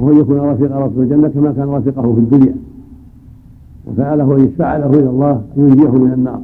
وهو 0.00 0.20
يكون 0.20 0.38
رفيق 0.38 0.76
رسول 0.76 1.02
الجنة 1.02 1.28
كما 1.28 1.52
كان 1.52 1.68
رفيقه 1.68 2.14
في 2.14 2.20
الدنيا. 2.20 2.54
وسأله 3.86 4.36
أن 4.36 4.44
يشفع 4.44 4.76
له 4.76 4.86
إلى 4.86 5.10
الله 5.10 5.42
أن 5.56 5.68
ينجيه 5.68 5.90
من 5.90 6.12
النار. 6.12 6.42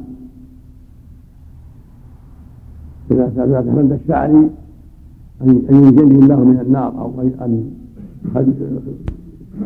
إذا 3.11 3.31
سألت 3.35 3.67
من 3.67 3.91
اشفع 4.01 4.25
لي 4.25 4.49
أن 5.41 5.75
ينجني 5.75 6.19
الله 6.19 6.43
من 6.43 6.59
النار 6.59 6.91
أو 7.01 7.21
أن 7.41 7.71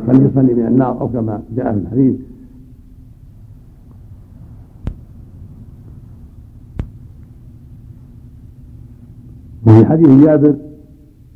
خلصني 0.08 0.54
من 0.54 0.66
النار 0.68 1.02
أو 1.02 1.08
كما 1.08 1.42
جاء 1.56 1.74
في 1.74 1.80
الحديث. 1.80 2.16
وفي 9.68 9.86
حديث 9.86 10.10
جابر 10.26 10.56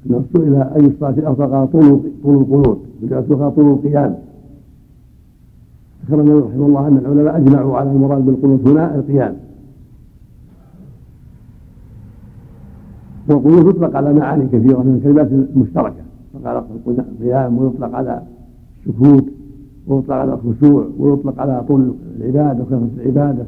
سئل 0.07 0.56
أي 0.56 0.86
الصلاه 0.86 1.32
افضل 1.32 1.68
طول 1.68 2.02
طول 2.23 2.38
القنوت 2.38 2.80
وجعلتها 3.03 3.49
طول 3.49 3.65
القيام. 3.65 4.15
ذكر 6.06 6.22
النبي 6.22 6.40
رحمه 6.40 6.65
الله 6.65 6.88
أن 6.88 6.98
العلماء 6.98 7.38
أجمعوا 7.38 7.77
على 7.77 7.91
المراد 7.91 8.26
بالقنوت 8.26 8.68
هنا 8.68 8.95
القيام. 8.95 9.36
والقنوت 13.30 13.76
يطلق 13.76 13.95
على 13.95 14.14
معاني 14.14 14.48
كثيرة 14.48 14.84
من 14.84 14.95
الكلمات 14.95 15.32
المشتركة 15.32 16.03
يطلق 16.36 16.48
على 16.48 16.64
القيام 16.88 17.57
ويطلق 17.57 17.95
على 17.95 18.22
السكوت 18.88 19.26
ويطلق 19.88 20.15
على 20.15 20.34
الخشوع 20.34 20.88
ويطلق 20.99 21.40
على 21.40 21.64
طول 21.68 21.94
العبادة 22.18 22.64
وكثرة 22.64 22.90
العبادة. 22.98 23.45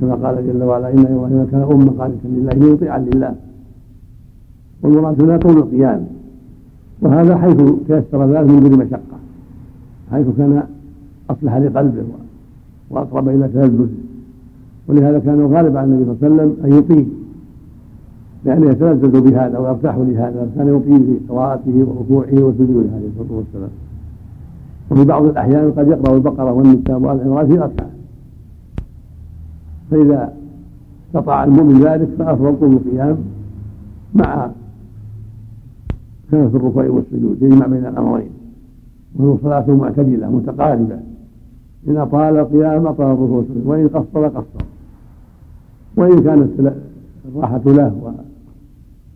كما 0.00 0.14
قال 0.14 0.46
جل 0.46 0.62
وعلا 0.62 0.92
إن 0.92 0.98
إبراهيم 0.98 1.46
كان 1.50 1.62
أمة 1.62 1.92
قانتا 1.98 2.28
لله 2.28 2.72
مطيعا 2.72 2.98
لله. 2.98 3.34
والمراد 4.82 5.22
هنا 5.22 5.36
طول 5.36 5.56
القيام. 5.58 6.06
وهذا 7.02 7.36
حيث 7.36 7.56
تيسر 7.88 8.26
ذلك 8.26 8.50
من 8.50 8.60
دون 8.60 8.78
مشقة. 8.78 9.18
حيث 10.10 10.26
كان 10.38 10.62
أصلح 11.30 11.56
لقلبه 11.56 12.04
وأقرب 12.90 13.28
إلى 13.28 13.48
تلذذه 13.48 13.88
ولهذا 14.88 15.18
كان 15.18 15.40
الغالب 15.40 15.76
على 15.76 15.86
النبي 15.86 16.04
صلى 16.04 16.28
الله 16.28 16.42
عليه 16.42 16.52
وسلم 16.52 16.64
أن 16.64 16.78
يطيل. 16.78 17.08
لأنه 18.44 18.70
يتلذذ 18.70 19.20
بهذا 19.20 19.58
ويرتاح 19.58 19.96
لهذا 19.96 20.50
كان 20.56 20.76
يطيل 20.76 21.06
في 21.06 21.16
قراءته 21.28 21.86
وركوعه 21.88 22.44
وسجوده 22.44 22.88
عليه 22.94 23.08
الصلاة 23.08 23.38
والسلام. 23.38 23.70
وفي 24.90 25.04
بعض 25.04 25.24
الأحيان 25.24 25.72
قد 25.72 25.88
يقرأ 25.88 26.14
البقرة 26.14 26.52
والنساء 26.52 26.98
والعمران 26.98 27.46
في 27.46 27.54
ركعة 27.54 27.86
فإذا 29.90 30.32
استطاع 31.08 31.44
المؤمن 31.44 31.80
ذلك 31.80 32.08
فأفضل 32.18 32.56
طول 32.60 32.72
القيام 32.72 33.16
مع 34.14 34.50
كان 36.30 36.50
في 36.50 36.56
الركوع 36.56 36.88
والسجود 36.88 37.42
يجمع 37.42 37.66
بين 37.66 37.86
الأمرين. 37.86 38.30
وهو 39.16 39.36
صلاة 39.42 39.70
معتدلة 39.70 40.30
متقاربة. 40.30 40.98
إن 41.88 41.96
أطال 41.96 42.36
القيام 42.36 42.86
أطال 42.86 43.06
الركوع 43.06 43.36
والسجود 43.36 43.66
وإن 43.66 43.88
قصر 43.88 44.28
قصر. 44.28 44.64
وإن 45.96 46.22
كانت 46.22 46.48
الراحة 47.28 47.62
له 47.66 48.14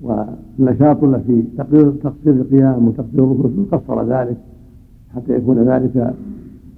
والنشاط 0.02 1.04
له 1.04 1.18
في 1.26 1.42
تقصير 2.02 2.32
القيام 2.32 2.88
وتقصير 2.88 3.24
الركوع 3.24 3.50
قصر 3.72 4.04
ذلك 4.04 4.36
حتى 5.16 5.36
يكون 5.36 5.58
ذلك 5.58 6.14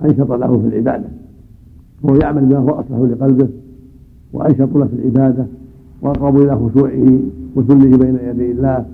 أنشط 0.05 0.33
له 0.33 0.59
في 0.59 0.69
العبادة. 0.69 1.09
وهو 2.03 2.17
يعمل 2.17 2.45
بما 2.45 2.59
هو 2.59 2.71
أصلح 2.71 2.99
لقلبه 2.99 3.49
وأنشط 4.33 4.77
له 4.77 4.85
في 4.85 4.95
العبادة 4.95 5.47
وأقرب 6.03 6.37
إلى 6.39 6.57
خشوعه 6.57 7.19
وذله 7.57 7.97
بين 7.99 8.19
يدي 8.25 8.51
الله 8.51 8.85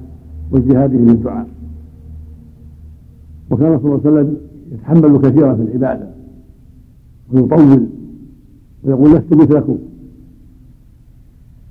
واجتهاده 0.50 0.98
للدعاء 0.98 1.46
وكان 3.50 3.78
صلى 3.78 3.94
الله 3.94 4.00
عليه 4.04 4.10
وسلم 4.10 4.36
يتحمل 4.72 5.18
كثيرا 5.18 5.54
في 5.54 5.62
العبادة 5.62 6.08
ويطول 7.32 7.86
ويقول 8.84 9.14
لست 9.14 9.34
مثلكم. 9.34 9.78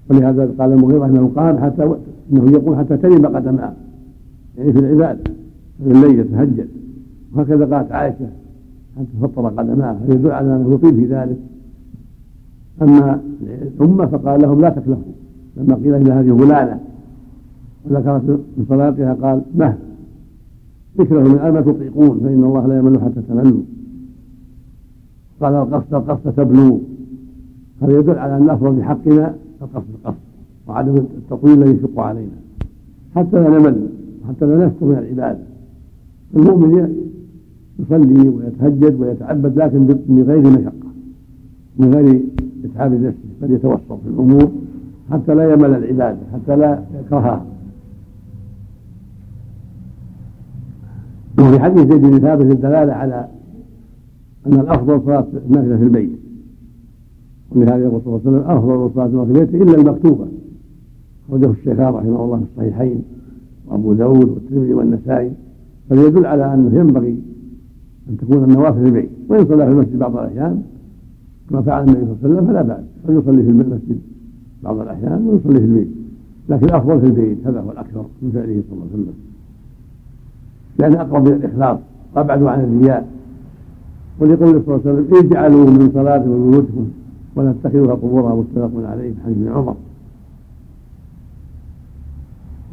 ولهذا 0.10 0.52
قال 0.60 0.72
المغيرة 0.72 1.06
انه 1.06 1.32
قام 1.36 1.58
حتى 1.58 1.96
إنه 2.32 2.52
يقول 2.52 2.78
حتى 2.78 2.98
تلم 2.98 3.26
قدماه. 3.26 3.74
يعني 4.58 4.74
في 4.74 4.80
العبادة. 4.80 5.32
في 5.84 5.92
الليل 5.92 6.20
يتهجد. 6.20 6.68
وهكذا 7.34 7.76
قالت 7.76 7.92
عائشة 7.92 8.30
حتى 8.98 9.08
تفطر 9.22 9.48
قدماه. 9.48 9.98
فيدل 10.08 10.32
على 10.32 10.56
أنه 10.56 10.74
يطيل 10.74 10.96
في 10.96 11.06
ذلك. 11.06 11.38
أما 12.82 13.22
الامه 13.52 14.06
فقال 14.06 14.42
لهم 14.42 14.62
لا 14.62 14.70
تكلفوا. 14.70 15.14
لما 15.58 15.76
قيل 15.76 15.94
ان 15.94 16.12
هذه 16.12 16.32
غلالة 16.32 16.80
وذكرت 17.92 18.24
من 18.58 18.66
صلاتها 18.70 19.14
قال 19.14 19.42
مه 19.56 19.78
ذكره 20.98 21.20
من 21.20 21.52
ما 21.54 21.62
تطيقون 21.62 22.20
فإن 22.20 22.44
الله 22.44 22.68
لا 22.68 22.78
يمل 22.78 23.00
حتى 23.02 23.22
تملوا 23.30 23.62
قال 25.42 25.54
القصد 25.54 25.94
القصد 25.94 26.34
تبلو. 26.34 26.80
هذا 27.82 28.00
يدل 28.00 28.18
على 28.18 28.38
أن 28.38 28.44
الأفضل 28.44 28.72
بحقنا 28.72 29.36
القصد 29.62 29.86
القصد 29.96 30.18
وعدم 30.68 30.96
التطويل 30.96 31.64
الذي 31.64 31.78
يشق 31.78 32.00
علينا. 32.00 32.38
حتى 33.16 33.36
لا 33.40 33.50
نمل 33.50 33.88
حتى 34.28 34.46
لا 34.46 34.66
نفتر 34.66 34.86
من 34.86 34.98
العبادة. 34.98 35.40
المؤمن 36.36 36.96
يصلي 37.80 38.30
ويتهجد 38.30 39.02
ويتعبد 39.02 39.60
لكن 39.60 39.86
بغير 40.08 40.40
مشقة 40.40 40.88
من 41.80 41.94
غير 41.94 42.22
إتعاب 42.66 42.94
نفسه 42.94 43.30
بل 43.42 43.52
يتوسط 43.52 43.92
في 43.92 44.10
الأمور 44.10 44.52
حتى 45.12 45.36
لا 45.36 45.54
يمل 45.54 45.76
العبادة 45.76 46.18
حتى 46.34 46.56
لا 46.56 46.84
يكرهها. 47.00 47.46
حديث 51.60 51.92
زيد 51.92 52.02
بن 52.02 52.20
ثابت 52.20 52.46
الدلالة 52.46 52.94
على 52.94 53.28
أن 54.48 54.54
الأفضل 54.54 55.02
صلاة 55.06 55.28
النافلة 55.48 55.78
في 55.78 55.84
البيت. 55.84 56.20
ولهذا 57.52 57.78
يقول 57.78 58.02
صلى 58.02 58.16
الله 58.16 58.22
عليه 58.26 58.30
وسلم 58.30 58.52
أفضل 58.58 58.92
صلاة 58.96 59.26
في 59.26 59.32
البيت 59.32 59.56
إلا 59.62 59.76
المكتوبة. 59.78 60.28
أخرجه 61.30 61.52
الشيخان 61.52 61.94
رحمه 61.94 62.24
الله 62.24 62.38
في 62.38 62.44
الصحيحين 62.52 63.04
وأبو 63.68 63.94
داود 63.94 64.30
والترمذي 64.30 64.74
والنسائي. 64.74 65.32
فليدل 65.90 66.26
على 66.26 66.54
أنه 66.54 66.80
ينبغي 66.80 67.20
أن 68.10 68.18
تكون 68.18 68.44
النوافل 68.44 68.82
في 68.82 68.88
البيت. 68.88 69.10
وإن 69.30 69.46
صلى 69.46 69.66
في 69.66 69.72
المسجد 69.72 70.00
بعض 70.00 70.18
الأحيان 70.18 70.62
كما 71.50 71.62
فعل 71.62 71.84
النبي 71.84 72.00
صلى 72.00 72.12
الله 72.12 72.18
عليه 72.24 72.36
وسلم 72.36 72.48
فلا 72.48 72.62
بأس. 72.62 72.84
فليصلي 73.08 73.44
في 73.44 73.50
المسجد 73.50 74.00
بعض 74.64 74.80
الأحيان 74.80 75.28
ويصلي 75.28 75.60
في 75.60 75.66
البيت. 75.66 75.88
لكن 76.50 76.66
الأفضل 76.66 77.00
في 77.00 77.06
البيت 77.06 77.38
هذا 77.48 77.62
هو 77.62 77.72
الأكثر 77.72 78.06
من 78.22 78.32
فعله 78.32 78.62
صلى 78.70 78.74
الله 78.74 78.88
عليه 78.94 79.04
وسلم. 79.04 79.14
لأنه 80.80 81.02
أقرب 81.02 81.28
إلى 81.28 81.36
الإخلاص 81.36 81.80
وأبعد 82.16 82.44
عن 82.44 82.60
الرياء. 82.60 83.08
ولقوله 84.20 84.62
صلى 84.66 84.76
الله 84.76 84.82
عليه 84.86 85.02
وسلم 85.02 85.18
اجعلوا 85.18 85.66
من 85.66 85.92
صلاة 85.94 86.18
بيوتكم 86.18 86.88
ولا 87.36 87.54
تتخذوها 87.54 87.94
قبورا 87.94 88.36
متفق 88.36 88.90
عليه 88.90 89.12
في 89.12 89.18
حديث 89.26 89.48
عمر. 89.48 89.76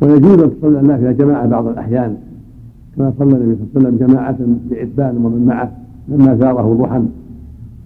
ويجوز 0.02 0.39
أن 0.43 0.51
تصلي 0.60 0.81
النافله 0.81 1.12
جماعة 1.12 1.47
بعض 1.47 1.66
الأحيان 1.66 2.16
كما 2.97 3.12
صلى 3.18 3.36
النبي 3.36 3.55
صلى 3.55 3.66
الله 3.76 3.89
عليه 3.89 3.97
وسلم 3.97 4.06
جماعة 4.06 4.39
بعتبان 4.70 5.16
ومن 5.16 5.47
معه 5.47 5.72
لما 6.09 6.36
زاره 6.36 6.74
ضحى 6.74 7.02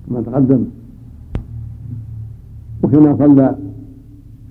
كما 0.09 0.21
تقدم. 0.21 0.65
وكما 2.83 3.17
صلى 3.19 3.57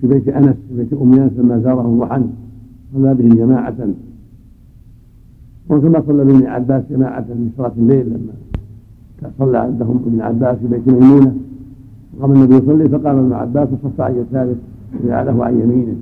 في 0.00 0.06
بيت 0.06 0.28
أنس 0.28 0.56
في 0.68 0.76
بيت 0.76 0.92
أم 0.92 1.12
انس 1.14 1.32
لما 1.38 1.58
زاره 1.58 1.98
ضحى 2.00 2.22
صلى 2.94 3.14
بهم 3.14 3.28
جماعة. 3.28 3.74
وكما 5.70 6.02
صلى 6.06 6.24
بابن 6.24 6.46
عباس 6.46 6.82
جماعة 6.90 7.22
في 7.24 7.48
صلاة 7.56 7.72
الليل 7.78 8.06
لما 8.06 8.32
صلى 9.38 9.58
عندهم 9.58 10.02
ابن 10.06 10.20
عباس 10.20 10.58
في 10.58 10.66
بيت 10.66 10.88
ميمونة. 10.88 11.34
وقام 12.18 12.32
النبي 12.32 12.54
يصلي 12.54 12.88
فقام 12.88 13.18
ابن 13.18 13.32
عباس 13.32 13.68
وصف 13.72 14.00
عن 14.00 14.14
يساره 14.14 14.56
وجعله 15.04 15.44
عن 15.44 15.60
يمينه. 15.60 15.96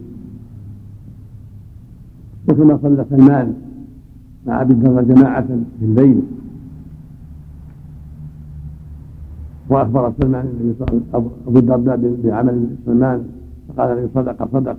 وكما 2.48 2.78
صلى 2.82 3.04
سلمان 3.10 3.54
مع 4.46 4.62
أبي 4.62 4.72
الدرداء 4.72 5.02
جماعة 5.02 5.46
في 5.80 5.84
الليل. 5.84 6.22
وأخبر 9.68 10.12
سلمان 10.20 10.74
أبو 11.46 11.58
الدرداء 11.58 12.16
بعمل 12.24 12.66
سلمان 12.86 13.24
فقال 13.68 13.98
الذي 13.98 14.08
صدق 14.14 14.48
صدق. 14.52 14.76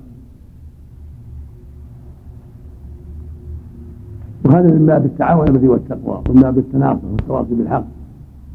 وهذا 4.48 4.74
من 4.74 4.86
باب 4.86 5.06
التعاون 5.06 5.48
الذي 5.48 5.68
والتقوى 5.68 6.22
ومن 6.30 6.42
باب 6.42 6.58
التناصر 6.58 7.08
والتواصي 7.12 7.56
بالحق. 7.56 7.84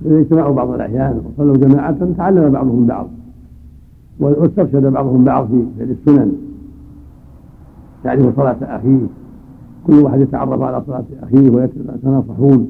إذا 0.06 0.18
اجتمعوا 0.18 0.54
بعض 0.54 0.70
الأحيان 0.70 1.20
وصلوا 1.26 1.56
جماعة 1.56 1.96
تعلم 2.16 2.50
بعضهم 2.50 2.86
بعض 2.86 3.06
واسترشد 4.20 4.86
بعضهم 4.86 5.24
بعض 5.24 5.46
في 5.46 5.64
فعل 5.78 5.90
السنن. 5.90 6.32
يعرف 8.04 8.36
صلاة 8.36 8.56
أخيه. 8.62 9.06
كل 9.86 9.94
واحد 9.94 10.20
يتعرف 10.20 10.62
على 10.62 10.82
صلاة 10.86 11.04
أخيه 11.22 11.50
ويتناصحون 11.50 12.68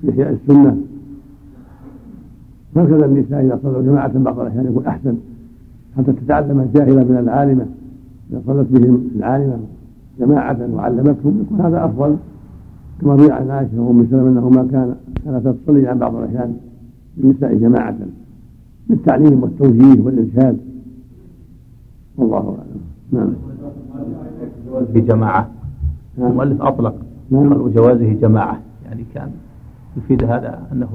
في 0.00 0.10
إحياء 0.10 0.32
السنة. 0.32 0.76
هكذا 2.76 3.06
النساء 3.06 3.44
إذا 3.44 3.58
صلوا 3.62 3.82
جماعة 3.82 4.18
بعض 4.18 4.40
الأحيان 4.40 4.66
يكون 4.66 4.86
أحسن. 4.86 5.14
حتى 5.96 6.12
تتعلم 6.12 6.60
الجاهلة 6.60 7.04
من 7.04 7.18
العالمة. 7.18 7.66
إذا 8.30 8.42
صلت 8.46 8.66
بهم 8.70 9.10
العالمة 9.16 9.58
جماعة 10.20 10.68
وعلمتهم 10.74 11.44
يكون 11.46 11.60
هذا 11.60 11.84
أفضل. 11.84 12.16
كما 13.00 13.14
روي 13.14 13.32
عن 13.32 13.50
عائشة 13.50 13.80
وأم 13.80 14.06
سلمة 14.10 14.28
أنه 14.28 14.48
ما 14.48 14.68
كان 14.72 14.94
كانت 15.24 15.48
تصلي 15.48 15.88
عن 15.88 15.98
بعض 15.98 16.16
الأحيان 16.16 16.56
النساء 17.18 17.54
جماعة 17.54 17.96
للتعليم 18.90 19.42
والتوجيه 19.42 20.00
والإرشاد. 20.00 20.58
والله 22.16 22.36
أعلم. 22.36 22.80
نعم. 23.12 23.32
في 24.92 25.00
جماعة. 25.00 25.48
نعم. 26.18 26.30
المؤلف 26.30 26.62
أطلق 26.62 26.94
نعم. 27.30 27.52
وجوازه 27.52 28.12
جماعة. 28.12 28.60
يعني 28.84 29.04
كان 29.14 29.30
يفيد 29.96 30.24
هذا 30.24 30.62
أنه 30.72 30.88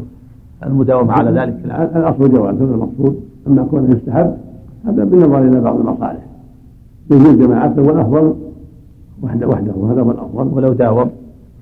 المداومة 0.64 1.14
على 1.14 1.32
ذلك. 1.32 1.60
الأصل 1.95 2.32
جواز 2.32 2.56
هذا 2.56 2.73
المقصود. 2.76 3.19
أما 3.48 3.64
كونه 3.64 3.95
يستحب 3.95 4.38
هذا 4.86 5.03
بالنظر 5.03 5.48
إلى 5.48 5.61
بعض 5.61 5.80
المصالح. 5.80 6.26
يجوز 7.11 7.36
جماعته 7.36 7.82
والأفضل 7.82 8.36
وحده 9.22 9.48
وحده 9.48 9.73
وهذا 9.76 10.02
هو 10.02 10.11
الأفضل. 10.11 10.57
ولو 10.57 10.73
داوم. 10.73 11.10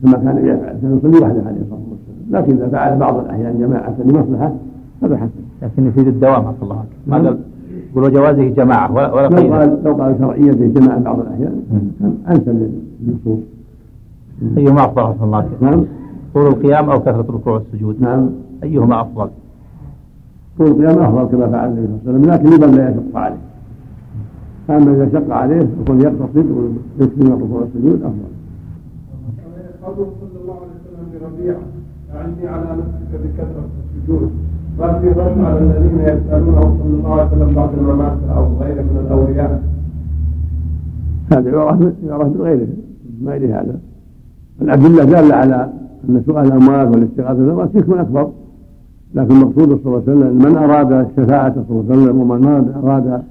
كما 0.04 0.14
كان 0.14 0.38
يفعل 0.38 0.78
كان 0.82 0.98
يصلي 0.98 1.18
وحده 1.26 1.42
عليه 1.48 1.62
الصلاة 1.62 1.82
والسلام 1.92 2.44
لكن 2.44 2.54
إذا 2.54 2.68
فعل 2.68 2.98
بعض 2.98 3.18
الأحيان 3.18 3.60
جماعة 3.60 3.96
لمصلحة 4.06 4.54
هذا 5.04 5.18
حسن. 5.18 5.44
لكن 5.62 5.88
يفيد 5.88 6.08
الدوام 6.08 6.48
عفى 6.48 6.64
الله 6.64 6.84
ما 7.08 7.18
قال 7.18 7.38
يقول 7.96 8.14
جوازه 8.14 8.50
جماعة 8.50 8.92
ولا 8.92 9.28
لو 9.28 9.54
قال 9.54 9.80
لو 9.86 9.94
قال 9.94 10.16
شرعية 10.20 10.52
جماعة 10.52 11.00
بعض 11.00 11.20
الأحيان 11.20 11.62
كان 12.00 12.18
أنسب 12.28 12.70
للنصوص 13.02 13.40
أيهما 14.58 14.86
أفضل 14.86 15.02
عفى 15.02 15.24
الله 15.24 15.46
نعم. 15.62 15.86
طول 16.34 16.48
القيام 16.48 16.90
أو 16.90 17.00
كثرة 17.00 17.26
الركوع 17.30 17.54
والسجود؟ 17.54 18.02
نعم. 18.02 18.30
أيهما 18.64 19.02
أفضل؟ 19.02 19.30
طول 20.58 20.68
القيام 20.68 21.00
أفضل 21.00 21.32
كما 21.32 21.48
فعل 21.48 21.70
النبي 21.70 21.88
صلى 22.06 22.16
الله 22.16 22.32
عليه 22.32 22.42
وسلم 22.42 22.56
لكن 22.56 22.66
لمن 22.66 22.78
لا 22.78 22.90
يشق 22.90 23.18
عليه. 23.18 23.38
أما 24.70 24.92
إذا 24.92 25.10
شق 25.20 25.34
عليه 25.34 25.68
يكون 25.82 26.02
يقتصد 26.02 26.52
ويكفي 27.00 27.24
من 27.24 27.32
الركوع 27.32 27.62
والسجود 27.62 28.02
أفضل. 28.04 28.43
قوله 29.86 30.08
صلى 30.22 30.42
الله 30.42 30.58
عليه 30.64 30.76
وسلم 30.80 31.06
لربيعه 31.14 31.62
أعني 32.16 32.48
على 32.48 32.66
نفسك 32.80 33.12
بكثرة 33.24 33.66
السجود. 33.98 34.32
قال 34.80 35.02
في 35.02 35.08
رد 35.08 35.38
على 35.44 35.60
الذين 35.60 36.00
يسألونه 36.00 36.62
صلى 36.62 36.94
الله 36.94 37.14
عليه 37.14 37.28
وسلم 37.32 37.56
بعد 37.56 37.70
الممات 37.78 38.18
أو 38.36 38.44
غيره 38.60 38.82
من 38.82 39.06
الأولياء. 39.06 39.64
هذا 41.34 41.50
يعرف 41.50 41.94
يعرف 42.08 42.28
بغيره 42.28 42.68
ما 43.22 43.32
غير 43.32 43.60
هذا. 43.60 43.80
الأدلة 44.62 45.04
دالة 45.04 45.36
على 45.36 45.70
أن 46.10 46.24
سؤال 46.26 46.46
الأموات 46.46 46.88
والاستغاثة 46.88 47.40
بالأموات 47.40 47.76
يكون 47.76 48.00
أكبر. 48.00 48.30
لكن 49.16 49.32
المقصود 49.36 49.68
صلى 49.84 49.86
الله 49.86 50.04
عليه 50.08 50.18
وسلم 50.18 50.38
من 50.38 50.58
أراد 50.58 50.92
الشفاعة 50.92 51.54
صلى 51.54 51.80
الله 51.80 51.86
عليه 51.92 52.02
وسلم 52.02 52.22
ومن 52.22 52.74
أراد 52.84 53.08
أن 53.08 53.24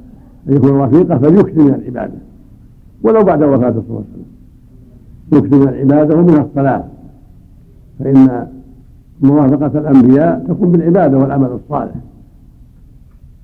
يكون 0.49 0.71
رفيقه 0.71 1.19
فليكثر 1.19 1.63
من 1.63 1.75
العبادة. 1.75 2.19
ولو 3.03 3.25
بعد 3.25 3.43
وفاته 3.43 3.81
صلى 3.81 3.89
الله 3.89 3.97
عليه 3.97 4.13
وسلم. 4.13 4.33
يكثر 5.33 5.57
من 5.57 5.69
العبادة 5.69 6.17
ومنها 6.17 6.43
الصلاة. 6.43 6.85
فإن 7.99 8.47
موافقة 9.23 9.79
الأنبياء 9.79 10.45
تكون 10.49 10.73
بالعبادة 10.73 11.19
والعمل 11.19 11.49
الصالح. 11.49 11.95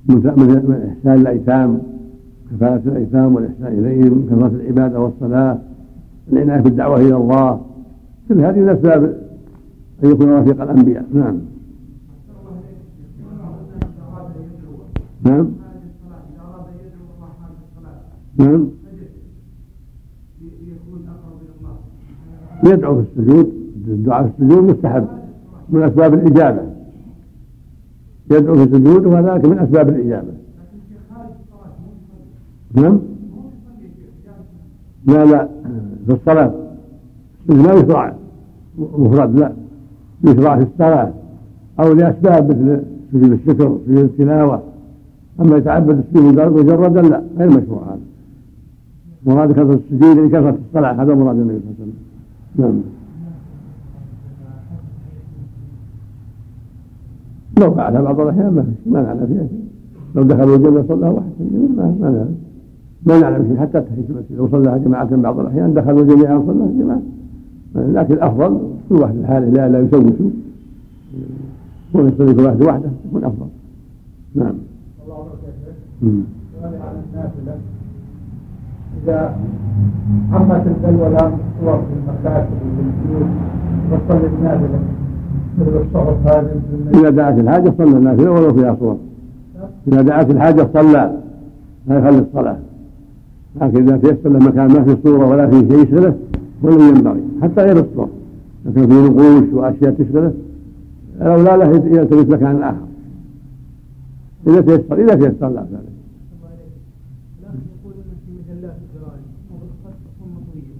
من 0.08 0.94
إحسان 0.96 1.20
الأيتام 1.20 1.78
كفالة 2.50 2.82
الأيتام 2.86 3.34
والإحسان 3.34 3.66
إليهم 3.66 4.26
كثرة 4.30 4.46
العبادة 4.46 5.00
والصلاة 5.00 5.58
العناية 6.32 6.60
بالدعوة 6.60 6.96
إلى 6.96 7.16
الله. 7.16 7.60
كل 8.28 8.40
هذه 8.40 8.58
من 8.58 8.68
أسباب 8.68 9.04
أن 10.04 10.10
يكون 10.10 10.30
رفيق 10.30 10.62
الأنبياء. 10.62 11.04
نعم. 11.14 11.38
نعم. 15.24 15.48
نعم. 18.38 18.77
يدعو 22.64 22.94
في 22.94 23.00
السجود 23.00 23.52
الدعاء 23.88 24.22
في 24.22 24.42
السجود 24.42 24.70
مستحب 24.70 25.06
من 25.68 25.82
أسباب 25.82 26.14
الإجابة. 26.14 26.62
يدعو 28.30 28.54
في 28.54 28.62
السجود 28.62 29.06
وذلك 29.06 29.44
من 29.44 29.58
أسباب 29.58 29.88
الإجابة. 29.88 30.32
نعم؟ 32.74 32.98
لا 35.06 35.24
لا 35.24 35.48
في 36.06 36.12
الصلاة. 36.12 36.52
ما 37.48 37.72
يشرع 37.72 38.14
مفرد 38.78 39.38
لا. 39.38 39.52
يشرع 40.24 40.56
في 40.56 40.62
الصلاة 40.62 41.12
أو 41.80 41.92
لأسباب 41.92 42.50
مثل 42.50 42.82
سجود 43.12 43.32
الشكر 43.32 43.78
سجود 43.86 44.04
التلاوة. 44.04 44.62
أما 45.40 45.56
يتعبد 45.56 45.98
السجود 45.98 46.40
مجردا 46.40 47.02
لا 47.02 47.22
غير 47.38 47.48
مشروع 47.48 47.82
هذا. 47.82 48.00
مراد 49.26 49.52
كثرة 49.52 49.80
السجود 49.92 50.18
لكثرة 50.18 50.58
الصلاة 50.68 51.02
هذا 51.02 51.14
مراد 51.14 51.36
النبي 51.36 51.58
صلى 51.58 51.70
الله 51.70 51.74
عليه 51.80 51.82
وسلم. 51.82 52.07
نعم. 52.58 52.80
لو 57.60 57.74
فعلها 57.74 58.02
بعض 58.02 58.20
الأحيان 58.20 58.54
ما 58.54 58.64
ما 58.86 59.02
نعلم 59.02 59.26
فيها 59.26 59.46
شيء. 59.46 59.64
لو 60.14 60.22
دخلوا 60.22 60.56
الجنة 60.56 60.84
صلى 60.88 61.08
واحد 61.08 61.30
ما 61.76 61.96
ما 62.00 62.10
نعلم. 62.10 62.34
ما 63.06 63.18
نعلم 63.20 63.48
شيء 63.48 63.60
حتى 63.60 63.80
تحية 63.80 64.36
لو 64.36 64.48
صلى 64.48 64.80
جماعة 64.84 65.16
بعض 65.16 65.40
الأحيان 65.40 65.74
دخلوا 65.74 66.04
جميعا 66.04 66.42
صلى 66.46 66.68
جماعة. 66.78 67.02
لكن 67.74 68.14
الأفضل 68.14 68.60
كل 68.88 68.94
واحد 68.94 69.16
لحاله 69.16 69.48
لا 69.48 69.68
لا 69.68 69.80
يسوسوا 69.80 70.30
ويصلي 71.94 72.34
كل 72.34 72.42
واحد 72.42 72.62
وحده 72.62 72.90
يكون 73.08 73.24
أفضل. 73.24 73.46
نعم. 74.34 74.54
إذا 79.04 79.36
عمت 80.32 80.62
البلوى 80.66 81.06
الصور 81.06 81.32
في 81.62 81.92
المكاتب 81.98 82.48
وفي 82.52 82.80
البيوت 82.80 83.30
وصلي 83.92 84.26
النافلة 84.26 84.78
إذا 86.94 87.10
دعت 87.10 87.38
الحاجة 87.38 87.74
صلى 87.78 87.96
النافلة 87.96 88.30
ولو 88.30 88.52
فيها 88.52 88.76
صور. 88.80 88.96
إذا 89.88 90.02
دعت 90.02 90.30
الحاجة 90.30 90.68
صلى 90.74 91.12
لا 91.86 91.98
يخلي 91.98 92.18
الصلاة. 92.18 92.56
لكن 93.60 93.88
إذا 93.88 93.96
تيسر 93.96 94.28
له 94.28 94.38
مكان 94.38 94.66
ما 94.66 94.84
فيه 94.84 94.96
صورة 95.04 95.26
ولا 95.26 95.46
فيه 95.50 95.58
شيء 95.58 95.82
يشغله 95.82 96.14
ولم 96.62 96.80
ينبغي. 96.80 97.22
حتى 97.42 97.62
غير 97.62 97.76
الصور. 97.76 98.08
لكن 98.66 98.86
فيه 98.86 99.00
نقوش 99.00 99.52
وأشياء 99.52 99.90
تشغله 99.90 100.32
لو 101.20 101.42
لا 101.42 101.56
له 101.56 101.70
يلتمس 101.86 102.26
مكان 102.26 102.62
آخر. 102.62 102.86
إذا 104.46 104.60
تيسر 104.60 104.98
إذا 104.98 105.14
تيسر 105.14 105.48
لا. 105.48 105.60
ذلك 105.60 105.97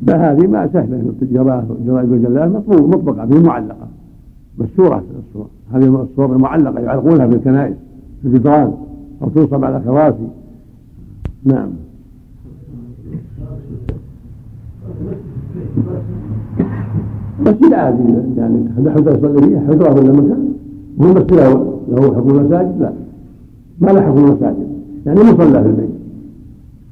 لا 0.02 0.32
هذه 0.32 0.46
ما 0.46 0.68
سهلة 0.72 1.12
الجرائد 1.22 2.10
والجلال 2.10 2.52
مطبوع 2.52 2.76
مطبقة 2.76 3.24
به 3.24 3.40
معلقة. 3.40 3.88
مستورة 4.58 5.04
الصور 5.18 5.46
هذه 5.72 6.02
الصور 6.10 6.36
المعلقة 6.36 6.80
يعلقونها 6.80 7.26
في 7.26 7.34
الكنائس 7.34 7.76
في 8.22 8.28
الجدران 8.28 8.72
أو 9.22 9.28
تنصب 9.28 9.64
على 9.64 9.82
كراسي. 9.84 10.28
نعم. 11.44 11.68
مسجد 17.40 17.72
عادي 17.72 18.02
يعني 18.36 18.68
حجرة 18.76 19.16
يصلي 19.16 19.48
فيها 19.48 19.60
حجرة 19.60 19.94
ولا 19.94 20.12
مكان 20.12 20.52
مو 20.98 21.08
مسجد 21.08 21.32
له 21.88 22.14
حكم 22.16 22.30
المساجد؟ 22.30 22.80
لا. 22.80 22.92
ما 23.80 23.90
له 23.90 24.00
حكم 24.00 24.18
المساجد. 24.18 24.68
يعني 25.06 25.20
مصلى 25.20 25.62
في 25.62 25.68
البيت. 25.68 25.90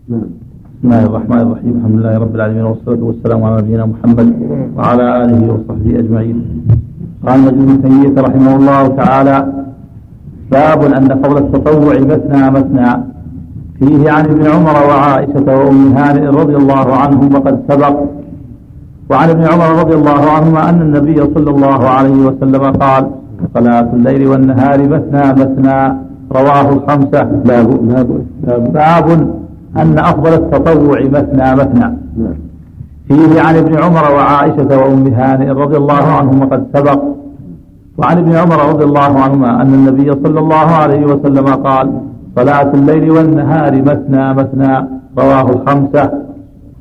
نعم. 0.09 0.46
بسم 0.77 0.93
الله 0.93 1.05
الرحمن 1.11 1.41
الرحيم. 1.47 1.75
الحمد 1.79 1.97
لله 1.99 2.15
رب 2.25 2.35
العالمين 2.37 2.65
والصلاة 2.71 3.03
والسلام 3.09 3.41
على 3.45 3.57
نبينا 3.63 3.85
محمد 3.93 4.29
وعلى 4.77 5.07
آله 5.23 5.41
وصحبه 5.53 5.93
أجمعين. 6.03 6.39
قال 7.27 7.39
مجد 7.45 7.61
بن 7.69 7.77
تيمية 7.83 8.17
رحمه 8.27 8.53
الله 8.57 8.83
تعالى 9.01 9.37
باب 10.53 10.81
أن 10.99 11.09
فضل 11.23 11.37
التطوع 11.45 11.95
مثنى 12.13 12.43
مثنى. 12.57 12.91
فيه 13.79 14.03
عن 14.11 14.25
ابن 14.33 14.45
عمر 14.55 14.77
وعائشة 14.89 15.47
وأم 15.59 15.83
هانئ 15.99 16.25
رضي 16.41 16.57
الله 16.63 16.87
عنهم 17.03 17.29
وقد 17.35 17.55
سبق. 17.69 17.97
وعن 19.11 19.29
ابن 19.35 19.45
عمر 19.53 19.69
رضي 19.83 19.95
الله 20.01 20.23
عنهما 20.35 20.61
أن 20.71 20.79
النبي 20.87 21.19
صلى 21.35 21.51
الله 21.55 21.81
عليه 21.97 22.19
وسلم 22.29 22.63
قال 22.83 23.03
صلاة 23.55 23.89
الليل 23.97 24.23
والنهار 24.31 24.79
مثنى 24.95 25.25
مثنى. 25.41 25.81
رواه 26.39 26.67
الخمسة. 26.77 27.23
باب 27.49 27.69
باب, 27.89 28.09
باب 28.73 29.07
أن 29.77 29.99
أفضل 29.99 30.35
التطوع 30.35 31.01
مثنى 31.01 31.55
مثنى. 31.57 31.97
فيه 33.09 33.41
عن 33.41 33.57
ابن 33.57 33.79
عمر 33.83 34.15
وعائشة 34.15 34.79
وأم 34.79 35.07
هانئ 35.07 35.51
رضي 35.51 35.77
الله 35.77 36.05
عنهم 36.19 36.43
وقد 36.43 36.67
سبق. 36.75 37.03
وعن 37.99 38.19
ابن 38.19 38.33
عمر 38.37 38.69
رضي 38.69 38.85
الله 38.85 39.21
عنهما 39.21 39.63
أن 39.63 39.75
النبي 39.75 40.13
صلى 40.13 40.41
الله 40.41 40.55
عليه 40.55 41.05
وسلم 41.07 41.47
قال 41.47 41.91
صلاة 42.37 42.71
الليل 42.75 43.11
والنهار 43.11 43.83
مثنى 43.83 44.35
مثنى. 44.35 44.89
رواه 45.19 45.51
الخمسة 45.51 46.11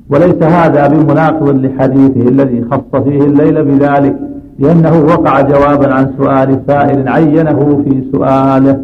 وليس 0.10 0.44
هذا 0.44 0.88
بمناقض 0.88 1.50
لحديثه 1.50 2.30
الذي 2.30 2.66
خص 2.72 3.02
فيه 3.02 3.20
الليل 3.20 3.64
بذلك 3.66 4.16
لأنه 4.60 5.06
وقع 5.08 5.42
جوابا 5.42 5.94
عن 5.94 6.12
سؤال 6.18 6.60
سائل 6.68 7.10
عينه 7.10 7.84
في 7.84 8.04
سؤاله. 8.12 8.80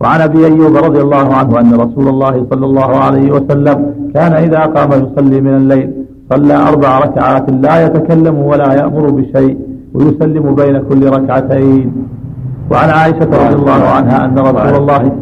وعن 0.00 0.20
أبي 0.20 0.46
أيوب 0.46 0.76
رضي 0.76 1.00
الله 1.00 1.34
عنه 1.34 1.60
أن 1.60 1.74
رسول 1.74 2.08
الله 2.08 2.46
صلى 2.50 2.66
الله 2.66 2.96
عليه 2.96 3.32
وسلم 3.32 3.94
كان 4.14 4.32
إذا 4.32 4.58
قام 4.60 4.90
يصلي 4.90 5.40
من 5.40 5.54
الليل 5.56 5.92
صلى 6.32 6.54
أربع 6.68 6.98
ركعات 6.98 7.50
لا 7.50 7.86
يتكلم 7.86 8.38
ولا 8.38 8.72
يأمر 8.74 9.10
بشيء 9.10 9.58
ويسلم 9.94 10.54
بين 10.54 10.82
كل 10.88 11.08
ركعتين. 11.10 11.92
وعن 12.70 12.90
عائشة 12.90 13.24
رضي 13.24 13.54
الله 13.54 13.82
عنها 13.96 14.24
أن 14.24 14.38
رسول 14.38 14.74
الله 14.76 15.12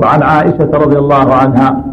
وعن 0.00 0.22
عائشة 0.22 0.70
رضي 0.74 0.98
الله 0.98 1.34
عنها 1.34 1.84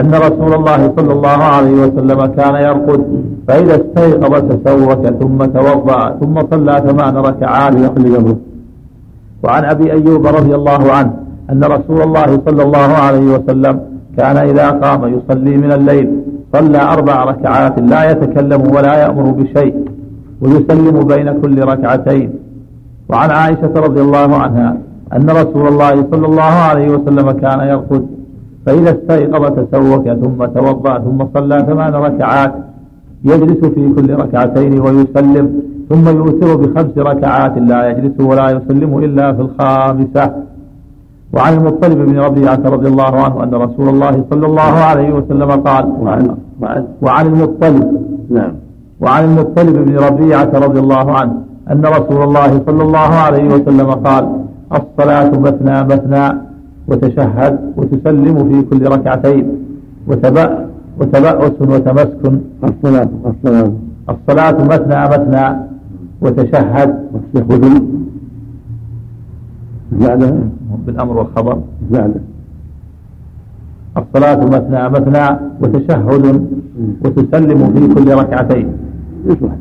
أن 0.00 0.14
رسول 0.14 0.54
الله 0.54 0.92
صلى 0.96 1.12
الله 1.12 1.28
عليه 1.28 1.72
وسلم 1.72 2.26
كان 2.26 2.54
يرقد 2.54 3.04
فإذا 3.48 3.74
استيقظ 3.74 4.48
تسوك 4.48 5.06
ثم 5.06 5.38
توضأ 5.44 6.16
ثم 6.20 6.40
صلى 6.50 6.82
ثمان 6.88 7.16
ركعات 7.16 7.74
وعن 9.44 9.64
أبي 9.64 9.92
أيوب 9.92 10.26
رضي 10.26 10.54
الله 10.54 10.92
عنه 10.96 11.12
أن 11.52 11.64
رسول 11.64 12.02
الله 12.02 12.40
صلى 12.46 12.62
الله 12.62 12.90
عليه 13.06 13.26
وسلم 13.34 13.80
كان 14.18 14.36
إذا 14.36 14.70
قام 14.70 15.00
يصلي 15.16 15.56
من 15.56 15.72
الليل 15.72 16.06
صلى 16.54 16.80
أربع 16.94 17.24
ركعات 17.24 17.78
لا 17.92 18.10
يتكلم 18.10 18.62
ولا 18.74 18.94
يأمر 19.02 19.26
بشيء 19.30 19.74
ويسلم 20.42 20.96
بين 21.12 21.28
كل 21.42 21.56
ركعتين. 21.72 22.30
وعن 23.10 23.30
عائشة 23.30 23.72
رضي 23.76 24.00
الله 24.00 24.36
عنها 24.36 24.76
أن 25.16 25.30
رسول 25.30 25.68
الله 25.68 25.94
صلى 26.10 26.26
الله 26.26 26.42
عليه 26.42 26.88
وسلم 26.94 27.30
كان 27.30 27.60
يرقد 27.72 28.06
فإذا 28.66 28.90
استيقظ 28.96 29.44
تسوك 29.58 30.04
ثم 30.22 30.44
توضأ 30.44 30.98
ثم 30.98 31.18
صلى 31.34 31.56
ثمان 31.68 31.92
ركعات 31.94 32.52
يجلس 33.24 33.64
في 33.74 33.82
كل 33.96 34.14
ركعتين 34.14 34.80
ويسلم. 34.80 35.46
ثم 35.88 36.08
يوتر 36.18 36.56
بخمس 36.56 36.98
ركعات 36.98 37.58
لا 37.58 37.80
يجلس 37.90 38.20
ولا 38.20 38.50
يسلم 38.50 38.98
إلا 38.98 39.32
في 39.32 39.40
الخامسة. 39.40 40.24
وعن 41.34 41.52
المطلب 41.58 41.98
بن 41.98 42.18
ربيعة 42.18 42.62
رضي 42.64 42.88
الله 42.88 43.14
عنه 43.24 43.42
أن 43.42 43.54
رسول 43.54 43.88
الله 43.88 44.24
صلى 44.30 44.46
الله 44.46 44.74
عليه 44.90 45.10
وسلم 45.14 45.50
قال 45.50 45.84
وعن, 46.00 46.36
وعن, 46.60 46.84
وعن 47.02 47.26
المطلب. 47.26 47.86
نعم. 48.30 48.52
وعن 49.00 49.24
المطلب 49.24 49.76
بن 49.86 49.96
ربيعة 49.98 50.50
رضي 50.54 50.78
الله 50.78 51.12
عنه 51.18 51.34
أن 51.70 51.82
رسول 51.98 52.22
الله 52.22 52.62
صلى 52.66 52.82
الله 52.82 53.10
عليه 53.26 53.46
وسلم 53.54 53.90
قال 53.90 54.24
الصلاة 54.72 55.30
مثنى 55.46 55.84
مثنى 55.84 56.38
وتشهد 56.88 57.54
وتسلم 57.76 58.36
في 58.48 58.62
كل 58.62 58.88
ركعتين 58.88 59.44
وتبأ 60.08 60.66
وتبأس 61.00 61.52
وتمسكن. 61.60 62.34
الصلاة 62.64 63.08
الصلاة. 63.30 63.72
الصلاة 64.10 64.56
مثنى 64.72 65.00
مثنى. 65.14 65.73
وتشهد 66.24 66.90
والتشهد 67.12 67.84
بعدها 69.92 70.40
بالأمر 70.86 71.16
والخبر. 71.16 71.58
بعده 71.90 72.20
الصلاة 73.96 74.40
مثنى 74.44 74.88
مثنى 74.88 75.26
وتشهد 75.60 76.24
وتسلم 77.04 77.60
في 77.74 77.82
كل 77.94 78.08
ركعتين. 78.14 78.68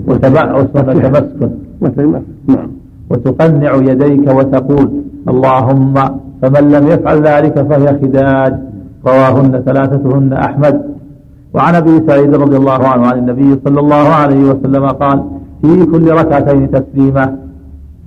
وتبعث 0.07 0.75
وتمسكن 0.75 1.49
نعم 2.47 2.69
وتقنع 3.09 3.75
يديك 3.75 4.25
وتقول 4.37 4.87
اللهم 5.31 5.93
فمن 6.41 6.71
لم 6.71 6.87
يفعل 6.87 7.17
ذلك 7.27 7.55
فهي 7.69 7.87
خداج. 8.01 8.53
رواهن 9.07 9.53
ثلاثتهن 9.67 10.33
أحمد. 10.33 10.75
وعن 11.53 11.75
أبي 11.75 11.95
سعيد 12.07 12.35
رضي 12.35 12.57
الله 12.57 12.87
عنه 12.87 13.07
عن 13.07 13.17
النبي 13.19 13.59
صلى 13.65 13.79
الله 13.79 14.07
عليه 14.21 14.43
وسلم 14.51 14.85
قال 14.87 15.23
في 15.63 15.85
كل 15.85 16.11
ركعتين 16.11 16.71
تسليمة. 16.71 17.35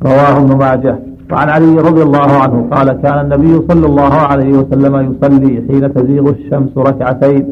رواه 0.02 0.36
ابن 0.38 0.56
ماجه. 0.56 0.98
وعن 1.32 1.48
علي 1.48 1.76
رضي 1.76 2.02
الله 2.02 2.30
عنه 2.42 2.66
قال 2.72 2.92
كان 2.92 3.18
النبي 3.24 3.54
صلى 3.68 3.86
الله 3.86 4.14
عليه 4.14 4.52
وسلم 4.58 4.94
يصلي 5.10 5.62
حين 5.68 5.94
تزيغ 5.94 6.30
الشمس 6.30 6.78
ركعتين 6.78 7.44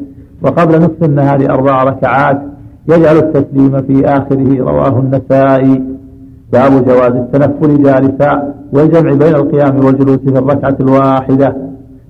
وقبل 0.42 0.78
نصف 0.78 1.02
النهار 1.02 1.50
أربع 1.50 1.82
ركعات 1.82 2.42
يجعل 2.88 3.16
التسليم 3.16 3.82
في 3.82 4.06
آخره. 4.06 4.58
رواه 4.58 4.98
النسائي. 4.98 5.82
باب 6.52 6.84
جواز 6.88 7.12
التنفل 7.12 7.82
جالسا 7.82 8.54
والجمع 8.72 9.12
بين 9.12 9.34
القيام 9.34 9.84
والجلوس 9.84 10.18
في 10.18 10.38
الركعة 10.38 10.76
الواحدة. 10.80 11.56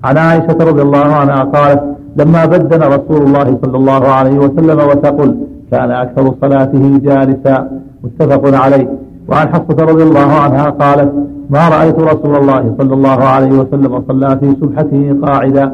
عن 0.05 0.16
عائشة 0.19 0.59
رضي 0.61 0.83
الله 0.83 1.07
عنها 1.21 1.45
قالت 1.45 1.83
لما 2.16 2.45
بدن 2.45 2.83
رسول 2.83 3.23
الله 3.27 3.59
صلى 3.62 3.77
الله 3.77 4.09
عليه 4.09 4.39
وسلم 4.39 4.79
وتقل 4.89 5.35
كان 5.75 5.91
أكثر 5.91 6.25
صلاته 6.43 6.85
جالسا. 7.07 7.57
متفق 8.05 8.43
عليه. 8.65 8.89
وعن 9.29 9.47
حفصة 9.55 9.79
رضي 9.91 10.03
الله 10.09 10.31
عنها 10.45 10.67
قالت 10.71 11.13
ما 11.51 11.69
رأيت 11.69 11.99
رسول 12.13 12.35
الله 12.37 12.75
صلى 12.79 12.95
الله 12.95 13.21
عليه 13.35 13.53
وسلم 13.61 13.93
صلى 14.09 14.39
في 14.41 14.49
سبحته 14.61 15.17
قاعدا 15.23 15.67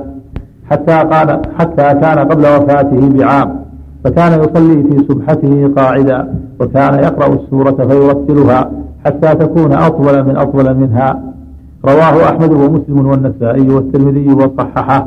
حتى 0.70 0.97
قال 1.12 1.28
حتى 1.59 1.86
كان 2.02 2.18
قبل 2.18 2.44
وفاته 2.55 3.02
بعام 3.14 3.48
فكان 4.05 4.32
يصلي 4.40 4.82
في 4.82 4.97
سبحته 5.09 5.70
قاعدا 5.77 6.18
وكان 6.60 6.94
يقرأ 6.94 7.35
السورة 7.35 7.78
فيرتلها 7.89 8.70
حتى 9.05 9.35
تكون 9.35 9.72
أطول 9.72 10.24
من 10.28 10.36
أطول 10.36 10.74
منها. 10.74 11.10
رواه 11.85 12.24
أحمد 12.31 12.52
ومسلم 12.52 13.06
والنسائي 13.06 13.70
والترمذي 13.70 14.28
وصححه. 14.32 15.06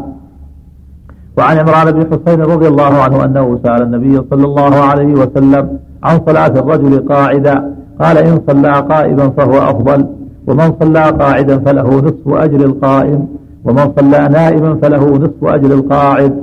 وعن 1.37 1.57
عمران 1.57 1.91
بن 1.91 2.05
حسين 2.11 2.41
رضي 2.41 2.67
الله 2.67 2.93
عنه 3.03 3.25
أنه 3.25 3.59
سأل 3.63 3.81
النبي 3.81 4.21
صلى 4.29 4.45
الله 4.45 4.75
عليه 4.75 5.13
وسلم 5.13 5.69
عن 6.03 6.19
صلاة 6.27 6.47
الرجل 6.47 7.07
قاعدا 7.09 7.75
قال 8.01 8.17
إن 8.17 8.39
صلى 8.47 8.71
قائما 8.71 9.29
فهو 9.29 9.57
أفضل 9.57 10.05
ومن 10.47 10.73
صلى 10.81 11.03
قاعدا 11.03 11.59
فله 11.59 12.01
نصف 12.07 12.27
أجر 12.27 12.65
القائم 12.65 13.27
ومن 13.65 13.85
صلى 13.99 14.29
نائما 14.31 14.77
فله 14.81 15.03
نصف 15.17 15.43
أجر 15.43 15.73
القاعد. 15.73 16.33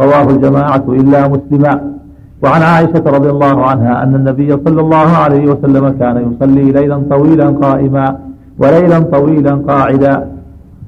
رواه 0.00 0.22
الجماعة 0.30 0.84
إلا 0.88 1.28
مسلما 1.28 1.80
وعن 2.42 2.62
عائشة 2.62 3.04
رضي 3.06 3.30
الله 3.30 3.66
عنها 3.66 4.02
أن 4.02 4.14
النبي 4.14 4.50
صلى 4.64 4.80
الله 4.80 5.08
عليه 5.16 5.44
وسلم 5.52 5.88
كان 6.00 6.16
يصلي 6.32 6.72
ليلا 6.72 7.02
طويلا 7.10 7.48
قائما 7.48 8.16
وليلا 8.58 8.98
طويلا 8.98 9.54
قاعدا. 9.54 10.26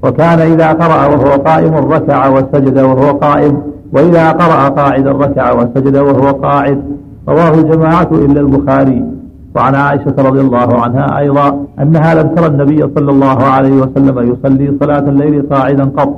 وكان 0.03 0.39
إذا 0.39 0.67
قرأ 0.67 1.05
وهو 1.05 1.31
قائم 1.41 1.75
ركع 1.75 2.27
وسجد 2.27 2.79
وهو 2.79 3.11
قائم 3.17 3.61
وإذا 3.93 4.31
قرأ 4.31 4.69
قاعدا 4.69 5.11
ركع 5.11 5.51
وسجد 5.51 5.97
وهو 5.97 6.31
قاعد. 6.31 6.83
رواه 7.27 7.53
الجماعة 7.53 8.09
إلا 8.11 8.41
البخاري. 8.41 9.05
وعن 9.55 9.75
عائشة 9.75 10.15
رضي 10.19 10.41
الله 10.41 10.81
عنها 10.81 11.19
أيضا 11.19 11.65
أنها 11.81 12.15
لم 12.15 12.27
ترى 12.27 12.47
النبي 12.47 12.81
صلى 12.95 13.11
الله 13.11 13.43
عليه 13.43 13.73
وسلم 13.81 14.33
يصلي 14.33 14.73
صلاة 14.79 14.99
الليل 14.99 15.49
قاعدا 15.51 15.83
قط 15.83 16.13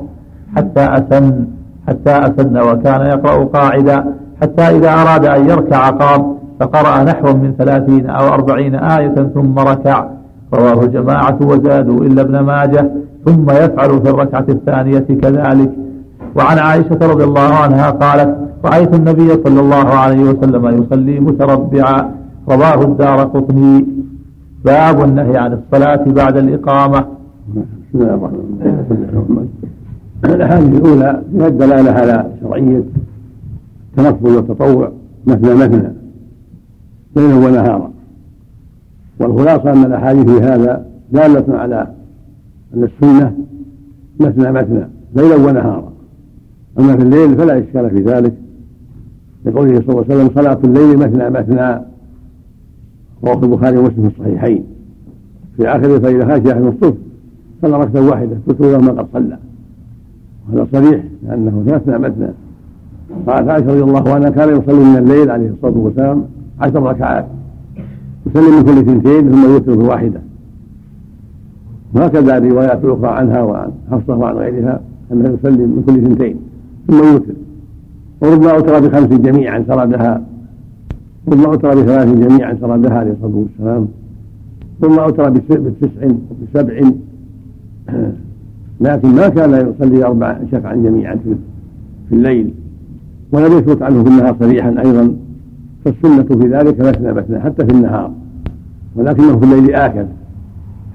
حتى 0.56 0.80
أسن 0.80 1.46
حتى 1.88 2.12
أسن 2.12 2.58
وكان 2.58 3.02
يقرأ 3.02 3.46
قاعدا 3.46 4.06
حتى 4.42 4.62
إذا 4.62 4.90
أراد 4.94 5.26
أن 5.26 5.50
يركع 5.50 5.90
قام 5.90 6.36
فقرأ 6.60 7.04
نحو 7.04 7.34
من 7.34 7.54
ثلاثين 7.58 8.10
أو 8.10 8.28
أربعين 8.28 8.76
آية 8.76 9.32
ثم 9.36 9.60
ركع. 9.60 10.06
رواه 10.54 10.84
الجماعة 10.84 11.38
وزادوا 11.42 12.00
إلا 12.06 12.22
ابن 12.22 12.40
ماجه. 12.40 12.92
ثم 13.26 13.50
يفعل 13.52 14.02
في 14.02 14.10
الركعة 14.10 14.46
الثانية 14.50 15.00
كذلك. 15.00 15.72
وعن 16.36 16.58
عائشة 16.58 17.00
رضي 17.02 17.24
الله 17.24 17.54
عنها 17.64 17.90
قالت 17.90 18.38
رأيت 18.66 18.94
النبي 18.94 19.30
صلى 19.44 19.60
الله 19.60 19.86
عليه 19.86 20.24
وسلم 20.24 20.84
يصلي 20.84 21.20
متربعا 21.20 22.12
رواه 22.50 22.82
الدار 22.84 23.20
قطني. 23.24 23.86
باب 24.66 25.04
النهي 25.04 25.38
عن 25.38 25.54
الصلاة 25.54 26.04
بعد 26.08 26.38
الإقامة. 26.38 27.00
بسم 27.00 28.02
الله 28.02 28.14
الرحمن 28.14 28.40
الرحيم 29.02 29.50
الأحاديث 30.26 30.82
الأولى 30.82 31.22
فيها 31.32 31.48
الدلالة 31.48 31.92
على 31.92 32.32
شرعية 32.42 32.84
التنفل 33.98 34.36
والتطوع 34.36 34.92
مثنى 35.28 35.56
مثنى 35.56 35.92
ليلا 37.16 37.36
ونهارا. 37.36 37.92
والخلاصة 39.20 39.72
أن 39.72 39.84
الأحاديث 39.86 40.30
في 40.30 40.42
هذا 40.42 40.86
دالة 41.12 41.58
على 41.58 41.88
أن 42.76 42.84
السنة 42.84 43.38
مثنى 44.20 44.52
مثنى 44.52 44.88
ليلا 45.16 45.36
ونهارا. 45.36 45.92
أما 46.80 46.98
في 46.98 47.04
الليل 47.04 47.38
فلا 47.38 47.60
إشكال 47.60 47.90
في 47.90 48.02
ذلك. 48.02 48.34
لقوله 49.46 49.76
صلى 49.76 49.90
الله 49.90 50.06
عليه 50.10 50.16
وسلم 50.16 50.30
صلاة 50.36 50.60
الليل 50.64 50.98
مثنى 50.98 51.30
مثنى. 51.30 51.82
رواه 53.24 53.44
البخاري 53.44 53.78
ومسلم 53.78 54.10
في 54.10 54.20
الصحيحين. 54.20 54.64
في 55.58 55.68
آخره 55.68 56.00
فإذا 56.00 56.26
خشي 56.26 56.52
أحد 56.54 56.62
الصف 56.62 56.94
صلى 57.62 57.78
ركعة 57.78 58.10
واحدة 58.10 58.38
كتب 58.48 58.62
له 58.62 58.78
ما 58.78 58.92
قد 58.92 59.08
صلى. 59.14 59.38
وهذا 60.50 60.68
صريح 60.72 61.04
لأنه 61.28 61.64
مثنى 61.68 61.98
مثنى. 61.98 62.28
قالت 63.28 63.50
عائشة 63.50 63.68
رضي 63.68 63.84
الله 63.84 64.14
عنها 64.14 64.30
كان 64.30 64.50
يصلي 64.50 64.84
من 64.84 64.98
الليل 64.98 65.32
عليه 65.32 65.50
الصلاة 65.50 65.78
والسلام 65.78 66.26
عشر 66.60 66.84
ركعات. 66.84 67.26
يسلم 68.26 68.58
من 68.58 68.64
كل 68.64 68.78
اثنتين 68.78 69.32
ثم 69.32 69.52
يوتر 69.52 69.74
في 69.74 69.88
واحدة. 69.88 70.22
وهكذا 71.94 72.38
الروايات 72.38 72.84
الأخرى 72.84 73.08
عنها 73.08 73.42
وعن 73.42 73.72
حفصة 73.92 74.16
وعن 74.16 74.36
غيرها 74.36 74.82
أنه 75.12 75.30
يسلم 75.30 75.70
من 75.70 75.84
كل 75.88 76.04
اثنتين 76.04 76.36
ثم 76.88 76.98
يوتر. 76.98 77.34
وربما 78.22 78.52
أوتر 78.52 78.80
بخمس 78.80 79.08
جميعا 79.08 79.64
سردها 79.68 80.22
ثم 81.30 81.46
أوتر 81.46 81.70
بثلاث 81.70 82.28
جميعا 82.28 82.58
سردها 82.62 82.94
عليه 82.94 83.12
الصلاة 83.12 83.36
والسلام. 83.36 83.88
ثم 84.82 85.00
أوتر 85.00 85.30
بتسع 85.30 86.08
وبسبع 86.32 86.82
لكن 88.82 89.16
ما 89.16 89.30
كان 89.30 89.74
يصلي 89.80 90.06
أربع 90.06 90.38
شفعا 90.52 90.76
جميعا 90.76 91.16
في 92.10 92.16
الليل. 92.16 92.54
ولم 93.32 93.58
يثبت 93.58 93.82
عنه 93.82 94.04
في 94.04 94.10
النهار 94.10 94.36
صريحا 94.40 94.70
أيضا. 94.70 95.16
فالسنة 95.86 96.24
في 96.24 96.48
ذلك 96.48 96.80
مثنى 96.80 97.14
مثنى 97.14 97.40
حتى 97.40 97.66
في 97.66 97.72
النهار. 97.72 98.12
ولكنه 98.96 99.40
في 99.40 99.46
الليل 99.46 99.76
آكد 99.76 100.08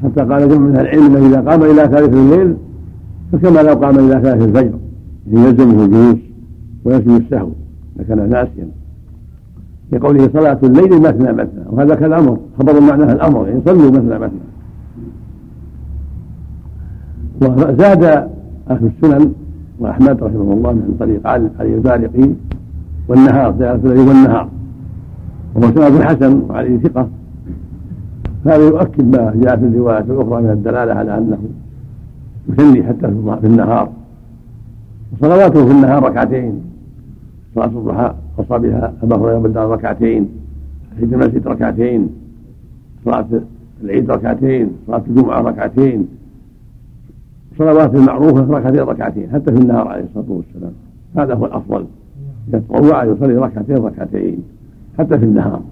حتى 0.04 0.20
قال 0.20 0.48
جمع 0.48 0.58
من 0.58 0.76
العلم 0.76 1.16
انه 1.16 1.26
إذا 1.26 1.50
قام 1.50 1.62
إلى 1.62 1.88
ثالث 1.88 2.14
الليل 2.14 2.56
فكما 3.32 3.60
لو 3.60 3.74
قام 3.74 3.98
إلى 3.98 4.20
ثالث 4.22 4.44
الفجر 4.44 4.78
يلزمه 5.26 5.84
الجلوس 5.84 6.18
ويسجد 6.84 7.10
السهو 7.10 7.48
اذا 7.96 8.04
كان 8.04 8.30
ناسيا 8.30 8.68
لقوله 9.92 10.28
صلاة 10.32 10.58
الليل 10.62 11.00
مثنى 11.00 11.32
مثنى 11.32 11.64
وهذا 11.66 11.94
كالأمر 11.94 12.38
خبر 12.58 12.80
معناه 12.80 13.12
الأمر 13.12 13.48
يعني 13.48 13.60
صلوا 13.66 13.90
مثنى 13.90 14.18
مثنى. 14.18 14.40
وزاد 17.42 18.04
أهل 18.70 18.90
السنن 18.96 19.32
وأحمد 19.80 20.22
رحمه 20.22 20.52
الله 20.52 20.72
من 20.72 20.96
طريق 21.00 21.26
علي 21.26 21.74
البارقي 21.74 22.30
والنهار 23.08 23.54
زيادة 23.58 23.90
الليل 23.90 24.08
والنهار. 24.08 24.48
وهو 25.54 25.72
سند 25.74 26.02
حسن 26.02 26.42
وعليه 26.48 26.78
ثقة. 26.78 27.08
هذا 28.46 28.68
يؤكد 28.68 29.16
ما 29.16 29.32
جاء 29.36 29.56
في 29.56 29.64
الروايات 29.64 30.04
الأخرى 30.10 30.42
من 30.42 30.50
الدلالة 30.50 30.94
على 30.94 31.18
أنه 31.18 31.38
يصلي 32.48 32.82
حتى 32.82 33.08
في 33.40 33.46
النهار. 33.46 33.90
وصلواته 35.12 35.66
في 35.66 35.72
النهار 35.72 36.02
ركعتين. 36.02 36.62
صلاة 37.54 37.66
الضحى 37.66 38.14
خص 38.38 38.52
بها 38.52 38.92
أبا 39.02 39.16
هريرة 39.16 39.38
بالدار 39.38 39.68
ركعتين. 39.68 40.28
عيد 40.98 41.12
المسجد 41.12 41.48
ركعتين. 41.48 42.08
صلاة 43.04 43.26
العيد 43.84 44.10
ركعتين. 44.10 44.70
صلاة 44.86 45.02
الجمعة 45.08 45.40
ركعتين. 45.40 46.08
صلوات 47.58 47.94
المعروفة 47.94 48.58
ركعتين 48.58 48.80
ركعتين 48.80 49.30
حتى 49.32 49.52
في 49.52 49.58
النهار 49.58 49.88
عليه 49.88 50.04
الصلاة 50.04 50.24
والسلام. 50.28 50.72
هذا 51.16 51.34
هو 51.34 51.46
الأفضل. 51.46 51.84
إذا 52.48 52.62
تطوع 52.68 53.04
يصلي 53.04 53.36
ركعتين 53.36 53.76
ركعتين 53.76 54.38
حتى 54.98 55.18
في 55.18 55.24
النهار. 55.24 55.62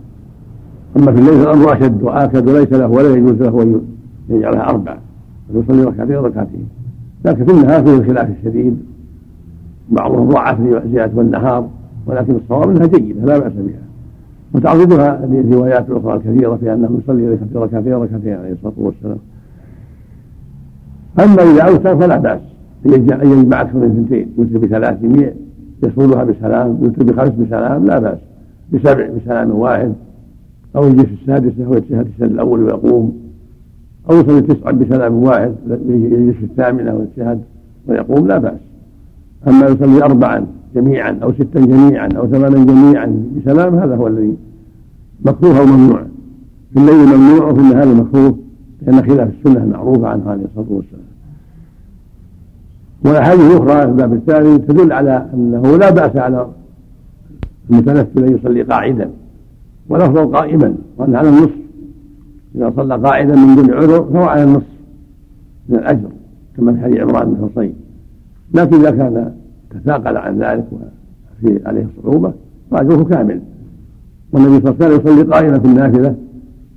أما 0.97 1.13
في 1.13 1.19
الليل 1.19 1.45
فالأمر 1.45 1.73
أشد 1.73 2.03
وآكد 2.03 2.49
وليس 2.49 2.73
له 2.73 2.87
ولا 2.87 3.15
يجوز 3.15 3.33
له 3.33 3.63
أن 3.63 3.81
يجعلها 4.31 4.69
أربع. 4.69 4.99
ويصلي 5.55 5.85
ركعتين 5.85 6.17
ركعتين. 6.17 6.69
لكن 7.25 7.45
في 7.45 7.53
النهار 7.53 7.85
فيه 7.85 7.95
الخلاف 7.95 8.29
الشديد. 8.39 8.79
بعضهم 9.91 10.29
ضعف 10.29 10.59
زيادة 10.93 11.13
والنهار 11.15 11.69
ولكن 12.07 12.35
الصواب 12.35 12.71
إنها 12.71 12.87
جيدة 12.87 13.25
لا 13.25 13.39
بأس 13.39 13.53
بها. 13.53 13.83
وتعرضها 14.55 15.25
الروايات 15.25 15.91
الاخرى 15.91 16.15
الكثيره 16.15 16.57
في 16.57 16.75
أنه 16.75 16.99
يصلي 17.05 17.39
ركعتين 17.55 17.93
ركعتين 17.93 18.33
عليه 18.33 18.53
الصلاة 18.53 18.73
والسلام. 18.77 19.19
أما 21.21 21.43
إذا 21.43 21.63
أوتر 21.63 21.97
فلا 21.97 22.17
بأس. 22.17 22.41
أن 22.87 22.93
يجمع 23.23 23.61
أكثر 23.61 23.79
من 23.79 23.85
اثنتين. 23.85 24.29
يوتر 24.39 24.59
بثلاث 24.59 24.99
يصولها 25.83 26.25
بسلام 26.25 26.79
يوتر 26.83 27.05
بخمس 27.05 27.31
بسلام 27.31 27.85
لا 27.85 27.99
بأس. 27.99 28.19
بسبع 28.73 29.09
بسلام 29.09 29.51
واحد 29.51 29.93
أو 30.77 30.89
يجلس 30.89 31.07
السادسة 31.23 31.69
ويتشهد 31.69 32.07
الشهد 32.07 32.31
الأول 32.31 32.63
ويقوم. 32.63 33.19
أو 34.11 34.17
يصلي 34.17 34.41
تسعا 34.41 34.73
بسلام 34.73 35.15
واحد 35.15 35.55
يجلس 35.89 36.37
الثامنة 36.43 36.95
ويتشهد 36.95 37.41
ويقوم 37.89 38.27
لا 38.27 38.39
بأس. 38.39 38.61
أما 39.49 39.67
يصلي 39.67 40.03
أربعا 40.05 40.47
جميعا 40.75 41.19
أو 41.23 41.33
ستا 41.33 41.61
جميعا 41.61 42.09
أو 42.17 42.27
ثمانا 42.27 42.65
جميعا 42.65 43.25
بسلام 43.37 43.75
هذا 43.75 43.97
هو 43.97 44.07
الذي 44.07 44.37
مكروه 45.25 45.61
أو 45.61 45.67
ممنوع. 45.67 46.03
في 46.73 46.81
الليل 46.81 47.17
ممنوع 47.17 47.51
وفي 47.51 47.61
النهار 47.61 47.95
مكروه 47.95 48.39
لأن 48.83 49.03
خلاف 49.03 49.29
السنة 49.39 49.65
المعروفة 49.65 50.09
عنه 50.09 50.31
عليه 50.31 50.45
الصلاة 50.45 50.77
والسلام. 50.77 51.03
والأحاديث 53.05 53.45
الأخرى 53.51 53.81
في 53.81 53.85
الباب 53.85 54.13
الثاني 54.13 54.59
تدل 54.59 54.93
على 54.93 55.27
أنه 55.35 55.77
لا 55.77 55.91
بأس 55.91 56.17
على 56.17 56.49
المتنفل 57.71 58.25
أن 58.25 58.39
يصلي 58.39 58.63
قاعدا. 58.63 59.11
والأفضل 59.89 60.37
قائما 60.37 60.75
وأن 60.97 61.17
على 61.17 61.29
النصف. 61.29 61.59
إذا 62.55 62.73
صلى 62.77 62.97
قاعدا 62.97 63.37
من 63.37 63.57
دون 63.57 63.71
عذر 63.71 64.05
فهو 64.05 64.25
على 64.25 64.45
النصف 64.45 64.67
من 65.69 65.79
الأجر 65.79 66.09
كما 66.57 66.73
في 66.73 66.81
حديث 66.81 66.99
عمران 66.99 67.35
بن 67.35 67.49
حصين. 67.49 67.75
لكن 68.55 68.77
إذا 68.77 68.91
كان 68.91 69.33
تثاقل 69.71 70.17
عن 70.17 70.39
ذلك 70.39 70.65
وفي 70.73 71.61
عليه 71.67 71.87
صعوبة 72.03 72.33
فأجره 72.71 73.05
كامل. 73.05 73.41
والنبي 74.33 74.61
صلى 74.61 74.71
الله 74.71 74.85
عليه 74.85 74.97
وسلم 74.97 75.01
يصلي 75.01 75.33
قائما 75.35 75.59
في 75.59 75.67
النافلة 75.67 76.15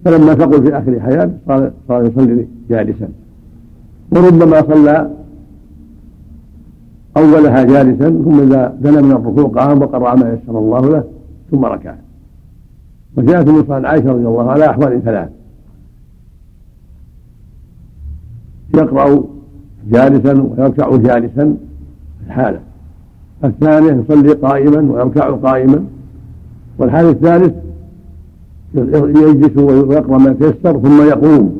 فلما 0.06 0.34
ثقل 0.34 0.64
في 0.64 0.78
آخر 0.78 1.00
حياته 1.00 1.34
صار 1.48 1.72
صار 1.88 2.06
يصلي 2.06 2.48
جالسا. 2.70 3.10
وربما 4.12 4.62
صلى 4.62 5.12
أولها 7.18 7.64
جالسا 7.64 8.10
ثم 8.10 8.40
إذا 8.40 8.78
دنا 8.82 9.02
من 9.02 9.12
الركوع 9.12 9.64
قام 9.64 9.82
وقرأ 9.82 10.16
ما 10.16 10.34
يسر 10.34 10.60
الله 10.60 10.90
له 10.90 11.04
ثم 11.52 11.66
ركع. 11.66 11.96
وجاءت 13.18 13.48
النص 13.48 13.70
عن 13.70 13.86
عائشة 13.86 14.12
رضي 14.12 14.28
الله 14.28 14.42
عنها 14.42 14.52
على 14.52 14.70
أحوال 14.70 15.04
ثلاث. 15.04 15.30
يقرأ 18.76 19.24
جالسا 19.92 20.42
ويركع 20.42 20.96
جالسا 20.96 21.56
في 22.20 22.28
الحالة. 22.28 22.60
الثانية 23.44 23.92
يصلي 23.92 24.34
قائما 24.34 24.94
ويركع 24.94 25.32
قائما. 25.32 25.86
والحال 26.78 27.06
الثالث 27.06 27.54
يجلس 28.76 29.58
ويقرأ 29.58 30.18
ما 30.18 30.34
تيسر 30.34 30.80
ثم 30.80 31.02
يقوم 31.02 31.60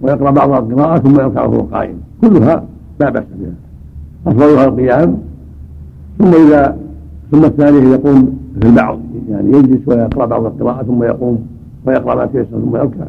ويقرأ 0.00 0.30
بعض 0.30 0.50
القراءة 0.50 0.98
ثم 0.98 1.20
يركع 1.20 1.44
وهو 1.44 1.60
قائم. 1.60 2.00
كلها 2.20 2.64
لا 3.00 3.10
بأس 3.10 3.24
بها. 3.40 3.52
أفضلها 4.26 4.64
القيام. 4.64 5.18
ثم 6.18 6.34
إذا 6.34 6.78
ثم 7.30 7.44
الثانية 7.44 7.88
يقوم 7.88 8.38
في 8.60 8.68
البعض 8.68 8.98
يعني 9.30 9.48
يجلس 9.48 9.88
ويقرأ 9.88 10.26
بعض 10.26 10.44
القراءة 10.44 10.82
ثم 10.82 11.02
يقوم 11.02 11.46
ويقرأ 11.86 12.14
ما 12.14 12.26
تيسر 12.26 12.60
ثم 12.60 12.76
يركع. 12.76 13.06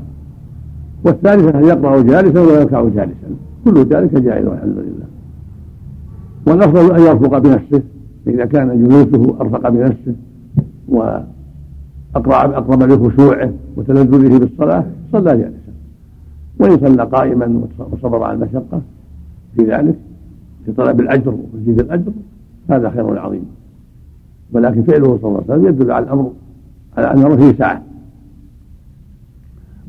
والثالثة 1.05 1.59
أن 1.59 1.63
يقرأ 1.63 2.01
جالسا 2.01 2.41
ويركع 2.41 2.83
جالسا. 2.83 3.27
كل 3.65 3.83
ذلك 3.83 4.13
جائز 4.13 4.45
والحمد 4.45 4.77
لله. 4.77 5.05
والأفضل 6.47 6.95
أن 6.95 7.01
يرفق 7.01 7.37
بنفسه 7.37 7.81
إذا 8.27 8.45
كان 8.45 8.87
جلوسه 8.87 9.41
أرفق 9.41 9.69
بنفسه 9.69 10.15
وأقرب 10.87 12.51
أقرب 12.53 12.83
لخشوعه 12.83 13.51
وتلذذه 13.77 14.37
بالصلاة 14.37 14.85
صلى 15.11 15.37
جالسا. 15.37 15.71
وإن 16.59 16.77
صلى 16.77 17.03
قائما 17.03 17.61
وصبر 17.91 18.23
على 18.23 18.33
المشقة 18.33 18.81
في 19.55 19.63
ذلك 19.63 19.95
في 20.65 20.71
طلب 20.71 20.99
الأجر 20.99 21.35
وتزيد 21.53 21.79
الأجر 21.79 22.11
هذا 22.69 22.89
خير 22.89 23.19
عظيم. 23.19 23.45
ولكن 24.53 24.83
فعله 24.83 25.19
صلى 25.21 25.29
الله 25.29 25.43
عليه 25.49 25.53
وسلم 25.53 25.67
يدل 25.67 25.91
على 25.91 26.05
الأمر 26.05 26.31
على 26.97 27.13
أنه 27.13 27.35
فيه 27.35 27.57
سعة 27.57 27.83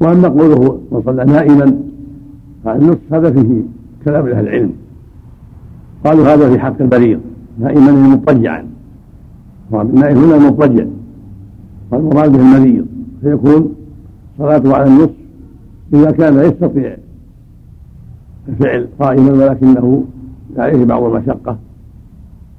وأما 0.01 0.29
قوله 0.29 0.81
من 0.93 1.03
صلى 1.07 1.25
نائما 1.25 1.79
فالنصف 2.65 3.13
هذا 3.13 3.31
فيه 3.31 3.63
كلام 4.05 4.27
أهل 4.27 4.49
العلم. 4.49 4.73
قالوا 6.05 6.25
هذا 6.25 6.51
في 6.51 6.59
حق 6.59 6.83
المريض 6.83 7.21
نائما 7.59 7.93
مضطجعا. 7.93 8.67
النائم 9.75 10.19
هنا 10.19 10.49
مضطجع. 10.49 10.85
والمراد 11.91 12.33
به 12.33 12.41
المريض. 12.41 12.87
فيكون 13.23 13.75
صلاته 14.39 14.75
على 14.75 14.87
النصف 14.87 15.15
إذا 15.95 16.11
كان 16.11 16.39
يستطيع 16.39 16.97
الفعل 18.49 18.89
قائما 19.01 19.33
ولكنه 19.33 20.05
عليه 20.57 20.85
بعض 20.85 21.03
المشقة 21.03 21.59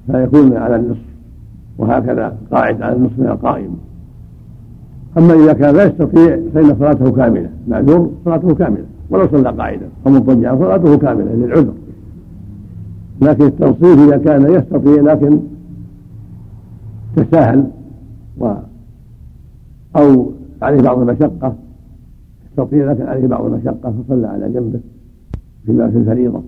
فيكون 0.06 0.56
على 0.56 0.76
النصف 0.76 1.13
وهكذا 1.78 2.36
قاعد 2.52 2.82
على 2.82 2.96
النصف 2.96 3.18
من 3.18 3.26
القائم. 3.26 3.76
أما 5.18 5.34
إذا 5.34 5.52
كان 5.52 5.76
لا 5.76 5.84
يستطيع 5.84 6.40
فإن 6.54 6.76
صلاته 6.78 7.12
كاملة. 7.12 7.50
معذور 7.68 8.10
صلاته 8.24 8.54
كاملة. 8.54 8.84
ولو 9.10 9.28
صلى 9.28 9.50
قاعدا. 9.50 9.88
أو 10.06 10.12
مضطجعا 10.12 10.58
صلاته 10.58 10.96
كاملة 10.98 11.32
للعذر. 11.32 11.72
لكن 13.22 13.44
التنصيف 13.44 13.98
إذا 13.98 14.16
كان 14.16 14.54
يستطيع 14.54 15.02
لكن 15.02 15.40
تساهل. 17.16 17.64
و 18.40 18.52
أو 19.96 20.30
عليه 20.62 20.80
بعض 20.80 20.98
المشقة. 20.98 21.54
يستطيع 22.50 22.92
لكن 22.92 23.02
عليه 23.02 23.26
بعض 23.26 23.44
المشقة 23.44 23.94
فصلى 24.08 24.26
على 24.26 24.48
جنبه 24.52 24.80
فيما 25.66 25.90
في 25.90 25.98
الفريضة. 25.98 26.42